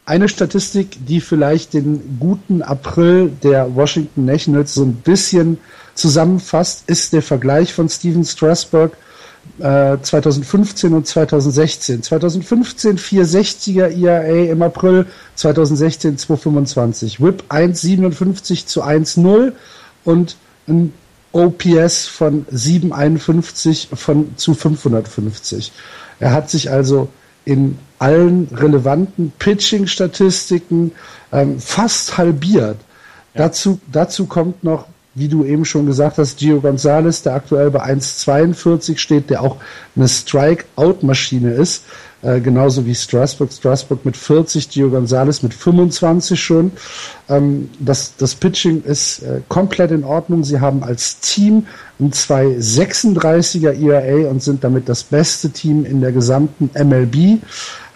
eine 0.08 0.30
Statistik, 0.30 1.06
die 1.06 1.20
vielleicht 1.20 1.74
den 1.74 2.18
guten 2.18 2.62
April 2.62 3.30
der 3.44 3.76
Washington 3.76 4.24
Nationals 4.24 4.74
so 4.74 4.84
ein 4.84 4.94
bisschen 4.94 5.58
zusammenfasst, 5.96 6.90
ist 6.90 7.12
der 7.12 7.22
Vergleich 7.22 7.74
von 7.74 7.90
Steven 7.90 8.24
Strasburg 8.24 8.96
äh, 9.60 9.98
2015 10.02 10.94
und 10.94 11.08
2016. 11.08 12.04
2015 12.04 12.98
460er 12.98 13.90
ERA 13.90 14.52
im 14.52 14.62
April, 14.62 15.06
2016 15.36 16.18
225. 16.18 17.20
WHIP 17.20 17.44
1,57 17.50 18.66
zu 18.66 18.84
1,0 18.84 19.54
und 20.04 20.38
ein 20.68 20.94
OPS 21.32 22.08
von 22.08 22.46
751 22.50 23.90
von 23.94 24.36
zu 24.38 24.54
550. 24.54 25.72
Er 26.20 26.32
hat 26.32 26.50
sich 26.50 26.72
also 26.72 27.10
in 27.46 27.78
allen 28.00 28.48
relevanten 28.54 29.32
Pitching-Statistiken 29.40 30.92
ähm, 31.32 31.60
fast 31.60 32.18
halbiert. 32.18 32.78
Ja. 33.34 33.44
Dazu, 33.44 33.80
dazu 33.92 34.26
kommt 34.26 34.64
noch, 34.64 34.88
wie 35.18 35.28
du 35.28 35.44
eben 35.44 35.66
schon 35.66 35.88
gesagt 35.88 36.20
hast, 36.20 36.38
Gio 36.38 36.62
Gonzalez, 36.62 37.24
der 37.24 37.34
aktuell 37.34 37.72
bei 37.72 37.84
1,42 37.84 38.98
steht, 38.98 39.32
der 39.32 39.42
auch 39.42 39.58
eine 39.96 40.08
Strike-Out-Maschine 40.08 41.54
ist. 41.54 41.84
Äh, 42.22 42.40
genauso 42.40 42.86
wie 42.86 42.94
Strasburg. 42.94 43.52
Strasburg 43.52 44.06
mit 44.06 44.16
40, 44.16 44.70
Gio 44.70 44.90
Gonzalez 44.90 45.42
mit 45.42 45.56
25 45.56 46.40
schon. 46.40 46.72
Ähm, 47.30 47.70
das, 47.80 48.16
das 48.18 48.36
Pitching 48.36 48.84
ist 48.84 49.24
äh, 49.24 49.42
komplett 49.48 49.92
in 49.92 50.04
Ordnung. 50.04 50.44
Sie 50.44 50.60
haben 50.60 50.84
als 50.84 51.20
Team 51.20 51.66
ein 52.00 52.12
236er 52.12 53.74
ERA 53.74 54.30
und 54.30 54.44
sind 54.44 54.64
damit 54.64 54.88
das 54.88 55.04
beste 55.04 55.50
Team 55.50 55.84
in 55.84 56.02
der 56.02 56.12
gesamten 56.12 56.70
MLB 56.74 57.42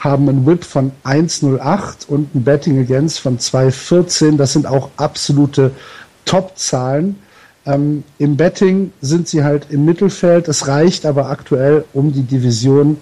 haben 0.02 0.28
einen 0.28 0.48
Whip 0.48 0.64
von 0.64 0.92
1,08 1.06 2.08
und 2.08 2.34
ein 2.34 2.44
Betting 2.44 2.80
Against 2.80 3.20
von 3.20 3.38
2,14. 3.38 4.36
Das 4.36 4.54
sind 4.54 4.66
auch 4.66 4.90
absolute 4.98 5.72
Top-Zahlen. 6.26 7.16
Ähm, 7.66 8.04
Im 8.18 8.38
Betting 8.38 8.92
sind 9.02 9.28
sie 9.28 9.44
halt 9.44 9.68
im 9.70 9.86
Mittelfeld. 9.86 10.48
Es 10.48 10.68
reicht 10.68 11.06
aber 11.06 11.30
aktuell, 11.30 11.86
um 11.94 12.12
die 12.12 12.24
Division 12.24 12.98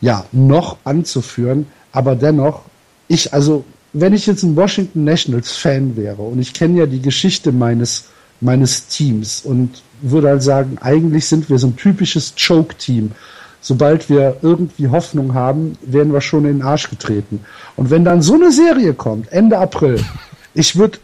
ja, 0.00 0.24
noch 0.32 0.78
anzuführen. 0.84 1.66
Aber 1.92 2.16
dennoch, 2.16 2.62
ich, 3.08 3.32
also, 3.32 3.64
wenn 3.92 4.12
ich 4.12 4.26
jetzt 4.26 4.42
ein 4.42 4.56
Washington 4.56 5.04
Nationals 5.04 5.52
Fan 5.56 5.96
wäre 5.96 6.22
und 6.22 6.40
ich 6.40 6.52
kenne 6.52 6.80
ja 6.80 6.86
die 6.86 7.00
Geschichte 7.00 7.52
meines, 7.52 8.06
meines 8.40 8.88
Teams 8.88 9.42
und 9.44 9.82
würde 10.02 10.28
halt 10.28 10.42
sagen, 10.42 10.78
eigentlich 10.80 11.26
sind 11.26 11.48
wir 11.48 11.58
so 11.58 11.68
ein 11.68 11.76
typisches 11.76 12.34
Choke-Team. 12.36 13.12
Sobald 13.60 14.10
wir 14.10 14.36
irgendwie 14.42 14.88
Hoffnung 14.88 15.32
haben, 15.32 15.78
werden 15.80 16.12
wir 16.12 16.20
schon 16.20 16.44
in 16.44 16.58
den 16.58 16.62
Arsch 16.62 16.90
getreten. 16.90 17.40
Und 17.76 17.88
wenn 17.90 18.04
dann 18.04 18.20
so 18.20 18.34
eine 18.34 18.52
Serie 18.52 18.92
kommt, 18.92 19.32
Ende 19.32 19.56
April, 19.56 20.04
ich 20.52 20.76
würde 20.76 20.98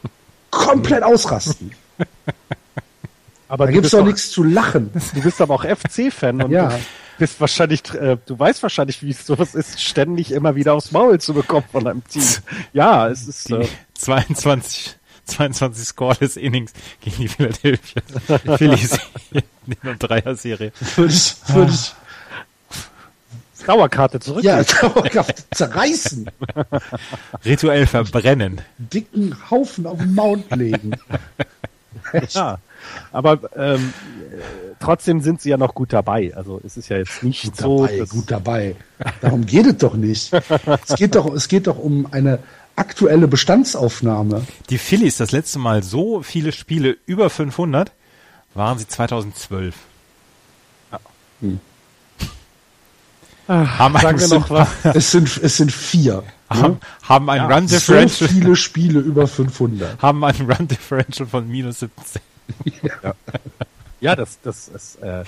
komplett 0.50 1.02
ausrasten. 1.02 1.72
Aber 3.48 3.66
da 3.66 3.72
gibt 3.72 3.86
es 3.86 3.92
doch 3.92 4.04
nichts 4.04 4.30
zu 4.30 4.44
lachen. 4.44 4.90
Du 5.14 5.22
bist 5.22 5.40
aber 5.40 5.54
auch 5.54 5.64
FC-Fan 5.64 6.40
und 6.42 6.52
ja 6.52 6.78
bist 7.20 7.40
wahrscheinlich, 7.40 7.82
äh, 7.94 8.16
du 8.26 8.38
weißt 8.38 8.62
wahrscheinlich, 8.62 9.02
wie 9.02 9.10
es 9.10 9.26
sowas 9.26 9.54
ist, 9.54 9.80
ständig 9.80 10.32
immer 10.32 10.56
wieder 10.56 10.74
aufs 10.74 10.90
Maul 10.90 11.20
zu 11.20 11.34
bekommen 11.34 11.66
von 11.70 11.86
einem 11.86 12.02
Team. 12.08 12.24
Ja, 12.72 13.08
es 13.08 13.28
ist 13.28 13.50
äh, 13.50 13.68
22 13.94 14.96
22 15.26 15.86
Scoreless 15.86 16.36
Innings 16.36 16.72
gegen 17.00 17.18
die 17.18 17.28
Philadelphia 17.28 18.02
Phillies 18.56 18.98
in 19.30 19.42
der 19.84 19.94
Dreier-Serie. 19.94 20.72
Würde 20.96 21.12
ich, 21.12 21.36
würde 21.48 21.72
ich 21.72 21.92
Dauerkarte 23.66 24.20
zurück. 24.20 24.44
Ja, 24.44 24.62
Dauerkarte 24.80 25.42
zerreißen. 25.52 26.30
Rituell 27.44 27.86
verbrennen. 27.86 28.60
Dicken 28.78 29.36
Haufen 29.50 29.86
auf 29.86 29.98
den 29.98 30.14
Mount 30.14 30.50
legen. 30.54 30.92
Ja, 32.30 32.58
aber 33.12 33.38
ähm, 33.56 33.92
trotzdem 34.80 35.20
sind 35.20 35.40
sie 35.40 35.50
ja 35.50 35.56
noch 35.56 35.74
gut 35.74 35.92
dabei. 35.92 36.32
Also 36.34 36.60
es 36.64 36.76
ist 36.76 36.88
ja 36.88 36.96
jetzt 36.96 37.22
nicht 37.22 37.44
gut 37.44 37.56
so. 37.56 37.86
Dabei, 37.86 38.04
gut 38.06 38.30
dabei. 38.30 38.76
Darum 39.20 39.46
geht 39.46 39.66
es 39.66 39.76
doch 39.76 39.94
nicht. 39.94 40.32
es 40.32 40.94
geht 40.96 41.14
doch, 41.14 41.32
es 41.34 41.48
geht 41.48 41.66
doch 41.66 41.78
um 41.78 42.08
eine 42.12 42.38
aktuelle 42.76 43.28
Bestandsaufnahme. 43.28 44.46
Die 44.70 44.78
Phillies, 44.78 45.18
das 45.18 45.32
letzte 45.32 45.58
Mal 45.58 45.82
so 45.82 46.22
viele 46.22 46.52
Spiele 46.52 46.96
über 47.06 47.28
500, 47.28 47.92
waren 48.54 48.78
sie 48.78 48.88
2012. 48.88 49.74
Ja. 50.92 51.00
Hm. 51.40 51.60
Haben 53.50 53.98
Sagen 53.98 54.20
wir 54.20 54.28
noch 54.28 54.50
was? 54.50 54.68
Es 54.94 55.10
sind, 55.10 55.40
es 55.42 55.56
sind 55.56 55.72
vier. 55.72 56.22
Haben, 56.48 56.72
ne? 56.72 56.78
haben 57.02 57.30
ein 57.30 57.36
ja, 57.36 57.56
Run 57.56 57.66
Differential. 57.66 58.28
So 58.28 58.34
viele 58.34 58.56
Spiele 58.56 59.00
über 59.00 59.26
500. 59.26 60.02
Haben 60.02 60.24
ein 60.24 60.36
Run 60.40 60.66
Differential 60.66 61.28
von 61.28 61.48
minus 61.48 61.80
17. 61.80 62.22
Ja. 62.82 63.14
Ja, 64.02 64.16
das, 64.16 64.38
das 64.42 64.68
ist, 64.68 64.96
äh, 65.02 65.24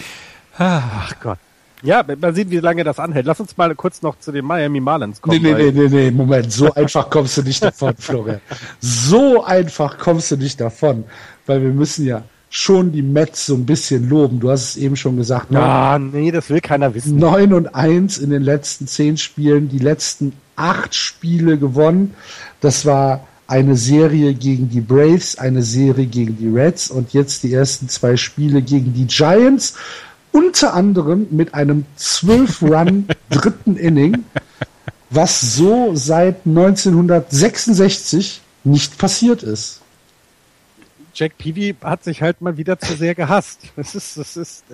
ach 0.56 1.12
Gott. 1.20 1.36
Ja, 1.82 2.02
man 2.18 2.34
sieht, 2.34 2.48
wie 2.48 2.58
lange 2.58 2.84
das 2.84 2.98
anhält. 2.98 3.26
Lass 3.26 3.38
uns 3.38 3.54
mal 3.58 3.74
kurz 3.74 4.00
noch 4.00 4.18
zu 4.18 4.32
den 4.32 4.46
Miami 4.46 4.80
Marlins 4.80 5.20
kommen. 5.20 5.42
Nee, 5.42 5.52
nee, 5.52 5.70
nee, 5.70 5.88
nee, 5.88 5.88
nee, 5.88 6.10
Moment. 6.10 6.50
So 6.50 6.72
einfach 6.72 7.10
kommst 7.10 7.36
du 7.36 7.42
nicht 7.42 7.62
davon, 7.62 7.94
Florian. 7.98 8.40
So 8.80 9.44
einfach 9.44 9.98
kommst 9.98 10.30
du 10.30 10.36
nicht 10.38 10.58
davon. 10.58 11.04
Weil 11.44 11.60
wir 11.60 11.68
müssen 11.68 12.06
ja 12.06 12.22
schon 12.54 12.92
die 12.92 13.00
Mets 13.00 13.46
so 13.46 13.54
ein 13.54 13.64
bisschen 13.64 14.10
loben. 14.10 14.38
Du 14.38 14.50
hast 14.50 14.62
es 14.62 14.76
eben 14.76 14.94
schon 14.94 15.16
gesagt. 15.16 15.50
Ja, 15.50 15.98
nee, 15.98 16.30
das 16.30 16.50
will 16.50 16.60
keiner 16.60 16.94
wissen. 16.94 17.16
9 17.16 17.54
und 17.54 17.74
1 17.74 18.18
in 18.18 18.28
den 18.28 18.42
letzten 18.42 18.86
10 18.86 19.16
Spielen, 19.16 19.70
die 19.70 19.78
letzten 19.78 20.34
8 20.56 20.94
Spiele 20.94 21.56
gewonnen. 21.56 22.12
Das 22.60 22.84
war 22.84 23.26
eine 23.46 23.74
Serie 23.74 24.34
gegen 24.34 24.68
die 24.68 24.82
Braves, 24.82 25.38
eine 25.38 25.62
Serie 25.62 26.04
gegen 26.04 26.36
die 26.36 26.48
Reds 26.48 26.90
und 26.90 27.14
jetzt 27.14 27.42
die 27.42 27.54
ersten 27.54 27.88
zwei 27.88 28.18
Spiele 28.18 28.60
gegen 28.60 28.92
die 28.92 29.06
Giants. 29.06 29.74
unter 30.30 30.74
anderem 30.74 31.28
mit 31.30 31.54
einem 31.54 31.86
12-Run 31.98 33.08
dritten 33.30 33.76
Inning, 33.76 34.24
was 35.08 35.54
so 35.54 35.92
seit 35.94 36.46
1966 36.46 38.42
nicht 38.64 38.98
passiert 38.98 39.42
ist. 39.42 39.81
Jack 41.14 41.38
Peavy 41.38 41.74
hat 41.82 42.04
sich 42.04 42.22
halt 42.22 42.40
mal 42.40 42.56
wieder 42.56 42.78
zu 42.78 42.94
sehr 42.94 43.14
gehasst. 43.14 43.60
Das 43.76 43.94
ist, 43.94 44.16
das 44.16 44.36
ist, 44.36 44.64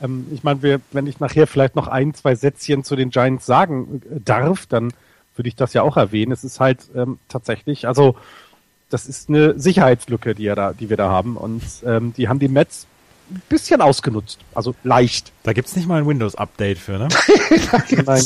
ähm, 0.00 0.26
ich 0.32 0.42
meine, 0.42 0.80
wenn 0.90 1.06
ich 1.06 1.20
nachher 1.20 1.46
vielleicht 1.46 1.76
noch 1.76 1.88
ein, 1.88 2.14
zwei 2.14 2.34
Sätzchen 2.34 2.84
zu 2.84 2.96
den 2.96 3.10
Giants 3.10 3.46
sagen 3.46 4.02
äh, 4.10 4.20
darf, 4.20 4.66
dann 4.66 4.92
würde 5.36 5.48
ich 5.48 5.56
das 5.56 5.72
ja 5.72 5.82
auch 5.82 5.96
erwähnen. 5.96 6.32
Es 6.32 6.44
ist 6.44 6.60
halt 6.60 6.88
ähm, 6.94 7.18
tatsächlich, 7.28 7.86
also 7.86 8.16
das 8.90 9.06
ist 9.06 9.28
eine 9.28 9.58
Sicherheitslücke, 9.58 10.34
die, 10.34 10.46
er 10.46 10.56
da, 10.56 10.72
die 10.72 10.90
wir 10.90 10.96
da 10.96 11.08
haben. 11.08 11.36
Und 11.36 11.62
ähm, 11.86 12.12
die 12.16 12.28
haben 12.28 12.38
die 12.38 12.48
Mets 12.48 12.86
ein 13.30 13.42
bisschen 13.48 13.80
ausgenutzt. 13.80 14.38
Also 14.54 14.74
leicht. 14.84 15.32
Da 15.42 15.52
gibt's 15.52 15.74
nicht 15.74 15.88
mal 15.88 16.00
ein 16.00 16.06
Windows-Update 16.06 16.78
für, 16.78 16.98
ne? 16.98 17.08
Nein. 18.04 18.24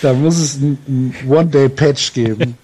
da 0.00 0.12
muss 0.14 0.38
es 0.38 0.56
ein, 0.56 0.78
ein 0.88 1.14
One-Day-Patch 1.28 2.14
geben. 2.14 2.56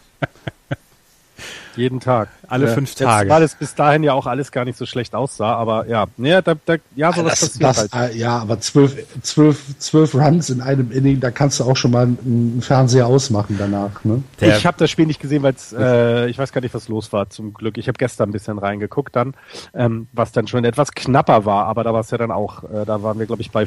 Jeden 1.77 2.01
Tag. 2.01 2.29
Alle 2.49 2.67
ja, 2.67 2.75
fünf 2.75 2.95
Tage. 2.95 3.29
Weil 3.31 3.43
es 3.43 3.55
bis 3.55 3.75
dahin 3.75 4.03
ja 4.03 4.13
auch 4.13 4.27
alles 4.27 4.51
gar 4.53 4.65
nicht 4.65 4.79
so 4.79 4.87
schlecht 4.87 5.15
aussah, 5.15 5.55
aber 5.55 5.87
ja, 5.89 6.07
ja, 6.19 6.43
da, 6.43 6.55
da, 6.65 6.77
ja 6.95 7.13
sowas 7.13 7.41
das, 7.41 7.59
passiert 7.59 7.63
das, 7.65 7.93
halt. 7.93 8.15
äh, 8.15 8.19
Ja, 8.19 8.39
aber 8.39 8.61
zwölf, 8.61 8.97
zwölf, 9.23 9.79
zwölf 9.79 10.15
Runs 10.15 10.51
in 10.51 10.61
einem 10.61 10.91
Inning, 10.93 11.21
da 11.21 11.31
kannst 11.31 11.61
du 11.61 11.65
auch 11.65 11.77
schon 11.77 11.91
mal 11.91 12.03
einen 12.05 12.61
Fernseher 12.63 13.07
ausmachen 13.07 13.57
danach. 13.59 14.05
Ne? 14.05 14.23
Der- 14.41 14.57
ich 14.57 14.67
habe 14.67 14.77
das 14.79 14.91
Spiel 14.91 15.07
nicht 15.07 15.21
gesehen, 15.21 15.43
weil 15.43 15.55
äh, 15.79 16.29
ich 16.31 16.39
weiß 16.39 16.53
gar 16.53 16.61
nicht, 16.61 16.75
was 16.75 16.89
los 16.89 17.13
war. 17.13 17.29
Zum 17.31 17.53
Glück. 17.55 17.79
Ich 17.79 17.89
habe 17.89 17.99
gestern 17.99 18.29
ein 18.31 18.33
bisschen 18.33 18.59
reingeguckt 18.59 19.15
dann, 19.17 19.35
ähm, 19.75 20.07
was 20.13 20.33
dann 20.33 20.47
schon 20.47 20.65
etwas 20.65 20.93
knapper 20.93 21.45
war, 21.45 21.67
aber 21.67 21.85
da 21.85 21.93
war 21.93 22.01
es 22.01 22.11
ja 22.11 22.19
dann 22.19 22.31
auch. 22.31 22.65
Äh, 22.65 22.85
da 22.87 23.03
waren 23.03 23.19
wir, 23.19 23.27
glaube 23.27 23.43
ich, 23.43 23.51
bei 23.51 23.67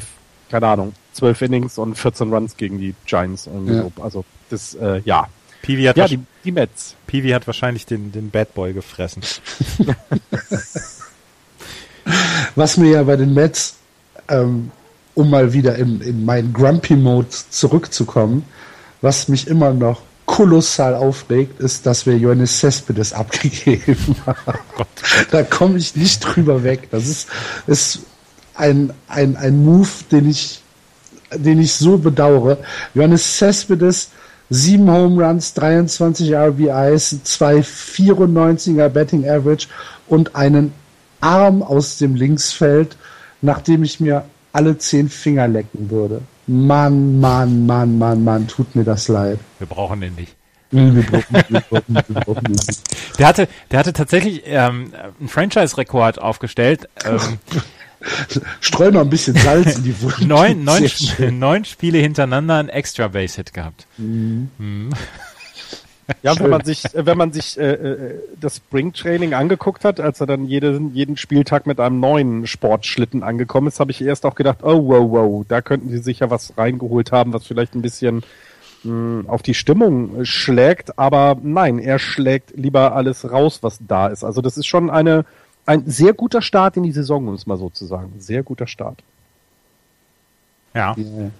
keine 0.50 0.66
Ahnung, 0.66 0.94
zwölf 1.12 1.40
Innings 1.42 1.78
und 1.78 1.94
14 1.96 2.32
Runs 2.34 2.56
gegen 2.56 2.78
die 2.80 2.94
Giants. 3.06 3.46
Irgendwie 3.46 3.74
Ja. 3.74 3.82
so. 3.82 4.02
Also 4.02 4.24
das, 4.50 4.74
äh, 4.74 5.00
ja, 5.04 5.28
Peavy 5.62 5.84
hat, 5.84 5.96
ja, 5.96 6.08
die, 6.08 6.20
die 6.44 6.52
Mets. 6.52 6.94
Peavy 7.06 7.30
hat 7.30 7.46
wahrscheinlich 7.46 7.86
den, 7.86 8.12
den 8.12 8.30
Bad 8.30 8.54
Boy 8.54 8.72
gefressen. 8.72 9.22
Was 12.54 12.76
mir 12.76 12.90
ja 12.90 13.02
bei 13.02 13.16
den 13.16 13.34
Mets, 13.34 13.76
ähm, 14.28 14.70
um 15.14 15.30
mal 15.30 15.52
wieder 15.52 15.76
in, 15.76 16.00
in 16.00 16.24
meinen 16.24 16.52
Grumpy-Mode 16.52 17.28
zurückzukommen, 17.50 18.44
was 19.00 19.28
mich 19.28 19.46
immer 19.48 19.72
noch 19.72 20.02
kolossal 20.26 20.94
aufregt, 20.94 21.60
ist, 21.60 21.86
dass 21.86 22.06
wir 22.06 22.16
Johannes 22.16 22.60
Cespedes 22.60 23.12
abgegeben 23.12 24.14
haben. 24.26 24.58
da 25.30 25.42
komme 25.42 25.78
ich 25.78 25.96
nicht 25.96 26.20
drüber 26.20 26.62
weg. 26.62 26.88
Das 26.90 27.08
ist, 27.08 27.28
ist 27.66 28.00
ein, 28.54 28.92
ein, 29.08 29.36
ein 29.36 29.64
Move, 29.64 29.88
den 30.12 30.30
ich, 30.30 30.62
den 31.34 31.60
ich 31.60 31.72
so 31.72 31.98
bedauere. 31.98 32.58
Johannes 32.94 33.38
Cespedes, 33.38 34.10
sieben 34.50 34.90
Home 34.90 35.24
Runs, 35.24 35.54
23 35.54 36.34
RBIs, 36.34 37.22
zwei 37.24 37.60
94er 37.60 38.88
Betting 38.88 39.28
Average 39.28 39.68
und 40.08 40.34
einen 40.34 40.72
Arm 41.20 41.62
aus 41.62 41.98
dem 41.98 42.16
Linksfeld, 42.16 42.96
nachdem 43.40 43.84
ich 43.84 44.00
mir 44.00 44.24
alle 44.52 44.76
zehn 44.78 45.08
Finger 45.08 45.46
lecken 45.48 45.90
würde. 45.90 46.22
Mann, 46.46 47.20
Mann, 47.20 47.66
Mann, 47.66 47.98
Mann, 47.98 48.24
Mann, 48.24 48.48
tut 48.48 48.74
mir 48.74 48.84
das 48.84 49.08
leid. 49.08 49.38
Wir 49.58 49.68
brauchen 49.68 50.00
den 50.00 50.14
nicht. 50.16 50.34
Der 50.72 50.86
hatte, 53.26 53.48
der 53.70 53.78
hatte 53.78 53.92
tatsächlich 53.92 54.42
ähm, 54.46 54.92
einen 55.18 55.28
Franchise-Rekord 55.28 56.20
aufgestellt. 56.20 56.88
Ähm, 57.04 57.18
Streu 58.60 58.90
noch 58.90 59.02
ein 59.02 59.10
bisschen 59.10 59.36
Salz 59.36 59.76
in 59.76 59.84
die 59.84 60.02
Wunde. 60.02 60.26
neun, 60.26 60.64
neun, 60.64 60.88
neun 61.38 61.64
Spiele 61.64 61.98
hintereinander 61.98 62.56
einen 62.56 62.68
Extra 62.68 63.08
Base 63.08 63.36
Hit 63.36 63.52
gehabt. 63.52 63.86
Ja, 66.22 66.34
Schön. 66.34 66.44
wenn 66.44 66.50
man 66.50 66.64
sich, 66.64 66.84
äh, 66.94 67.06
wenn 67.06 67.18
man 67.18 67.32
sich 67.32 67.58
äh, 67.58 67.72
äh, 67.72 68.18
das 68.40 68.56
Spring 68.56 68.92
Training 68.92 69.34
angeguckt 69.34 69.84
hat, 69.84 70.00
als 70.00 70.20
er 70.20 70.26
dann 70.26 70.44
jeden, 70.44 70.94
jeden 70.94 71.16
Spieltag 71.16 71.66
mit 71.66 71.80
einem 71.80 72.00
neuen 72.00 72.46
Sportschlitten 72.46 73.22
angekommen 73.22 73.68
ist, 73.68 73.80
habe 73.80 73.90
ich 73.90 74.02
erst 74.02 74.26
auch 74.26 74.34
gedacht, 74.34 74.58
oh 74.62 74.88
wow, 74.88 75.10
wow, 75.10 75.44
da 75.46 75.60
könnten 75.60 75.88
sie 75.88 75.98
sicher 75.98 76.30
was 76.30 76.56
reingeholt 76.56 77.12
haben, 77.12 77.32
was 77.32 77.46
vielleicht 77.46 77.74
ein 77.74 77.82
bisschen 77.82 78.22
mh, 78.82 79.28
auf 79.28 79.42
die 79.42 79.54
Stimmung 79.54 80.20
äh, 80.20 80.24
schlägt. 80.24 80.98
Aber 80.98 81.36
nein, 81.42 81.78
er 81.78 81.98
schlägt 81.98 82.56
lieber 82.56 82.94
alles 82.94 83.30
raus, 83.30 83.58
was 83.62 83.78
da 83.86 84.08
ist. 84.08 84.24
Also 84.24 84.40
das 84.40 84.56
ist 84.56 84.66
schon 84.66 84.90
eine 84.90 85.24
ein 85.66 85.84
sehr 85.86 86.12
guter 86.12 86.42
Start 86.42 86.76
in 86.76 86.82
die 86.82 86.92
Saison, 86.92 87.28
um 87.28 87.34
es 87.34 87.46
mal 87.46 87.56
so 87.56 87.70
zu 87.70 87.86
sagen. 87.86 88.12
Sehr 88.18 88.42
guter 88.42 88.66
Start. 88.66 89.02
Ja. 90.74 90.94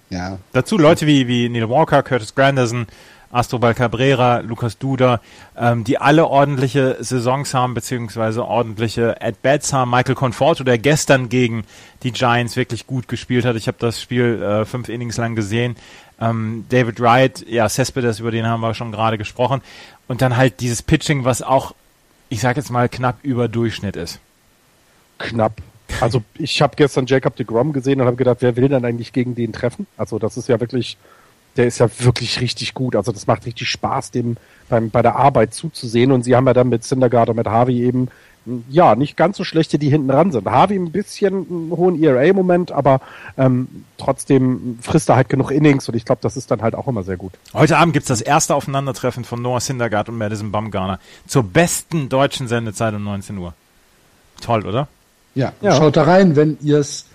Ja, 0.09 0.39
Dazu 0.53 0.77
Leute 0.77 1.07
wie, 1.07 1.29
wie 1.29 1.49
Neil 1.49 1.68
Walker, 1.68 2.03
Curtis 2.03 2.35
Granderson, 2.35 2.87
Astrobal 3.33 3.75
Cabrera, 3.75 4.41
Lukas 4.41 4.77
Duda, 4.79 5.21
ähm, 5.57 5.85
die 5.85 5.99
alle 5.99 6.27
ordentliche 6.27 6.97
Saisons 6.99 7.55
haben, 7.55 7.75
beziehungsweise 7.75 8.45
ordentliche 8.45 9.23
At-Bats 9.23 9.73
haben. 9.73 9.91
Michael 9.91 10.16
Conforto, 10.16 10.64
der 10.64 10.79
gestern 10.79 11.29
gegen 11.29 11.64
die 12.03 12.11
Giants 12.11 12.57
wirklich 12.57 12.89
gut 12.89 13.07
gespielt 13.07 13.45
hat. 13.45 13.55
Ich 13.55 13.68
habe 13.68 13.79
das 13.79 14.01
Spiel 14.01 14.43
äh, 14.43 14.64
fünf 14.64 14.89
Innings 14.89 15.16
lang 15.16 15.37
gesehen. 15.37 15.77
Ähm, 16.21 16.66
David 16.68 16.99
Wright, 16.99 17.47
ja, 17.49 17.68
Cespedes, 17.68 18.18
über 18.18 18.33
den 18.33 18.47
haben 18.47 18.61
wir 18.61 18.75
schon 18.75 18.91
gerade 18.91 19.16
gesprochen. 19.16 19.62
Und 20.09 20.23
dann 20.23 20.37
halt 20.37 20.59
dieses 20.59 20.83
Pitching, 20.83 21.25
was 21.25 21.41
auch, 21.41 21.73
ich 22.31 22.41
sag 22.41 22.57
jetzt 22.57 22.70
mal, 22.70 22.89
knapp 22.89 23.18
über 23.22 23.49
Durchschnitt 23.49 23.97
ist. 23.97 24.20
knapp. 25.18 25.61
Also 26.01 26.22
ich 26.39 26.62
habe 26.62 26.76
gestern 26.76 27.07
Jacob 27.07 27.37
de 27.37 27.45
Grom 27.45 27.72
gesehen 27.72 28.01
und 28.01 28.07
habe 28.07 28.16
gedacht, 28.16 28.39
wer 28.41 28.57
will 28.57 28.68
denn 28.68 28.85
eigentlich 28.85 29.12
gegen 29.12 29.35
den 29.35 29.53
treffen? 29.53 29.87
Also 29.99 30.18
das 30.18 30.37
ist 30.37 30.49
ja 30.49 30.61
wirklich, 30.61 30.97
der 31.57 31.66
ist 31.66 31.78
ja 31.78 31.91
wirklich 31.99 32.41
richtig 32.41 32.72
gut. 32.74 32.95
Also 32.97 33.12
das 33.12 33.26
macht 33.26 33.45
richtig 33.45 33.68
Spaß, 33.68 34.12
dem 34.12 34.37
beim, 34.68 34.91
bei 34.91 35.03
der 35.03 35.16
Arbeit 35.16 35.53
zuzusehen. 35.53 36.12
Und 36.12 36.22
sie 36.22 36.37
haben 36.37 36.47
ja 36.47 36.55
dann 36.55 36.68
mit 36.68 36.85
Syndergaard 36.85 37.31
und 37.31 37.37
mit 37.37 37.49
Harvey 37.49 37.83
eben, 37.83 38.09
ja, 38.68 38.95
nicht 38.95 39.16
ganz 39.16 39.36
so 39.36 39.45
schlechte, 39.45 39.78
die 39.78 39.91
hinten 39.91 40.09
dran 40.09 40.32
sind. 40.32 40.47
Harvey 40.49 40.76
ein 40.76 40.93
bisschen 40.93 41.34
einen 41.34 41.72
hohen 41.76 42.03
ERA-Moment, 42.03 42.72
aber 42.72 43.01
ähm, 43.36 43.84
trotzdem 43.99 44.78
frisst 44.80 45.09
er 45.09 45.16
halt 45.16 45.28
genug 45.28 45.51
Innings 45.51 45.88
und 45.88 45.95
ich 45.95 46.05
glaube, 46.05 46.20
das 46.22 46.36
ist 46.36 46.51
dann 46.51 46.62
halt 46.62 46.74
auch 46.74 46.88
immer 46.88 47.03
sehr 47.03 47.16
gut. 47.16 47.32
Heute 47.53 47.76
Abend 47.76 47.93
gibt's 47.93 48.09
das 48.09 48.20
erste 48.20 48.55
Aufeinandertreffen 48.55 49.24
von 49.24 49.43
Noah 49.43 49.61
Syndergaard 49.61 50.09
und 50.09 50.18
Madison 50.18 50.51
Bumgarner 50.51 50.99
zur 51.26 51.43
besten 51.43 52.09
deutschen 52.09 52.49
Sendezeit 52.49 52.95
um 52.95 53.05
19 53.05 53.36
Uhr. 53.38 53.55
Toll, 54.41 54.66
oder? 54.66 54.88
ja. 55.34 55.53
Ja. 55.61 55.76
Schaut 55.76 55.97
da 55.97 56.05
rein, 56.05 56.34
wenn 56.36 56.59
ihr 56.61 56.78
es 56.78 57.07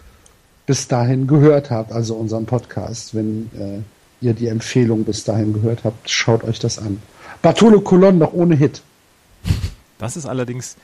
bis 0.65 0.88
dahin 0.88 1.28
gehört 1.28 1.71
habt, 1.71 1.91
also 1.91 2.15
unseren 2.15 2.45
Podcast. 2.45 3.13
Wenn 3.13 3.49
äh, 3.57 4.26
ihr 4.26 4.34
die 4.34 4.47
Empfehlung 4.47 5.03
bis 5.03 5.23
dahin 5.23 5.53
gehört 5.53 5.84
habt, 5.84 6.09
schaut 6.09 6.43
euch 6.43 6.59
das 6.59 6.80
an. 6.80 7.01
Bartolo 7.41 7.82
Colon 7.82 8.17
noch 8.17 8.34
ohne 8.34 8.55
Hit, 8.55 8.82
Das 9.97 10.17
ist 10.17 10.26
allerdings 10.26 10.78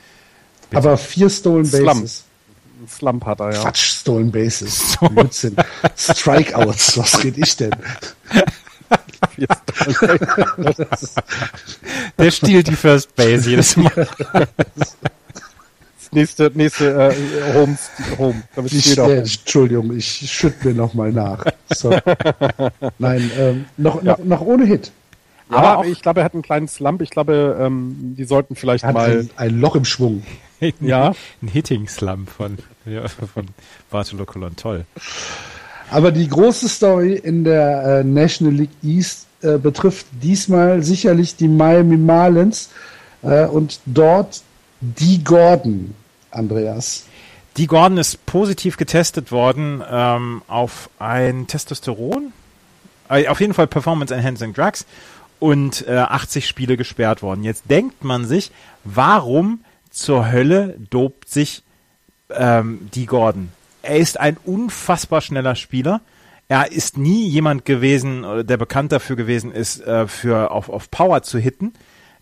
aber 0.73 0.97
vier 0.97 1.29
Stolen 1.29 1.65
Slump. 1.65 2.01
Bases. 2.01 2.23
Ein 2.81 2.87
Slump 2.87 3.25
hat 3.25 3.39
er, 3.39 3.53
ja. 3.53 3.61
Quatsch, 3.61 3.99
Stolen 3.99 4.31
Bases. 4.31 4.97
Blödsinn. 5.11 5.55
Strikeouts, 5.95 6.97
was 6.97 7.23
red 7.23 7.37
ich 7.37 7.55
denn? 7.57 7.71
der 12.17 12.31
stiehlt 12.31 12.67
die 12.67 12.75
First 12.75 13.15
Base 13.15 13.49
jedes 13.49 13.77
Mal. 13.77 14.07
nächste, 16.11 16.51
nächste 16.53 17.13
äh, 17.13 17.53
Home, 17.53 17.77
Home. 18.17 18.43
Ich, 18.65 18.97
äh. 18.97 19.19
Entschuldigung, 19.19 19.95
ich 19.95 20.07
schütte 20.31 20.67
mir 20.69 20.73
noch 20.73 20.93
mal 20.93 21.11
nach. 21.11 21.45
So. 21.69 21.91
Nein, 22.99 23.31
ähm, 23.37 23.65
noch, 23.77 24.01
noch, 24.01 24.17
noch 24.19 24.41
ohne 24.41 24.65
Hit. 24.65 24.91
Aber 25.49 25.57
Aber 25.67 25.77
auch- 25.79 25.85
ich 25.85 26.01
glaube, 26.01 26.21
er 26.21 26.25
hat 26.25 26.33
einen 26.33 26.43
kleinen 26.43 26.67
Slump. 26.67 27.01
Ich 27.01 27.09
glaube, 27.09 27.57
ähm, 27.59 28.15
die 28.17 28.23
sollten 28.25 28.55
vielleicht 28.55 28.83
hat 28.83 28.93
mal. 28.93 29.19
ein, 29.19 29.29
ein 29.35 29.59
Loch 29.59 29.75
im 29.75 29.85
Schwung. 29.85 30.23
Ja. 30.79 31.13
Ein 31.41 31.47
Hitting 31.47 31.87
Slump 31.87 32.29
von, 32.29 32.57
ja, 32.85 33.07
von 33.07 33.47
Bartolo 33.89 34.25
Colon. 34.25 34.55
Toll. 34.55 34.85
Aber 35.89 36.11
die 36.11 36.27
große 36.27 36.69
Story 36.69 37.15
in 37.15 37.43
der 37.43 37.99
äh, 37.99 38.03
National 38.03 38.53
League 38.53 38.69
East 38.83 39.27
äh, 39.41 39.57
betrifft 39.57 40.05
diesmal 40.21 40.83
sicherlich 40.83 41.35
die 41.35 41.47
Miami 41.47 41.97
Marlins 41.97 42.69
äh, 43.23 43.45
und 43.45 43.79
dort 43.85 44.41
die 44.79 45.23
Gordon, 45.23 45.93
Andreas. 46.31 47.05
Die 47.57 47.67
Gordon 47.67 47.97
ist 47.97 48.25
positiv 48.25 48.77
getestet 48.77 49.31
worden 49.31 49.83
ähm, 49.89 50.41
auf 50.47 50.89
ein 50.99 51.47
Testosteron. 51.47 52.31
Äh, 53.09 53.27
auf 53.27 53.41
jeden 53.41 53.53
Fall 53.53 53.67
Performance 53.67 54.13
Enhancing 54.13 54.53
Drugs 54.53 54.85
und 55.39 55.85
äh, 55.87 55.97
80 55.97 56.47
Spiele 56.47 56.77
gesperrt 56.77 57.21
worden. 57.21 57.43
Jetzt 57.43 57.63
denkt 57.69 58.03
man 58.03 58.25
sich, 58.25 58.51
warum 58.85 59.59
zur 59.91 60.31
Hölle 60.31 60.77
dopt 60.89 61.29
sich 61.29 61.63
ähm, 62.29 62.89
die 62.93 63.05
Gordon? 63.05 63.49
Er 63.83 63.97
ist 63.97 64.19
ein 64.19 64.37
unfassbar 64.43 65.21
schneller 65.21 65.55
Spieler. 65.55 66.01
Er 66.47 66.71
ist 66.71 66.97
nie 66.97 67.27
jemand 67.27 67.65
gewesen, 67.65 68.23
äh, 68.23 68.43
der 68.43 68.57
bekannt 68.57 68.91
dafür 68.91 69.15
gewesen 69.15 69.51
ist, 69.51 69.81
äh, 69.81 70.07
für 70.07 70.51
auf, 70.51 70.69
auf 70.69 70.91
Power 70.91 71.23
zu 71.23 71.39
hitten. 71.39 71.73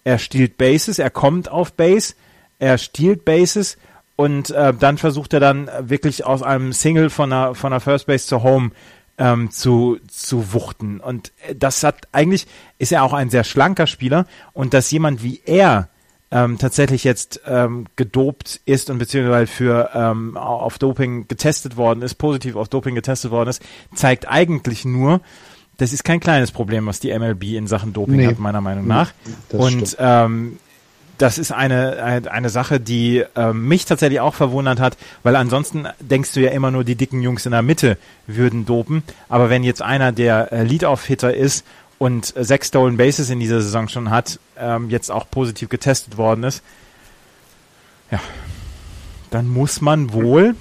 Er 0.04 0.18
stiehlt 0.18 0.58
Bases, 0.58 1.00
er 1.00 1.10
kommt 1.10 1.50
auf 1.50 1.74
Base, 1.74 2.14
er 2.58 2.78
stiehlt 2.78 3.26
Bases 3.26 3.78
und 4.16 4.50
äh, 4.50 4.74
dann 4.74 4.98
versucht 4.98 5.34
er 5.34 5.40
dann 5.40 5.70
wirklich 5.82 6.26
aus 6.26 6.44
einem 6.44 6.74
Single 6.74 7.10
von 7.10 7.32
einer, 7.32 7.56
von 7.56 7.74
einer 7.74 7.80
First 7.80 8.08
Base 8.08 8.28
zu 8.28 8.44
Home 8.44 8.72
ähm, 9.18 9.52
zu, 9.52 10.00
zu 10.08 10.54
wuchten. 10.54 11.00
Und 11.00 11.32
das 11.56 11.84
hat 11.84 12.08
eigentlich, 12.12 12.48
ist 12.80 12.91
er 12.91 13.04
auch 13.04 13.14
ein 13.14 13.30
sehr 13.30 13.44
schlanker 13.44 13.88
Spieler 13.88 14.26
und 14.54 14.74
dass 14.74 14.91
jemand 14.91 15.24
wie 15.24 15.41
er 15.46 15.90
ähm, 16.31 16.57
tatsächlich 16.57 17.03
jetzt 17.03 17.41
ähm, 17.47 17.85
gedopt 17.95 18.61
ist 18.65 18.89
und 18.89 18.99
beziehungsweise 18.99 19.47
für 19.47 19.89
ähm, 19.93 20.38
auf 20.38 20.77
Doping 20.77 21.27
getestet 21.27 21.77
worden 21.77 22.01
ist, 22.01 22.15
positiv 22.15 22.56
auf 22.56 22.69
Doping 22.69 22.95
getestet 22.95 23.31
worden 23.31 23.49
ist, 23.49 23.61
zeigt 23.95 24.27
eigentlich 24.27 24.85
nur, 24.85 25.22
das 25.77 25.93
ist 25.93 26.03
kein 26.03 26.19
kleines 26.19 26.51
Problem, 26.51 26.85
was 26.85 26.99
die 26.99 27.18
MLB 27.18 27.43
in 27.56 27.68
Sachen 27.68 27.93
Doping 27.93 28.18
nee. 28.18 28.27
hat, 28.27 28.39
meiner 28.39 28.61
Meinung 28.61 28.85
nach. 28.85 29.11
und 29.51 29.95
ähm, 29.99 30.60
das 31.19 31.38
ist 31.38 31.51
eine, 31.51 32.23
eine 32.31 32.49
Sache, 32.49 32.80
die 32.80 33.26
äh, 33.35 33.51
mich 33.51 33.85
tatsächlich 33.85 34.22
auch 34.22 34.35
verwundert 34.35 34.80
hat, 34.80 34.97
weil 35.22 35.35
ansonsten 35.35 35.85
denkst 35.99 36.34
du 36.34 36.39
ja 36.39 36.51
immer 36.51 36.72
nur, 36.72 36.85
die 36.85 36.95
dicken 36.95 37.22
Jungs 37.22 37.45
in 37.45 37.51
der 37.51 37.61
Mitte 37.61 37.97
würden 38.26 38.65
dopen. 38.65 39.03
Aber 39.27 39.49
wenn 39.49 39.64
jetzt 39.64 39.81
einer 39.81 40.14
der 40.14 40.53
äh, 40.53 40.64
Lead-Off-Hitter 40.64 41.34
ist 41.34 41.65
und 41.99 42.35
äh, 42.35 42.43
sechs 42.43 42.69
Stolen 42.69 42.97
Bases 42.97 43.30
in 43.30 43.39
dieser 43.39 43.61
Saison 43.61 43.88
schon 43.88 44.09
hat, 44.09 44.39
ähm, 44.57 44.89
jetzt 44.89 45.11
auch 45.11 45.30
positiv 45.30 45.69
getestet 45.69 46.17
worden 46.17 46.43
ist, 46.43 46.63
ja, 48.09 48.19
dann 49.30 49.47
muss 49.47 49.81
man 49.81 50.11
wohl 50.11 50.55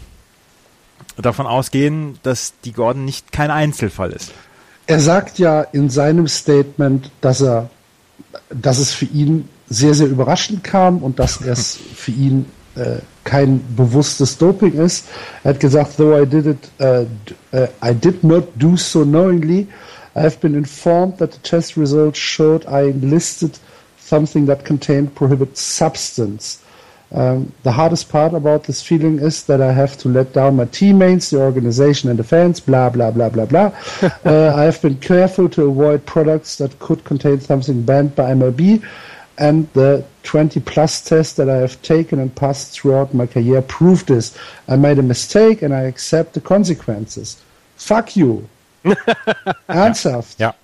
davon 1.17 1.47
ausgehen, 1.47 2.19
dass 2.23 2.53
die 2.65 2.73
Gordon 2.73 3.07
nicht 3.07 3.33
kein 3.33 3.51
Einzelfall 3.51 4.13
ist. 4.13 4.33
Er 4.87 5.01
sagt 5.01 5.39
ja 5.39 5.63
in 5.63 5.89
seinem 5.89 6.29
Statement, 6.29 7.11
dass 7.21 7.41
er, 7.41 7.71
dass 8.51 8.79
es 8.79 8.93
für 8.93 9.07
ihn 9.07 9.49
sehr, 9.69 9.95
sehr 9.95 10.07
überraschend 10.07 10.65
kam 10.65 10.99
und 10.99 11.19
dass 11.19 11.41
es 11.41 11.79
für 11.95 12.11
ihn 12.11 12.47
äh, 12.75 12.99
kein 13.25 13.63
bewusstes 13.77 14.39
Doping 14.39 14.73
ist. 14.75 15.07
Er 15.45 15.51
hat 15.51 15.61
gesagt, 15.61 15.97
though 15.97 16.19
I 16.19 16.27
did 16.27 16.47
it, 16.47 16.71
uh, 16.81 17.05
uh, 17.55 17.67
I 17.85 17.95
did 17.95 18.25
not 18.25 18.49
do 18.57 18.77
so 18.77 19.05
knowingly, 19.05 19.67
I 20.19 20.23
have 20.23 20.41
been 20.41 20.57
informed 20.57 21.19
that 21.19 21.31
the 21.31 21.39
test 21.39 21.77
results 21.77 22.19
showed 22.19 22.67
I 22.67 22.81
enlisted 22.81 23.57
something 23.99 24.47
that 24.47 24.65
contained 24.65 25.15
prohibited 25.15 25.57
substance. 25.57 26.61
Um, 27.13 27.53
the 27.63 27.71
hardest 27.71 28.09
part 28.09 28.35
about 28.35 28.65
this 28.65 28.83
feeling 28.83 29.21
is 29.21 29.45
that 29.45 29.61
I 29.61 29.73
have 29.73 29.97
to 29.99 30.09
let 30.09 30.33
down 30.33 30.57
my 30.57 30.65
teammates, 30.65 31.31
the 31.31 31.41
organization, 31.41 32.11
and 32.11 32.19
the 32.19 32.25
fans. 32.25 32.59
Blah 32.59 32.91
blah 32.91 33.13
blah 33.13 33.29
blah 33.29 33.47
blah. 33.47 33.71
uh, 34.25 34.55
I 34.57 34.65
have 34.65 34.83
been 34.83 34.99
careful 34.99 35.49
to 35.51 35.67
avoid 35.67 36.05
products 36.05 36.57
that 36.57 36.77
could 36.81 37.05
contain 37.05 37.39
something 37.39 37.83
banned 37.83 38.17
by 38.17 38.33
MLB 38.33 38.85
and 39.39 39.73
the 39.75 40.05
20 40.25 40.59
plus 40.59 41.01
tests 41.01 41.35
that 41.35 41.49
I 41.49 41.59
have 41.59 41.81
taken 41.83 42.19
and 42.19 42.35
passed 42.35 42.73
throughout 42.73 43.15
my 43.15 43.29
career 43.29 43.63
prove 43.63 44.05
this. 44.07 44.37
I 44.67 44.75
made 44.75 44.99
a 44.99 45.03
mistake 45.15 45.63
and 45.63 45.73
I 45.73 45.83
accept 45.83 46.35
the 46.35 46.41
consequences. 46.41 47.41
Fuck 47.77 48.17
you. 48.17 48.49
Ernsthaft. 49.67 50.39
Ja. 50.39 50.55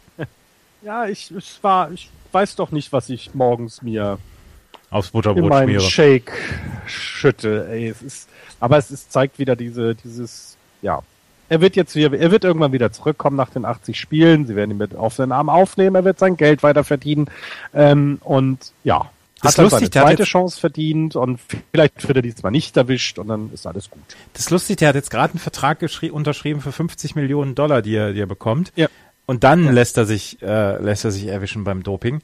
Ja, 0.82 1.06
ich, 1.06 1.34
ich 1.34 1.58
war, 1.62 1.90
ich 1.92 2.10
weiß 2.32 2.56
doch 2.56 2.70
nicht, 2.70 2.92
was 2.92 3.08
ich 3.08 3.34
morgens 3.34 3.80
mir 3.80 4.18
aufs 4.90 5.10
Butterbrot 5.10 5.42
in 5.42 5.48
meinen 5.48 5.68
schmiere. 5.68 5.80
Shake 5.80 6.32
schütte. 6.86 7.66
Ey, 7.70 7.88
es 7.88 8.02
ist, 8.02 8.28
aber 8.60 8.76
es 8.76 8.90
ist, 8.90 9.10
zeigt 9.10 9.38
wieder 9.38 9.56
diese, 9.56 9.94
dieses, 9.94 10.56
ja, 10.82 11.02
er 11.48 11.60
wird 11.60 11.76
jetzt 11.76 11.94
wieder, 11.94 12.18
er 12.18 12.30
wird 12.30 12.44
irgendwann 12.44 12.72
wieder 12.72 12.92
zurückkommen 12.92 13.36
nach 13.36 13.50
den 13.50 13.64
80 13.64 13.98
Spielen. 13.98 14.46
Sie 14.46 14.56
werden 14.56 14.72
ihn 14.72 14.76
mit 14.76 14.94
offenen 14.94 15.32
Armen 15.32 15.50
aufnehmen. 15.50 15.96
Er 15.96 16.04
wird 16.04 16.18
sein 16.18 16.36
Geld 16.36 16.62
weiter 16.62 16.84
verdienen. 16.84 17.26
Ähm, 17.72 18.18
und 18.22 18.72
ja, 18.82 19.10
das 19.44 19.58
hat 19.58 19.64
lustig, 19.64 19.90
seine 19.92 20.06
zweite 20.06 20.24
Chance 20.24 20.60
verdient 20.60 21.16
und 21.16 21.40
vielleicht 21.72 22.06
wird 22.06 22.16
er 22.16 22.22
diesmal 22.22 22.52
nicht 22.52 22.76
erwischt 22.76 23.18
und 23.18 23.28
dann 23.28 23.50
ist 23.52 23.66
alles 23.66 23.90
gut. 23.90 24.02
Das 24.32 24.42
ist 24.42 24.50
lustig, 24.50 24.78
der 24.78 24.88
hat 24.88 24.94
jetzt 24.94 25.10
gerade 25.10 25.32
einen 25.32 25.40
Vertrag 25.40 25.84
unterschrieben 26.10 26.60
für 26.60 26.72
50 26.72 27.14
Millionen 27.14 27.54
Dollar, 27.54 27.82
die 27.82 27.94
er, 27.94 28.12
die 28.12 28.20
er 28.20 28.26
bekommt. 28.26 28.72
Ja. 28.76 28.88
Und 29.26 29.44
dann 29.44 29.64
ja. 29.64 29.70
lässt 29.70 29.96
er 29.96 30.04
sich, 30.04 30.42
äh, 30.42 30.82
lässt 30.82 31.04
er 31.04 31.10
sich 31.10 31.26
erwischen 31.26 31.64
beim 31.64 31.82
Doping. 31.82 32.20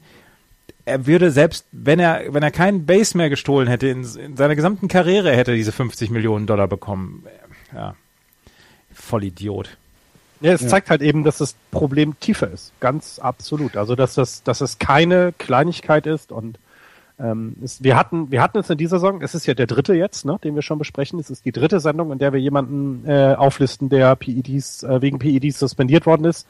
Er 0.85 1.05
würde 1.05 1.31
selbst, 1.31 1.65
wenn 1.71 1.99
er, 1.99 2.33
wenn 2.33 2.43
er 2.43 2.51
keinen 2.51 2.85
Base 2.85 3.17
mehr 3.17 3.29
gestohlen 3.29 3.67
hätte, 3.67 3.87
in, 3.87 4.03
in 4.03 4.37
seiner 4.37 4.55
gesamten 4.55 4.87
Karriere 4.87 5.35
hätte 5.35 5.51
er 5.51 5.57
diese 5.57 5.71
50 5.71 6.09
Millionen 6.09 6.47
Dollar 6.47 6.67
bekommen. 6.67 7.25
Ja. 7.73 7.95
Vollidiot. 8.93 9.77
Ja, 10.41 10.53
es 10.53 10.61
ja. 10.61 10.67
zeigt 10.67 10.89
halt 10.89 11.01
eben, 11.01 11.23
dass 11.23 11.37
das 11.37 11.55
Problem 11.69 12.19
tiefer 12.19 12.49
ist. 12.49 12.71
Ganz 12.79 13.19
absolut. 13.19 13.77
Also, 13.77 13.95
dass 13.95 14.15
das, 14.15 14.43
dass 14.43 14.61
es 14.61 14.79
keine 14.79 15.33
Kleinigkeit 15.37 16.07
ist 16.07 16.31
und 16.31 16.57
ähm, 17.21 17.55
es, 17.63 17.83
wir 17.83 17.95
hatten, 17.95 18.31
wir 18.31 18.41
hatten 18.41 18.57
es 18.57 18.69
in 18.69 18.77
dieser 18.77 18.97
Saison, 18.97 19.21
es 19.21 19.35
ist 19.35 19.45
ja 19.45 19.53
der 19.53 19.67
dritte 19.67 19.93
jetzt, 19.93 20.25
ne, 20.25 20.39
den 20.43 20.55
wir 20.55 20.61
schon 20.61 20.79
besprechen. 20.79 21.19
Es 21.19 21.29
ist 21.29 21.45
die 21.45 21.51
dritte 21.51 21.79
Sendung, 21.79 22.11
in 22.11 22.19
der 22.19 22.33
wir 22.33 22.39
jemanden 22.39 23.07
äh, 23.07 23.35
auflisten, 23.37 23.89
der 23.89 24.15
PEDs, 24.15 24.83
äh, 24.83 25.01
wegen 25.01 25.19
PEDs 25.19 25.59
suspendiert 25.59 26.05
worden 26.05 26.25
ist. 26.25 26.47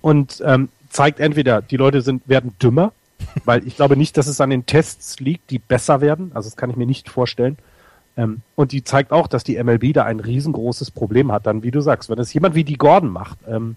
Und 0.00 0.42
ähm, 0.46 0.68
zeigt 0.90 1.18
entweder, 1.18 1.60
die 1.62 1.76
Leute 1.76 2.02
sind, 2.02 2.28
werden 2.28 2.54
dümmer, 2.62 2.92
weil 3.44 3.66
ich 3.66 3.76
glaube 3.76 3.96
nicht, 3.96 4.16
dass 4.16 4.28
es 4.28 4.40
an 4.40 4.50
den 4.50 4.66
Tests 4.66 5.18
liegt, 5.18 5.50
die 5.50 5.58
besser 5.58 6.00
werden. 6.00 6.30
Also 6.34 6.48
das 6.48 6.56
kann 6.56 6.70
ich 6.70 6.76
mir 6.76 6.86
nicht 6.86 7.08
vorstellen. 7.08 7.58
Ähm, 8.16 8.42
und 8.54 8.72
die 8.72 8.84
zeigt 8.84 9.12
auch, 9.12 9.26
dass 9.26 9.42
die 9.42 9.62
MLB 9.62 9.92
da 9.92 10.04
ein 10.04 10.20
riesengroßes 10.20 10.92
Problem 10.92 11.32
hat. 11.32 11.46
Dann, 11.46 11.62
wie 11.64 11.72
du 11.72 11.80
sagst, 11.80 12.08
wenn 12.08 12.18
es 12.18 12.32
jemand 12.32 12.54
wie 12.54 12.64
die 12.64 12.78
Gordon 12.78 13.10
macht, 13.10 13.38
ähm, 13.48 13.76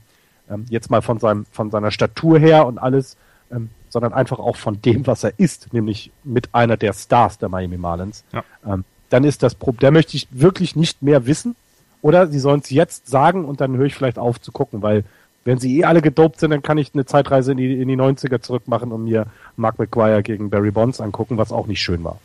ähm, 0.50 0.66
jetzt 0.70 0.92
mal 0.92 1.02
von 1.02 1.20
seinem, 1.20 1.46
von 1.52 1.72
seiner 1.72 1.92
Statur 1.92 2.38
her 2.38 2.68
und 2.68 2.78
alles, 2.78 3.18
ähm, 3.52 3.70
sondern 3.90 4.14
einfach 4.14 4.40
auch 4.40 4.56
von 4.56 4.82
dem, 4.82 5.06
was 5.08 5.24
er 5.24 5.34
ist, 5.38 5.74
nämlich 5.74 6.12
mit 6.24 6.54
einer 6.54 6.78
der 6.78 6.94
Stars 6.94 7.38
der 7.38 7.50
Miami 7.50 7.78
Marlins, 7.78 8.24
ja. 8.32 8.44
ähm, 8.66 8.86
dann 9.10 9.24
ist 9.24 9.44
das 9.44 9.56
Problem, 9.56 9.80
da 9.80 9.92
möchte 9.92 10.16
ich 10.16 10.28
wirklich 10.32 10.76
nicht 10.76 11.02
mehr 11.02 11.26
wissen. 11.26 11.56
Oder 12.02 12.28
sie 12.28 12.40
sollen 12.40 12.62
es 12.62 12.70
jetzt 12.70 13.10
sagen 13.10 13.44
und 13.44 13.60
dann 13.60 13.76
höre 13.76 13.88
ich 13.88 13.96
vielleicht 13.96 14.20
auf 14.20 14.40
zu 14.40 14.52
gucken, 14.52 14.82
weil 14.82 15.04
wenn 15.44 15.58
sie 15.58 15.80
eh 15.80 15.84
alle 15.84 16.02
gedopt 16.02 16.40
sind, 16.40 16.52
dann 16.52 16.62
kann 16.62 16.78
ich 16.78 16.94
eine 16.94 17.06
Zeitreise 17.06 17.52
in 17.52 17.58
die, 17.58 17.82
in 17.82 17.88
die 17.88 17.98
90er 17.98 18.42
zurück 18.42 18.68
machen 18.68 18.92
und 18.92 19.04
mir 19.06 19.26
Mark 19.58 19.80
McGuire 19.80 20.22
gegen 20.22 20.50
Barry 20.50 20.72
Bonds 20.72 21.02
angucken, 21.02 21.38
was 21.38 21.52
auch 21.52 21.68
nicht 21.68 21.82
schön 21.82 22.04
war. 22.04 22.20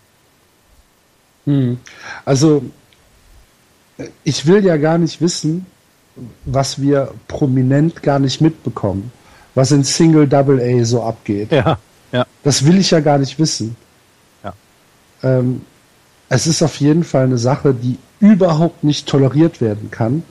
Hm. 1.46 1.78
Also, 2.24 2.62
ich 4.24 4.46
will 4.46 4.64
ja 4.64 4.76
gar 4.76 4.98
nicht 4.98 5.20
wissen, 5.20 5.66
was 6.44 6.80
wir 6.80 7.12
prominent 7.28 8.02
gar 8.02 8.18
nicht 8.18 8.40
mitbekommen, 8.40 9.12
was 9.54 9.70
in 9.70 9.84
Single 9.84 10.26
Double 10.26 10.60
A 10.60 10.84
so 10.84 11.02
abgeht. 11.02 11.52
Ja, 11.52 11.78
ja. 12.12 12.26
Das 12.42 12.64
will 12.64 12.78
ich 12.78 12.90
ja 12.90 13.00
gar 13.00 13.18
nicht 13.18 13.38
wissen. 13.38 13.76
Ja. 14.42 14.52
Ähm, 15.22 15.62
es 16.28 16.46
ist 16.46 16.62
auf 16.62 16.76
jeden 16.80 17.04
Fall 17.04 17.24
eine 17.24 17.38
Sache, 17.38 17.74
die 17.74 17.98
überhaupt 18.20 18.84
nicht 18.84 19.06
toleriert 19.06 19.60
werden 19.60 19.90
kann. 19.90 20.22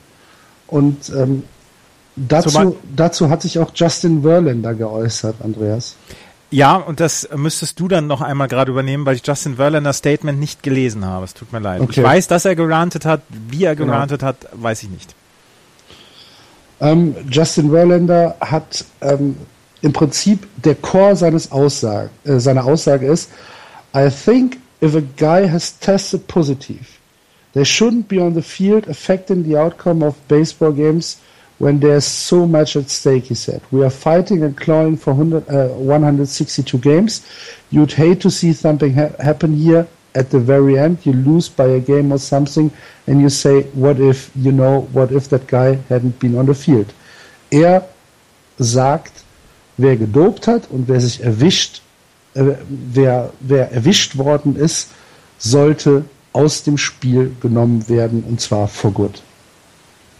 Und 0.66 1.10
ähm, 1.10 1.44
dazu, 2.16 2.76
dazu 2.94 3.30
hat 3.30 3.42
sich 3.42 3.58
auch 3.58 3.70
Justin 3.74 4.22
Verlander 4.22 4.74
geäußert, 4.74 5.36
Andreas. 5.42 5.96
Ja, 6.50 6.76
und 6.76 7.00
das 7.00 7.28
müsstest 7.34 7.80
du 7.80 7.88
dann 7.88 8.06
noch 8.06 8.20
einmal 8.20 8.48
gerade 8.48 8.70
übernehmen, 8.70 9.04
weil 9.06 9.16
ich 9.16 9.26
Justin 9.26 9.56
Verlanders 9.56 9.98
Statement 9.98 10.38
nicht 10.38 10.62
gelesen 10.62 11.04
habe. 11.04 11.24
Es 11.24 11.34
tut 11.34 11.52
mir 11.52 11.58
leid. 11.58 11.80
Okay. 11.80 12.00
Ich 12.00 12.02
weiß, 12.02 12.28
dass 12.28 12.44
er 12.44 12.54
gerantet 12.54 13.04
hat. 13.04 13.22
Wie 13.28 13.64
er 13.64 13.74
genau. 13.74 13.92
gerantet 13.92 14.20
genau. 14.20 14.28
hat, 14.28 14.46
weiß 14.52 14.84
ich 14.84 14.90
nicht. 14.90 15.14
Ähm, 16.84 17.14
Justin 17.30 17.70
Verlander 17.70 18.36
hat 18.40 18.84
ähm, 19.00 19.36
im 19.80 19.92
Prinzip 19.94 20.46
der 20.62 20.74
Core 20.74 21.16
seines 21.16 21.50
Aussage, 21.50 22.10
äh, 22.24 22.38
seiner 22.38 22.66
Aussage 22.66 23.06
ist, 23.06 23.30
I 23.96 24.10
think 24.10 24.58
if 24.82 24.94
a 24.94 25.02
guy 25.16 25.48
has 25.48 25.78
tested 25.78 26.26
positive, 26.26 26.84
they 27.54 27.64
shouldn't 27.64 28.06
be 28.08 28.20
on 28.20 28.34
the 28.34 28.42
field 28.42 28.86
affecting 28.88 29.44
the 29.44 29.56
outcome 29.56 30.02
of 30.02 30.14
baseball 30.28 30.72
games 30.72 31.18
when 31.58 31.80
there's 31.80 32.04
so 32.04 32.46
much 32.46 32.76
at 32.76 32.90
stake, 32.90 33.24
he 33.24 33.34
said. 33.34 33.62
We 33.70 33.82
are 33.82 33.90
fighting 33.90 34.42
and 34.42 34.54
clawing 34.54 34.98
for 34.98 35.14
100, 35.14 35.48
uh, 35.48 35.68
162 35.68 36.78
games. 36.78 37.22
You'd 37.70 37.92
hate 37.92 38.20
to 38.22 38.30
see 38.30 38.52
something 38.52 38.92
ha 38.92 39.08
happen 39.20 39.54
here 39.54 39.86
at 40.14 40.30
the 40.30 40.38
very 40.38 40.78
end. 40.78 41.04
You 41.04 41.12
lose 41.12 41.48
by 41.48 41.64
a 41.64 41.80
game 41.80 42.12
or 42.12 42.18
something, 42.18 42.70
and 43.06 43.20
you 43.20 43.28
say, 43.28 43.64
what 43.74 43.98
if, 43.98 44.30
you 44.34 44.52
know, 44.52 44.88
what 44.92 45.12
if 45.12 45.28
that 45.28 45.46
guy 45.46 45.78
hadn't 45.88 46.18
been 46.18 46.36
on 46.36 46.46
the 46.46 46.54
field? 46.54 46.92
Er 47.50 47.86
sagt, 48.58 49.12
wer 49.76 49.96
gedopt 49.96 50.46
hat 50.46 50.70
und 50.70 50.88
wer 50.88 51.00
sich 51.00 51.22
erwischt, 51.22 51.82
äh, 52.34 52.54
wer, 52.68 53.32
wer 53.40 53.72
erwischt 53.72 54.16
worden 54.16 54.56
ist, 54.56 54.90
sollte 55.38 56.04
aus 56.32 56.64
dem 56.64 56.78
Spiel 56.78 57.34
genommen 57.40 57.88
werden, 57.88 58.24
und 58.24 58.40
zwar 58.40 58.68
for 58.68 58.92
good. 58.92 59.22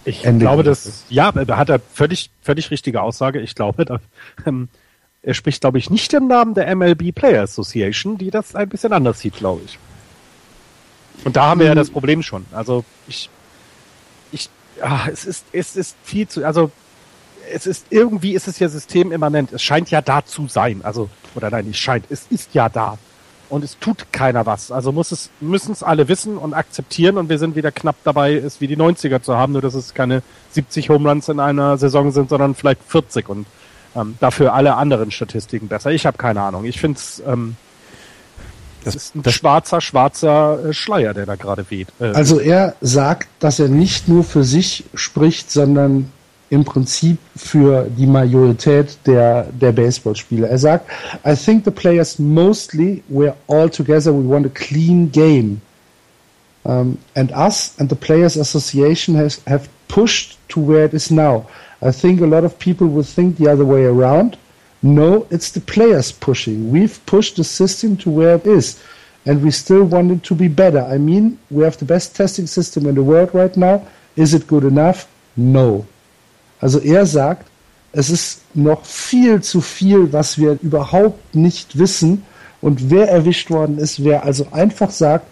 Ich 0.05 0.25
Ende 0.25 0.45
glaube, 0.45 0.63
dass, 0.63 1.05
ja, 1.09 1.33
da 1.33 1.57
hat 1.57 1.71
er 1.71 1.81
völlig, 1.93 2.31
völlig 2.43 2.71
richtige 2.71 3.01
Aussage. 3.01 3.41
Ich 3.41 3.55
glaube, 3.55 3.85
da, 3.85 4.01
ähm, 4.47 4.69
er 5.23 5.35
spricht, 5.35 5.63
glaube 5.63 5.79
ich, 5.79 5.89
nicht 5.89 6.13
im 6.13 6.27
Namen 6.27 6.55
der 6.55 6.75
MLB 6.75 7.13
Player 7.15 7.43
Association, 7.43 8.19
die 8.19 8.31
das 8.31 8.55
ein 8.55 8.69
bisschen 8.69 8.93
anders 8.93 9.21
sieht, 9.21 9.37
glaube 9.37 9.63
ich. 9.65 9.79
Und 11.25 11.37
da 11.37 11.47
haben 11.47 11.61
wir 11.61 11.67
ja 11.67 11.73
hm. 11.73 11.79
das 11.79 11.91
Problem 11.91 12.23
schon. 12.23 12.47
Also 12.53 12.85
ich, 13.09 13.31
ich, 14.33 14.49
ah, 14.81 15.09
es 15.11 15.25
ist, 15.25 15.47
es 15.53 15.77
ist 15.77 15.97
viel 16.03 16.29
zu, 16.29 16.45
also 16.45 16.71
es 17.53 17.67
ist 17.67 17.87
irgendwie 17.91 18.35
ist 18.35 18.49
es 18.49 18.59
ja 18.59 18.69
systemimmanent. 18.69 19.53
Es 19.53 19.63
scheint 19.63 19.91
ja 19.91 20.01
da 20.01 20.25
zu 20.25 20.49
sein. 20.49 20.81
Also 20.83 21.09
oder 21.35 21.51
nein, 21.51 21.67
nicht 21.67 21.81
scheint, 21.81 22.07
es 22.11 22.27
ist 22.31 22.55
ja 22.55 22.69
da. 22.69 22.99
und 23.49 23.65
es 23.65 23.79
tut 23.79 24.07
keiner 24.13 24.47
was. 24.47 24.71
Also 24.71 24.93
muss 24.93 25.13
es, 25.13 25.31
müssen 25.41 25.73
es 25.73 25.83
alle 25.83 26.09
wissen 26.09 26.39
und 26.39 26.55
akzeptieren 26.55 27.19
und 27.19 27.29
wir 27.29 27.39
sind 27.39 27.57
wieder 27.57 27.71
knapp 27.73 27.97
dabei, 28.05 28.35
es 28.35 28.61
wie 28.61 28.67
die 28.67 28.77
90er 28.77 29.23
zu 29.23 29.37
haben, 29.37 29.53
nur 29.53 29.63
dass 29.63 29.75
es 29.75 29.95
keine 29.95 30.23
70 30.53 30.89
Home 30.91 31.09
Runs 31.09 31.29
in 31.29 31.41
einer 31.41 31.77
Saison 31.79 32.11
sind, 32.13 32.31
sondern 32.31 32.55
vielleicht 32.55 32.83
40 32.83 33.29
und 33.29 33.47
ähm, 33.95 34.17
dafür 34.21 34.55
alle 34.55 34.75
anderen 34.75 35.11
Statistiken 35.11 35.69
besser. 35.69 35.93
Ich 35.93 36.07
habe 36.07 36.17
keine 36.17 36.43
Ahnung. 36.43 36.65
Ich 36.65 36.81
finde 36.81 36.99
es 36.99 37.23
ähm, 37.27 37.57
das 38.85 38.95
ist 38.95 39.15
ein 39.15 39.23
das 39.23 39.35
schwarzer, 39.35 39.81
schwarzer 39.81 40.67
äh, 40.67 40.73
Schleier, 40.73 41.15
der 41.15 41.27
da 41.27 41.37
gerade 41.37 41.65
weht. 41.71 41.89
Äh, 42.01 42.07
also 42.07 42.39
er 42.39 42.77
sagt, 42.81 43.29
dass 43.41 43.59
er 43.59 43.69
nicht 43.69 44.09
nur 44.09 44.25
für 44.25 44.45
sich 44.45 44.85
spricht, 44.95 45.51
sondern 45.51 46.13
im 46.51 46.65
Prinzip 46.65 47.19
für 47.37 47.87
die 47.89 48.07
Majorität 48.07 48.99
der, 49.07 49.45
der 49.45 49.73
Baseballspieler. 49.73 50.49
Er 50.49 50.59
sagt, 50.59 50.89
I 51.27 51.35
think 51.35 51.65
the 51.65 51.71
players 51.71 52.19
mostly 52.19 53.03
were 53.09 53.35
all 53.49 53.69
together, 53.69 54.13
we 54.13 54.29
want 54.29 54.47
a 54.47 54.51
clean 54.51 55.11
game. 55.11 55.61
Um, 56.65 56.99
and 57.15 57.31
us 57.33 57.75
and 57.79 57.91
the 57.91 57.97
Players 57.97 58.37
Association 58.37 59.17
has, 59.17 59.41
have 59.47 59.69
pushed 59.89 60.39
to 60.49 60.61
where 60.61 60.87
it 60.87 60.95
is 60.95 61.11
now. 61.11 61.47
I 61.83 61.93
think 61.93 62.23
a 62.23 62.27
lot 62.27 62.45
of 62.45 62.59
people 62.59 62.87
would 62.89 63.07
think 63.07 63.37
the 63.37 63.51
other 63.51 63.67
way 63.67 63.85
around. 63.85 64.39
No, 64.85 65.27
it's 65.31 65.51
the 65.51 65.63
players 65.63 66.13
pushing. 66.13 66.71
We've 66.71 67.01
pushed 67.07 67.37
the 67.37 67.45
system 67.45 67.97
to 67.97 68.11
where 68.11 68.35
it 68.35 68.47
is. 68.47 68.79
And 69.25 69.43
we 69.43 69.51
still 69.51 69.85
want 69.85 70.13
it 70.13 70.23
to 70.25 70.35
be 70.35 70.47
better. 70.47 70.83
I 70.83 70.99
mean, 70.99 71.39
we 71.51 71.65
have 71.65 71.79
the 71.79 71.87
best 71.87 72.15
testing 72.15 72.47
system 72.47 72.87
in 72.87 72.95
the 72.95 73.03
world 73.03 73.35
right 73.35 73.57
now. 73.57 73.87
Is 74.15 74.35
it 74.35 74.47
good 74.47 74.63
enough? 74.63 75.09
No. 75.39 75.87
Also 76.61 76.81
er 76.81 77.07
sagt, 77.07 77.47
es 77.93 78.11
ist 78.11 78.43
noch 78.53 78.85
viel 78.85 79.41
zu 79.41 79.63
viel, 79.63 80.13
was 80.13 80.37
wir 80.37 80.59
überhaupt 80.61 81.35
nicht 81.35 81.79
wissen. 81.79 82.23
Und 82.61 82.91
wer 82.91 83.09
erwischt 83.09 83.51
worden 83.51 83.79
ist, 83.79 84.05
wer 84.05 84.25
also 84.25 84.49
einfach 84.51 84.91
sagt, 84.91 85.27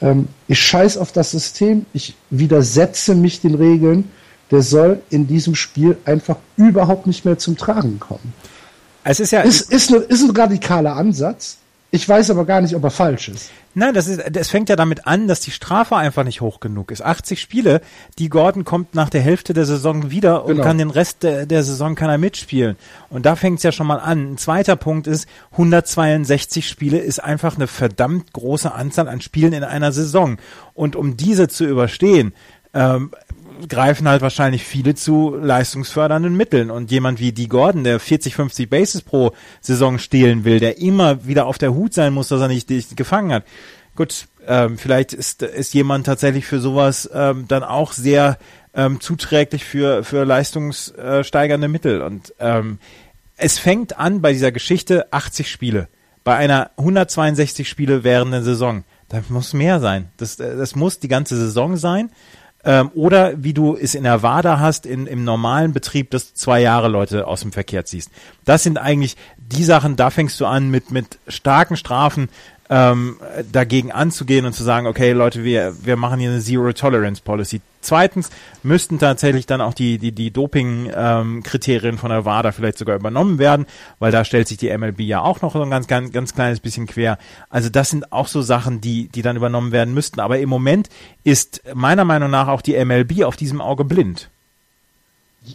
ähm, 0.00 0.28
ich 0.48 0.58
scheiß 0.58 0.96
auf 0.96 1.12
das 1.12 1.32
System, 1.32 1.84
ich 1.92 2.14
widersetze 2.30 3.14
mich 3.14 3.42
den 3.42 3.56
Regeln, 3.56 4.10
der 4.50 4.62
soll 4.62 5.02
in 5.10 5.26
diesem 5.26 5.54
Spiel 5.54 5.98
einfach 6.06 6.36
überhaupt 6.56 7.06
nicht 7.06 7.26
mehr 7.26 7.36
zum 7.36 7.58
Tragen 7.58 8.00
kommen. 8.00 8.32
Es 9.04 9.20
ist 9.20 9.30
ja. 9.30 9.40
Ist, 9.40 9.70
ist, 9.72 9.90
ist 9.90 10.22
ein 10.22 10.30
radikaler 10.30 10.96
Ansatz. 10.96 11.58
Ich 11.92 12.08
weiß 12.08 12.30
aber 12.30 12.44
gar 12.44 12.60
nicht, 12.60 12.76
ob 12.76 12.84
er 12.84 12.90
falsch 12.90 13.28
ist. 13.28 13.50
Nein, 13.74 13.94
das 13.94 14.06
ist, 14.06 14.22
das 14.30 14.48
fängt 14.48 14.68
ja 14.68 14.76
damit 14.76 15.08
an, 15.08 15.26
dass 15.26 15.40
die 15.40 15.50
Strafe 15.50 15.96
einfach 15.96 16.22
nicht 16.22 16.40
hoch 16.40 16.60
genug 16.60 16.92
ist. 16.92 17.02
80 17.02 17.40
Spiele, 17.40 17.80
die 18.18 18.28
Gordon 18.28 18.64
kommt 18.64 18.94
nach 18.94 19.10
der 19.10 19.20
Hälfte 19.20 19.54
der 19.54 19.64
Saison 19.64 20.10
wieder 20.10 20.44
und 20.44 20.52
genau. 20.52 20.64
kann 20.64 20.78
den 20.78 20.90
Rest 20.90 21.24
der, 21.24 21.46
der 21.46 21.64
Saison 21.64 21.96
kann 21.96 22.08
er 22.08 22.18
mitspielen. 22.18 22.76
Und 23.08 23.26
da 23.26 23.34
fängt 23.34 23.58
es 23.58 23.64
ja 23.64 23.72
schon 23.72 23.88
mal 23.88 23.98
an. 23.98 24.32
Ein 24.32 24.38
zweiter 24.38 24.76
Punkt 24.76 25.08
ist, 25.08 25.26
162 25.52 26.68
Spiele 26.68 26.98
ist 26.98 27.18
einfach 27.18 27.56
eine 27.56 27.66
verdammt 27.66 28.32
große 28.32 28.72
Anzahl 28.72 29.08
an 29.08 29.20
Spielen 29.20 29.52
in 29.52 29.64
einer 29.64 29.90
Saison. 29.90 30.38
Und 30.74 30.94
um 30.94 31.16
diese 31.16 31.48
zu 31.48 31.64
überstehen, 31.64 32.34
ähm, 32.72 33.10
greifen 33.68 34.08
halt 34.08 34.22
wahrscheinlich 34.22 34.64
viele 34.64 34.94
zu 34.94 35.36
leistungsfördernden 35.40 36.36
Mitteln. 36.36 36.70
Und 36.70 36.90
jemand 36.90 37.20
wie 37.20 37.32
Dee 37.32 37.46
Gordon, 37.46 37.84
der 37.84 38.00
40, 38.00 38.34
50 38.34 38.70
Bases 38.70 39.02
pro 39.02 39.32
Saison 39.60 39.98
stehlen 39.98 40.44
will, 40.44 40.60
der 40.60 40.78
immer 40.78 41.26
wieder 41.26 41.46
auf 41.46 41.58
der 41.58 41.74
Hut 41.74 41.94
sein 41.94 42.12
muss, 42.12 42.28
dass 42.28 42.40
er 42.40 42.48
nicht, 42.48 42.70
nicht 42.70 42.96
gefangen 42.96 43.32
hat. 43.32 43.44
Gut, 43.96 44.26
ähm, 44.46 44.78
vielleicht 44.78 45.12
ist, 45.12 45.42
ist 45.42 45.74
jemand 45.74 46.06
tatsächlich 46.06 46.46
für 46.46 46.60
sowas 46.60 47.10
ähm, 47.12 47.46
dann 47.48 47.62
auch 47.62 47.92
sehr 47.92 48.38
ähm, 48.74 49.00
zuträglich 49.00 49.64
für, 49.64 50.04
für 50.04 50.24
leistungssteigernde 50.24 51.68
Mittel. 51.68 52.02
Und 52.02 52.34
ähm, 52.38 52.78
es 53.36 53.58
fängt 53.58 53.98
an 53.98 54.20
bei 54.20 54.32
dieser 54.32 54.52
Geschichte 54.52 55.12
80 55.12 55.50
Spiele. 55.50 55.88
Bei 56.24 56.36
einer 56.36 56.70
162 56.76 57.68
Spiele 57.68 58.04
währenden 58.04 58.44
Saison. 58.44 58.84
Da 59.08 59.22
muss 59.28 59.54
mehr 59.54 59.80
sein. 59.80 60.08
Das, 60.18 60.36
das 60.36 60.76
muss 60.76 61.00
die 61.00 61.08
ganze 61.08 61.36
Saison 61.36 61.76
sein. 61.76 62.10
Ähm, 62.64 62.90
oder 62.94 63.42
wie 63.42 63.54
du 63.54 63.76
es 63.76 63.94
in 63.94 64.04
der 64.04 64.22
WADA 64.22 64.58
hast, 64.58 64.84
in, 64.84 65.06
im 65.06 65.24
normalen 65.24 65.72
Betrieb, 65.72 66.10
dass 66.10 66.34
zwei 66.34 66.60
Jahre 66.60 66.88
Leute 66.88 67.26
aus 67.26 67.40
dem 67.40 67.52
Verkehr 67.52 67.84
ziehst. 67.84 68.10
Das 68.44 68.62
sind 68.62 68.78
eigentlich 68.78 69.16
die 69.38 69.64
Sachen, 69.64 69.96
da 69.96 70.10
fängst 70.10 70.38
du 70.40 70.46
an 70.46 70.70
mit, 70.70 70.90
mit 70.90 71.18
starken 71.26 71.76
Strafen 71.76 72.28
ähm, 72.70 73.16
dagegen 73.50 73.90
anzugehen 73.90 74.46
und 74.46 74.52
zu 74.52 74.62
sagen, 74.62 74.86
okay, 74.86 75.10
Leute, 75.10 75.42
wir, 75.42 75.74
wir 75.84 75.96
machen 75.96 76.20
hier 76.20 76.30
eine 76.30 76.40
Zero 76.40 76.72
Tolerance 76.72 77.20
Policy. 77.20 77.60
Zweitens 77.80 78.30
müssten 78.62 79.00
tatsächlich 79.00 79.46
dann 79.46 79.60
auch 79.60 79.74
die, 79.74 79.98
die, 79.98 80.12
die 80.12 80.30
Doping-Kriterien 80.30 81.94
ähm, 81.94 81.98
von 81.98 82.10
der 82.10 82.24
WADA 82.24 82.52
vielleicht 82.52 82.78
sogar 82.78 82.94
übernommen 82.94 83.38
werden, 83.38 83.66
weil 83.98 84.12
da 84.12 84.24
stellt 84.24 84.46
sich 84.46 84.58
die 84.58 84.76
MLB 84.76 85.00
ja 85.00 85.20
auch 85.20 85.42
noch 85.42 85.52
so 85.54 85.62
ein 85.62 85.70
ganz, 85.70 85.88
ganz, 85.88 86.12
ganz 86.12 86.32
kleines 86.32 86.60
bisschen 86.60 86.86
quer. 86.86 87.18
Also 87.48 87.70
das 87.70 87.90
sind 87.90 88.12
auch 88.12 88.28
so 88.28 88.40
Sachen, 88.40 88.80
die, 88.80 89.08
die 89.08 89.22
dann 89.22 89.36
übernommen 89.36 89.72
werden 89.72 89.92
müssten. 89.92 90.20
Aber 90.20 90.38
im 90.38 90.48
Moment 90.48 90.88
ist 91.24 91.62
meiner 91.74 92.04
Meinung 92.04 92.30
nach 92.30 92.46
auch 92.46 92.62
die 92.62 92.82
MLB 92.82 93.24
auf 93.24 93.36
diesem 93.36 93.60
Auge 93.60 93.84
blind. 93.84 94.28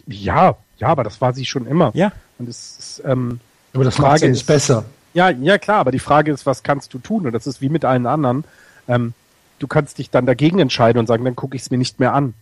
Ja, 0.06 0.56
ja, 0.76 0.88
aber 0.88 1.04
das 1.04 1.22
war 1.22 1.32
sie 1.32 1.46
schon 1.46 1.66
immer. 1.66 1.92
Ja. 1.94 2.12
Und 2.38 2.48
es 2.48 2.76
ist, 2.78 3.02
ähm, 3.06 3.40
aber 3.72 3.84
das 3.84 3.96
ja 3.98 4.28
nicht 4.28 4.46
besser. 4.46 4.84
Ja, 5.16 5.30
ja 5.30 5.56
klar, 5.56 5.78
aber 5.78 5.92
die 5.92 5.98
Frage 5.98 6.30
ist, 6.30 6.44
was 6.44 6.62
kannst 6.62 6.92
du 6.92 6.98
tun? 6.98 7.24
Und 7.24 7.32
das 7.32 7.46
ist 7.46 7.62
wie 7.62 7.70
mit 7.70 7.86
allen 7.86 8.04
anderen. 8.04 8.44
Ähm, 8.86 9.14
du 9.58 9.66
kannst 9.66 9.96
dich 9.96 10.10
dann 10.10 10.26
dagegen 10.26 10.58
entscheiden 10.58 10.98
und 11.00 11.06
sagen, 11.06 11.24
dann 11.24 11.34
gucke 11.34 11.56
ich 11.56 11.62
es 11.62 11.70
mir 11.70 11.78
nicht 11.78 11.98
mehr 11.98 12.12
an. 12.12 12.34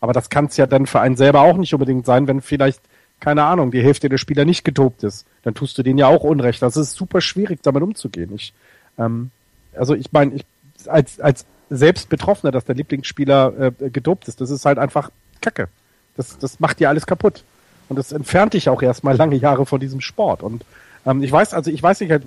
Aber 0.00 0.14
das 0.14 0.30
kann 0.30 0.46
es 0.46 0.56
ja 0.56 0.66
dann 0.66 0.86
für 0.86 1.00
einen 1.00 1.16
selber 1.16 1.42
auch 1.42 1.58
nicht 1.58 1.74
unbedingt 1.74 2.06
sein, 2.06 2.26
wenn 2.26 2.40
vielleicht, 2.40 2.80
keine 3.20 3.44
Ahnung, 3.44 3.72
die 3.72 3.82
Hälfte 3.82 4.08
der 4.08 4.16
Spieler 4.16 4.46
nicht 4.46 4.64
getobt 4.64 5.02
ist. 5.04 5.26
Dann 5.42 5.52
tust 5.52 5.76
du 5.76 5.82
denen 5.82 5.98
ja 5.98 6.06
auch 6.06 6.24
Unrecht. 6.24 6.62
Das 6.62 6.78
ist 6.78 6.94
super 6.94 7.20
schwierig, 7.20 7.62
damit 7.62 7.82
umzugehen. 7.82 8.34
Ich, 8.34 8.54
ähm, 8.98 9.30
also 9.76 9.94
ich 9.94 10.10
meine, 10.10 10.32
ich, 10.32 10.46
als, 10.86 11.20
als 11.20 11.44
selbst 11.68 12.08
Betroffener, 12.08 12.52
dass 12.52 12.64
der 12.64 12.74
Lieblingsspieler 12.74 13.72
äh, 13.80 13.90
gedopt 13.90 14.28
ist, 14.28 14.40
das 14.40 14.48
ist 14.48 14.64
halt 14.64 14.78
einfach 14.78 15.10
Kacke. 15.42 15.68
Das, 16.16 16.38
das 16.38 16.58
macht 16.58 16.80
dir 16.80 16.88
alles 16.88 17.06
kaputt. 17.06 17.44
Und 17.90 17.96
das 17.96 18.12
entfernt 18.12 18.54
dich 18.54 18.70
auch 18.70 18.80
erstmal 18.80 19.16
lange 19.16 19.36
Jahre 19.36 19.66
von 19.66 19.78
diesem 19.78 20.00
Sport. 20.00 20.42
Und 20.42 20.64
ähm, 21.08 21.22
ich 21.22 21.32
weiß, 21.32 21.54
also 21.54 21.70
ich 21.70 21.82
weiß 21.82 22.00
nicht, 22.00 22.20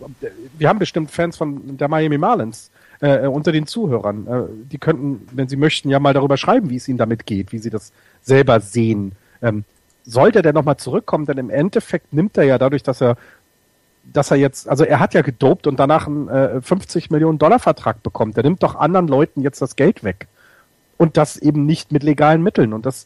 wir 0.58 0.70
haben 0.70 0.80
bestimmt 0.80 1.12
Fans 1.12 1.38
von 1.38 1.78
der 1.78 1.88
Miami 1.88 2.18
Marlins 2.18 2.72
äh, 3.00 3.28
unter 3.28 3.52
den 3.52 3.68
Zuhörern. 3.68 4.28
Äh, 4.28 4.70
die 4.72 4.78
könnten, 4.78 5.28
wenn 5.32 5.48
sie 5.48 5.58
möchten, 5.58 5.90
ja 5.90 6.00
mal 6.00 6.14
darüber 6.14 6.38
schreiben, 6.38 6.70
wie 6.70 6.78
es 6.78 6.88
ihnen 6.88 6.98
damit 6.98 7.26
geht, 7.26 7.52
wie 7.52 7.60
sie 7.60 7.70
das 7.70 7.92
selber 8.22 8.60
sehen. 8.60 9.14
Ähm, 9.42 9.66
sollte 10.04 10.42
der 10.42 10.54
nochmal 10.54 10.78
zurückkommen, 10.78 11.26
denn 11.26 11.38
im 11.38 11.50
Endeffekt 11.50 12.12
nimmt 12.12 12.38
er 12.38 12.44
ja 12.44 12.58
dadurch, 12.58 12.84
dass 12.84 13.02
er 13.02 13.18
dass 14.04 14.32
er 14.32 14.38
jetzt, 14.38 14.68
also 14.68 14.84
er 14.84 15.00
hat 15.00 15.14
ja 15.14 15.22
gedopt 15.22 15.68
und 15.68 15.80
danach 15.80 16.08
einen 16.08 16.28
äh, 16.28 16.60
50 16.60 17.12
Millionen 17.12 17.38
Dollar 17.38 17.60
Vertrag 17.60 18.02
bekommt. 18.02 18.36
Der 18.36 18.44
nimmt 18.44 18.64
doch 18.64 18.76
anderen 18.76 19.08
Leuten 19.08 19.42
jetzt 19.42 19.62
das 19.62 19.76
Geld 19.76 20.04
weg. 20.04 20.28
Und 20.98 21.18
das 21.18 21.38
eben 21.38 21.68
nicht 21.68 21.92
mit 21.92 22.02
legalen 22.02 22.42
Mitteln. 22.42 22.74
Und 22.74 22.88
das, 22.88 23.06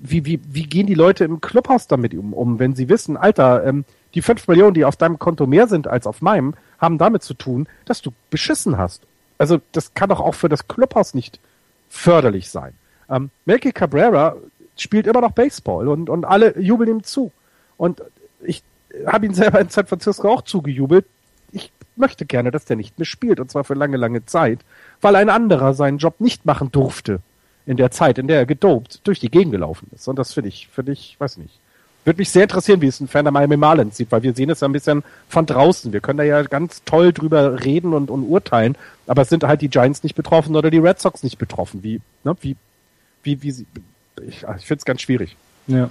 wie, 0.00 0.24
wie, 0.24 0.40
wie 0.48 0.64
gehen 0.64 0.86
die 0.86 0.94
Leute 0.94 1.24
im 1.24 1.42
Clubhaus 1.42 1.88
damit 1.88 2.14
um, 2.14 2.32
um 2.32 2.58
wenn 2.58 2.74
sie 2.74 2.88
wissen, 2.88 3.18
Alter, 3.18 3.64
ähm, 3.66 3.84
die 4.14 4.22
fünf 4.22 4.46
Millionen, 4.48 4.74
die 4.74 4.84
auf 4.84 4.96
deinem 4.96 5.18
Konto 5.18 5.46
mehr 5.46 5.66
sind 5.66 5.86
als 5.86 6.06
auf 6.06 6.22
meinem, 6.22 6.54
haben 6.78 6.98
damit 6.98 7.22
zu 7.22 7.34
tun, 7.34 7.66
dass 7.84 8.02
du 8.02 8.12
beschissen 8.30 8.78
hast. 8.78 9.02
Also 9.38 9.60
das 9.72 9.94
kann 9.94 10.08
doch 10.08 10.20
auch 10.20 10.34
für 10.34 10.48
das 10.48 10.68
Clubhaus 10.68 11.14
nicht 11.14 11.40
förderlich 11.88 12.50
sein. 12.50 12.74
Ähm, 13.10 13.30
Melky 13.44 13.72
Cabrera 13.72 14.36
spielt 14.76 15.06
immer 15.06 15.20
noch 15.20 15.32
Baseball 15.32 15.88
und, 15.88 16.08
und 16.08 16.24
alle 16.24 16.58
jubeln 16.58 16.90
ihm 16.90 17.02
zu. 17.02 17.32
Und 17.76 18.02
ich 18.42 18.62
habe 19.06 19.26
ihn 19.26 19.34
selber 19.34 19.60
in 19.60 19.68
San 19.68 19.86
Francisco 19.86 20.30
auch 20.30 20.42
zugejubelt. 20.42 21.06
Ich 21.52 21.72
möchte 21.96 22.26
gerne, 22.26 22.50
dass 22.50 22.64
der 22.64 22.76
nicht 22.76 22.98
mehr 22.98 23.06
spielt, 23.06 23.40
und 23.40 23.50
zwar 23.50 23.64
für 23.64 23.74
lange, 23.74 23.96
lange 23.96 24.24
Zeit, 24.26 24.60
weil 25.00 25.16
ein 25.16 25.30
anderer 25.30 25.74
seinen 25.74 25.98
Job 25.98 26.20
nicht 26.20 26.44
machen 26.44 26.72
durfte 26.72 27.20
in 27.66 27.76
der 27.76 27.90
Zeit, 27.90 28.18
in 28.18 28.28
der 28.28 28.38
er 28.38 28.46
gedopt 28.46 29.00
durch 29.04 29.20
die 29.20 29.30
Gegend 29.30 29.52
gelaufen 29.52 29.90
ist. 29.94 30.08
Und 30.08 30.18
das 30.18 30.32
finde 30.32 30.48
ich, 30.48 30.68
finde 30.68 30.92
ich, 30.92 31.16
weiß 31.18 31.38
nicht, 31.38 31.58
würde 32.04 32.18
mich 32.18 32.30
sehr 32.30 32.42
interessieren, 32.42 32.80
wie 32.80 32.86
es 32.86 33.00
ein 33.00 33.08
Fan 33.08 33.24
der 33.24 33.32
Miami 33.32 33.56
Marlins 33.56 33.96
sieht, 33.96 34.12
weil 34.12 34.22
wir 34.22 34.34
sehen 34.34 34.50
es 34.50 34.60
ja 34.60 34.68
ein 34.68 34.72
bisschen 34.72 35.02
von 35.28 35.46
draußen. 35.46 35.92
Wir 35.92 36.00
können 36.00 36.18
da 36.18 36.24
ja 36.24 36.42
ganz 36.42 36.82
toll 36.84 37.12
drüber 37.12 37.64
reden 37.64 37.92
und, 37.92 38.10
und 38.10 38.24
urteilen, 38.24 38.76
aber 39.06 39.22
es 39.22 39.28
sind 39.28 39.44
halt 39.44 39.62
die 39.62 39.68
Giants 39.68 40.02
nicht 40.02 40.14
betroffen 40.14 40.54
oder 40.56 40.70
die 40.70 40.78
Red 40.78 41.00
Sox 41.00 41.22
nicht 41.22 41.38
betroffen. 41.38 41.82
Wie, 41.82 42.00
ne, 42.24 42.36
wie, 42.40 42.56
wie, 43.22 43.42
wie 43.42 43.50
sie, 43.50 43.66
ich, 44.26 44.44
ich 44.58 44.66
finde 44.66 44.78
es 44.78 44.84
ganz 44.84 45.00
schwierig. 45.00 45.36
Ja. 45.66 45.88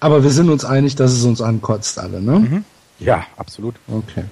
Aber 0.00 0.22
wir 0.24 0.30
sind 0.30 0.48
uns 0.48 0.64
einig, 0.64 0.96
dass 0.96 1.12
es 1.12 1.24
uns 1.24 1.42
ankotzt 1.42 1.98
alle, 1.98 2.22
ne? 2.22 2.38
Mhm. 2.38 2.64
Ja, 2.98 3.26
absolut. 3.36 3.74
Okay. 3.86 4.24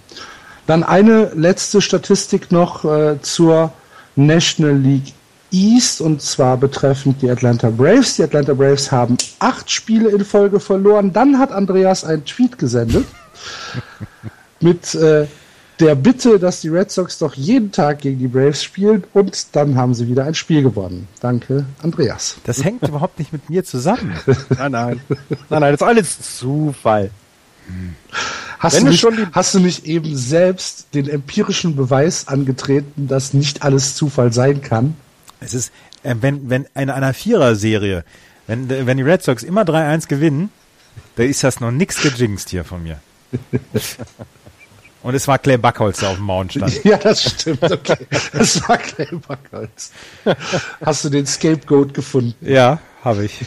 Dann 0.67 0.83
eine 0.83 1.33
letzte 1.35 1.81
Statistik 1.81 2.53
noch 2.53 2.85
äh, 2.85 3.21
zur 3.21 3.73
National 4.17 4.77
League 4.77 5.15
East 5.51 6.01
und 6.01 6.21
zwar 6.23 6.57
betreffend 6.57 7.23
die 7.23 7.31
Atlanta 7.31 7.71
Braves. 7.71 8.17
Die 8.17 8.23
Atlanta 8.23 8.55
Braves 8.55 8.91
haben 8.93 9.17
acht 9.39 9.71
Spiele 9.71 10.11
in 10.11 10.25
Folge 10.25 10.61
verloren. 10.61 11.13
Dann 11.13 11.39
hat 11.39 11.53
Andreas 11.53 12.05
einen 12.05 12.25
Tweet 12.25 12.59
gesendet 12.59 13.07
mit 14.61 14.95
äh, 14.95 15.27
der 15.81 15.95
Bitte, 15.95 16.39
dass 16.41 16.61
die 16.61 16.69
Red 16.69 16.91
Sox 16.91 17.19
doch 17.19 17.35
jeden 17.35 17.71
Tag 17.71 18.01
gegen 18.01 18.19
die 18.19 18.27
Braves 18.27 18.65
spielen 18.65 19.05
und 19.13 19.47
dann 19.55 19.77
haben 19.77 19.95
sie 19.95 20.09
wieder 20.09 20.25
ein 20.25 20.35
Spiel 20.35 20.63
gewonnen. 20.63 21.07
Danke, 21.21 21.67
Andreas. 21.83 22.37
Das 22.45 22.65
hängt 22.65 22.83
überhaupt 22.89 23.19
nicht 23.19 23.33
mit 23.33 23.49
mir 23.49 23.65
zusammen. 23.65 24.13
nein, 24.59 24.73
nein. 24.73 25.01
Nein, 25.09 25.29
nein, 25.51 25.61
das 25.73 25.81
ist 25.81 25.87
alles 25.87 26.39
Zufall. 26.39 27.11
Hast 28.59 28.75
Wenn 28.77 28.81
du, 28.81 28.87
du 28.87 28.91
nicht, 28.93 29.01
schon 29.01 29.17
die- 29.17 29.27
hast 29.31 29.55
du 29.55 29.61
nicht 29.61 29.87
eben 29.87 30.17
selbst 30.17 30.89
den 30.95 31.09
empirischen 31.09 31.77
Beweis 31.77 32.27
angetreten, 32.27 33.07
dass 33.07 33.33
nicht 33.33 33.63
alles 33.63 33.95
Zufall 33.95 34.33
sein 34.33 34.63
kann? 34.63 34.97
Es 35.41 35.55
ist, 35.55 35.73
äh, 36.03 36.15
wenn, 36.21 36.51
wenn 36.51 36.67
in 36.75 36.91
einer 36.91 37.15
Vierer-Serie, 37.15 38.05
wenn, 38.47 38.69
wenn 38.69 38.97
die 38.97 39.03
Red 39.03 39.23
Sox 39.23 39.43
immer 39.43 39.63
3-1 39.63 40.09
gewinnen, 40.09 40.51
da 41.17 41.23
ist 41.23 41.45
das 41.45 41.61
noch 41.61 41.71
nix 41.71 42.03
gejinxt 42.03 42.51
hier 42.51 42.65
von 42.65 42.83
mir. 42.83 43.01
Und 45.03 45.15
es 45.15 45.29
war 45.29 45.39
Clay 45.39 45.57
Backholz, 45.57 46.01
der 46.01 46.11
auf 46.11 46.17
dem 46.17 46.25
Mount 46.25 46.53
stand. 46.53 46.85
Ja, 46.85 46.97
das 46.97 47.23
stimmt, 47.23 47.63
okay. 47.63 48.07
Das 48.33 48.69
war 48.69 48.79
Clay 48.79 49.07
Buckholz. 49.07 49.93
Hast 50.85 51.05
du 51.05 51.09
den 51.09 51.25
Scapegoat 51.25 51.95
gefunden? 51.95 52.35
Ja, 52.45 52.81
habe 53.05 53.25
ich. 53.25 53.41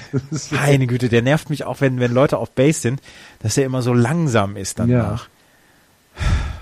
Meine 0.52 0.88
Güte, 0.88 1.10
der 1.10 1.22
nervt 1.22 1.50
mich 1.50 1.66
auch, 1.66 1.82
wenn, 1.82 2.00
wenn 2.00 2.14
Leute 2.14 2.38
auf 2.38 2.52
Base 2.52 2.80
sind, 2.80 3.02
dass 3.40 3.58
er 3.58 3.66
immer 3.66 3.82
so 3.82 3.94
langsam 3.94 4.56
ist 4.56 4.80
danach. 4.80 5.28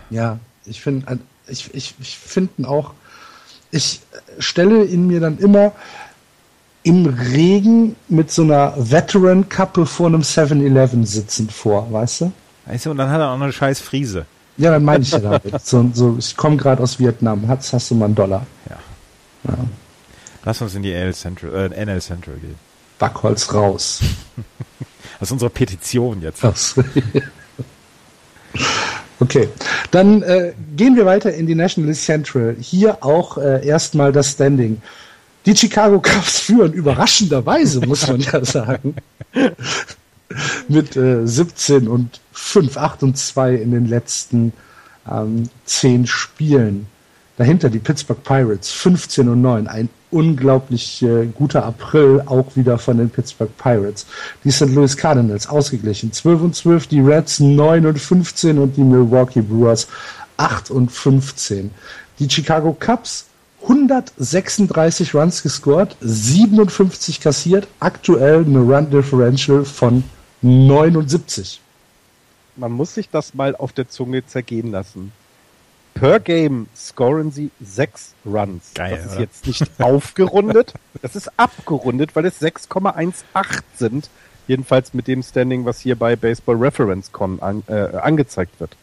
Ja, 0.10 0.39
ich 0.65 0.81
finde, 0.81 1.19
ich, 1.47 1.73
ich, 1.73 1.95
ich 1.99 2.18
finde 2.18 2.51
ihn 2.57 2.65
auch, 2.65 2.93
ich 3.72 4.02
stelle 4.40 4.86
ihn 4.86 5.08
mir 5.08 5.20
dann 5.20 5.38
immer 5.38 5.74
im 6.84 7.06
Regen 7.06 7.96
mit 8.08 8.32
so 8.32 8.44
einer 8.44 8.74
Veteran-Kappe 8.78 9.86
vor 9.86 10.08
einem 10.08 10.22
7-Eleven 10.22 11.06
sitzend 11.06 11.52
vor, 11.52 11.91
weißt 11.91 12.22
du? 12.22 12.32
Weißt 12.66 12.86
du, 12.86 12.91
und 12.91 12.98
dann 12.98 13.10
hat 13.10 13.20
er 13.20 13.32
auch 13.32 13.38
noch 13.38 13.44
eine 13.44 13.54
scheiß 13.54 13.80
Friese. 13.80 14.26
Ja, 14.58 14.72
dann 14.72 14.84
meine 14.84 15.04
ich 15.04 15.12
ja 15.12 15.20
damit. 15.20 15.66
So, 15.66 15.90
so, 15.94 16.16
ich 16.20 16.36
komme 16.36 16.58
gerade 16.58 16.84
aus 16.84 17.00
Vietnam. 17.00 17.48
Hast, 17.48 17.72
hast 17.74 17.91
du 17.91 17.96
mal 17.96 18.06
einen 18.06 18.16
Dollar? 18.16 18.46
Lass 20.44 20.62
uns 20.62 20.76
in 20.76 20.84
die 20.84 20.94
AL 20.94 21.14
Central, 21.14 21.72
äh, 21.72 21.86
NL 21.86 22.02
Central 22.02 22.36
gehen. 22.38 22.56
Backholz 22.98 23.54
raus. 23.54 24.02
Das 25.20 25.28
ist 25.28 25.34
unsere 25.34 25.50
Petition 25.50 26.22
jetzt. 26.22 26.41
Das. 26.41 26.76
Okay, 29.22 29.50
dann 29.91 30.22
äh, 30.22 30.54
gehen 30.78 30.96
wir 30.96 31.06
weiter 31.06 31.34
in 31.34 31.46
die 31.46 31.56
National 31.56 31.94
Central. 31.94 32.56
Hier 32.60 33.04
auch 33.04 33.38
äh, 33.38 33.66
erstmal 33.66 34.12
das 34.12 34.32
Standing. 34.32 34.82
Die 35.46 35.56
Chicago 35.56 36.00
Cubs 36.00 36.40
führen 36.41 36.74
überraschenderweise, 36.74 37.86
muss 37.86 38.08
man 38.08 38.22
ja 38.22 38.44
sagen, 38.46 38.96
mit 40.70 40.96
äh, 40.96 41.28
17 41.28 41.88
und 41.88 42.22
5, 42.32 42.78
8 42.78 43.04
und 43.04 43.18
2 43.18 43.56
in 43.56 43.72
den 43.72 43.88
letzten 43.88 44.54
ähm, 45.10 45.50
10 45.66 46.08
Spielen. 46.08 46.88
Dahinter 47.38 47.70
die 47.70 47.80
Pittsburgh 47.80 48.24
Pirates 48.24 48.72
15 48.72 49.28
und 49.28 49.41
9. 49.41 49.68
Ein 49.68 49.90
unglaublich 50.11 51.02
äh, 51.03 51.27
guter 51.27 51.65
April 51.65 52.23
auch 52.26 52.56
wieder 52.56 52.77
von 52.77 52.98
den 52.98 53.10
Pittsburgh 53.10 53.56
Pirates. 53.57 54.06
Die 54.44 54.52
St. 54.52 54.69
Louis 54.69 54.98
Cardinals 54.98 55.48
ausgeglichen 55.48 56.11
12 56.11 56.41
und 56.41 56.56
12, 56.56 56.88
die 56.88 57.02
Reds 57.02 57.40
9 57.40 57.86
und 57.86 57.99
15 57.99 58.57
und 58.57 58.76
die 58.76 58.84
Milwaukee 58.84 59.41
Brewers 59.41 59.88
8 60.38 60.72
und 60.72 60.91
15. 60.91 61.72
Die 62.19 62.30
Chicago 62.30 62.76
Cubs 62.80 63.26
136 63.61 65.14
Runs 65.14 65.44
gescored, 65.44 65.95
57 65.99 67.19
kassiert, 67.19 67.68
aktuell 67.80 68.45
eine 68.45 68.60
Run 68.60 68.90
Differential 68.90 69.65
von 69.65 70.03
79. 70.41 71.60
Man 72.56 72.72
muss 72.72 72.94
sich 72.94 73.10
das 73.10 73.34
mal 73.34 73.56
auf 73.56 73.73
der 73.73 73.90
Zunge 73.90 74.26
zergehen 74.26 74.72
lassen. 74.72 75.11
Per 75.94 76.20
Game 76.20 76.68
scoren 76.76 77.32
sie 77.32 77.52
sechs 77.60 78.14
Runs. 78.26 78.72
Geil, 78.74 78.95
das 78.95 79.06
ist 79.06 79.11
oder? 79.14 79.22
jetzt 79.22 79.48
nicht 79.48 79.70
aufgerundet, 79.80 80.74
das 81.02 81.16
ist 81.16 81.30
abgerundet, 81.38 82.16
weil 82.16 82.26
es 82.26 82.41
6,18 82.41 83.14
sind. 83.76 84.10
Jedenfalls 84.48 84.94
mit 84.94 85.07
dem 85.07 85.22
Standing, 85.22 85.66
was 85.66 85.80
hier 85.80 85.95
bei 85.95 86.16
Baseball 86.16 86.56
Reference 86.56 87.11
Con 87.11 87.40
an, 87.41 87.64
äh, 87.68 87.98
angezeigt 87.98 88.60
wird. 88.60 88.76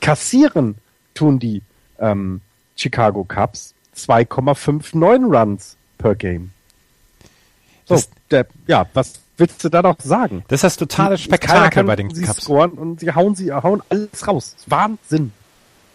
Kassieren 0.00 0.76
tun 1.14 1.38
die 1.38 1.62
ähm, 2.00 2.40
Chicago 2.76 3.24
Cubs 3.24 3.74
2,59 3.96 5.36
Runs 5.36 5.76
per 5.98 6.14
Game. 6.14 6.50
So, 7.84 8.00
der, 8.30 8.46
ja, 8.66 8.86
was 8.94 9.14
willst 9.36 9.62
du 9.64 9.68
da 9.68 9.82
noch 9.82 10.00
sagen? 10.00 10.44
Das 10.48 10.58
ist 10.58 10.64
das 10.64 10.76
totale 10.76 11.18
Spektakel 11.18 11.84
bei 11.84 11.96
den 11.96 12.14
sie 12.14 12.24
Cups. 12.24 12.42
scoren 12.42 12.72
und 12.72 13.00
sie 13.00 13.12
hauen 13.12 13.34
sie 13.34 13.52
hauen 13.52 13.82
alles 13.88 14.26
raus. 14.26 14.56
Wahnsinn. 14.66 15.32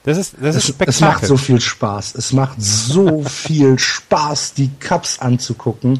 Das 0.04 0.18
ist, 0.18 0.36
das 0.42 0.56
ist 0.56 0.76
Es, 0.80 0.88
es 0.88 1.02
macht 1.02 1.26
so 1.26 1.38
viel 1.38 1.60
Spaß. 1.60 2.16
Es 2.16 2.34
macht 2.34 2.62
so 2.62 3.24
viel 3.24 3.78
Spaß, 3.78 4.54
die 4.54 4.70
Cups 4.80 5.20
anzugucken. 5.20 6.00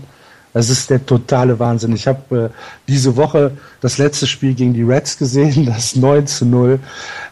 Es 0.54 0.70
ist 0.70 0.90
der 0.90 1.06
totale 1.06 1.60
Wahnsinn. 1.60 1.94
Ich 1.94 2.08
habe 2.08 2.52
äh, 2.52 2.60
diese 2.88 3.16
Woche 3.16 3.58
das 3.82 3.98
letzte 3.98 4.26
Spiel 4.26 4.56
gegen 4.56 4.74
die 4.74 4.84
Reds 4.84 5.18
gesehen, 5.18 5.66
das 5.66 5.96
9 5.96 6.26
zu 6.28 6.46
0. 6.46 6.80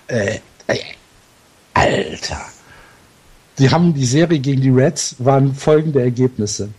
Äh, 0.07 0.39
äh, 0.67 0.79
Alter. 1.73 2.41
Die 3.57 3.71
haben 3.71 3.93
die 3.93 4.05
Serie 4.05 4.39
gegen 4.39 4.61
die 4.61 4.69
Reds, 4.69 5.15
waren 5.19 5.55
folgende 5.55 6.01
Ergebnisse. 6.01 6.69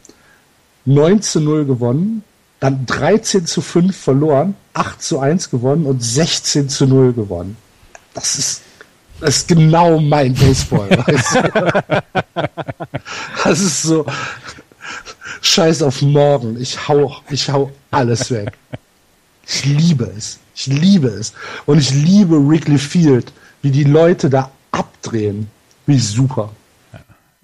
9 0.84 1.22
zu 1.22 1.40
0 1.40 1.64
gewonnen, 1.64 2.22
dann 2.60 2.86
13 2.86 3.46
zu 3.46 3.60
5 3.60 3.96
verloren, 3.96 4.54
8 4.74 5.02
zu 5.02 5.18
1 5.18 5.50
gewonnen 5.50 5.86
und 5.86 6.02
16 6.02 6.68
zu 6.68 6.86
0 6.86 7.12
gewonnen. 7.12 7.56
Das 8.14 8.36
ist, 8.36 8.62
das 9.20 9.36
ist 9.38 9.48
genau 9.48 9.98
mein 10.00 10.34
Baseball. 10.34 10.88
Das 13.44 13.60
ist 13.60 13.82
so, 13.82 14.04
scheiß 15.42 15.82
auf 15.82 16.02
morgen. 16.02 16.60
Ich 16.60 16.88
hau, 16.88 17.16
ich 17.30 17.48
hau 17.50 17.70
alles 17.90 18.30
weg. 18.30 18.52
Ich 19.46 19.64
liebe 19.64 20.04
es. 20.16 20.38
Ich 20.54 20.66
liebe 20.66 21.08
es. 21.08 21.32
Und 21.66 21.78
ich 21.78 21.90
liebe 21.90 22.36
Wrigley 22.46 22.78
Field, 22.78 23.32
wie 23.62 23.70
die 23.70 23.84
Leute 23.84 24.28
da 24.28 24.50
abdrehen. 24.72 25.50
Wie 25.86 25.98
super. 25.98 26.50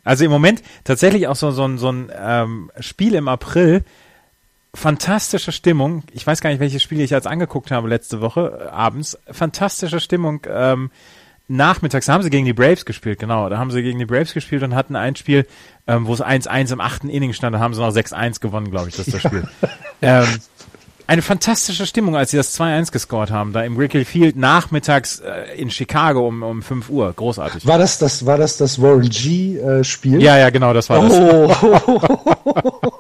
Also 0.04 0.24
im 0.24 0.30
Moment 0.30 0.62
tatsächlich 0.84 1.28
auch 1.28 1.36
so, 1.36 1.50
so, 1.50 1.64
ein- 1.66 1.78
so 1.78 1.90
ein 1.90 2.10
ähm, 2.14 2.70
Spiel 2.80 3.14
im 3.14 3.28
April. 3.28 3.84
Fantastische 4.74 5.52
Stimmung. 5.52 6.02
Ich 6.12 6.26
weiß 6.26 6.40
gar 6.40 6.50
nicht, 6.50 6.58
welches 6.60 6.82
Spiel 6.82 7.00
ich 7.00 7.10
jetzt 7.10 7.26
angeguckt 7.28 7.70
habe 7.70 7.88
letzte 7.88 8.20
Woche 8.20 8.64
äh, 8.66 8.68
abends. 8.70 9.16
Fantastische 9.30 10.00
Stimmung. 10.00 10.40
Ähm, 10.48 10.90
nachmittags 11.48 12.06
da 12.06 12.14
haben 12.14 12.22
sie 12.22 12.30
gegen 12.30 12.46
die 12.46 12.52
Braves 12.52 12.84
gespielt, 12.84 13.18
genau. 13.18 13.48
Da 13.48 13.58
haben 13.58 13.70
sie 13.70 13.82
gegen 13.82 13.98
die 13.98 14.06
Braves 14.06 14.34
gespielt 14.34 14.62
und 14.62 14.74
hatten 14.74 14.96
ein 14.96 15.16
Spiel, 15.16 15.46
ähm, 15.86 16.06
wo 16.06 16.14
es 16.14 16.22
1-1 16.22 16.72
im 16.72 16.80
achten 16.80 17.08
Inning 17.08 17.32
stand. 17.32 17.54
Da 17.54 17.60
haben 17.60 17.74
sie 17.74 17.80
noch 17.80 17.92
6-1 17.92 18.40
gewonnen, 18.40 18.70
glaube 18.70 18.88
ich, 18.88 18.96
das 18.96 19.08
ist 19.08 19.14
das 19.14 19.22
Spiel. 19.22 19.46
ähm, 20.02 20.26
eine 21.06 21.20
fantastische 21.20 21.86
Stimmung, 21.86 22.16
als 22.16 22.30
sie 22.30 22.38
das 22.38 22.58
2-1 22.58 22.90
gescored 22.90 23.30
haben, 23.30 23.52
da 23.52 23.62
im 23.62 23.76
Wrigley 23.76 24.06
Field 24.06 24.36
nachmittags 24.36 25.20
äh, 25.20 25.54
in 25.56 25.70
Chicago 25.70 26.26
um, 26.26 26.42
um 26.42 26.62
5 26.62 26.88
Uhr. 26.88 27.12
Großartig. 27.12 27.66
War 27.66 27.78
das 27.78 27.98
das, 27.98 28.24
war 28.24 28.38
das, 28.38 28.56
das 28.56 28.80
Warren 28.80 29.10
G 29.10 29.58
äh, 29.58 29.84
Spiel? 29.84 30.22
Ja, 30.22 30.38
ja, 30.38 30.48
genau, 30.48 30.72
das 30.72 30.88
war 30.88 31.06
das. 31.06 31.12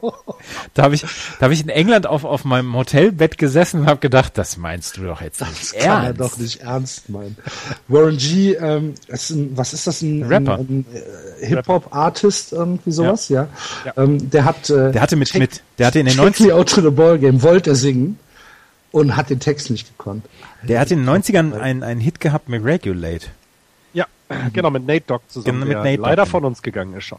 Da 0.74 0.82
habe 0.84 0.94
ich, 0.94 1.02
da 1.02 1.44
habe 1.44 1.54
ich 1.54 1.62
in 1.62 1.68
England 1.68 2.06
auf, 2.06 2.24
auf 2.24 2.44
meinem 2.44 2.74
Hotelbett 2.74 3.38
gesessen 3.38 3.80
und 3.80 3.86
habe 3.86 4.00
gedacht, 4.00 4.36
das 4.38 4.56
meinst 4.56 4.96
du 4.96 5.04
doch 5.04 5.20
jetzt 5.20 5.40
das 5.40 5.48
nicht 5.50 5.72
kann 5.78 6.02
er 6.02 6.06
ernst. 6.08 6.20
doch 6.20 6.36
nicht 6.38 6.60
ernst 6.62 7.08
meinen. 7.08 7.36
Warren 7.88 8.16
G, 8.16 8.52
ähm, 8.54 8.94
ist 9.08 9.30
ein, 9.30 9.56
was 9.56 9.72
ist 9.72 9.86
das? 9.86 10.02
Ein, 10.02 10.22
Rapper. 10.24 10.58
Ein, 10.58 10.84
ein, 10.92 11.42
äh, 11.42 11.46
Hip-Hop-Artist, 11.46 12.52
irgendwie 12.52 12.92
sowas, 12.92 13.28
ja. 13.28 13.48
Ja. 13.84 13.92
Ähm, 14.02 14.30
der 14.30 14.44
hat, 14.44 14.68
äh, 14.70 14.92
Der 14.92 15.00
hatte 15.02 15.16
mit, 15.16 15.28
Take- 15.28 15.38
mit, 15.40 15.62
der 15.78 15.86
hatte 15.88 15.98
in 16.00 16.06
den 16.06 16.14
Take 16.16 16.26
90 16.26 16.46
Me 16.46 16.54
Out 16.54 16.68
to 16.70 16.80
the 16.82 16.90
Ball 16.90 17.18
Game 17.18 17.42
wollte 17.42 17.70
er 17.70 17.76
singen 17.76 18.18
und 18.92 19.16
hat 19.16 19.30
den 19.30 19.40
Text 19.40 19.70
nicht 19.70 19.88
gekonnt. 19.96 20.24
der 20.62 20.78
hat 20.80 20.90
in 20.90 21.04
den 21.04 21.08
90ern 21.08 21.52
einen, 21.58 21.82
einen 21.82 22.00
Hit 22.00 22.20
gehabt 22.20 22.48
mit 22.48 22.64
Regulate. 22.64 23.26
Ja, 23.92 24.06
genau, 24.52 24.70
mit 24.70 24.86
Nate 24.86 25.04
Dogg 25.06 25.22
zusammen, 25.28 25.60
Genau, 25.60 25.66
mit 25.66 25.72
der 25.76 25.82
Nate 25.84 25.96
Dogg. 25.98 26.08
leider 26.08 26.26
von 26.26 26.44
uns 26.44 26.62
gegangen 26.62 26.94
ist 26.96 27.04
schon. 27.04 27.18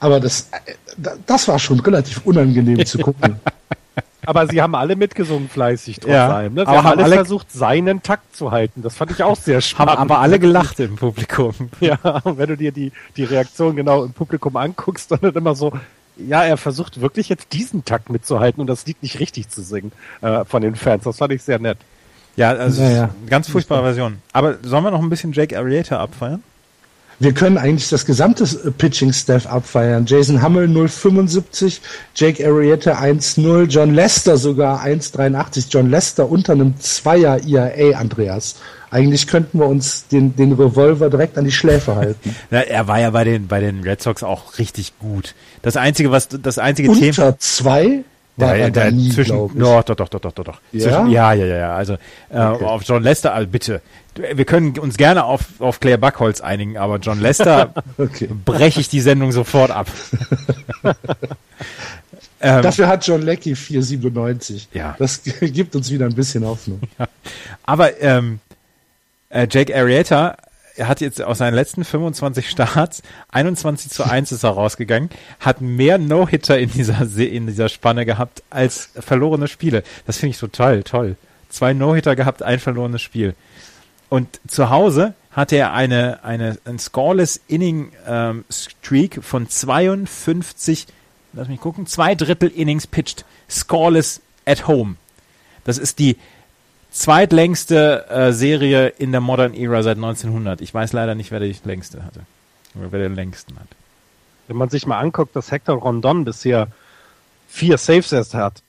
Aber 0.00 0.20
das, 0.20 0.48
äh, 0.66 0.72
da- 0.96 1.14
das 1.26 1.48
war 1.48 1.58
schon 1.58 1.80
relativ 1.80 2.22
unangenehm 2.24 2.84
zu 2.86 2.98
gucken. 2.98 3.36
Aber 4.26 4.46
sie 4.46 4.60
haben 4.60 4.74
alle 4.74 4.94
mitgesungen 4.94 5.48
fleißig 5.48 6.00
trotz 6.00 6.10
Ja, 6.12 6.28
allem. 6.28 6.52
Ne? 6.52 6.60
Sie 6.60 6.66
aber 6.66 6.76
haben 6.78 6.84
haben 6.86 6.92
alle, 6.98 7.04
alle- 7.04 7.14
versucht, 7.14 7.50
seinen 7.50 8.02
Takt 8.02 8.36
zu 8.36 8.50
halten. 8.50 8.82
Das 8.82 8.94
fand 8.94 9.10
ich 9.10 9.22
auch 9.22 9.36
sehr 9.36 9.54
Haben 9.56 9.62
spannend. 9.62 9.98
aber 9.98 10.18
alle 10.18 10.38
gelacht 10.38 10.78
im 10.80 10.96
Publikum. 10.96 11.54
Ja, 11.80 11.96
und 12.24 12.36
wenn 12.36 12.48
du 12.48 12.56
dir 12.58 12.70
die, 12.70 12.92
die 13.16 13.24
Reaktion 13.24 13.74
genau 13.74 14.04
im 14.04 14.12
Publikum 14.12 14.54
anguckst, 14.56 15.10
dann 15.12 15.20
immer 15.34 15.54
so, 15.54 15.72
ja, 16.18 16.42
er 16.44 16.58
versucht 16.58 17.00
wirklich 17.00 17.30
jetzt 17.30 17.54
diesen 17.54 17.86
Takt 17.86 18.10
mitzuhalten 18.10 18.60
und 18.60 18.66
das 18.66 18.84
Lied 18.84 19.02
nicht 19.02 19.18
richtig 19.18 19.48
zu 19.48 19.62
singen 19.62 19.92
äh, 20.20 20.44
von 20.44 20.60
den 20.60 20.76
Fans. 20.76 21.04
Das 21.04 21.16
fand 21.16 21.32
ich 21.32 21.42
sehr 21.42 21.58
nett. 21.58 21.78
Ja, 22.36 22.50
also 22.50 22.82
Ja, 22.82 22.90
ja. 22.90 23.02
eine 23.04 23.30
ganz 23.30 23.48
furchtbare 23.48 23.82
Version. 23.82 24.18
Aber 24.34 24.58
sollen 24.62 24.84
wir 24.84 24.90
noch 24.90 25.00
ein 25.02 25.08
bisschen 25.08 25.32
Jake 25.32 25.56
Arrieta 25.56 26.00
abfeiern? 26.00 26.42
Wir 27.20 27.32
können 27.32 27.58
eigentlich 27.58 27.88
das 27.88 28.06
gesamte 28.06 28.44
äh, 28.44 28.70
Pitching-Staff 28.70 29.46
abfeiern. 29.46 30.06
Jason 30.06 30.42
Hummel 30.42 30.68
0,75, 30.68 31.80
Jake 32.14 32.46
Arrieta 32.46 32.92
1,0, 32.92 33.64
John 33.66 33.92
Lester 33.92 34.36
sogar 34.36 34.84
1,83. 34.84 35.66
John 35.70 35.90
Lester 35.90 36.30
unter 36.30 36.52
einem 36.52 36.78
Zweier 36.78 37.40
IAA, 37.44 37.98
Andreas. 37.98 38.56
Eigentlich 38.90 39.26
könnten 39.26 39.58
wir 39.58 39.66
uns 39.66 40.06
den, 40.06 40.36
den 40.36 40.52
Revolver 40.52 41.10
direkt 41.10 41.36
an 41.36 41.44
die 41.44 41.52
Schläfe 41.52 41.96
halten. 41.96 42.34
Na, 42.50 42.60
er 42.60 42.86
war 42.86 43.00
ja 43.00 43.10
bei 43.10 43.24
den, 43.24 43.48
bei 43.48 43.60
den 43.60 43.82
Red 43.82 44.00
Sox 44.00 44.22
auch 44.22 44.58
richtig 44.58 44.98
gut. 44.98 45.34
Das 45.62 45.76
einzige, 45.76 46.10
was, 46.10 46.28
das 46.28 46.58
einzige 46.58 46.92
Thema, 46.92 47.08
Unter 47.08 47.38
zwei? 47.38 48.04
War 48.38 48.56
er 48.56 48.70
da 48.70 48.90
nie, 48.90 49.10
zwischen, 49.10 49.36
doch, 49.58 49.82
doch, 49.82 49.94
doch, 49.96 50.08
doch, 50.08 50.32
doch, 50.32 50.44
doch. 50.44 50.60
Ja? 50.72 50.80
Zwischen, 50.80 51.10
ja, 51.10 51.32
ja, 51.32 51.44
ja, 51.46 51.56
ja. 51.56 51.74
Also 51.74 51.94
äh, 52.30 52.38
Okay. 52.38 52.64
auf 52.64 52.82
John 52.84 53.02
Lester, 53.02 53.34
also 53.34 53.48
bitte. 53.48 53.80
Wir 54.14 54.44
können 54.44 54.76
uns 54.78 54.96
gerne 54.96 55.24
auf, 55.24 55.42
auf 55.60 55.78
Claire 55.80 55.98
Backholz 55.98 56.40
einigen, 56.40 56.76
aber 56.76 56.96
John 56.98 57.20
Lester 57.20 57.72
Okay. 57.98 58.28
breche 58.44 58.80
ich 58.80 58.88
die 58.88 59.00
Sendung 59.00 59.30
sofort 59.32 59.70
ab. 59.70 59.86
ähm, 62.40 62.62
Dafür 62.62 62.88
hat 62.88 63.06
John 63.06 63.22
Leckie 63.22 63.54
4,97. 63.54 64.66
Ja. 64.72 64.96
Das 64.98 65.22
gibt 65.40 65.74
uns 65.76 65.90
wieder 65.90 66.06
ein 66.06 66.14
bisschen 66.14 66.44
Hoffnung. 66.44 66.80
Aber 67.64 68.00
ähm, 68.00 68.40
äh, 69.30 69.46
Jake 69.50 69.74
Arrieta 69.76 70.36
er 70.78 70.88
hat 70.88 71.00
jetzt 71.00 71.20
aus 71.22 71.38
seinen 71.38 71.54
letzten 71.54 71.84
25 71.84 72.48
Starts 72.48 73.02
21 73.30 73.90
zu 73.90 74.04
1 74.04 74.32
ist 74.32 74.42
er 74.44 74.50
rausgegangen, 74.50 75.10
hat 75.40 75.60
mehr 75.60 75.98
No-Hitter 75.98 76.58
in 76.58 76.70
dieser 76.70 77.04
Se- 77.06 77.24
in 77.24 77.46
dieser 77.46 77.68
Spanne 77.68 78.06
gehabt 78.06 78.42
als 78.50 78.90
verlorene 78.98 79.48
Spiele. 79.48 79.82
Das 80.06 80.18
finde 80.18 80.30
ich 80.30 80.38
total 80.38 80.82
toll. 80.82 81.16
Zwei 81.50 81.72
No-Hitter 81.72 82.14
gehabt, 82.16 82.42
ein 82.42 82.58
verlorenes 82.58 83.02
Spiel. 83.02 83.34
Und 84.08 84.40
zu 84.48 84.70
Hause 84.70 85.14
hatte 85.32 85.56
er 85.56 85.72
eine 85.74 86.24
eine 86.24 86.58
ein 86.64 86.78
scoreless 86.78 87.40
Inning 87.48 87.92
ähm, 88.06 88.44
Streak 88.50 89.22
von 89.22 89.48
52, 89.48 90.86
lass 91.34 91.48
mich 91.48 91.60
gucken, 91.60 91.86
zwei 91.86 92.14
Drittel 92.14 92.48
Innings 92.50 92.86
pitched, 92.86 93.24
scoreless 93.50 94.20
at 94.46 94.66
home. 94.66 94.96
Das 95.64 95.76
ist 95.78 95.98
die 95.98 96.16
zweitlängste 96.90 98.08
äh, 98.08 98.32
Serie 98.32 98.88
in 98.88 99.12
der 99.12 99.20
Modern 99.20 99.54
Era 99.54 99.82
seit 99.82 99.96
1900. 99.96 100.60
Ich 100.60 100.72
weiß 100.72 100.92
leider 100.92 101.14
nicht, 101.14 101.30
wer 101.30 101.40
die 101.40 101.54
längste 101.64 102.04
hatte. 102.04 102.20
Oder 102.74 102.92
wer 102.92 103.00
den 103.00 103.14
längsten 103.14 103.58
hat. 103.58 103.68
Wenn 104.46 104.56
man 104.56 104.70
sich 104.70 104.86
mal 104.86 104.98
anguckt, 104.98 105.36
dass 105.36 105.50
Hector 105.50 105.76
Rondon 105.76 106.24
bisher 106.24 106.68
vier 107.48 107.78
Saves 107.78 108.12
erst 108.12 108.34
hat. 108.34 108.62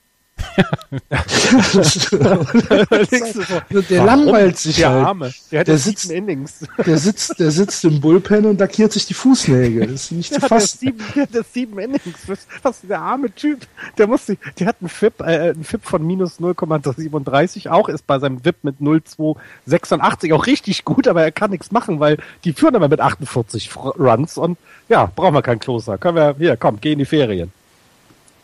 Der 3.88 4.04
langweilt 4.04 4.58
sich 4.58 4.76
Der 4.76 4.90
halt. 4.90 5.06
Arme. 5.06 5.32
Der 5.50 5.64
Der 5.64 5.78
sitzt- 5.78 6.10
Innings. 6.10 6.66
Der 6.84 6.98
sitzt, 6.98 7.38
der 7.38 7.50
sitzt 7.50 7.84
im 7.84 8.00
Bullpen 8.00 8.46
und 8.46 8.60
lackiert 8.60 8.92
sich 8.92 9.06
die 9.06 9.14
Fußnägel. 9.14 9.86
Das 9.86 10.04
ist 10.04 10.12
nicht 10.12 10.32
zu 10.32 10.40
Der 10.40 10.42
hat, 10.42 10.48
fassen. 10.48 10.78
sieben, 10.78 10.98
der 11.14 11.26
erst 11.34 11.54
sieben 11.54 11.78
Innings. 11.78 12.00
Was, 12.26 12.46
was 12.62 12.80
der 12.82 13.00
arme 13.00 13.34
Typ. 13.34 13.66
Der 13.98 14.06
muss 14.06 14.26
sich, 14.26 14.38
der 14.58 14.66
hat 14.68 14.76
einen 14.80 14.88
FIP, 14.88 15.20
äh, 15.20 15.24
einen 15.50 15.64
FIP 15.64 15.84
von 15.84 16.06
minus 16.06 16.38
0,37 16.40 17.68
auch, 17.70 17.88
ist 17.88 18.06
bei 18.06 18.18
seinem 18.18 18.44
VIP 18.44 18.56
mit 18.64 18.80
0,286 18.80 20.32
auch 20.32 20.46
richtig 20.46 20.84
gut, 20.84 21.08
aber 21.08 21.22
er 21.22 21.32
kann 21.32 21.50
nichts 21.50 21.70
machen, 21.72 22.00
weil 22.00 22.18
die 22.44 22.52
führen 22.52 22.76
aber 22.76 22.88
mit 22.88 23.00
48 23.00 23.70
Fr- 23.70 23.96
Runs 23.98 24.36
und 24.38 24.58
ja, 24.88 25.10
brauchen 25.14 25.34
wir 25.34 25.42
kein 25.42 25.58
Kloster. 25.58 25.98
Können 25.98 26.16
wir, 26.16 26.34
hier, 26.38 26.56
komm, 26.56 26.80
geh 26.80 26.92
in 26.92 26.98
die 26.98 27.04
Ferien. 27.04 27.52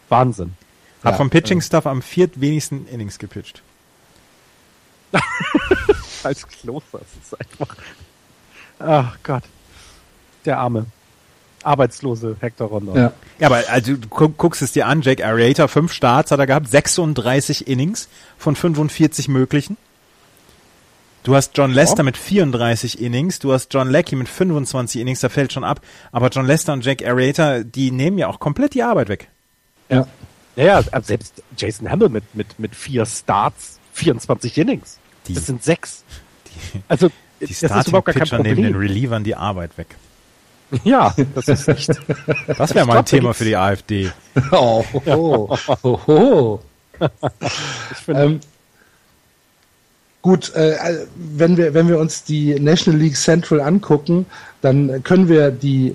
Wahnsinn. 0.08 0.52
Hat 1.06 1.12
Ja, 1.12 1.18
vom 1.18 1.30
Pitching-Staff 1.30 1.86
am 1.86 2.02
viertwenigsten 2.02 2.88
Innings 2.88 3.18
gepitcht. 3.18 3.62
Als 6.24 6.46
Kloster, 6.48 6.98
das 6.98 7.08
ist 7.22 7.40
einfach, 7.40 7.76
ach 8.80 9.16
Gott. 9.22 9.44
Der 10.44 10.58
arme, 10.58 10.86
arbeitslose 11.62 12.36
Hector 12.40 12.68
Rondon. 12.68 12.96
Ja. 12.96 13.12
Ja, 13.38 13.46
aber 13.46 13.62
also 13.68 13.94
du 13.94 14.08
gu 14.08 14.30
guckst 14.30 14.62
es 14.62 14.72
dir 14.72 14.88
an, 14.88 15.02
Jake 15.02 15.24
Arrieta, 15.24 15.68
fünf 15.68 15.92
Starts 15.92 16.32
hat 16.32 16.40
er 16.40 16.46
gehabt, 16.48 16.68
36 16.68 17.68
Innings 17.68 18.08
von 18.36 18.56
45 18.56 19.28
möglichen. 19.28 19.76
Du 21.22 21.36
hast 21.36 21.56
John 21.56 21.72
Lester 21.72 22.02
mit 22.02 22.16
34 22.16 23.00
Innings, 23.00 23.38
du 23.38 23.52
hast 23.52 23.72
John 23.72 23.90
Leckie 23.90 24.16
mit 24.16 24.28
25 24.28 25.00
Innings, 25.00 25.20
da 25.20 25.28
fällt 25.28 25.52
schon 25.52 25.64
ab. 25.64 25.80
Aber 26.10 26.30
John 26.30 26.46
Lester 26.46 26.72
und 26.72 26.84
Jake 26.84 27.08
Arrieta, 27.08 27.62
die 27.62 27.92
nehmen 27.92 28.18
ja 28.18 28.26
auch 28.26 28.40
komplett 28.40 28.74
die 28.74 28.82
Arbeit 28.82 29.08
weg. 29.08 29.28
Ja. 29.88 30.06
Ja, 30.56 30.64
ja, 30.64 30.78
aber 30.90 31.02
selbst 31.02 31.42
Jason 31.56 31.90
Hamill 31.90 32.08
mit, 32.08 32.34
mit, 32.34 32.58
mit 32.58 32.74
vier 32.74 33.04
Starts, 33.06 33.78
24 33.92 34.56
Innings. 34.58 34.98
Die- 35.28 35.34
das 35.34 35.46
sind 35.46 35.62
sechs. 35.62 36.02
also, 36.88 37.08
Die 37.40 37.46
das 37.46 37.62
ist 37.62 37.88
überhaupt 37.88 38.06
gar 38.06 38.14
kein 38.14 38.26
Starting-Pitcher 38.26 38.38
nehmen 38.42 38.56
den 38.62 38.72
Problem. 38.72 38.88
Relievern 38.88 39.24
die 39.24 39.34
Arbeit 39.34 39.76
weg. 39.76 39.88
Ja, 40.84 41.14
das 41.34 41.46
ist 41.48 41.68
nicht. 41.68 41.90
Das 42.58 42.74
wäre 42.74 42.86
mal 42.86 42.98
ein 42.98 43.04
Thema 43.04 43.32
für 43.34 43.44
die 43.44 43.56
AfD. 43.56 44.10
Oh, 44.50 44.84
oh, 45.04 45.56
oh, 45.82 46.00
oh. 46.08 46.58
Ich 47.92 47.98
finde, 47.98 48.22
Ähm, 48.22 48.40
gut, 50.22 50.54
äh, 50.54 51.06
wenn 51.14 51.56
wir 51.56 51.74
wenn 51.74 51.88
wir 51.88 51.98
uns 51.98 52.24
die 52.24 52.58
National 52.58 53.00
League 53.00 53.16
Central 53.16 53.60
angucken, 53.60 54.26
dann 54.62 55.02
können 55.02 55.28
wir 55.28 55.50
die 55.50 55.94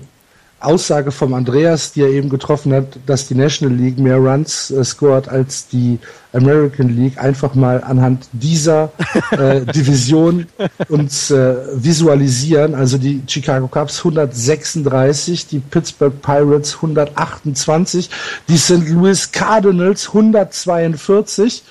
Aussage 0.64 1.10
vom 1.10 1.34
Andreas, 1.34 1.92
die 1.92 2.02
er 2.02 2.08
eben 2.08 2.28
getroffen 2.28 2.72
hat, 2.72 2.98
dass 3.06 3.28
die 3.28 3.34
National 3.34 3.76
League 3.76 3.98
mehr 3.98 4.16
Runs 4.16 4.70
äh, 4.70 4.84
scored 4.84 5.28
als 5.28 5.68
die 5.68 5.98
American 6.32 6.88
League, 6.96 7.18
einfach 7.18 7.54
mal 7.54 7.82
anhand 7.82 8.26
dieser 8.32 8.90
äh, 9.32 9.60
Division 9.74 10.46
uns 10.88 11.30
äh, 11.30 11.56
visualisieren. 11.74 12.74
Also 12.74 12.98
die 12.98 13.22
Chicago 13.26 13.68
Cubs 13.68 13.98
136, 13.98 15.46
die 15.48 15.58
Pittsburgh 15.58 16.20
Pirates 16.22 16.76
128, 16.76 18.08
die 18.48 18.56
St. 18.56 18.88
Louis 18.88 19.30
Cardinals 19.30 20.08
142. 20.08 21.62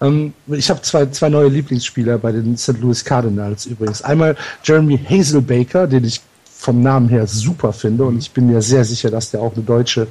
Ähm, 0.00 0.32
ich 0.46 0.70
habe 0.70 0.80
zwei, 0.82 1.06
zwei 1.06 1.28
neue 1.28 1.48
Lieblingsspieler 1.48 2.18
bei 2.18 2.32
den 2.32 2.56
St. 2.56 2.78
Louis 2.80 3.04
Cardinals 3.04 3.66
übrigens. 3.66 4.02
Einmal 4.02 4.36
Jeremy 4.62 4.98
Hazelbaker, 4.98 5.86
den 5.86 6.04
ich 6.04 6.20
vom 6.58 6.82
Namen 6.82 7.08
her 7.08 7.28
super 7.28 7.72
finde 7.72 8.04
und 8.04 8.18
ich 8.18 8.32
bin 8.32 8.48
mir 8.48 8.60
sehr 8.62 8.84
sicher, 8.84 9.10
dass 9.10 9.30
der 9.30 9.40
auch 9.40 9.54
eine 9.54 9.62
deutsche 9.62 10.08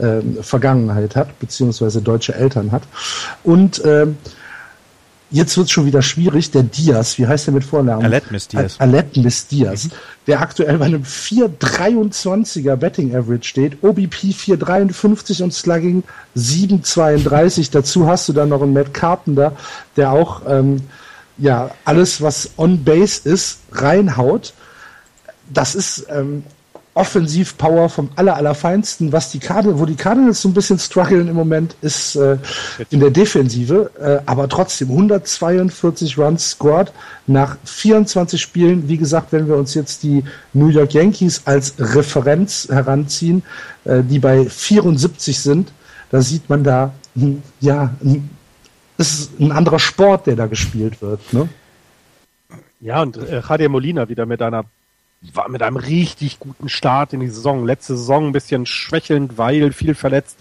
ähm, 0.00 0.38
Vergangenheit 0.40 1.14
hat, 1.14 1.38
beziehungsweise 1.38 2.00
deutsche 2.00 2.34
Eltern 2.34 2.72
hat. 2.72 2.84
Und 3.44 3.82
ähm, 3.84 4.16
jetzt 5.30 5.58
wird 5.58 5.66
es 5.66 5.72
schon 5.72 5.84
wieder 5.84 6.00
schwierig. 6.00 6.50
Der 6.52 6.62
Diaz, 6.62 7.18
wie 7.18 7.26
heißt 7.26 7.48
der 7.48 7.54
mit 7.54 7.64
Vornamen? 7.64 8.02
Aletmis 8.02 8.48
Diaz. 8.48 8.76
Aletmis 8.78 9.46
Diaz, 9.48 9.90
der 10.26 10.40
aktuell 10.40 10.78
bei 10.78 10.86
einem 10.86 11.02
4,23er 11.02 12.76
Betting 12.76 13.14
Average 13.14 13.44
steht, 13.44 13.84
OBP 13.84 14.32
4,53 14.32 15.42
und 15.42 15.52
Slugging 15.52 16.02
7,32. 16.34 17.68
Dazu 17.72 18.06
hast 18.06 18.26
du 18.26 18.32
dann 18.32 18.48
noch 18.48 18.62
einen 18.62 18.72
Matt 18.72 18.94
Carpenter, 18.94 19.54
der 19.98 20.12
auch 20.12 20.40
ähm, 20.48 20.80
ja 21.36 21.70
alles, 21.84 22.22
was 22.22 22.52
on 22.56 22.82
Base 22.84 23.28
ist, 23.28 23.58
reinhaut. 23.72 24.54
Das 25.52 25.74
ist 25.74 26.06
ähm, 26.08 26.44
Offensivpower 26.94 27.88
vom 27.88 28.10
aller, 28.16 28.36
allerfeinsten. 28.36 29.12
Was 29.12 29.30
die 29.30 29.38
Cardinals, 29.38 29.80
wo 29.80 29.86
die 29.86 29.94
Cardinals 29.94 30.42
so 30.42 30.48
ein 30.48 30.54
bisschen 30.54 30.78
strugglen 30.78 31.28
im 31.28 31.34
Moment, 31.34 31.76
ist 31.82 32.16
äh, 32.16 32.36
in 32.90 33.00
der 33.00 33.10
Defensive, 33.10 33.90
äh, 34.00 34.18
aber 34.26 34.48
trotzdem 34.48 34.90
142 34.90 36.18
Runs 36.18 36.50
scored 36.50 36.92
nach 37.26 37.56
24 37.64 38.40
Spielen. 38.40 38.88
Wie 38.88 38.96
gesagt, 38.96 39.32
wenn 39.32 39.46
wir 39.46 39.56
uns 39.56 39.74
jetzt 39.74 40.02
die 40.02 40.24
New 40.52 40.68
York 40.68 40.92
Yankees 40.92 41.42
als 41.44 41.74
Referenz 41.78 42.68
heranziehen, 42.70 43.44
äh, 43.84 44.02
die 44.02 44.18
bei 44.18 44.44
74 44.44 45.38
sind, 45.38 45.72
da 46.10 46.20
sieht 46.20 46.50
man 46.50 46.64
da, 46.64 46.92
hm, 47.14 47.40
ja, 47.60 47.94
hm, 48.02 48.28
es 48.98 49.20
ist 49.20 49.40
ein 49.40 49.52
anderer 49.52 49.78
Sport, 49.78 50.26
der 50.26 50.36
da 50.36 50.46
gespielt 50.46 51.00
wird. 51.00 51.32
Ne? 51.32 51.48
ja, 52.80 53.00
und 53.00 53.16
äh, 53.16 53.40
Javier 53.40 53.68
Molina 53.68 54.08
wieder 54.08 54.26
mit 54.26 54.42
einer 54.42 54.64
war 55.34 55.48
mit 55.48 55.62
einem 55.62 55.76
richtig 55.76 56.38
guten 56.38 56.68
Start 56.68 57.12
in 57.12 57.20
die 57.20 57.28
Saison. 57.28 57.64
Letzte 57.64 57.96
Saison 57.96 58.28
ein 58.28 58.32
bisschen 58.32 58.66
schwächelnd, 58.66 59.36
weil 59.38 59.72
viel 59.72 59.94
verletzt. 59.94 60.38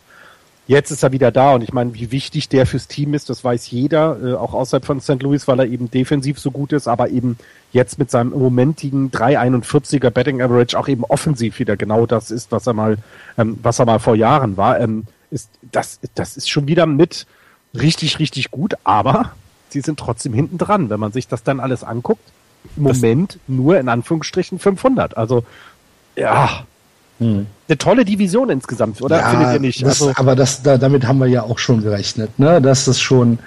Jetzt 0.67 0.91
ist 0.91 1.01
er 1.01 1.11
wieder 1.11 1.31
da 1.31 1.55
und 1.55 1.63
ich 1.63 1.73
meine, 1.73 1.95
wie 1.95 2.11
wichtig 2.11 2.47
der 2.47 2.67
fürs 2.67 2.87
Team 2.87 3.15
ist, 3.15 3.29
das 3.29 3.43
weiß 3.43 3.71
jeder, 3.71 4.19
äh, 4.23 4.33
auch 4.35 4.53
außerhalb 4.53 4.85
von 4.85 5.01
St. 5.01 5.21
Louis, 5.23 5.47
weil 5.47 5.59
er 5.59 5.65
eben 5.65 5.89
defensiv 5.89 6.37
so 6.37 6.51
gut 6.51 6.73
ist, 6.73 6.87
aber 6.87 7.09
eben 7.09 7.39
jetzt 7.71 7.97
mit 7.97 8.11
seinem 8.11 8.29
momentigen 8.29 9.09
3,41er 9.09 10.11
Betting 10.11 10.43
Average 10.43 10.77
auch 10.77 10.87
eben 10.87 11.03
offensiv 11.03 11.57
wieder 11.57 11.75
genau 11.75 12.05
das 12.05 12.29
ist, 12.29 12.51
was 12.51 12.67
er 12.67 12.73
mal, 12.73 12.97
ähm, 13.39 13.57
was 13.63 13.79
er 13.79 13.85
mal 13.85 13.97
vor 13.97 14.15
Jahren 14.15 14.57
war. 14.57 14.79
Ähm, 14.79 15.05
ist, 15.31 15.49
das, 15.71 15.99
das 16.13 16.37
ist 16.37 16.49
schon 16.49 16.67
wieder 16.67 16.85
mit 16.85 17.25
richtig, 17.73 18.19
richtig 18.19 18.51
gut, 18.51 18.75
aber 18.83 19.33
sie 19.69 19.81
sind 19.81 19.99
trotzdem 19.99 20.33
hinten 20.33 20.59
dran, 20.59 20.91
wenn 20.91 20.99
man 20.99 21.11
sich 21.11 21.27
das 21.27 21.41
dann 21.41 21.59
alles 21.59 21.83
anguckt. 21.83 22.21
Im 22.75 22.83
Moment 22.83 23.39
nur 23.47 23.79
in 23.79 23.89
Anführungsstrichen 23.89 24.59
500. 24.59 25.17
Also, 25.17 25.43
ja, 26.15 26.65
eine 27.67 27.77
tolle 27.77 28.05
Division 28.05 28.49
insgesamt, 28.49 29.01
oder? 29.01 29.19
Findet 29.29 29.53
ihr 29.53 29.59
nicht? 29.59 29.81
Das, 29.83 30.01
Also, 30.01 30.13
aber 30.15 30.35
das, 30.35 30.63
da, 30.63 30.77
damit 30.77 31.05
haben 31.05 31.19
wir 31.19 31.27
ja 31.27 31.43
auch 31.43 31.59
schon 31.59 31.81
gerechnet, 31.81 32.39
ne? 32.39 32.61
dass 32.61 32.85
das 32.85 32.99
schon 33.01 33.39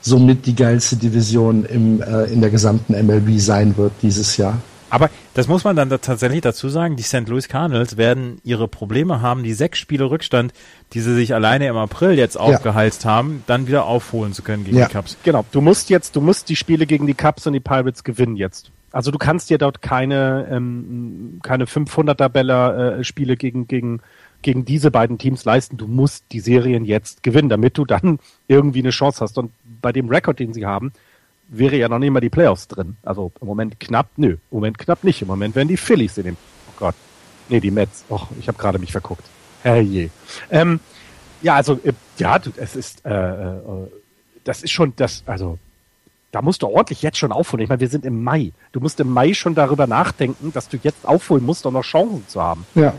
somit 0.00 0.46
die 0.46 0.56
geilste 0.56 0.96
Division 0.96 1.64
im, 1.64 2.02
äh, 2.02 2.24
in 2.24 2.40
der 2.40 2.50
gesamten 2.50 2.92
MLB 2.92 3.38
sein 3.38 3.76
wird 3.76 3.92
dieses 4.02 4.36
Jahr. 4.36 4.58
Aber 4.90 5.08
das 5.34 5.48
muss 5.48 5.64
man 5.64 5.76
dann 5.76 5.88
da 5.88 5.98
tatsächlich 5.98 6.40
dazu 6.40 6.68
sagen, 6.68 6.96
die 6.96 7.02
St. 7.02 7.28
Louis 7.28 7.48
Cardinals 7.48 7.96
werden 7.96 8.40
ihre 8.44 8.68
Probleme 8.68 9.22
haben, 9.22 9.42
die 9.42 9.52
sechs 9.52 9.78
Spiele 9.78 10.10
Rückstand, 10.10 10.52
die 10.92 11.00
sie 11.00 11.14
sich 11.14 11.34
alleine 11.34 11.66
im 11.68 11.76
April 11.76 12.18
jetzt 12.18 12.38
aufgeheizt 12.38 13.04
haben, 13.04 13.44
dann 13.46 13.66
wieder 13.66 13.84
aufholen 13.86 14.32
zu 14.32 14.42
können 14.42 14.64
gegen 14.64 14.76
Ja. 14.78 14.86
die 14.88 14.92
Cubs. 14.92 15.16
genau, 15.22 15.44
du 15.52 15.60
musst 15.60 15.90
jetzt, 15.90 16.16
du 16.16 16.20
musst 16.20 16.48
die 16.48 16.56
Spiele 16.56 16.86
gegen 16.86 17.06
die 17.06 17.14
Cubs 17.14 17.46
und 17.46 17.52
die 17.52 17.60
Pirates 17.60 18.04
gewinnen 18.04 18.36
jetzt. 18.36 18.70
Also 18.92 19.12
du 19.12 19.18
kannst 19.18 19.50
dir 19.50 19.58
dort 19.58 19.82
keine, 19.82 20.48
ähm, 20.50 21.38
keine 21.44 21.66
500er 21.66 22.28
Bälle 22.28 22.98
äh, 22.98 23.04
Spiele 23.04 23.36
gegen, 23.36 23.68
gegen 23.68 24.00
gegen 24.42 24.64
diese 24.64 24.90
beiden 24.90 25.18
Teams 25.18 25.44
leisten. 25.44 25.76
Du 25.76 25.86
musst 25.86 26.24
die 26.32 26.40
Serien 26.40 26.84
jetzt 26.86 27.22
gewinnen, 27.22 27.50
damit 27.50 27.76
du 27.76 27.84
dann 27.84 28.18
irgendwie 28.48 28.78
eine 28.80 28.90
Chance 28.90 29.20
hast. 29.20 29.36
Und 29.38 29.52
bei 29.82 29.92
dem 29.92 30.08
Rekord, 30.08 30.38
den 30.38 30.54
sie 30.54 30.64
haben, 30.66 30.92
wäre 31.50 31.76
ja 31.76 31.88
noch 31.88 31.98
nicht 31.98 32.10
mal 32.10 32.20
die 32.20 32.30
Playoffs 32.30 32.68
drin. 32.68 32.96
Also 33.02 33.32
im 33.40 33.46
Moment 33.46 33.78
knapp, 33.80 34.06
nö, 34.16 34.32
im 34.32 34.38
Moment 34.50 34.78
knapp 34.78 35.04
nicht. 35.04 35.20
Im 35.22 35.28
Moment 35.28 35.54
werden 35.54 35.68
die 35.68 35.76
Phillies 35.76 36.16
in 36.18 36.24
den, 36.24 36.36
oh 36.68 36.72
Gott, 36.78 36.94
nee, 37.48 37.60
die 37.60 37.70
Mets. 37.70 38.04
Och, 38.08 38.28
ich 38.38 38.48
habe 38.48 38.56
gerade 38.58 38.78
mich 38.78 38.92
verguckt. 38.92 39.24
Herrje. 39.62 40.10
Ähm, 40.50 40.80
ja, 41.42 41.56
also, 41.56 41.78
äh, 41.84 41.92
ja, 42.18 42.38
du, 42.38 42.50
es 42.56 42.76
ist, 42.76 43.04
äh, 43.04 43.10
äh, 43.12 43.60
das 44.44 44.62
ist 44.62 44.70
schon, 44.70 44.92
das, 44.96 45.22
also, 45.26 45.58
da 46.32 46.40
musst 46.42 46.62
du 46.62 46.68
ordentlich 46.68 47.02
jetzt 47.02 47.18
schon 47.18 47.32
aufholen. 47.32 47.62
Ich 47.64 47.68
meine, 47.68 47.80
wir 47.80 47.88
sind 47.88 48.04
im 48.06 48.22
Mai. 48.22 48.52
Du 48.72 48.80
musst 48.80 49.00
im 49.00 49.10
Mai 49.10 49.34
schon 49.34 49.54
darüber 49.56 49.86
nachdenken, 49.86 50.52
dass 50.52 50.68
du 50.68 50.78
jetzt 50.82 51.04
aufholen 51.06 51.44
musst, 51.44 51.66
um 51.66 51.74
noch 51.74 51.82
Chancen 51.84 52.24
zu 52.28 52.40
haben. 52.40 52.64
Ja. 52.74 52.94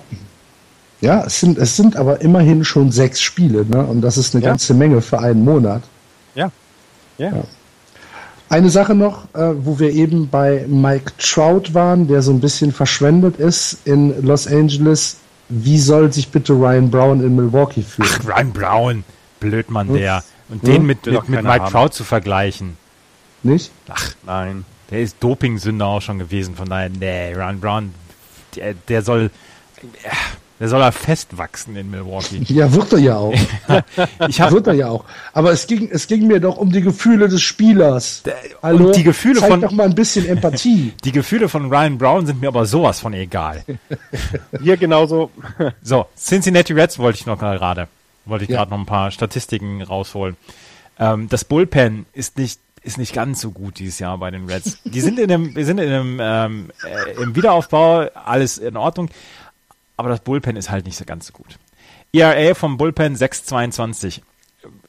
Ja, 1.00 1.24
es 1.26 1.40
sind, 1.40 1.58
es 1.58 1.76
sind 1.78 1.96
aber 1.96 2.22
immerhin 2.22 2.64
schon 2.64 2.92
sechs 2.92 3.22
Spiele, 3.22 3.66
ne? 3.66 3.84
Und 3.84 4.02
das 4.02 4.18
ist 4.18 4.36
eine 4.36 4.44
Ja. 4.44 4.52
ganze 4.52 4.74
Menge 4.76 5.02
für 5.02 5.18
einen 5.20 5.44
Monat. 5.44 5.82
Ja. 6.36 6.52
Ja. 7.18 7.30
Ja. 7.38 7.44
Eine 8.52 8.70
Sache 8.70 8.96
noch, 8.96 9.34
äh, 9.34 9.54
wo 9.66 9.80
wir 9.80 9.92
eben 9.92 10.28
bei 10.30 10.66
Mike 10.68 11.14
Trout 11.18 11.74
waren, 11.74 12.08
der 12.10 12.22
so 12.22 12.32
ein 12.32 12.42
bisschen 12.42 12.74
verschwendet 12.74 13.38
ist 13.38 13.78
in 13.86 14.26
Los 14.26 14.46
Angeles. 14.46 15.18
Wie 15.48 15.80
soll 15.80 16.12
sich 16.12 16.28
bitte 16.28 16.52
Ryan 16.52 16.92
Brown 16.92 17.24
in 17.24 17.34
Milwaukee 17.36 17.82
fühlen? 17.82 18.10
Ach, 18.14 18.28
Ryan 18.28 18.52
Brown, 18.52 19.04
Blödmann 19.40 19.88
Hm? 19.88 19.96
der. 19.96 20.24
Und 20.50 20.64
Hm? 20.64 20.70
den 20.70 20.86
mit, 20.86 21.06
mit, 21.06 21.30
mit 21.30 21.44
Mike 21.44 21.62
haben. 21.64 21.72
Trout 21.72 21.90
zu 21.94 22.04
vergleichen. 22.04 22.76
Nicht? 23.42 23.72
Ach, 23.88 24.12
Nein. 24.26 24.66
der 24.90 25.00
ist 25.00 25.16
Dopingsünder 25.22 25.86
auch 25.86 26.02
schon 26.02 26.20
gewesen, 26.20 26.56
von 26.56 26.68
daher, 26.68 26.90
nee, 26.90 27.34
Ryan 27.34 27.60
Brown, 27.62 27.94
der, 28.58 28.74
der 28.74 29.02
soll, 29.02 29.32
ja, 30.04 30.12
der 30.62 30.68
soll 30.70 30.82
er 30.82 30.92
festwachsen 30.92 31.76
in 31.76 31.90
Milwaukee. 31.90 32.42
Ja, 32.48 32.72
wird 32.72 32.94
er 32.94 33.00
ja 33.00 33.18
auch. 33.18 33.34
Ich 34.30 34.40
habe 34.40 34.54
wird 34.54 34.68
er 34.68 34.74
ja 34.74 34.88
auch. 34.90 35.04
Aber 35.34 35.52
es 35.52 35.66
ging, 35.66 35.90
es 35.92 36.06
ging 36.08 36.28
mir 36.28 36.40
doch 36.40 36.58
um 36.58 36.72
die 36.72 36.82
Gefühle 36.82 37.28
des 37.28 37.42
Spielers. 37.42 38.22
Hallo? 38.62 38.86
und 38.88 38.96
die 38.96 39.04
Gefühle 39.04 39.40
Zeig 39.40 39.50
von- 39.50 39.62
doch 39.62 39.72
mal 39.72 39.86
ein 39.88 39.96
bisschen 39.96 40.26
Empathie. 40.28 40.94
die 41.04 41.12
Gefühle 41.12 41.50
von 41.50 41.70
Ryan 41.74 41.98
Brown 41.98 42.28
sind 42.28 42.40
mir 42.42 42.48
aber 42.48 42.66
sowas 42.68 43.00
von 43.00 43.14
egal. 43.14 43.66
Hier 44.62 44.78
genauso. 44.78 45.32
So, 45.82 46.06
Cincinnati 46.16 46.74
Reds 46.74 47.00
wollte 47.00 47.18
ich 47.20 47.26
noch 47.26 47.40
gerade, 47.40 47.88
wollte 48.26 48.44
ich 48.46 48.50
Ja. 48.52 48.58
gerade 48.58 48.70
noch 48.72 48.78
ein 48.80 48.86
paar 48.86 49.10
Statistiken 49.12 49.82
rausholen. 49.82 50.38
Ähm, 51.00 51.28
das 51.28 51.44
Bullpen 51.44 52.06
ist 52.14 52.38
nicht 52.38 52.60
ist 52.84 52.98
nicht 52.98 53.14
ganz 53.14 53.42
so 53.42 53.52
gut 53.52 53.78
dieses 53.78 54.00
Jahr 54.00 54.18
bei 54.18 54.32
den 54.32 54.46
Reds. 54.50 54.80
Die 54.86 55.02
sind 55.02 55.20
in 55.20 55.32
einem, 55.32 55.56
wir 55.56 55.66
sind 55.66 55.78
in 55.80 55.88
einem 55.92 56.20
ähm, 56.20 56.72
äh, 56.84 57.22
im 57.22 57.36
Wiederaufbau, 57.36 58.08
alles 58.26 58.58
in 58.58 58.76
Ordnung, 58.76 59.10
aber 60.02 60.10
das 60.10 60.22
Bullpen 60.22 60.56
ist 60.56 60.72
halt 60.72 60.86
nicht 60.86 60.98
so 60.98 61.06
ganz 61.06 61.28
so 61.28 61.34
gut. 61.34 61.60
ERA 62.12 62.56
vom 62.56 62.78
Bullpen 62.78 63.16
6,22 63.16 64.22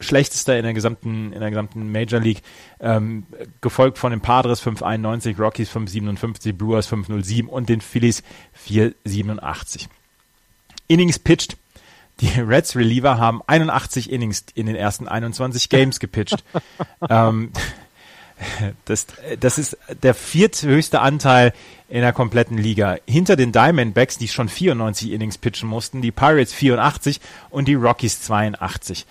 schlechtester 0.00 0.56
in 0.56 0.64
der 0.64 0.74
gesamten 0.74 1.32
in 1.32 1.40
der 1.40 1.50
gesamten 1.50 1.92
Major 1.92 2.20
League, 2.20 2.42
ähm, 2.80 3.26
gefolgt 3.60 3.98
von 3.98 4.10
den 4.10 4.20
Padres 4.20 4.62
5,91, 4.62 5.38
Rockies 5.38 5.70
5,57, 5.70 6.54
Brewers 6.54 6.90
5,07 6.90 7.46
und 7.46 7.68
den 7.68 7.80
Phillies 7.80 8.22
4,87. 8.66 9.88
Innings 10.88 11.18
pitched. 11.18 11.56
Die 12.20 12.40
Reds 12.40 12.76
Reliever 12.76 13.18
haben 13.18 13.40
81 13.46 14.10
Innings 14.10 14.44
in 14.54 14.66
den 14.66 14.76
ersten 14.76 15.08
21 15.08 15.68
Games 15.68 15.98
gepitcht. 15.98 16.44
ähm, 17.10 17.52
das, 18.84 19.06
das 19.40 19.58
ist 19.58 19.76
der 20.02 20.14
vierthöchste 20.14 21.00
Anteil 21.00 21.52
in 21.88 22.00
der 22.00 22.12
kompletten 22.12 22.56
Liga. 22.56 22.96
Hinter 23.06 23.36
den 23.36 23.52
Diamondbacks, 23.52 24.18
die 24.18 24.28
schon 24.28 24.48
94 24.48 25.12
Innings 25.12 25.38
pitchen 25.38 25.68
mussten, 25.68 26.00
die 26.00 26.10
Pirates 26.10 26.52
84 26.54 27.20
und 27.50 27.68
die 27.68 27.74
Rockies 27.74 28.22
82. 28.22 29.06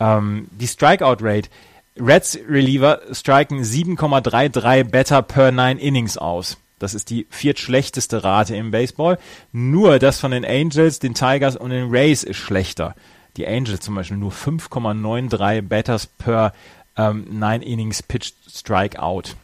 Ähm, 0.00 0.48
die 0.50 0.66
Strikeout 0.66 1.18
Rate. 1.20 1.48
Reds 1.96 2.36
Reliever 2.48 3.02
striken 3.12 3.62
7,33 3.62 4.82
better 4.84 5.22
per 5.22 5.52
9 5.52 5.78
Innings 5.78 6.18
aus. 6.18 6.56
Das 6.80 6.92
ist 6.92 7.08
die 7.08 7.26
viertschlechteste 7.30 8.24
Rate 8.24 8.56
im 8.56 8.72
Baseball. 8.72 9.18
Nur 9.52 10.00
das 10.00 10.18
von 10.18 10.32
den 10.32 10.44
Angels, 10.44 10.98
den 10.98 11.14
Tigers 11.14 11.56
und 11.56 11.70
den 11.70 11.90
Rays 11.90 12.24
ist 12.24 12.38
schlechter. 12.38 12.96
Die 13.36 13.46
Angels 13.46 13.80
zum 13.80 13.94
Beispiel 13.94 14.16
nur 14.16 14.32
5,93 14.32 15.62
Batters 15.62 16.06
per 16.06 16.52
ähm, 16.96 17.26
9 17.30 17.62
Innings 17.62 18.02
pitched 18.02 18.34
Strikeout. 18.54 19.34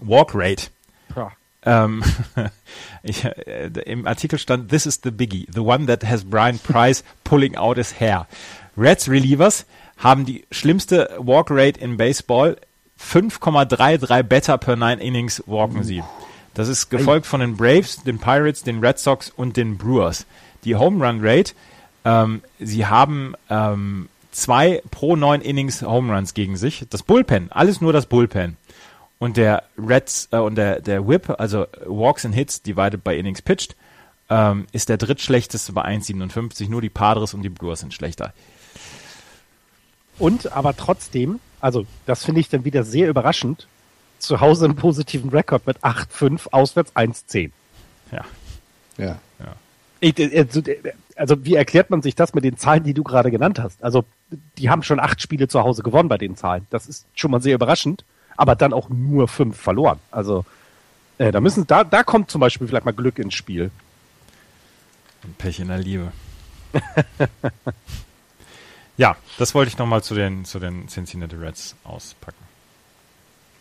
Walk 0.00 0.34
Rate. 0.34 0.68
Ja. 1.14 1.32
Ähm, 1.64 2.02
ich, 3.02 3.24
äh, 3.24 3.70
Im 3.84 4.06
Artikel 4.06 4.38
stand, 4.38 4.70
this 4.70 4.86
is 4.86 5.00
the 5.02 5.10
biggie, 5.10 5.46
the 5.52 5.60
one 5.60 5.86
that 5.86 6.04
has 6.04 6.24
Brian 6.24 6.58
Price 6.58 7.02
pulling 7.24 7.56
out 7.56 7.76
his 7.76 7.98
hair. 7.98 8.26
Reds 8.76 9.08
Relievers 9.08 9.66
haben 9.96 10.24
die 10.24 10.44
schlimmste 10.50 11.16
Walk 11.18 11.50
Rate 11.50 11.80
in 11.80 11.96
Baseball. 11.96 12.56
5,33 13.00 14.22
better 14.22 14.58
per 14.58 14.76
9 14.76 14.98
Innings 14.98 15.42
walken 15.46 15.82
sie. 15.82 16.02
Das 16.54 16.68
ist 16.68 16.88
gefolgt 16.88 17.26
von 17.26 17.40
den 17.40 17.56
Braves, 17.56 18.02
den 18.04 18.18
Pirates, 18.18 18.62
den 18.62 18.82
Red 18.82 18.98
Sox 18.98 19.30
und 19.30 19.58
den 19.58 19.76
Brewers. 19.76 20.24
Die 20.64 20.74
Home 20.74 21.06
Run 21.06 21.18
Rate, 21.20 21.52
ähm, 22.06 22.42
sie 22.58 22.86
haben 22.86 23.34
ähm, 23.50 24.08
zwei 24.36 24.82
pro 24.90 25.16
9 25.16 25.40
Innings 25.40 25.82
Home 25.82 26.14
Runs 26.14 26.34
gegen 26.34 26.56
sich. 26.56 26.86
Das 26.90 27.02
Bullpen, 27.02 27.50
alles 27.50 27.80
nur 27.80 27.92
das 27.92 28.06
Bullpen. 28.06 28.56
Und 29.18 29.38
der 29.38 29.64
Reds 29.78 30.28
äh, 30.30 30.36
und 30.36 30.56
der, 30.56 30.80
der 30.80 31.08
Whip, 31.08 31.34
also 31.38 31.66
Walks 31.86 32.26
and 32.26 32.34
Hits 32.34 32.60
divided 32.60 33.02
by 33.02 33.18
Innings 33.18 33.40
pitched, 33.40 33.74
ähm, 34.28 34.66
ist 34.72 34.90
der 34.90 34.98
drittschlechteste 34.98 35.72
bei 35.72 35.86
1,57. 35.86 36.68
Nur 36.68 36.82
die 36.82 36.90
Padres 36.90 37.32
und 37.32 37.42
die 37.42 37.48
Brewers 37.48 37.80
sind 37.80 37.94
schlechter. 37.94 38.34
Und 40.18 40.52
aber 40.52 40.76
trotzdem, 40.76 41.40
also 41.60 41.86
das 42.04 42.24
finde 42.24 42.40
ich 42.42 42.50
dann 42.50 42.64
wieder 42.64 42.84
sehr 42.84 43.08
überraschend, 43.08 43.66
zu 44.18 44.40
Hause 44.40 44.66
einen 44.66 44.76
positiven 44.76 45.30
Rekord 45.30 45.66
mit 45.66 45.78
8-5, 45.78 46.48
auswärts 46.50 46.94
1-10. 46.94 47.50
Ja. 48.12 48.24
Ja. 48.98 49.12
Äh, 49.12 49.16
also, 50.02 50.60
äh, 50.60 50.92
also 51.16 51.44
wie 51.44 51.54
erklärt 51.54 51.90
man 51.90 52.02
sich 52.02 52.14
das 52.14 52.34
mit 52.34 52.44
den 52.44 52.56
Zahlen, 52.56 52.84
die 52.84 52.94
du 52.94 53.02
gerade 53.02 53.30
genannt 53.30 53.58
hast? 53.58 53.82
Also 53.82 54.04
die 54.58 54.70
haben 54.70 54.82
schon 54.82 55.00
acht 55.00 55.20
Spiele 55.20 55.48
zu 55.48 55.62
Hause 55.62 55.82
gewonnen 55.82 56.08
bei 56.08 56.18
den 56.18 56.36
Zahlen. 56.36 56.66
Das 56.70 56.86
ist 56.86 57.06
schon 57.14 57.30
mal 57.30 57.40
sehr 57.40 57.54
überraschend, 57.54 58.04
aber 58.36 58.54
dann 58.54 58.72
auch 58.72 58.88
nur 58.88 59.28
fünf 59.28 59.58
verloren. 59.58 59.98
Also 60.10 60.44
äh, 61.18 61.32
da 61.32 61.40
müssen, 61.40 61.66
da, 61.66 61.84
da 61.84 62.02
kommt 62.02 62.30
zum 62.30 62.40
Beispiel 62.40 62.68
vielleicht 62.68 62.84
mal 62.84 62.92
Glück 62.92 63.18
ins 63.18 63.34
Spiel. 63.34 63.70
Und 65.22 65.38
Pech 65.38 65.60
in 65.60 65.68
der 65.68 65.78
Liebe. 65.78 66.12
ja, 68.96 69.16
das 69.38 69.54
wollte 69.54 69.70
ich 69.70 69.78
nochmal 69.78 70.02
zu 70.02 70.14
den, 70.14 70.44
zu 70.44 70.58
den 70.58 70.88
Cincinnati 70.88 71.36
Reds 71.36 71.74
auspacken. 71.84 72.44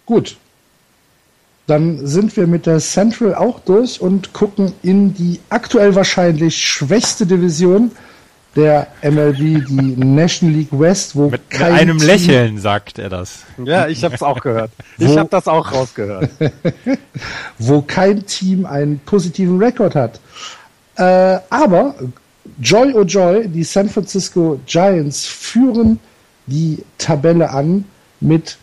Gut. 0.06 0.38
Dann 1.68 2.06
sind 2.06 2.38
wir 2.38 2.46
mit 2.46 2.68
der 2.68 2.80
Central 2.80 3.34
auch 3.34 3.60
durch 3.60 4.00
und 4.00 4.34
gucken 4.34 4.74
in 4.84 5.14
die 5.14 5.40
aktuell 5.50 5.96
wahrscheinlich 5.96 6.56
schwächste 6.58 7.26
Division 7.26 7.92
der 8.56 8.88
MLB, 9.02 9.66
die 9.68 9.96
National 9.98 10.56
League 10.56 10.70
West, 10.72 11.16
wo 11.16 11.24
Mit, 11.30 11.42
mit 11.42 11.50
kein 11.50 11.74
einem 11.74 11.98
Team, 11.98 12.08
Lächeln 12.08 12.58
sagt 12.58 13.00
er 13.00 13.10
das. 13.10 13.40
Ja, 13.64 13.88
ich 13.88 14.04
habe 14.04 14.16
es 14.16 14.24
auch 14.24 14.40
gehört. 14.40 14.72
Ich 14.98 15.18
habe 15.18 15.30
das 15.30 15.48
auch 15.48 15.72
rausgehört. 15.74 16.30
wo 17.58 17.82
kein 17.82 18.26
Team 18.26 18.66
einen 18.66 19.00
positiven 19.00 19.62
Rekord 19.62 19.96
hat. 19.96 20.20
Äh, 20.96 21.40
aber 21.50 21.96
Joy 22.62 22.94
oh 22.94 23.04
Joy, 23.04 23.48
die 23.50 23.64
San 23.64 23.90
Francisco 23.90 24.60
Giants 24.66 25.26
führen 25.26 26.00
die 26.46 26.84
Tabelle 26.98 27.50
an 27.50 27.84
mit 28.22 28.58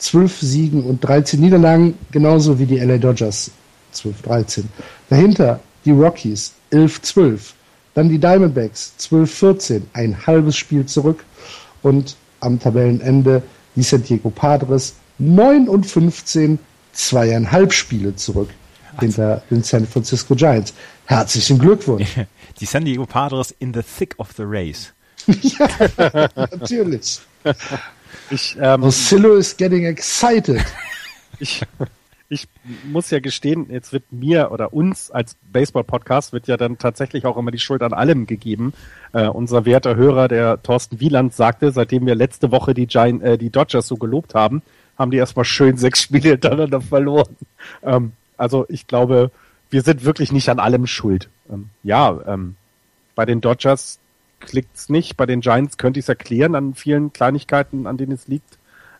12 0.00 0.40
Siegen 0.40 0.84
und 0.84 1.00
13 1.00 1.40
Niederlagen, 1.40 1.96
genauso 2.10 2.58
wie 2.58 2.66
die 2.66 2.78
LA 2.78 2.98
Dodgers 2.98 3.50
12-13. 3.94 4.64
Dahinter 5.08 5.60
die 5.84 5.92
Rockies 5.92 6.54
11-12, 6.72 7.52
dann 7.94 8.08
die 8.08 8.18
Diamondbacks 8.18 8.94
12-14, 8.98 9.82
ein 9.92 10.26
halbes 10.26 10.56
Spiel 10.56 10.86
zurück 10.86 11.24
und 11.82 12.16
am 12.40 12.58
Tabellenende 12.58 13.42
die 13.76 13.82
San 13.82 14.02
Diego 14.02 14.30
Padres 14.30 14.94
9 15.18 15.68
und 15.68 15.86
15, 15.86 16.58
zweieinhalb 16.92 17.72
Spiele 17.72 18.16
zurück 18.16 18.50
hinter 18.98 19.42
den 19.50 19.62
San 19.62 19.86
Francisco 19.86 20.34
Giants. 20.34 20.74
Herzlichen 21.06 21.58
Glückwunsch. 21.58 22.08
Die 22.60 22.66
San 22.66 22.84
Diego 22.84 23.06
Padres 23.06 23.54
in 23.58 23.72
the 23.72 23.82
thick 23.82 24.14
of 24.18 24.32
the 24.36 24.44
race. 24.44 24.92
Natürlich. 26.36 27.20
Ich, 28.30 28.56
ähm, 28.60 28.84
Rosillo 28.84 29.34
is 29.34 29.56
getting 29.56 29.84
excited. 29.86 30.64
ich, 31.40 31.62
ich 32.28 32.48
muss 32.84 33.10
ja 33.10 33.18
gestehen, 33.18 33.66
jetzt 33.70 33.92
wird 33.92 34.04
mir 34.12 34.52
oder 34.52 34.72
uns 34.72 35.10
als 35.10 35.36
Baseball-Podcast 35.52 36.32
wird 36.32 36.46
ja 36.46 36.56
dann 36.56 36.78
tatsächlich 36.78 37.26
auch 37.26 37.36
immer 37.36 37.50
die 37.50 37.58
Schuld 37.58 37.82
an 37.82 37.92
allem 37.92 38.26
gegeben. 38.26 38.72
Äh, 39.12 39.26
unser 39.26 39.64
werter 39.64 39.96
Hörer, 39.96 40.28
der 40.28 40.62
Thorsten 40.62 41.00
Wieland, 41.00 41.34
sagte, 41.34 41.72
seitdem 41.72 42.06
wir 42.06 42.14
letzte 42.14 42.52
Woche 42.52 42.72
die, 42.72 42.86
Giant, 42.86 43.22
äh, 43.22 43.36
die 43.36 43.50
Dodgers 43.50 43.88
so 43.88 43.96
gelobt 43.96 44.34
haben, 44.34 44.62
haben 44.96 45.10
die 45.10 45.16
erstmal 45.16 45.44
schön 45.44 45.76
sechs 45.76 46.02
Spiele 46.02 46.30
hintereinander 46.30 46.80
verloren. 46.80 47.36
Ähm, 47.82 48.12
also 48.36 48.64
ich 48.68 48.86
glaube, 48.86 49.30
wir 49.70 49.82
sind 49.82 50.04
wirklich 50.04 50.30
nicht 50.30 50.48
an 50.48 50.58
allem 50.58 50.86
schuld. 50.86 51.28
Ähm, 51.50 51.70
ja, 51.82 52.18
ähm, 52.26 52.56
Bei 53.14 53.24
den 53.24 53.40
Dodgers 53.40 53.98
klickt's 54.40 54.88
nicht. 54.88 55.16
Bei 55.16 55.26
den 55.26 55.40
Giants 55.40 55.78
könnte 55.78 56.00
ich 56.00 56.04
es 56.04 56.08
erklären 56.08 56.54
an 56.54 56.74
vielen 56.74 57.12
Kleinigkeiten, 57.12 57.86
an 57.86 57.96
denen 57.96 58.12
es 58.12 58.28
liegt, 58.28 58.58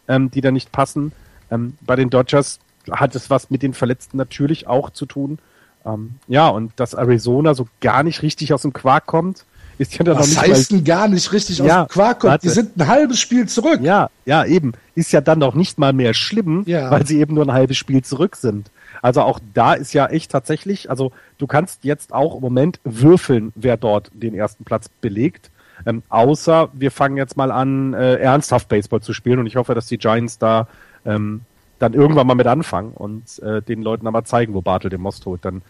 ähm, 0.08 0.30
die 0.30 0.40
da 0.40 0.50
nicht 0.50 0.72
passen. 0.72 1.12
Ähm, 1.50 1.76
bei 1.80 1.96
den 1.96 2.10
Dodgers 2.10 2.60
hat 2.90 3.14
es 3.14 3.30
was 3.30 3.50
mit 3.50 3.62
den 3.62 3.74
Verletzten 3.74 4.16
natürlich 4.16 4.66
auch 4.66 4.90
zu 4.90 5.06
tun. 5.06 5.38
Ähm, 5.84 6.16
ja, 6.28 6.48
und 6.48 6.72
dass 6.76 6.94
Arizona 6.94 7.54
so 7.54 7.68
gar 7.80 8.02
nicht 8.02 8.22
richtig 8.22 8.52
aus 8.52 8.62
dem 8.62 8.72
Quark 8.72 9.06
kommt, 9.06 9.44
ist 9.80 9.94
ja 9.98 10.04
dann 10.04 10.18
Was 10.18 10.34
noch 10.34 10.42
nicht 10.42 10.52
heißt 10.52 10.72
denn 10.72 10.84
gar 10.84 11.08
nicht 11.08 11.32
richtig 11.32 11.56
Ja, 11.58 11.82
aus 11.84 11.88
dem 11.88 11.92
Quark 11.92 12.20
kommt? 12.20 12.42
Die 12.42 12.50
sind 12.50 12.76
ein 12.76 12.86
halbes 12.86 13.18
Spiel 13.18 13.48
zurück. 13.48 13.80
Ja, 13.82 14.10
ja, 14.26 14.44
eben. 14.44 14.72
Ist 14.94 15.10
ja 15.10 15.22
dann 15.22 15.38
noch 15.38 15.54
nicht 15.54 15.78
mal 15.78 15.94
mehr 15.94 16.12
schlimm, 16.12 16.64
Ja. 16.66 16.90
weil 16.90 17.06
sie 17.06 17.18
eben 17.18 17.32
nur 17.34 17.46
ein 17.46 17.52
halbes 17.52 17.78
Spiel 17.78 18.02
zurück 18.04 18.36
sind. 18.36 18.70
Also 19.00 19.22
auch 19.22 19.40
da 19.54 19.72
ist 19.72 19.94
ja 19.94 20.06
echt 20.08 20.30
tatsächlich, 20.30 20.90
also 20.90 21.12
du 21.38 21.46
kannst 21.46 21.84
jetzt 21.84 22.12
auch 22.12 22.34
im 22.34 22.42
Moment 22.42 22.78
würfeln, 22.84 23.52
wer 23.54 23.78
dort 23.78 24.10
den 24.12 24.34
ersten 24.34 24.64
Platz 24.64 24.90
belegt. 25.00 25.50
Ähm, 25.86 26.02
außer 26.10 26.68
wir 26.74 26.90
fangen 26.90 27.16
jetzt 27.16 27.38
mal 27.38 27.50
an, 27.50 27.94
äh, 27.94 28.16
ernsthaft 28.16 28.68
Baseball 28.68 29.00
zu 29.00 29.14
spielen 29.14 29.38
und 29.38 29.46
ich 29.46 29.56
hoffe, 29.56 29.74
dass 29.74 29.86
die 29.86 29.96
Giants 29.96 30.36
da 30.36 30.68
ähm, 31.06 31.40
dann 31.78 31.94
irgendwann 31.94 32.26
mal 32.26 32.34
mit 32.34 32.46
anfangen 32.46 32.92
und 32.92 33.38
äh, 33.38 33.62
den 33.62 33.80
Leuten 33.80 34.06
aber 34.06 34.24
zeigen, 34.26 34.52
wo 34.52 34.60
Bartel 34.60 34.90
den 34.90 35.00
Most 35.00 35.24
holt. 35.24 35.42
Dann 35.42 35.62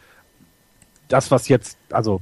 das, 1.07 1.31
was 1.31 1.47
jetzt, 1.47 1.79
also 1.93 2.21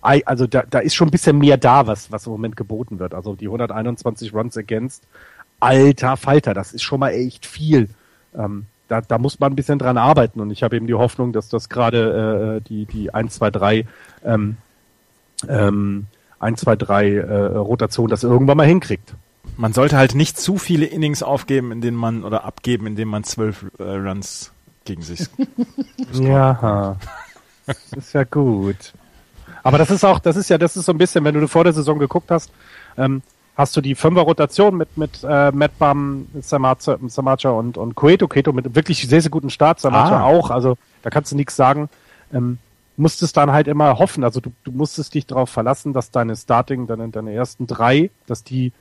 also 0.00 0.46
da, 0.46 0.62
da 0.68 0.78
ist 0.78 0.94
schon 0.94 1.08
ein 1.08 1.12
bisschen 1.12 1.38
mehr 1.38 1.56
da, 1.56 1.86
was, 1.86 2.10
was 2.12 2.26
im 2.26 2.32
Moment 2.32 2.56
geboten 2.56 2.98
wird. 2.98 3.14
Also 3.14 3.34
die 3.34 3.46
121 3.46 4.32
Runs 4.32 4.56
against, 4.56 5.04
alter 5.60 6.16
Falter, 6.16 6.54
das 6.54 6.72
ist 6.72 6.82
schon 6.82 7.00
mal 7.00 7.10
echt 7.10 7.46
viel. 7.46 7.88
Ähm, 8.36 8.66
da, 8.88 9.00
da 9.00 9.18
muss 9.18 9.38
man 9.38 9.52
ein 9.52 9.56
bisschen 9.56 9.78
dran 9.78 9.98
arbeiten 9.98 10.40
und 10.40 10.50
ich 10.50 10.62
habe 10.62 10.76
eben 10.76 10.86
die 10.86 10.94
Hoffnung, 10.94 11.32
dass 11.32 11.48
das 11.48 11.68
gerade 11.68 12.60
äh, 12.64 12.68
die, 12.68 12.86
die 12.86 13.12
1, 13.12 13.34
2, 13.34 13.50
3 13.50 13.86
ähm, 14.24 14.56
ähm, 15.46 16.06
1, 16.40 16.60
2, 16.60 16.76
3 16.76 17.10
äh, 17.10 17.44
Rotation 17.56 18.08
das 18.08 18.24
irgendwann 18.24 18.56
mal 18.56 18.66
hinkriegt. 18.66 19.14
Man 19.56 19.72
sollte 19.72 19.96
halt 19.96 20.14
nicht 20.14 20.38
zu 20.38 20.56
viele 20.56 20.86
Innings 20.86 21.22
aufgeben, 21.22 21.72
in 21.72 21.80
denen 21.80 21.96
man 21.96 22.24
oder 22.24 22.44
abgeben, 22.44 22.86
indem 22.86 23.08
man 23.08 23.24
zwölf 23.24 23.66
äh, 23.78 23.82
Runs 23.82 24.52
gegen 24.84 25.02
sich. 25.02 25.26
Ja, 26.12 26.96
das 27.66 27.92
ist 27.94 28.14
ja 28.14 28.24
gut. 28.24 28.94
Aber 29.68 29.76
das 29.76 29.90
ist 29.90 30.02
auch, 30.02 30.18
das 30.18 30.36
ist 30.36 30.48
ja, 30.48 30.56
das 30.56 30.78
ist 30.78 30.86
so 30.86 30.92
ein 30.92 30.98
bisschen, 30.98 31.22
wenn 31.24 31.34
du 31.34 31.46
vor 31.46 31.62
der 31.62 31.74
Saison 31.74 31.98
geguckt 31.98 32.30
hast, 32.30 32.50
ähm, 32.96 33.20
hast 33.54 33.76
du 33.76 33.82
die 33.82 33.94
Fünfer-Rotation 33.94 34.74
mit, 34.74 34.96
mit 34.96 35.22
äh, 35.28 35.52
Matt 35.52 35.78
Bum, 35.78 36.26
Samacha, 36.40 36.96
Samacha 37.06 37.50
und, 37.50 37.76
und 37.76 37.94
Cueto, 37.94 38.28
Cueto 38.28 38.54
mit 38.54 38.74
wirklich 38.74 39.06
sehr, 39.06 39.20
sehr 39.20 39.30
guten 39.30 39.50
Start, 39.50 39.78
Samacha 39.78 40.20
Ah. 40.20 40.24
auch, 40.24 40.50
also 40.50 40.78
da 41.02 41.10
kannst 41.10 41.32
du 41.32 41.36
nichts 41.36 41.54
sagen. 41.54 41.90
Ähm, 42.32 42.56
musstest 42.96 43.36
dann 43.36 43.52
halt 43.52 43.68
immer 43.68 43.98
hoffen, 43.98 44.24
also 44.24 44.40
du, 44.40 44.52
du 44.64 44.72
musstest 44.72 45.12
dich 45.12 45.26
darauf 45.26 45.50
verlassen, 45.50 45.92
dass 45.92 46.10
deine 46.10 46.34
Starting, 46.34 46.86
deine, 46.86 47.10
deine 47.10 47.34
ersten 47.34 47.66
drei, 47.66 48.08
dass 48.26 48.44
die 48.44 48.72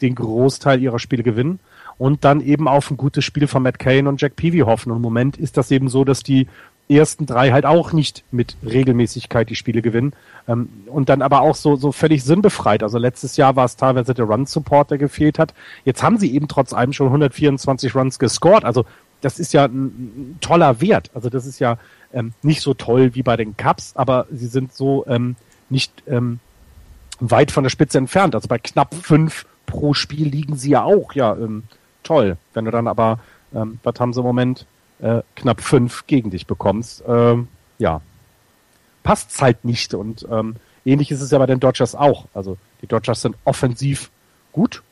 den 0.00 0.14
Großteil 0.14 0.80
ihrer 0.80 1.00
Spiele 1.00 1.24
gewinnen 1.24 1.58
und 1.98 2.24
dann 2.24 2.40
eben 2.40 2.68
auf 2.68 2.88
ein 2.88 2.96
gutes 2.96 3.24
Spiel 3.24 3.48
von 3.48 3.64
Matt 3.64 3.80
Cain 3.80 4.06
und 4.06 4.20
Jack 4.20 4.36
Peavy 4.36 4.60
hoffen. 4.60 4.92
Und 4.92 4.98
im 4.98 5.02
Moment 5.02 5.38
ist 5.38 5.56
das 5.56 5.72
eben 5.72 5.88
so, 5.88 6.04
dass 6.04 6.22
die 6.22 6.46
ersten 6.90 7.26
drei 7.26 7.52
halt 7.52 7.66
auch 7.66 7.92
nicht 7.92 8.24
mit 8.30 8.56
Regelmäßigkeit 8.64 9.48
die 9.48 9.56
Spiele 9.56 9.82
gewinnen 9.82 10.12
ähm, 10.48 10.68
und 10.86 11.08
dann 11.08 11.22
aber 11.22 11.40
auch 11.40 11.54
so, 11.54 11.76
so 11.76 11.92
völlig 11.92 12.24
sinnbefreit. 12.24 12.82
Also 12.82 12.98
letztes 12.98 13.36
Jahr 13.36 13.56
war 13.56 13.64
es 13.64 13.76
teilweise 13.76 14.14
der 14.14 14.24
Run-Support, 14.24 14.90
der 14.90 14.98
gefehlt 14.98 15.38
hat. 15.38 15.54
Jetzt 15.84 16.02
haben 16.02 16.18
sie 16.18 16.34
eben 16.34 16.48
trotz 16.48 16.72
allem 16.72 16.92
schon 16.92 17.06
124 17.08 17.94
Runs 17.94 18.18
gescored. 18.18 18.64
Also 18.64 18.84
das 19.20 19.38
ist 19.38 19.52
ja 19.52 19.64
ein, 19.64 19.84
ein 19.84 20.38
toller 20.40 20.80
Wert. 20.80 21.10
Also 21.14 21.30
das 21.30 21.46
ist 21.46 21.58
ja 21.60 21.78
ähm, 22.12 22.32
nicht 22.42 22.62
so 22.62 22.74
toll 22.74 23.14
wie 23.14 23.22
bei 23.22 23.36
den 23.36 23.56
Cups, 23.56 23.92
aber 23.94 24.26
sie 24.32 24.46
sind 24.46 24.72
so 24.72 25.06
ähm, 25.06 25.36
nicht 25.68 25.92
ähm, 26.08 26.40
weit 27.20 27.50
von 27.50 27.64
der 27.64 27.70
Spitze 27.70 27.98
entfernt. 27.98 28.34
Also 28.34 28.48
bei 28.48 28.58
knapp 28.58 28.94
fünf 28.94 29.46
pro 29.66 29.94
Spiel 29.94 30.28
liegen 30.28 30.56
sie 30.56 30.70
ja 30.70 30.82
auch. 30.82 31.12
Ja, 31.14 31.36
ähm, 31.36 31.64
toll. 32.02 32.36
Wenn 32.54 32.64
du 32.64 32.70
dann 32.70 32.88
aber, 32.88 33.20
ähm, 33.54 33.78
was 33.82 34.00
haben 34.00 34.12
sie 34.12 34.20
im 34.20 34.26
Moment, 34.26 34.66
äh, 35.02 35.22
knapp 35.36 35.60
fünf 35.60 36.06
gegen 36.06 36.30
dich 36.30 36.46
bekommst, 36.46 37.02
ähm, 37.06 37.48
ja, 37.78 38.00
passt's 39.02 39.40
halt 39.40 39.64
nicht. 39.64 39.94
Und 39.94 40.26
ähm, 40.30 40.56
ähnlich 40.84 41.10
ist 41.10 41.20
es 41.20 41.30
ja 41.30 41.38
bei 41.38 41.46
den 41.46 41.60
Dodgers 41.60 41.94
auch. 41.94 42.26
Also 42.34 42.56
die 42.82 42.86
Dodgers 42.86 43.22
sind 43.22 43.36
offensiv 43.44 44.10
gut, 44.52 44.82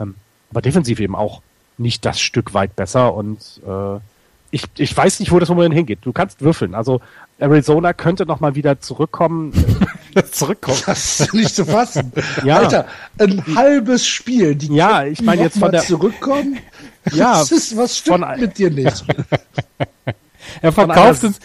ähm, 0.00 0.14
aber 0.50 0.62
defensiv 0.62 1.00
eben 1.00 1.14
auch 1.14 1.42
nicht 1.76 2.04
das 2.04 2.20
Stück 2.20 2.54
weit 2.54 2.76
besser. 2.76 3.14
Und 3.14 3.60
äh, 3.66 3.98
ich, 4.50 4.64
ich 4.78 4.96
weiß 4.96 5.20
nicht, 5.20 5.32
wo 5.32 5.38
das 5.38 5.50
im 5.50 5.56
Moment 5.56 5.74
hingeht. 5.74 6.00
Du 6.02 6.12
kannst 6.12 6.40
würfeln. 6.40 6.74
Also 6.74 7.00
Arizona 7.38 7.92
könnte 7.92 8.26
noch 8.26 8.40
mal 8.40 8.54
wieder 8.54 8.80
zurückkommen. 8.80 9.52
Zurückkommen. 10.32 10.78
Das 10.86 11.20
ist 11.20 11.34
nicht 11.34 11.54
zu 11.54 11.64
fassen. 11.64 12.12
Ja. 12.44 12.58
Alter, 12.58 12.86
ein 13.18 13.42
halbes 13.54 14.06
Spiel. 14.06 14.54
Die 14.54 14.74
Ja, 14.74 15.04
ich 15.04 15.22
meine 15.22 15.42
jetzt 15.42 15.54
von 15.54 15.62
mal 15.62 15.70
der- 15.72 15.82
zurückkommen. 15.82 16.58
Ja, 17.12 17.38
das 17.38 17.52
ist, 17.52 17.76
was 17.76 17.98
stimmt 17.98 18.24
von- 18.24 18.40
mit 18.40 18.56
dir 18.56 18.70
nicht? 18.70 19.04
Er 20.62 20.72
verkauft 20.72 21.24
uns, 21.24 21.38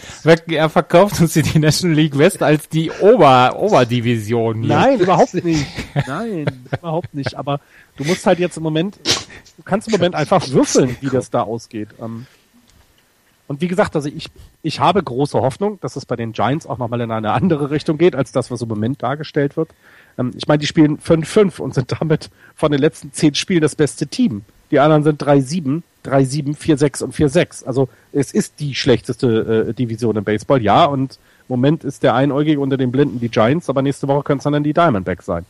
er 0.46 0.70
verkauft 0.70 1.20
uns 1.20 1.32
die 1.34 1.58
National 1.58 1.96
League 1.96 2.16
West 2.16 2.42
als 2.42 2.68
die 2.68 2.90
Ober, 2.90 3.56
Oberdivision. 3.58 4.62
hier. 4.62 4.74
Nein, 4.74 5.00
überhaupt 5.00 5.34
nicht. 5.34 5.66
Nein, 6.06 6.46
überhaupt 6.78 7.12
nicht. 7.14 7.34
Aber 7.36 7.60
du 7.96 8.04
musst 8.04 8.24
halt 8.26 8.38
jetzt 8.38 8.56
im 8.56 8.62
Moment, 8.62 8.98
du 9.56 9.62
kannst 9.62 9.88
im 9.88 9.92
Moment 9.92 10.14
einfach 10.14 10.48
würfeln, 10.48 10.96
wie 11.00 11.08
das 11.10 11.28
da 11.30 11.42
ausgeht. 11.42 11.88
Ähm, 12.00 12.26
Und 13.50 13.60
wie 13.60 13.66
gesagt, 13.66 13.96
also 13.96 14.08
ich, 14.08 14.28
ich 14.62 14.78
habe 14.78 15.02
große 15.02 15.40
Hoffnung, 15.40 15.80
dass 15.80 15.96
es 15.96 16.06
bei 16.06 16.14
den 16.14 16.30
Giants 16.30 16.68
auch 16.68 16.78
nochmal 16.78 17.00
in 17.00 17.10
eine 17.10 17.32
andere 17.32 17.72
Richtung 17.72 17.98
geht, 17.98 18.14
als 18.14 18.30
das, 18.30 18.48
was 18.52 18.62
im 18.62 18.68
Moment 18.68 19.02
dargestellt 19.02 19.56
wird. 19.56 19.70
Ähm, 20.16 20.30
Ich 20.36 20.46
meine, 20.46 20.60
die 20.60 20.68
spielen 20.68 20.98
5-5 20.98 21.60
und 21.60 21.74
sind 21.74 21.90
damit 22.00 22.30
von 22.54 22.70
den 22.70 22.80
letzten 22.80 23.12
zehn 23.12 23.34
Spielen 23.34 23.60
das 23.60 23.74
beste 23.74 24.06
Team. 24.06 24.42
Die 24.70 24.78
anderen 24.78 25.02
sind 25.02 25.20
3-7, 25.20 25.82
3-7, 26.04 26.56
4-6 26.56 27.02
und 27.02 27.12
4-6. 27.12 27.64
Also 27.64 27.88
es 28.12 28.30
ist 28.30 28.60
die 28.60 28.76
schlechteste 28.76 29.66
äh, 29.70 29.74
Division 29.74 30.14
im 30.14 30.22
Baseball, 30.22 30.62
ja. 30.62 30.84
Und 30.84 31.14
im 31.48 31.54
Moment 31.54 31.82
ist 31.82 32.04
der 32.04 32.14
Einäugige 32.14 32.60
unter 32.60 32.76
den 32.76 32.92
Blinden 32.92 33.18
die 33.18 33.30
Giants, 33.30 33.68
aber 33.68 33.82
nächste 33.82 34.06
Woche 34.06 34.22
können 34.22 34.38
es 34.38 34.44
dann 34.44 34.62
die 34.62 34.74
Diamondbacks 34.74 35.26
sein. 35.26 35.44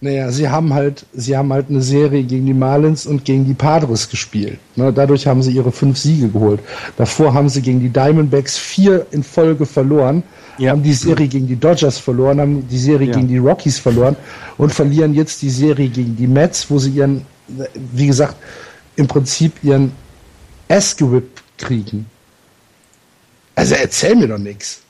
Naja, 0.00 0.30
sie 0.30 0.48
haben 0.48 0.74
halt, 0.74 1.06
sie 1.14 1.36
haben 1.36 1.52
halt 1.52 1.70
eine 1.70 1.80
Serie 1.80 2.22
gegen 2.22 2.44
die 2.46 2.52
Marlins 2.54 3.06
und 3.06 3.24
gegen 3.24 3.46
die 3.46 3.54
Padres 3.54 4.10
gespielt. 4.10 4.58
Ne, 4.76 4.92
dadurch 4.92 5.26
haben 5.26 5.42
sie 5.42 5.52
ihre 5.52 5.72
fünf 5.72 5.96
Siege 5.96 6.28
geholt. 6.28 6.60
Davor 6.98 7.32
haben 7.32 7.48
sie 7.48 7.62
gegen 7.62 7.80
die 7.80 7.88
Diamondbacks 7.88 8.58
vier 8.58 9.06
in 9.10 9.22
Folge 9.22 9.64
verloren, 9.64 10.22
Ja. 10.58 10.72
haben 10.72 10.82
die 10.82 10.92
Serie 10.92 11.28
gegen 11.28 11.46
die 11.46 11.56
Dodgers 11.56 11.98
verloren, 11.98 12.40
haben 12.40 12.68
die 12.68 12.78
Serie 12.78 13.08
Ja. 13.08 13.14
gegen 13.14 13.28
die 13.28 13.38
Rockies 13.38 13.78
verloren 13.78 14.16
und 14.58 14.72
verlieren 14.72 15.14
jetzt 15.14 15.40
die 15.40 15.50
Serie 15.50 15.88
gegen 15.88 16.14
die 16.14 16.26
Mets, 16.26 16.70
wo 16.70 16.78
sie 16.78 16.90
ihren, 16.90 17.24
wie 17.92 18.06
gesagt, 18.06 18.36
im 18.96 19.06
Prinzip 19.06 19.52
ihren 19.64 19.92
Ass-Gewip 20.68 21.40
kriegen. 21.56 22.04
Also 23.54 23.74
erzähl 23.76 24.14
mir 24.14 24.28
doch 24.28 24.38
nichts. 24.38 24.82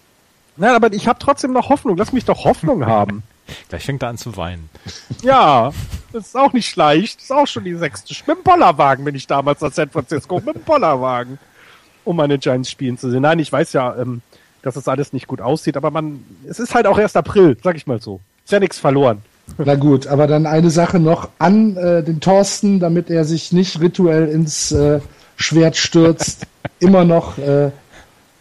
Nein, 0.57 0.75
aber 0.75 0.93
ich 0.93 1.07
habe 1.07 1.19
trotzdem 1.21 1.53
noch 1.53 1.69
Hoffnung. 1.69 1.97
Lass 1.97 2.13
mich 2.13 2.25
doch 2.25 2.45
Hoffnung 2.45 2.85
haben. 2.87 3.23
Gleich 3.69 3.85
fängt 3.85 4.03
er 4.03 4.09
an 4.09 4.19
zu 4.19 4.37
weinen. 4.37 4.69
Ja, 5.23 5.73
das 6.13 6.27
ist 6.27 6.37
auch 6.37 6.53
nicht 6.53 6.75
leicht. 6.77 7.17
Das 7.17 7.25
ist 7.25 7.31
auch 7.33 7.47
schon 7.47 7.65
die 7.65 7.75
sechste. 7.75 8.15
Mit 8.27 8.39
dem 8.39 8.43
Bollerwagen 8.43 9.05
bin 9.05 9.15
ich 9.15 9.27
damals 9.27 9.61
nach 9.61 9.73
San 9.73 9.91
Francisco. 9.91 10.41
Mit 10.45 10.55
dem 10.55 10.63
Bollerwagen. 10.63 11.39
Um 12.05 12.17
meine 12.17 12.39
Giants 12.39 12.71
spielen 12.71 12.99
zu 12.99 13.11
sehen. 13.11 13.23
Nein, 13.23 13.39
ich 13.39 13.51
weiß 13.51 13.73
ja, 13.73 13.97
ähm, 13.97 14.23
dass 14.63 14.75
das 14.75 14.89
alles 14.89 15.13
nicht 15.13 15.27
gut 15.27 15.41
aussieht, 15.41 15.77
aber 15.77 15.91
man, 15.91 16.25
es 16.49 16.59
ist 16.59 16.75
halt 16.75 16.87
auch 16.87 16.99
erst 16.99 17.17
April, 17.17 17.57
sag 17.63 17.77
ich 17.77 17.87
mal 17.87 18.01
so. 18.01 18.21
Ist 18.45 18.53
ja 18.53 18.61
nichts 18.61 18.79
verloren. 18.79 19.23
Na 19.59 19.75
gut, 19.77 20.07
aber 20.07 20.27
dann 20.27 20.47
eine 20.47 20.71
Sache 20.71 20.99
noch 20.99 21.29
an 21.39 21.77
äh, 21.77 22.03
den 22.03 22.21
Thorsten, 22.21 22.81
damit 22.81 23.11
er 23.11 23.25
sich 23.25 23.53
nicht 23.53 23.81
rituell 23.81 24.29
ins 24.29 24.73
äh, 24.73 25.01
Schwert 25.37 25.77
stürzt. 25.77 26.47
Immer 26.81 27.05
noch 27.05 27.39
äh, 27.39 27.71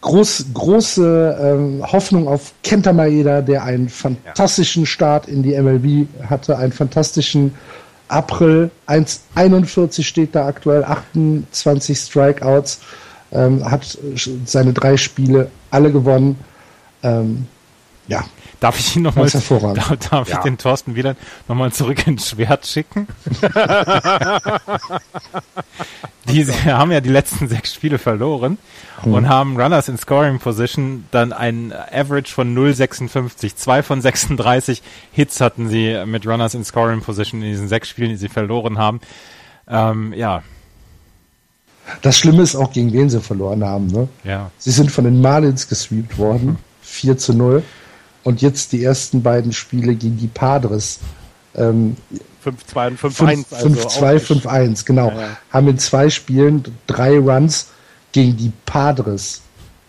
groß, 0.05 0.45
große 0.53 1.37
ähm, 1.41 1.91
Hoffnung 1.91 2.27
auf 2.27 2.53
Kenta 2.63 2.93
Maeda, 2.93 3.41
der 3.41 3.63
einen 3.63 3.89
fantastischen 3.89 4.85
Start 4.85 5.27
in 5.27 5.41
die 5.41 5.59
MLB 5.59 6.07
hatte, 6.29 6.57
einen 6.57 6.71
fantastischen 6.71 7.55
April. 8.07 8.69
1,41 8.87 10.03
steht 10.03 10.35
da 10.35 10.45
aktuell, 10.45 10.83
28 10.83 11.97
Strikeouts, 11.97 12.81
ähm, 13.31 13.69
hat 13.69 13.97
seine 14.45 14.73
drei 14.73 14.95
Spiele 14.95 15.49
alle 15.71 15.91
gewonnen. 15.91 16.39
Ähm, 17.01 17.47
ja, 18.07 18.23
Darf 18.59 18.79
ich 18.79 18.95
ihn 18.95 19.01
nochmal, 19.01 19.29
darf, 19.29 19.91
darf 20.09 20.29
ich 20.29 20.37
den 20.37 20.57
Thorsten 20.57 20.95
wieder 20.95 21.15
nochmal 21.47 21.71
zurück 21.71 22.07
ins 22.07 22.29
Schwert 22.29 22.65
schicken? 22.65 23.07
die 26.29 26.45
haben 26.45 26.91
ja 26.91 27.01
die 27.01 27.09
letzten 27.09 27.47
sechs 27.47 27.73
Spiele 27.73 27.97
verloren 27.97 28.57
und 29.03 29.27
haben 29.29 29.59
Runners 29.59 29.89
in 29.89 29.97
Scoring 29.97 30.39
Position 30.39 31.05
dann 31.11 31.33
ein 31.33 31.73
Average 31.73 32.33
von 32.33 32.55
0,56. 32.55 33.55
Zwei 33.55 33.83
von 33.83 34.01
36 34.01 34.81
Hits 35.11 35.41
hatten 35.41 35.67
sie 35.69 36.03
mit 36.05 36.25
Runners 36.25 36.53
in 36.53 36.63
Scoring 36.63 37.01
Position 37.01 37.41
in 37.41 37.49
diesen 37.49 37.67
sechs 37.67 37.89
Spielen, 37.89 38.09
die 38.09 38.17
sie 38.17 38.29
verloren 38.29 38.77
haben. 38.77 39.01
Ähm, 39.67 40.13
ja, 40.13 40.43
das 42.01 42.17
Schlimme 42.17 42.41
ist 42.41 42.55
auch, 42.55 42.71
gegen 42.71 42.91
wen 42.93 43.09
sie 43.09 43.21
verloren 43.21 43.63
haben. 43.63 43.87
Ne? 43.87 44.07
ja. 44.23 44.51
Sie 44.57 44.71
sind 44.71 44.91
von 44.91 45.03
den 45.03 45.21
Marlins 45.21 45.67
gesweept 45.67 46.17
worden. 46.17 46.57
4 46.81 47.17
zu 47.17 47.33
0. 47.33 47.63
und 48.25 48.41
jetzt 48.41 48.73
die 48.73 48.83
ersten 48.83 49.21
beiden 49.21 49.53
Spiele 49.53 49.95
gegen 49.95 50.17
die 50.17 50.27
Padres. 50.27 50.99
Ähm, 51.55 51.95
5-2 52.43 52.87
und 52.87 52.99
5-1. 52.99 53.45
5-2, 53.53 54.03
also 54.03 54.33
5-1, 54.33 54.85
genau. 54.85 55.09
Ja, 55.11 55.21
ja. 55.21 55.37
Haben 55.51 55.67
in 55.69 55.77
zwei 55.77 56.09
Spielen 56.09 56.63
drei 56.87 57.17
Runs 57.17 57.69
gegen 58.11 58.35
die 58.35 58.51
Padres 58.65 59.41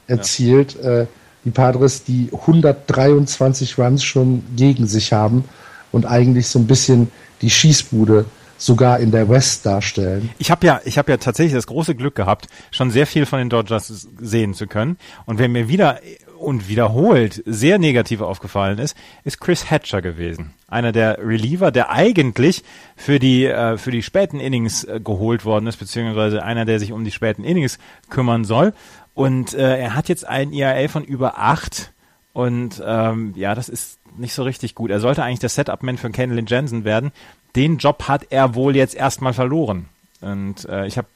erzielt. 0.07 0.77
Ja. 0.81 1.01
Äh, 1.01 1.07
die 1.45 1.51
Padres, 1.51 2.05
die 2.05 2.29
123 2.33 3.79
Runs 3.79 4.05
schon 4.05 4.45
gegen 4.55 4.87
sich 4.87 5.13
haben 5.13 5.45
und 5.91 6.05
eigentlich 6.05 6.49
so 6.49 6.59
ein 6.59 6.67
bisschen 6.67 7.11
die 7.41 7.51
Schießbude 7.51 8.27
sogar 8.59 9.01
in 9.01 9.13
der 9.13 9.29
West 9.29 9.65
darstellen. 9.65 10.31
Ich 10.39 10.51
habe 10.51 10.67
ja, 10.67 10.81
ich 10.85 10.99
habe 10.99 11.11
ja 11.11 11.19
tatsächlich 11.19 11.55
das 11.55 11.67
große 11.67 11.95
Glück 11.95 12.15
gehabt, 12.15 12.49
schon 12.71 12.91
sehr 12.91 13.07
viel 13.07 13.27
von 13.27 13.39
den 13.39 13.49
Dodgers 13.49 14.09
sehen 14.19 14.55
zu 14.55 14.67
können. 14.67 14.99
Und 15.25 15.39
wer 15.39 15.49
mir 15.49 15.69
wieder 15.69 16.01
und 16.37 16.69
wiederholt 16.69 17.43
sehr 17.47 17.79
negativ 17.79 18.21
aufgefallen 18.21 18.79
ist, 18.79 18.97
ist 19.25 19.41
Chris 19.41 19.71
Hatcher 19.71 20.03
gewesen. 20.03 20.55
Einer 20.69 20.93
der 20.93 21.19
Reliever, 21.19 21.71
der 21.71 21.91
eigentlich 21.91 22.63
für 22.97 23.19
die, 23.19 23.45
äh, 23.45 23.79
für 23.79 23.91
die 23.91 24.03
späten 24.03 24.41
Innings 24.41 24.85
äh, 24.85 25.01
geholt 25.03 25.45
worden 25.45 25.67
ist, 25.67 25.77
beziehungsweise 25.77 26.43
einer, 26.43 26.65
der 26.65 26.79
sich 26.79 26.93
um 26.93 27.05
die 27.05 27.11
späten 27.11 27.45
Innings 27.45 27.79
kümmern 28.11 28.45
soll. 28.45 28.73
Und 29.15 29.55
äh, 29.55 29.79
er 29.79 29.95
hat 29.95 30.09
jetzt 30.09 30.27
ein 30.27 30.53
ERA 30.53 30.89
von 30.89 31.05
über 31.05 31.39
acht. 31.39 31.93
Und 32.33 32.83
ähm, 32.85 33.33
ja, 33.35 33.55
das 33.55 33.69
ist 33.69 33.99
nicht 34.19 34.35
so 34.35 34.43
richtig 34.43 34.75
gut. 34.75 34.91
Er 34.91 35.01
sollte 35.01 35.23
eigentlich 35.23 35.41
der 35.41 35.49
Setup-Man 35.49 35.99
für 35.99 36.11
Kenlin 36.11 36.47
Jensen 36.47 36.85
werden. 36.85 37.13
Den 37.55 37.79
Job 37.79 38.09
hat 38.09 38.27
er 38.31 38.55
wohl 38.55 38.77
jetzt 38.77 38.95
erstmal 38.95 39.33
verloren. 39.33 39.89
Und 40.21 40.67
äh, 40.69 40.87
ich 40.87 40.99
habe 40.99 41.09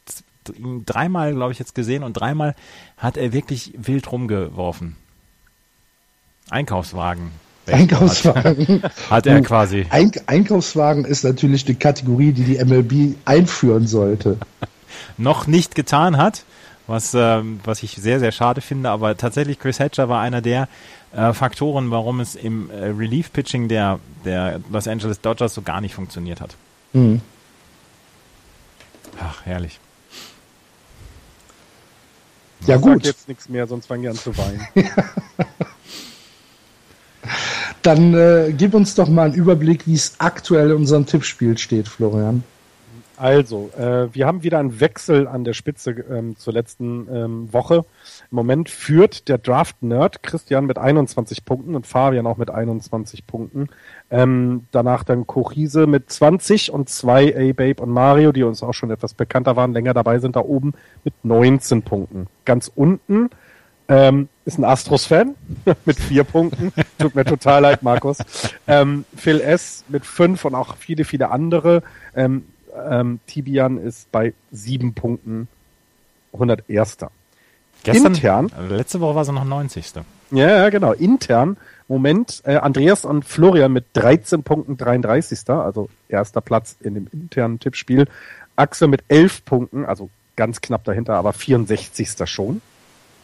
ihn 0.56 0.84
dreimal, 0.86 1.34
glaube 1.34 1.52
ich, 1.52 1.58
jetzt 1.58 1.74
gesehen 1.74 2.02
und 2.02 2.14
dreimal 2.14 2.54
hat 2.96 3.16
er 3.16 3.32
wirklich 3.32 3.72
wild 3.76 4.10
rumgeworfen. 4.10 4.96
Einkaufswagen. 6.50 7.30
Einkaufswagen. 7.66 8.82
Hat, 9.08 9.26
er 9.26 9.40
quasi. 9.42 9.86
Ein 9.90 10.10
Einkaufswagen 10.26 11.04
ist 11.04 11.24
natürlich 11.24 11.64
die 11.64 11.74
Kategorie, 11.74 12.32
die 12.32 12.42
die 12.42 12.64
MLB 12.64 13.16
einführen 13.24 13.86
sollte. 13.86 14.38
Noch 15.16 15.46
nicht 15.46 15.74
getan 15.74 16.16
hat, 16.16 16.44
was, 16.86 17.14
ähm, 17.14 17.60
was 17.64 17.82
ich 17.82 17.92
sehr, 17.92 18.18
sehr 18.18 18.32
schade 18.32 18.60
finde, 18.60 18.90
aber 18.90 19.16
tatsächlich 19.16 19.58
Chris 19.58 19.78
Hatcher 19.78 20.08
war 20.08 20.20
einer 20.20 20.40
der 20.40 20.68
äh, 21.12 21.32
Faktoren, 21.32 21.90
warum 21.90 22.20
es 22.20 22.34
im 22.34 22.70
äh, 22.70 22.86
Relief-Pitching 22.86 23.68
der, 23.68 24.00
der 24.24 24.60
Los 24.70 24.88
Angeles 24.88 25.20
Dodgers 25.20 25.54
so 25.54 25.62
gar 25.62 25.80
nicht 25.80 25.94
funktioniert 25.94 26.40
hat. 26.40 26.56
Mhm. 26.92 27.20
Ach, 29.22 29.44
herrlich. 29.44 29.78
Ja, 32.66 32.76
ich 32.76 32.82
gut. 32.82 33.04
jetzt 33.04 33.28
nichts 33.28 33.48
mehr, 33.48 33.66
sonst 33.66 33.86
fangen 33.86 34.02
wir 34.02 34.10
an 34.10 34.16
zu 34.16 34.36
weinen. 34.36 34.66
Dann 37.82 38.14
äh, 38.14 38.52
gib 38.56 38.74
uns 38.74 38.94
doch 38.94 39.08
mal 39.08 39.26
einen 39.26 39.34
Überblick, 39.34 39.86
wie 39.86 39.94
es 39.94 40.14
aktuell 40.18 40.70
in 40.70 40.76
unserem 40.76 41.06
Tippspiel 41.06 41.56
steht, 41.56 41.88
Florian. 41.88 42.44
Also, 43.20 43.70
äh, 43.76 44.08
wir 44.14 44.26
haben 44.26 44.42
wieder 44.42 44.58
einen 44.58 44.80
Wechsel 44.80 45.28
an 45.28 45.44
der 45.44 45.52
Spitze 45.52 45.90
ähm, 45.90 46.36
zur 46.38 46.54
letzten 46.54 47.06
ähm, 47.12 47.52
Woche. 47.52 47.84
Im 48.30 48.36
Moment 48.36 48.70
führt 48.70 49.28
der 49.28 49.36
Draft-Nerd 49.36 50.22
Christian 50.22 50.64
mit 50.64 50.78
21 50.78 51.44
Punkten 51.44 51.74
und 51.74 51.86
Fabian 51.86 52.26
auch 52.26 52.38
mit 52.38 52.50
21 52.50 53.26
Punkten. 53.26 53.68
Ähm, 54.10 54.64
danach 54.70 55.04
dann 55.04 55.26
Kochise 55.26 55.86
mit 55.86 56.10
20 56.10 56.72
und 56.72 56.88
zwei 56.88 57.36
A-Babe 57.36 57.82
und 57.82 57.90
Mario, 57.90 58.32
die 58.32 58.42
uns 58.42 58.62
auch 58.62 58.72
schon 58.72 58.90
etwas 58.90 59.12
bekannter 59.12 59.54
waren, 59.54 59.74
länger 59.74 59.92
dabei 59.92 60.18
sind, 60.18 60.36
da 60.36 60.40
oben 60.40 60.72
mit 61.04 61.12
19 61.22 61.82
Punkten. 61.82 62.26
Ganz 62.46 62.72
unten 62.74 63.28
ähm, 63.88 64.29
ist 64.50 64.58
ein 64.58 64.64
Astros-Fan 64.64 65.34
mit 65.84 65.98
vier 65.98 66.24
Punkten. 66.24 66.72
Tut 66.98 67.14
mir 67.14 67.24
total 67.24 67.62
leid, 67.62 67.82
Markus. 67.82 68.18
Ähm, 68.66 69.04
Phil 69.16 69.40
S. 69.40 69.84
mit 69.88 70.04
fünf 70.04 70.44
und 70.44 70.54
auch 70.54 70.76
viele, 70.76 71.04
viele 71.04 71.30
andere. 71.30 71.82
Ähm, 72.14 72.44
ähm, 72.88 73.20
Tibian 73.26 73.78
ist 73.78 74.10
bei 74.10 74.34
sieben 74.50 74.94
Punkten 74.94 75.48
101. 76.32 76.98
Gestern, 77.82 78.14
intern. 78.14 78.52
Also 78.56 78.74
letzte 78.74 79.00
Woche 79.00 79.14
war 79.14 79.24
sie 79.24 79.32
noch 79.32 79.44
90. 79.44 79.92
Ja, 80.32 80.48
ja, 80.48 80.68
genau. 80.70 80.92
Intern. 80.92 81.56
Moment, 81.88 82.42
äh, 82.44 82.56
Andreas 82.56 83.04
und 83.04 83.24
Florian 83.24 83.72
mit 83.72 83.86
13 83.94 84.42
Punkten 84.42 84.76
33. 84.76 85.48
Also 85.48 85.88
erster 86.08 86.40
Platz 86.40 86.76
in 86.80 86.94
dem 86.94 87.06
internen 87.12 87.58
Tippspiel. 87.58 88.06
Axel 88.56 88.88
mit 88.88 89.02
11 89.08 89.44
Punkten, 89.44 89.84
also 89.84 90.10
ganz 90.36 90.60
knapp 90.60 90.84
dahinter, 90.84 91.14
aber 91.14 91.32
64. 91.32 92.28
schon. 92.28 92.60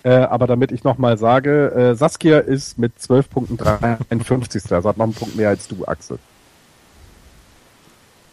Äh, 0.07 0.19
aber 0.19 0.47
damit 0.47 0.71
ich 0.71 0.85
nochmal 0.85 1.19
sage, 1.19 1.73
äh, 1.73 1.97
Saskia 1.97 2.39
ist 2.39 2.79
mit 2.79 2.97
12 2.97 3.29
Punkten 3.29 3.57
53. 3.57 4.71
Also 4.71 4.89
hat 4.89 4.99
noch 4.99 5.05
einen 5.07 5.15
Punkt 5.15 5.35
mehr 5.35 5.49
als 5.49 5.67
du, 5.67 5.85
Axel. 5.85 6.21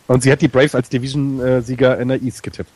Und 0.05 0.21
sie 0.21 0.31
hat 0.31 0.41
die 0.43 0.47
Braves 0.47 0.75
als 0.75 0.89
Division-Sieger 0.89 1.97
in 1.97 2.09
der 2.09 2.21
East 2.21 2.43
getippt. 2.43 2.69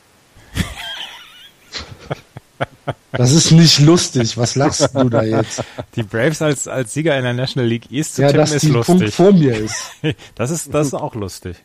Das 3.12 3.30
ist 3.30 3.52
nicht 3.52 3.78
lustig. 3.78 4.36
Was 4.36 4.56
lachst 4.56 4.92
du 4.92 5.08
da 5.08 5.22
jetzt? 5.22 5.62
Die 5.94 6.02
Braves 6.02 6.42
als, 6.42 6.66
als 6.66 6.92
Sieger 6.92 7.16
in 7.16 7.22
der 7.22 7.34
National 7.34 7.68
League 7.68 7.92
East 7.92 8.16
zu 8.16 8.22
ja, 8.22 8.32
tippen 8.32 8.52
ist 8.52 8.62
lustig. 8.64 8.98
Punkt 8.98 9.14
vor 9.14 9.32
mir 9.32 9.56
ist. 9.56 9.92
Das 10.34 10.50
ist, 10.50 10.74
das 10.74 10.88
ist 10.88 10.94
auch 10.94 11.14
lustig. 11.14 11.56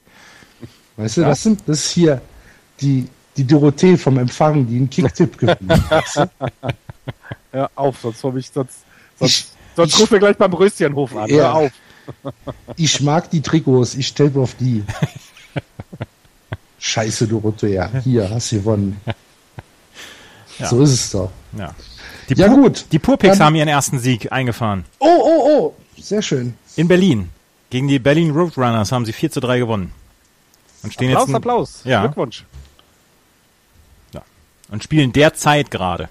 Weißt 0.97 1.17
du, 1.17 1.21
ja? 1.21 1.29
das 1.29 1.41
sind, 1.41 1.63
das 1.65 1.79
ist 1.79 1.91
hier 1.93 2.21
die, 2.79 3.07
die 3.37 3.47
Dorothee 3.47 3.97
vom 3.97 4.19
Empfang, 4.19 4.67
die 4.67 4.75
einen 4.75 4.89
Kicktipp 4.91 5.35
gewinnt. 5.39 5.89
weißt 5.89 6.17
du? 6.17 6.29
Ja, 7.53 7.69
auf, 7.75 7.99
sonst 8.01 8.23
hab 8.23 8.35
ich, 8.35 8.49
sonst, 8.49 8.79
sonst, 9.19 9.31
ich, 9.31 9.47
sonst 9.75 9.93
ich, 9.93 10.01
ruf 10.01 10.09
mir 10.09 10.17
gleich 10.17 10.35
beim 10.35 10.51
Röstchenhof 10.53 11.15
an. 11.15 11.29
Ja, 11.29 11.51
auf. 11.51 11.71
Ich 12.77 12.99
mag 12.99 13.29
die 13.29 13.41
Trikots, 13.41 13.93
ich 13.93 14.07
stelle 14.07 14.39
auf 14.39 14.55
die. 14.55 14.83
Scheiße, 16.79 17.27
Dorothea. 17.27 17.91
Hier, 18.03 18.27
hast 18.27 18.51
du 18.51 18.55
gewonnen. 18.55 18.99
Ja. 20.57 20.67
So 20.67 20.81
ist 20.81 20.93
es 20.93 21.11
doch. 21.11 21.31
Ja, 21.55 21.75
die 22.29 22.33
ja 22.33 22.47
gut. 22.47 22.85
Die 22.91 22.99
Purpicks 22.99 23.39
haben 23.39 23.55
ihren 23.55 23.67
ersten 23.67 23.99
Sieg 23.99 24.31
eingefahren. 24.31 24.85
Oh, 24.99 25.07
oh, 25.07 25.43
oh. 25.45 25.73
Sehr 26.01 26.21
schön. 26.21 26.55
In 26.75 26.87
Berlin. 26.87 27.29
Gegen 27.69 27.87
die 27.87 27.99
Berlin 27.99 28.31
Roadrunners 28.31 28.91
haben 28.91 29.05
sie 29.05 29.13
4 29.13 29.31
zu 29.31 29.39
3 29.39 29.59
gewonnen. 29.59 29.93
Und 30.83 30.93
stehen 30.93 31.09
Applaus, 31.11 31.27
jetzt 31.27 31.35
Applaus. 31.35 31.81
Ja. 31.85 32.01
Glückwunsch. 32.01 32.45
Ja. 34.13 34.21
Und 34.69 34.83
spielen 34.83 35.13
derzeit 35.13 35.71
gerade. 35.71 36.09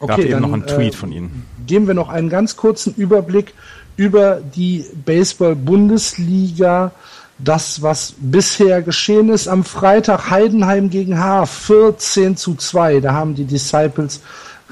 Okay, 0.00 0.22
Gab 0.22 0.30
eben 0.30 0.40
noch 0.40 0.52
einen 0.52 0.66
Tweet 0.66 0.94
äh, 0.94 0.96
von 0.96 1.12
Ihnen. 1.12 1.46
Geben 1.66 1.86
wir 1.86 1.94
noch 1.94 2.08
einen 2.08 2.30
ganz 2.30 2.56
kurzen 2.56 2.94
Überblick 2.94 3.52
über 3.96 4.40
die 4.40 4.86
Baseball-Bundesliga. 5.04 6.92
Das, 7.38 7.82
was 7.82 8.14
bisher 8.18 8.80
geschehen 8.82 9.28
ist, 9.28 9.46
am 9.46 9.62
Freitag 9.62 10.30
Heidenheim 10.30 10.88
gegen 10.88 11.18
H 11.18 11.44
14 11.46 12.36
zu 12.36 12.54
2. 12.54 13.00
Da 13.00 13.12
haben 13.12 13.34
die 13.34 13.44
Disciples 13.44 14.22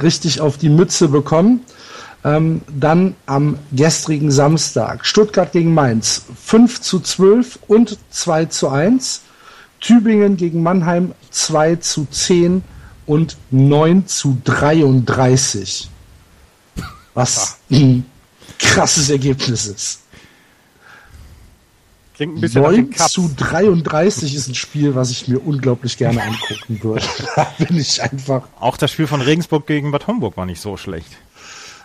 richtig 0.03 0.41
auf 0.41 0.57
die 0.57 0.71
Mütze 0.71 1.09
bekommen. 1.09 1.61
Ähm, 2.25 2.63
dann 2.69 3.15
am 3.27 3.59
gestrigen 3.71 4.31
Samstag 4.31 5.07
Stuttgart 5.07 5.53
gegen 5.53 5.73
Mainz 5.73 6.25
5 6.43 6.81
zu 6.81 7.01
12 7.01 7.59
und 7.69 7.99
2 8.11 8.47
zu 8.47 8.69
1. 8.69 9.23
Tübingen 9.81 10.37
gegen 10.37 10.63
Mannheim 10.63 11.13
2 11.31 11.77
zu 11.77 12.07
10 12.11 12.65
und 13.09 13.37
9 13.51 14.07
zu 14.07 14.39
33. 14.45 15.89
Was 17.15 17.59
ein 17.71 18.05
krasses 18.59 19.11
Ergebnis 19.11 19.67
ist. 19.67 20.01
Klingt 22.15 22.37
ein 22.37 22.41
bisschen 22.41 22.63
9 22.63 22.93
zu 22.93 23.31
33 23.35 24.35
ist 24.35 24.49
ein 24.49 24.55
Spiel, 24.55 24.95
was 24.95 25.11
ich 25.11 25.27
mir 25.27 25.39
unglaublich 25.39 25.97
gerne 25.97 26.23
angucken 26.23 26.83
würde. 26.83 27.07
da 27.37 27.45
bin 27.59 27.79
ich 27.79 28.03
einfach. 28.03 28.47
Auch 28.61 28.77
das 28.77 28.93
Spiel 28.93 29.07
von 29.07 29.23
Regensburg 29.23 29.67
gegen 29.67 29.91
Bad 29.91 30.07
Homburg 30.07 30.37
war 30.37 30.47
nicht 30.47 30.61
so 30.61 30.77
schlecht. 30.77 31.11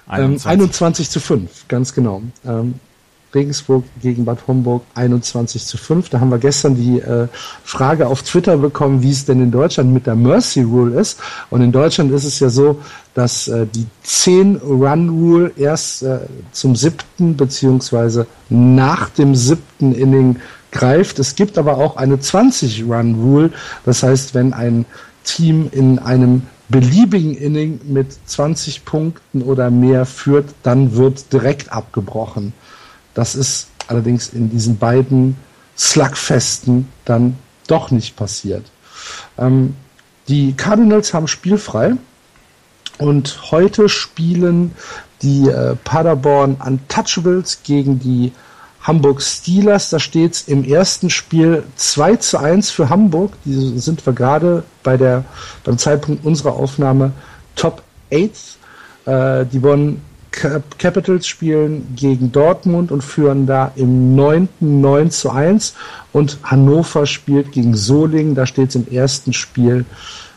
21, 0.07 0.45
ähm, 0.45 0.51
21 0.51 1.09
zu 1.09 1.19
5, 1.21 1.67
ganz 1.69 1.93
genau. 1.93 2.21
Ähm, 2.45 2.79
Regensburg 3.33 3.83
gegen 4.01 4.25
Bad 4.25 4.47
Homburg 4.47 4.83
21 4.95 5.65
zu 5.65 5.77
5. 5.77 6.09
Da 6.09 6.19
haben 6.19 6.29
wir 6.29 6.37
gestern 6.37 6.75
die 6.75 6.99
äh, 6.99 7.27
Frage 7.63 8.07
auf 8.07 8.23
Twitter 8.23 8.57
bekommen, 8.57 9.01
wie 9.01 9.11
es 9.11 9.25
denn 9.25 9.41
in 9.41 9.51
Deutschland 9.51 9.93
mit 9.93 10.07
der 10.07 10.15
Mercy 10.15 10.61
Rule 10.61 10.99
ist. 10.99 11.19
Und 11.49 11.61
in 11.61 11.71
Deutschland 11.71 12.11
ist 12.11 12.25
es 12.25 12.39
ja 12.39 12.49
so, 12.49 12.79
dass 13.13 13.47
äh, 13.47 13.65
die 13.65 13.87
10-Run-Rule 14.05 15.51
erst 15.57 16.03
äh, 16.03 16.19
zum 16.51 16.75
siebten 16.75 17.35
beziehungsweise 17.37 18.27
nach 18.49 19.09
dem 19.09 19.35
siebten 19.35 19.93
Inning 19.93 20.37
greift. 20.71 21.19
Es 21.19 21.35
gibt 21.35 21.57
aber 21.57 21.77
auch 21.77 21.97
eine 21.97 22.17
20-Run-Rule. 22.17 23.51
Das 23.85 24.03
heißt, 24.03 24.33
wenn 24.33 24.53
ein 24.53 24.85
Team 25.23 25.69
in 25.71 25.99
einem 25.99 26.43
beliebigen 26.69 27.35
Inning 27.35 27.79
mit 27.85 28.17
20 28.25 28.83
Punkten 28.85 29.41
oder 29.43 29.69
mehr 29.69 30.05
führt, 30.05 30.55
dann 30.63 30.95
wird 30.95 31.31
direkt 31.31 31.71
abgebrochen. 31.71 32.53
Das 33.13 33.35
ist 33.35 33.67
allerdings 33.87 34.29
in 34.29 34.49
diesen 34.49 34.77
beiden 34.77 35.37
Slugfesten 35.77 36.87
dann 37.05 37.37
doch 37.67 37.91
nicht 37.91 38.15
passiert. 38.15 38.65
Ähm, 39.37 39.75
die 40.27 40.53
Cardinals 40.53 41.13
haben 41.13 41.27
spielfrei. 41.27 41.93
Und 42.99 43.51
heute 43.51 43.89
spielen 43.89 44.73
die 45.21 45.49
äh, 45.49 45.75
Paderborn 45.83 46.57
Untouchables 46.63 47.63
gegen 47.63 47.99
die 47.99 48.31
Hamburg 48.81 49.21
Steelers. 49.21 49.89
Da 49.89 49.99
steht 49.99 50.33
es 50.33 50.47
im 50.47 50.63
ersten 50.63 51.09
Spiel 51.09 51.63
2 51.75 52.17
zu 52.17 52.37
1 52.37 52.69
für 52.69 52.89
Hamburg. 52.89 53.33
Die 53.45 53.79
sind 53.79 54.05
wir 54.05 54.13
gerade 54.13 54.63
bei 54.83 54.97
beim 55.63 55.77
Zeitpunkt 55.77 56.25
unserer 56.25 56.53
Aufnahme 56.53 57.13
Top 57.55 57.81
8. 58.13 58.29
Äh, 59.05 59.45
die 59.45 59.59
Cap 59.59 59.97
Capitals 60.33 61.27
spielen 61.27 61.93
gegen 61.95 62.31
Dortmund 62.31 62.91
und 62.91 63.03
führen 63.03 63.45
da 63.45 63.71
im 63.75 64.15
9. 64.15 64.49
9 64.59 65.11
zu 65.11 65.29
1 65.29 65.75
und 66.11 66.39
Hannover 66.43 67.05
spielt 67.05 67.51
gegen 67.51 67.75
Solingen, 67.75 68.35
da 68.35 68.45
steht 68.45 68.69
es 68.69 68.75
im 68.75 68.87
ersten 68.87 69.31
Spiel 69.31 69.85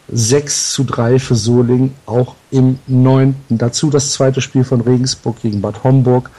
6 0.09 0.73
zu 0.73 0.85
3 0.85 1.19
für 1.19 1.35
Solingen, 1.35 1.95
auch 2.05 2.35
im 2.51 2.79
9. 2.87 3.35
Dazu 3.49 3.91
das 3.91 4.13
zweite 4.13 4.41
Spiel 4.41 4.65
von 4.65 4.81
Regensburg 4.81 5.41
gegen 5.43 5.61
Bad 5.61 5.83
Homburg. 5.83 6.31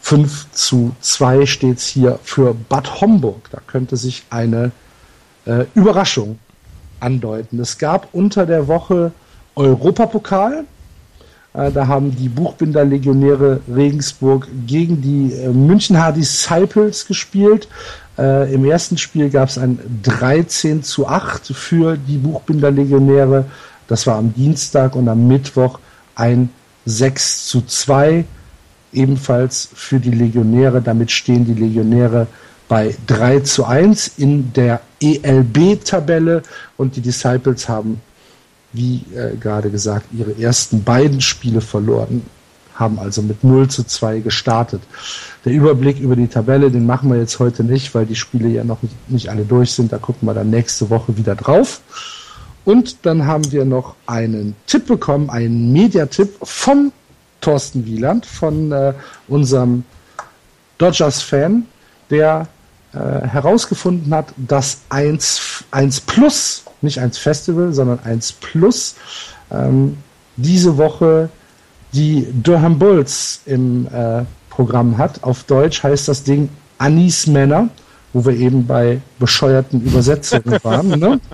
5 0.00 0.50
zu 0.52 0.92
2 1.00 1.46
steht 1.46 1.78
es 1.78 1.86
hier 1.86 2.18
für 2.24 2.54
Bad 2.68 3.00
Homburg. 3.00 3.48
Da 3.52 3.60
könnte 3.66 3.96
sich 3.96 4.24
eine 4.30 4.72
äh, 5.44 5.66
Überraschung 5.74 6.38
andeuten. 6.98 7.60
Es 7.60 7.78
gab 7.78 8.08
unter 8.12 8.46
der 8.46 8.66
Woche 8.66 9.12
Europapokal. 9.54 10.64
Äh, 11.52 11.72
da 11.72 11.86
haben 11.86 12.14
die 12.14 12.28
Buchbinder-Legionäre 12.28 13.60
Regensburg 13.74 14.48
gegen 14.66 15.00
die 15.00 15.32
äh, 15.34 15.48
München 15.48 15.98
Disciples 16.14 17.06
gespielt. 17.06 17.68
Äh, 18.18 18.52
Im 18.54 18.64
ersten 18.64 18.98
Spiel 18.98 19.30
gab 19.30 19.48
es 19.48 19.58
ein 19.58 19.78
13 20.02 20.82
zu 20.82 21.06
8 21.06 21.48
für 21.48 21.96
die 21.96 22.18
Buchbinder-Legionäre. 22.18 23.46
Das 23.88 24.06
war 24.06 24.16
am 24.16 24.32
Dienstag 24.32 24.94
und 24.94 25.08
am 25.08 25.26
Mittwoch 25.26 25.78
ein 26.14 26.50
6 26.86 27.46
zu 27.46 27.62
2 27.62 28.24
ebenfalls 28.92 29.68
für 29.74 29.98
die 29.98 30.10
Legionäre. 30.10 30.80
Damit 30.80 31.10
stehen 31.10 31.44
die 31.44 31.54
Legionäre 31.54 32.26
bei 32.68 32.94
3 33.08 33.40
zu 33.40 33.64
1 33.64 34.12
in 34.18 34.52
der 34.52 34.80
ELB-Tabelle 35.00 36.42
und 36.76 36.94
die 36.94 37.00
Disciples 37.00 37.68
haben 37.68 38.00
wie 38.72 39.04
äh, 39.14 39.36
gerade 39.36 39.70
gesagt, 39.70 40.06
ihre 40.12 40.38
ersten 40.38 40.84
beiden 40.84 41.20
Spiele 41.20 41.60
verloren, 41.60 42.22
haben 42.74 42.98
also 42.98 43.22
mit 43.22 43.44
0 43.44 43.68
zu 43.68 43.84
2 43.84 44.20
gestartet. 44.20 44.80
Der 45.44 45.52
Überblick 45.52 46.00
über 46.00 46.16
die 46.16 46.28
Tabelle, 46.28 46.70
den 46.70 46.86
machen 46.86 47.10
wir 47.10 47.18
jetzt 47.18 47.38
heute 47.38 47.62
nicht, 47.62 47.94
weil 47.94 48.06
die 48.06 48.16
Spiele 48.16 48.48
ja 48.48 48.64
noch 48.64 48.78
nicht, 49.08 49.28
alle 49.28 49.44
durch 49.44 49.72
sind. 49.72 49.92
Da 49.92 49.98
gucken 49.98 50.26
wir 50.26 50.34
dann 50.34 50.50
nächste 50.50 50.88
Woche 50.88 51.16
wieder 51.16 51.34
drauf. 51.34 51.82
Und 52.64 53.04
dann 53.06 53.26
haben 53.26 53.52
wir 53.52 53.64
noch 53.64 53.96
einen 54.06 54.56
Tipp 54.66 54.86
bekommen, 54.86 55.30
einen 55.30 55.72
Mediatipp 55.72 56.36
von 56.42 56.92
Thorsten 57.40 57.86
Wieland, 57.86 58.26
von 58.26 58.72
äh, 58.72 58.94
unserem 59.28 59.84
Dodgers-Fan, 60.78 61.66
der 62.10 62.48
äh, 62.92 63.26
herausgefunden 63.26 64.12
hat, 64.14 64.32
dass 64.36 64.78
1, 64.88 65.64
1 65.70 66.00
Plus, 66.02 66.64
nicht 66.80 66.98
1 66.98 67.18
Festival, 67.18 67.72
sondern 67.72 68.00
1 68.04 68.32
Plus, 68.32 68.96
ähm, 69.50 69.96
diese 70.36 70.76
Woche 70.76 71.28
die 71.92 72.26
Durham 72.32 72.78
Bulls 72.78 73.42
im 73.46 73.86
äh, 73.86 74.24
Programm 74.48 74.98
hat. 74.98 75.22
Auf 75.22 75.44
Deutsch 75.44 75.82
heißt 75.82 76.08
das 76.08 76.22
Ding 76.22 76.48
Anis 76.78 77.26
Männer, 77.26 77.68
wo 78.12 78.24
wir 78.24 78.34
eben 78.34 78.66
bei 78.66 79.00
bescheuerten 79.18 79.80
Übersetzungen 79.82 80.58
waren. 80.62 80.88
Ne? 80.88 81.20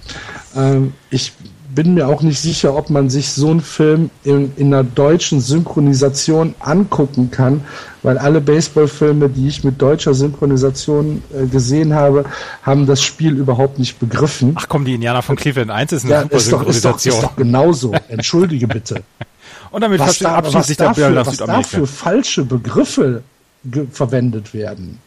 Ähm, 0.55 0.95
ich 1.11 1.35
bin 1.77 1.95
mir 1.95 2.09
auch 2.09 2.23
nicht 2.23 2.41
sicher, 2.41 2.75
ob 2.75 2.91
man 2.91 3.11
sich 3.11 3.31
so 3.33 3.51
einen 3.51 3.61
Film 3.61 4.11
in, 4.25 4.53
in 4.57 4.75
einer 4.75 4.83
deutschen 4.83 5.41
Synchronisation 5.41 6.55
angucken 6.59 7.31
kann, 7.31 7.65
weil 8.03 8.17
alle 8.19 8.41
Baseballfilme, 8.41 9.29
die 9.29 9.47
ich 9.47 9.63
mit 9.63 9.81
deutscher 9.81 10.15
Synchronisation 10.15 11.23
äh, 11.33 11.47
gesehen 11.47 11.95
habe, 11.95 12.25
haben 12.63 12.87
das 12.87 13.03
Spiel 13.03 13.37
überhaupt 13.37 13.79
nicht 13.79 14.01
begriffen. 14.01 14.55
Ach 14.57 14.67
komm, 14.69 14.87
die 14.87 14.95
Indianer 14.95 15.23
von 15.23 15.37
Cleveland 15.37 15.71
1 15.71 15.93
ist 15.93 16.05
eine 16.05 16.15
ja, 16.15 16.23
super 16.23 16.37
ist 16.37 16.53
doch, 16.53 16.67
ist, 16.67 16.85
doch, 16.85 16.97
ist 16.97 17.23
doch 17.23 17.37
genauso. 17.37 17.93
Entschuldige 18.09 18.67
bitte. 18.67 19.05
Und 19.71 19.83
damit 19.83 20.01
was, 20.01 20.19
da, 20.19 20.43
was, 20.43 20.69
sich 20.69 20.79
der 20.79 20.89
dafür, 20.89 21.11
nach 21.11 21.27
was 21.27 21.37
dafür 21.37 21.87
falsche 21.87 22.45
Begriffe 22.45 23.23
verwendet 23.93 24.55
werden. 24.55 24.99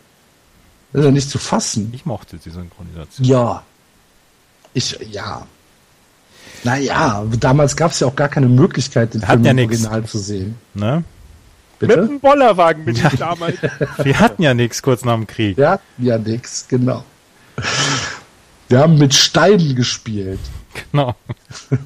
Das 0.93 0.99
ist 0.99 1.05
ja 1.05 1.11
nicht 1.11 1.29
zu 1.29 1.39
fassen. 1.39 1.91
Ich 1.95 2.05
mochte 2.05 2.37
die 2.37 2.49
Synchronisation. 2.51 3.25
Ja. 3.25 3.63
Ich, 4.73 4.99
ja. 5.11 5.47
Naja, 6.63 7.25
damals 7.39 7.75
gab 7.75 7.91
es 7.91 7.99
ja 7.99 8.07
auch 8.07 8.15
gar 8.15 8.29
keine 8.29 8.47
Möglichkeit, 8.47 9.13
den 9.13 9.21
Film 9.21 9.43
ja 9.43 9.51
im 9.51 9.59
Original 9.59 10.03
zu 10.05 10.17
sehen. 10.17 10.55
Ne? 10.73 11.03
Mit 11.79 11.89
Bitte? 11.89 12.07
dem 12.07 12.19
Bollerwagen 12.19 12.83
bin 12.85 12.95
ich 12.95 13.17
damals. 13.17 13.57
Wir 14.03 14.19
hatten 14.19 14.43
ja 14.43 14.53
nichts 14.53 14.81
kurz 14.81 15.05
nach 15.05 15.15
dem 15.15 15.27
Krieg. 15.27 15.57
Wir 15.57 15.69
hatten 15.71 16.05
ja 16.05 16.17
nix, 16.17 16.67
genau. 16.67 17.05
Wir 18.67 18.79
haben 18.79 18.97
mit 18.97 19.13
Steinen 19.13 19.75
gespielt. 19.75 20.39
Genau. 20.91 21.15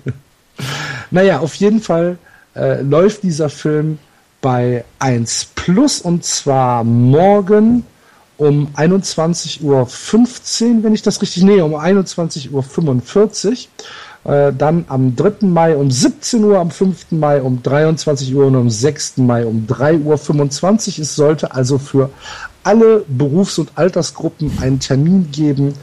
Naja, 1.09 1.39
auf 1.39 1.55
jeden 1.55 1.81
Fall 1.81 2.17
äh, 2.55 2.81
läuft 2.81 3.23
dieser 3.23 3.49
Film 3.49 3.97
bei 4.41 4.83
1 4.99 5.49
Plus 5.55 5.99
und 5.99 6.23
zwar 6.25 6.83
morgen 6.83 7.85
um 8.37 8.67
21.15 8.75 9.61
Uhr, 9.63 10.83
wenn 10.83 10.93
ich 10.93 11.01
das 11.01 11.21
richtig 11.21 11.43
nähe, 11.43 11.63
um 11.63 11.75
21.45 11.75 12.51
Uhr. 12.51 12.63
Äh, 14.23 14.53
dann 14.53 14.85
am 14.87 15.15
3. 15.15 15.47
Mai 15.47 15.75
um 15.75 15.91
17 15.91 16.43
Uhr, 16.43 16.59
am 16.59 16.71
5. 16.71 17.11
Mai 17.11 17.41
um 17.41 17.61
23 17.61 18.33
Uhr 18.33 18.47
und 18.47 18.55
am 18.55 18.69
6. 18.69 19.17
Mai 19.17 19.45
um 19.45 19.67
3.25 19.67 20.97
Uhr. 20.97 21.03
Es 21.03 21.15
sollte 21.15 21.53
also 21.53 21.77
für 21.77 22.09
alle 22.63 23.03
Berufs- 23.07 23.57
und 23.57 23.71
Altersgruppen 23.75 24.57
einen 24.61 24.79
Termin 24.79 25.29
geben, 25.31 25.73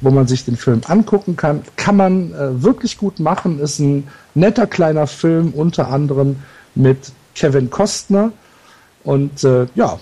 wo 0.00 0.10
man 0.10 0.26
sich 0.26 0.46
den 0.46 0.56
Film 0.56 0.80
angucken 0.86 1.36
kann. 1.36 1.62
Kann 1.76 1.96
man 1.96 2.32
äh, 2.32 2.62
wirklich 2.62 2.96
gut 2.96 3.20
machen. 3.20 3.60
Ist 3.60 3.78
ein 3.78 4.08
netter 4.34 4.66
kleiner 4.66 5.06
Film, 5.06 5.52
unter 5.54 5.88
anderem 5.88 6.36
mit 6.74 7.12
Kevin 7.34 7.68
Costner. 7.68 8.32
Und 9.04 9.44
äh, 9.44 9.66
ja, 9.74 9.98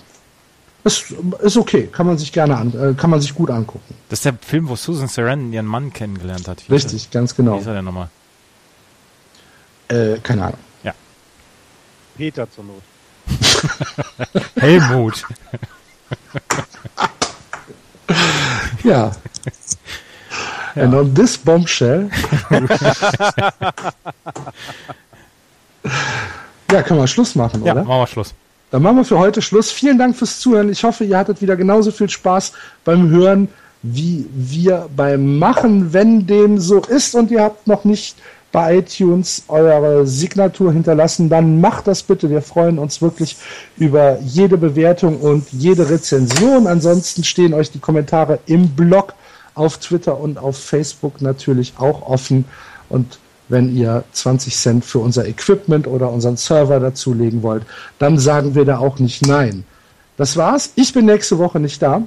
ist, 0.83 1.11
ist 1.41 1.57
okay, 1.57 1.87
kann 1.87 2.05
man 2.07 2.17
sich 2.17 2.31
gerne 2.31 2.55
an, 2.57 2.73
äh, 2.73 2.93
kann 2.93 3.09
man 3.09 3.19
sich 3.21 3.33
gut 3.35 3.49
angucken. 3.49 3.93
Das 4.09 4.19
ist 4.19 4.25
der 4.25 4.33
Film, 4.41 4.69
wo 4.69 4.75
Susan 4.75 5.07
Sarandon 5.07 5.51
ihren 5.53 5.65
Mann 5.65 5.91
kennengelernt 5.93 6.47
hat. 6.47 6.63
Wie 6.67 6.73
Richtig, 6.73 7.11
ganz 7.11 7.35
genau. 7.35 7.55
wie 7.55 7.59
ist 7.61 7.67
er 7.67 7.73
denn 7.75 7.85
nochmal? 7.85 8.09
Äh, 9.89 10.17
keine 10.23 10.45
Ahnung. 10.45 10.59
Peter 12.17 12.47
zur 12.51 12.65
Not. 12.65 12.81
Helmut. 14.57 15.25
Ja. 18.83 19.11
And 20.75 20.93
on 20.95 21.13
this 21.13 21.37
bombshell. 21.37 22.09
ja, 26.71 26.81
können 26.83 26.99
wir 26.99 27.07
Schluss 27.07 27.35
machen, 27.35 27.63
Ja, 27.65 27.73
oder? 27.73 27.83
machen 27.83 27.99
wir 28.01 28.07
Schluss. 28.07 28.33
Dann 28.71 28.83
machen 28.83 28.97
wir 28.97 29.05
für 29.05 29.19
heute 29.19 29.41
Schluss. 29.41 29.71
Vielen 29.71 29.97
Dank 29.97 30.15
fürs 30.15 30.39
Zuhören. 30.39 30.69
Ich 30.69 30.83
hoffe, 30.83 31.03
ihr 31.03 31.17
hattet 31.17 31.41
wieder 31.41 31.55
genauso 31.55 31.91
viel 31.91 32.09
Spaß 32.09 32.53
beim 32.83 33.09
Hören 33.09 33.49
wie 33.81 34.25
wir 34.33 34.89
beim 34.95 35.37
Machen. 35.37 35.93
Wenn 35.93 36.27
dem 36.27 36.59
so 36.59 36.79
ist 36.79 37.15
und 37.15 37.31
ihr 37.31 37.41
habt 37.41 37.67
noch 37.67 37.85
nicht 37.85 38.17
bei 38.51 38.77
iTunes 38.79 39.43
eure 39.47 40.07
Signatur 40.07 40.73
hinterlassen, 40.73 41.29
dann 41.29 41.61
macht 41.61 41.87
das 41.87 42.01
bitte. 42.03 42.29
Wir 42.29 42.41
freuen 42.41 42.79
uns 42.79 43.01
wirklich 43.01 43.37
über 43.77 44.19
jede 44.19 44.57
Bewertung 44.57 45.17
und 45.21 45.51
jede 45.51 45.89
Rezension. 45.89 46.67
Ansonsten 46.67 47.23
stehen 47.23 47.53
euch 47.53 47.71
die 47.71 47.79
Kommentare 47.79 48.39
im 48.47 48.69
Blog, 48.69 49.13
auf 49.53 49.77
Twitter 49.77 50.19
und 50.19 50.37
auf 50.37 50.57
Facebook 50.57 51.21
natürlich 51.21 51.73
auch 51.77 52.07
offen. 52.07 52.45
Und 52.87 53.19
wenn 53.49 53.75
ihr 53.75 54.03
20 54.13 54.55
Cent 54.55 54.85
für 54.85 54.99
unser 54.99 55.27
Equipment 55.27 55.87
oder 55.87 56.11
unseren 56.11 56.37
Server 56.37 56.79
dazulegen 56.79 57.43
wollt, 57.43 57.63
dann 57.97 58.17
sagen 58.17 58.55
wir 58.55 58.65
da 58.65 58.77
auch 58.77 58.99
nicht 58.99 59.27
nein. 59.27 59.65
Das 60.17 60.37
war's. 60.37 60.71
Ich 60.75 60.93
bin 60.93 61.05
nächste 61.05 61.37
Woche 61.37 61.59
nicht 61.59 61.81
da. 61.81 62.03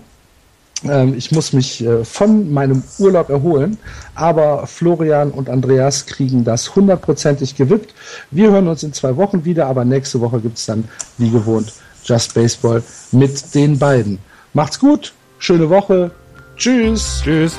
Ähm, 0.85 1.15
ich 1.17 1.33
muss 1.33 1.53
mich 1.53 1.85
äh, 1.85 2.05
von 2.05 2.53
meinem 2.53 2.83
Urlaub 2.99 3.29
erholen, 3.31 3.79
aber 4.15 4.67
Florian 4.67 5.31
und 5.31 5.49
Andreas 5.49 6.07
kriegen 6.07 6.45
das 6.45 6.75
hundertprozentig 6.75 7.57
gewippt. 7.57 7.95
Wir 8.31 8.51
hören 8.51 8.69
uns 8.69 8.83
in 8.83 8.93
zwei 8.93 9.17
Wochen 9.17 9.45
wieder, 9.45 9.67
aber 9.67 9.85
nächste 9.85 10.21
Woche 10.21 10.41
gibt's 10.41 10.67
dann 10.67 10.85
wie 11.19 11.31
gewohnt 11.31 11.73
Just 12.05 12.35
Baseball 12.35 12.83
mit 13.13 13.55
den 13.55 13.79
beiden. 13.79 14.19
Macht's 14.55 14.79
gut, 14.79 15.13
schöne 15.39 15.71
Woche, 15.71 16.11
tschüss. 16.57 17.21
Tschüss. 17.23 17.59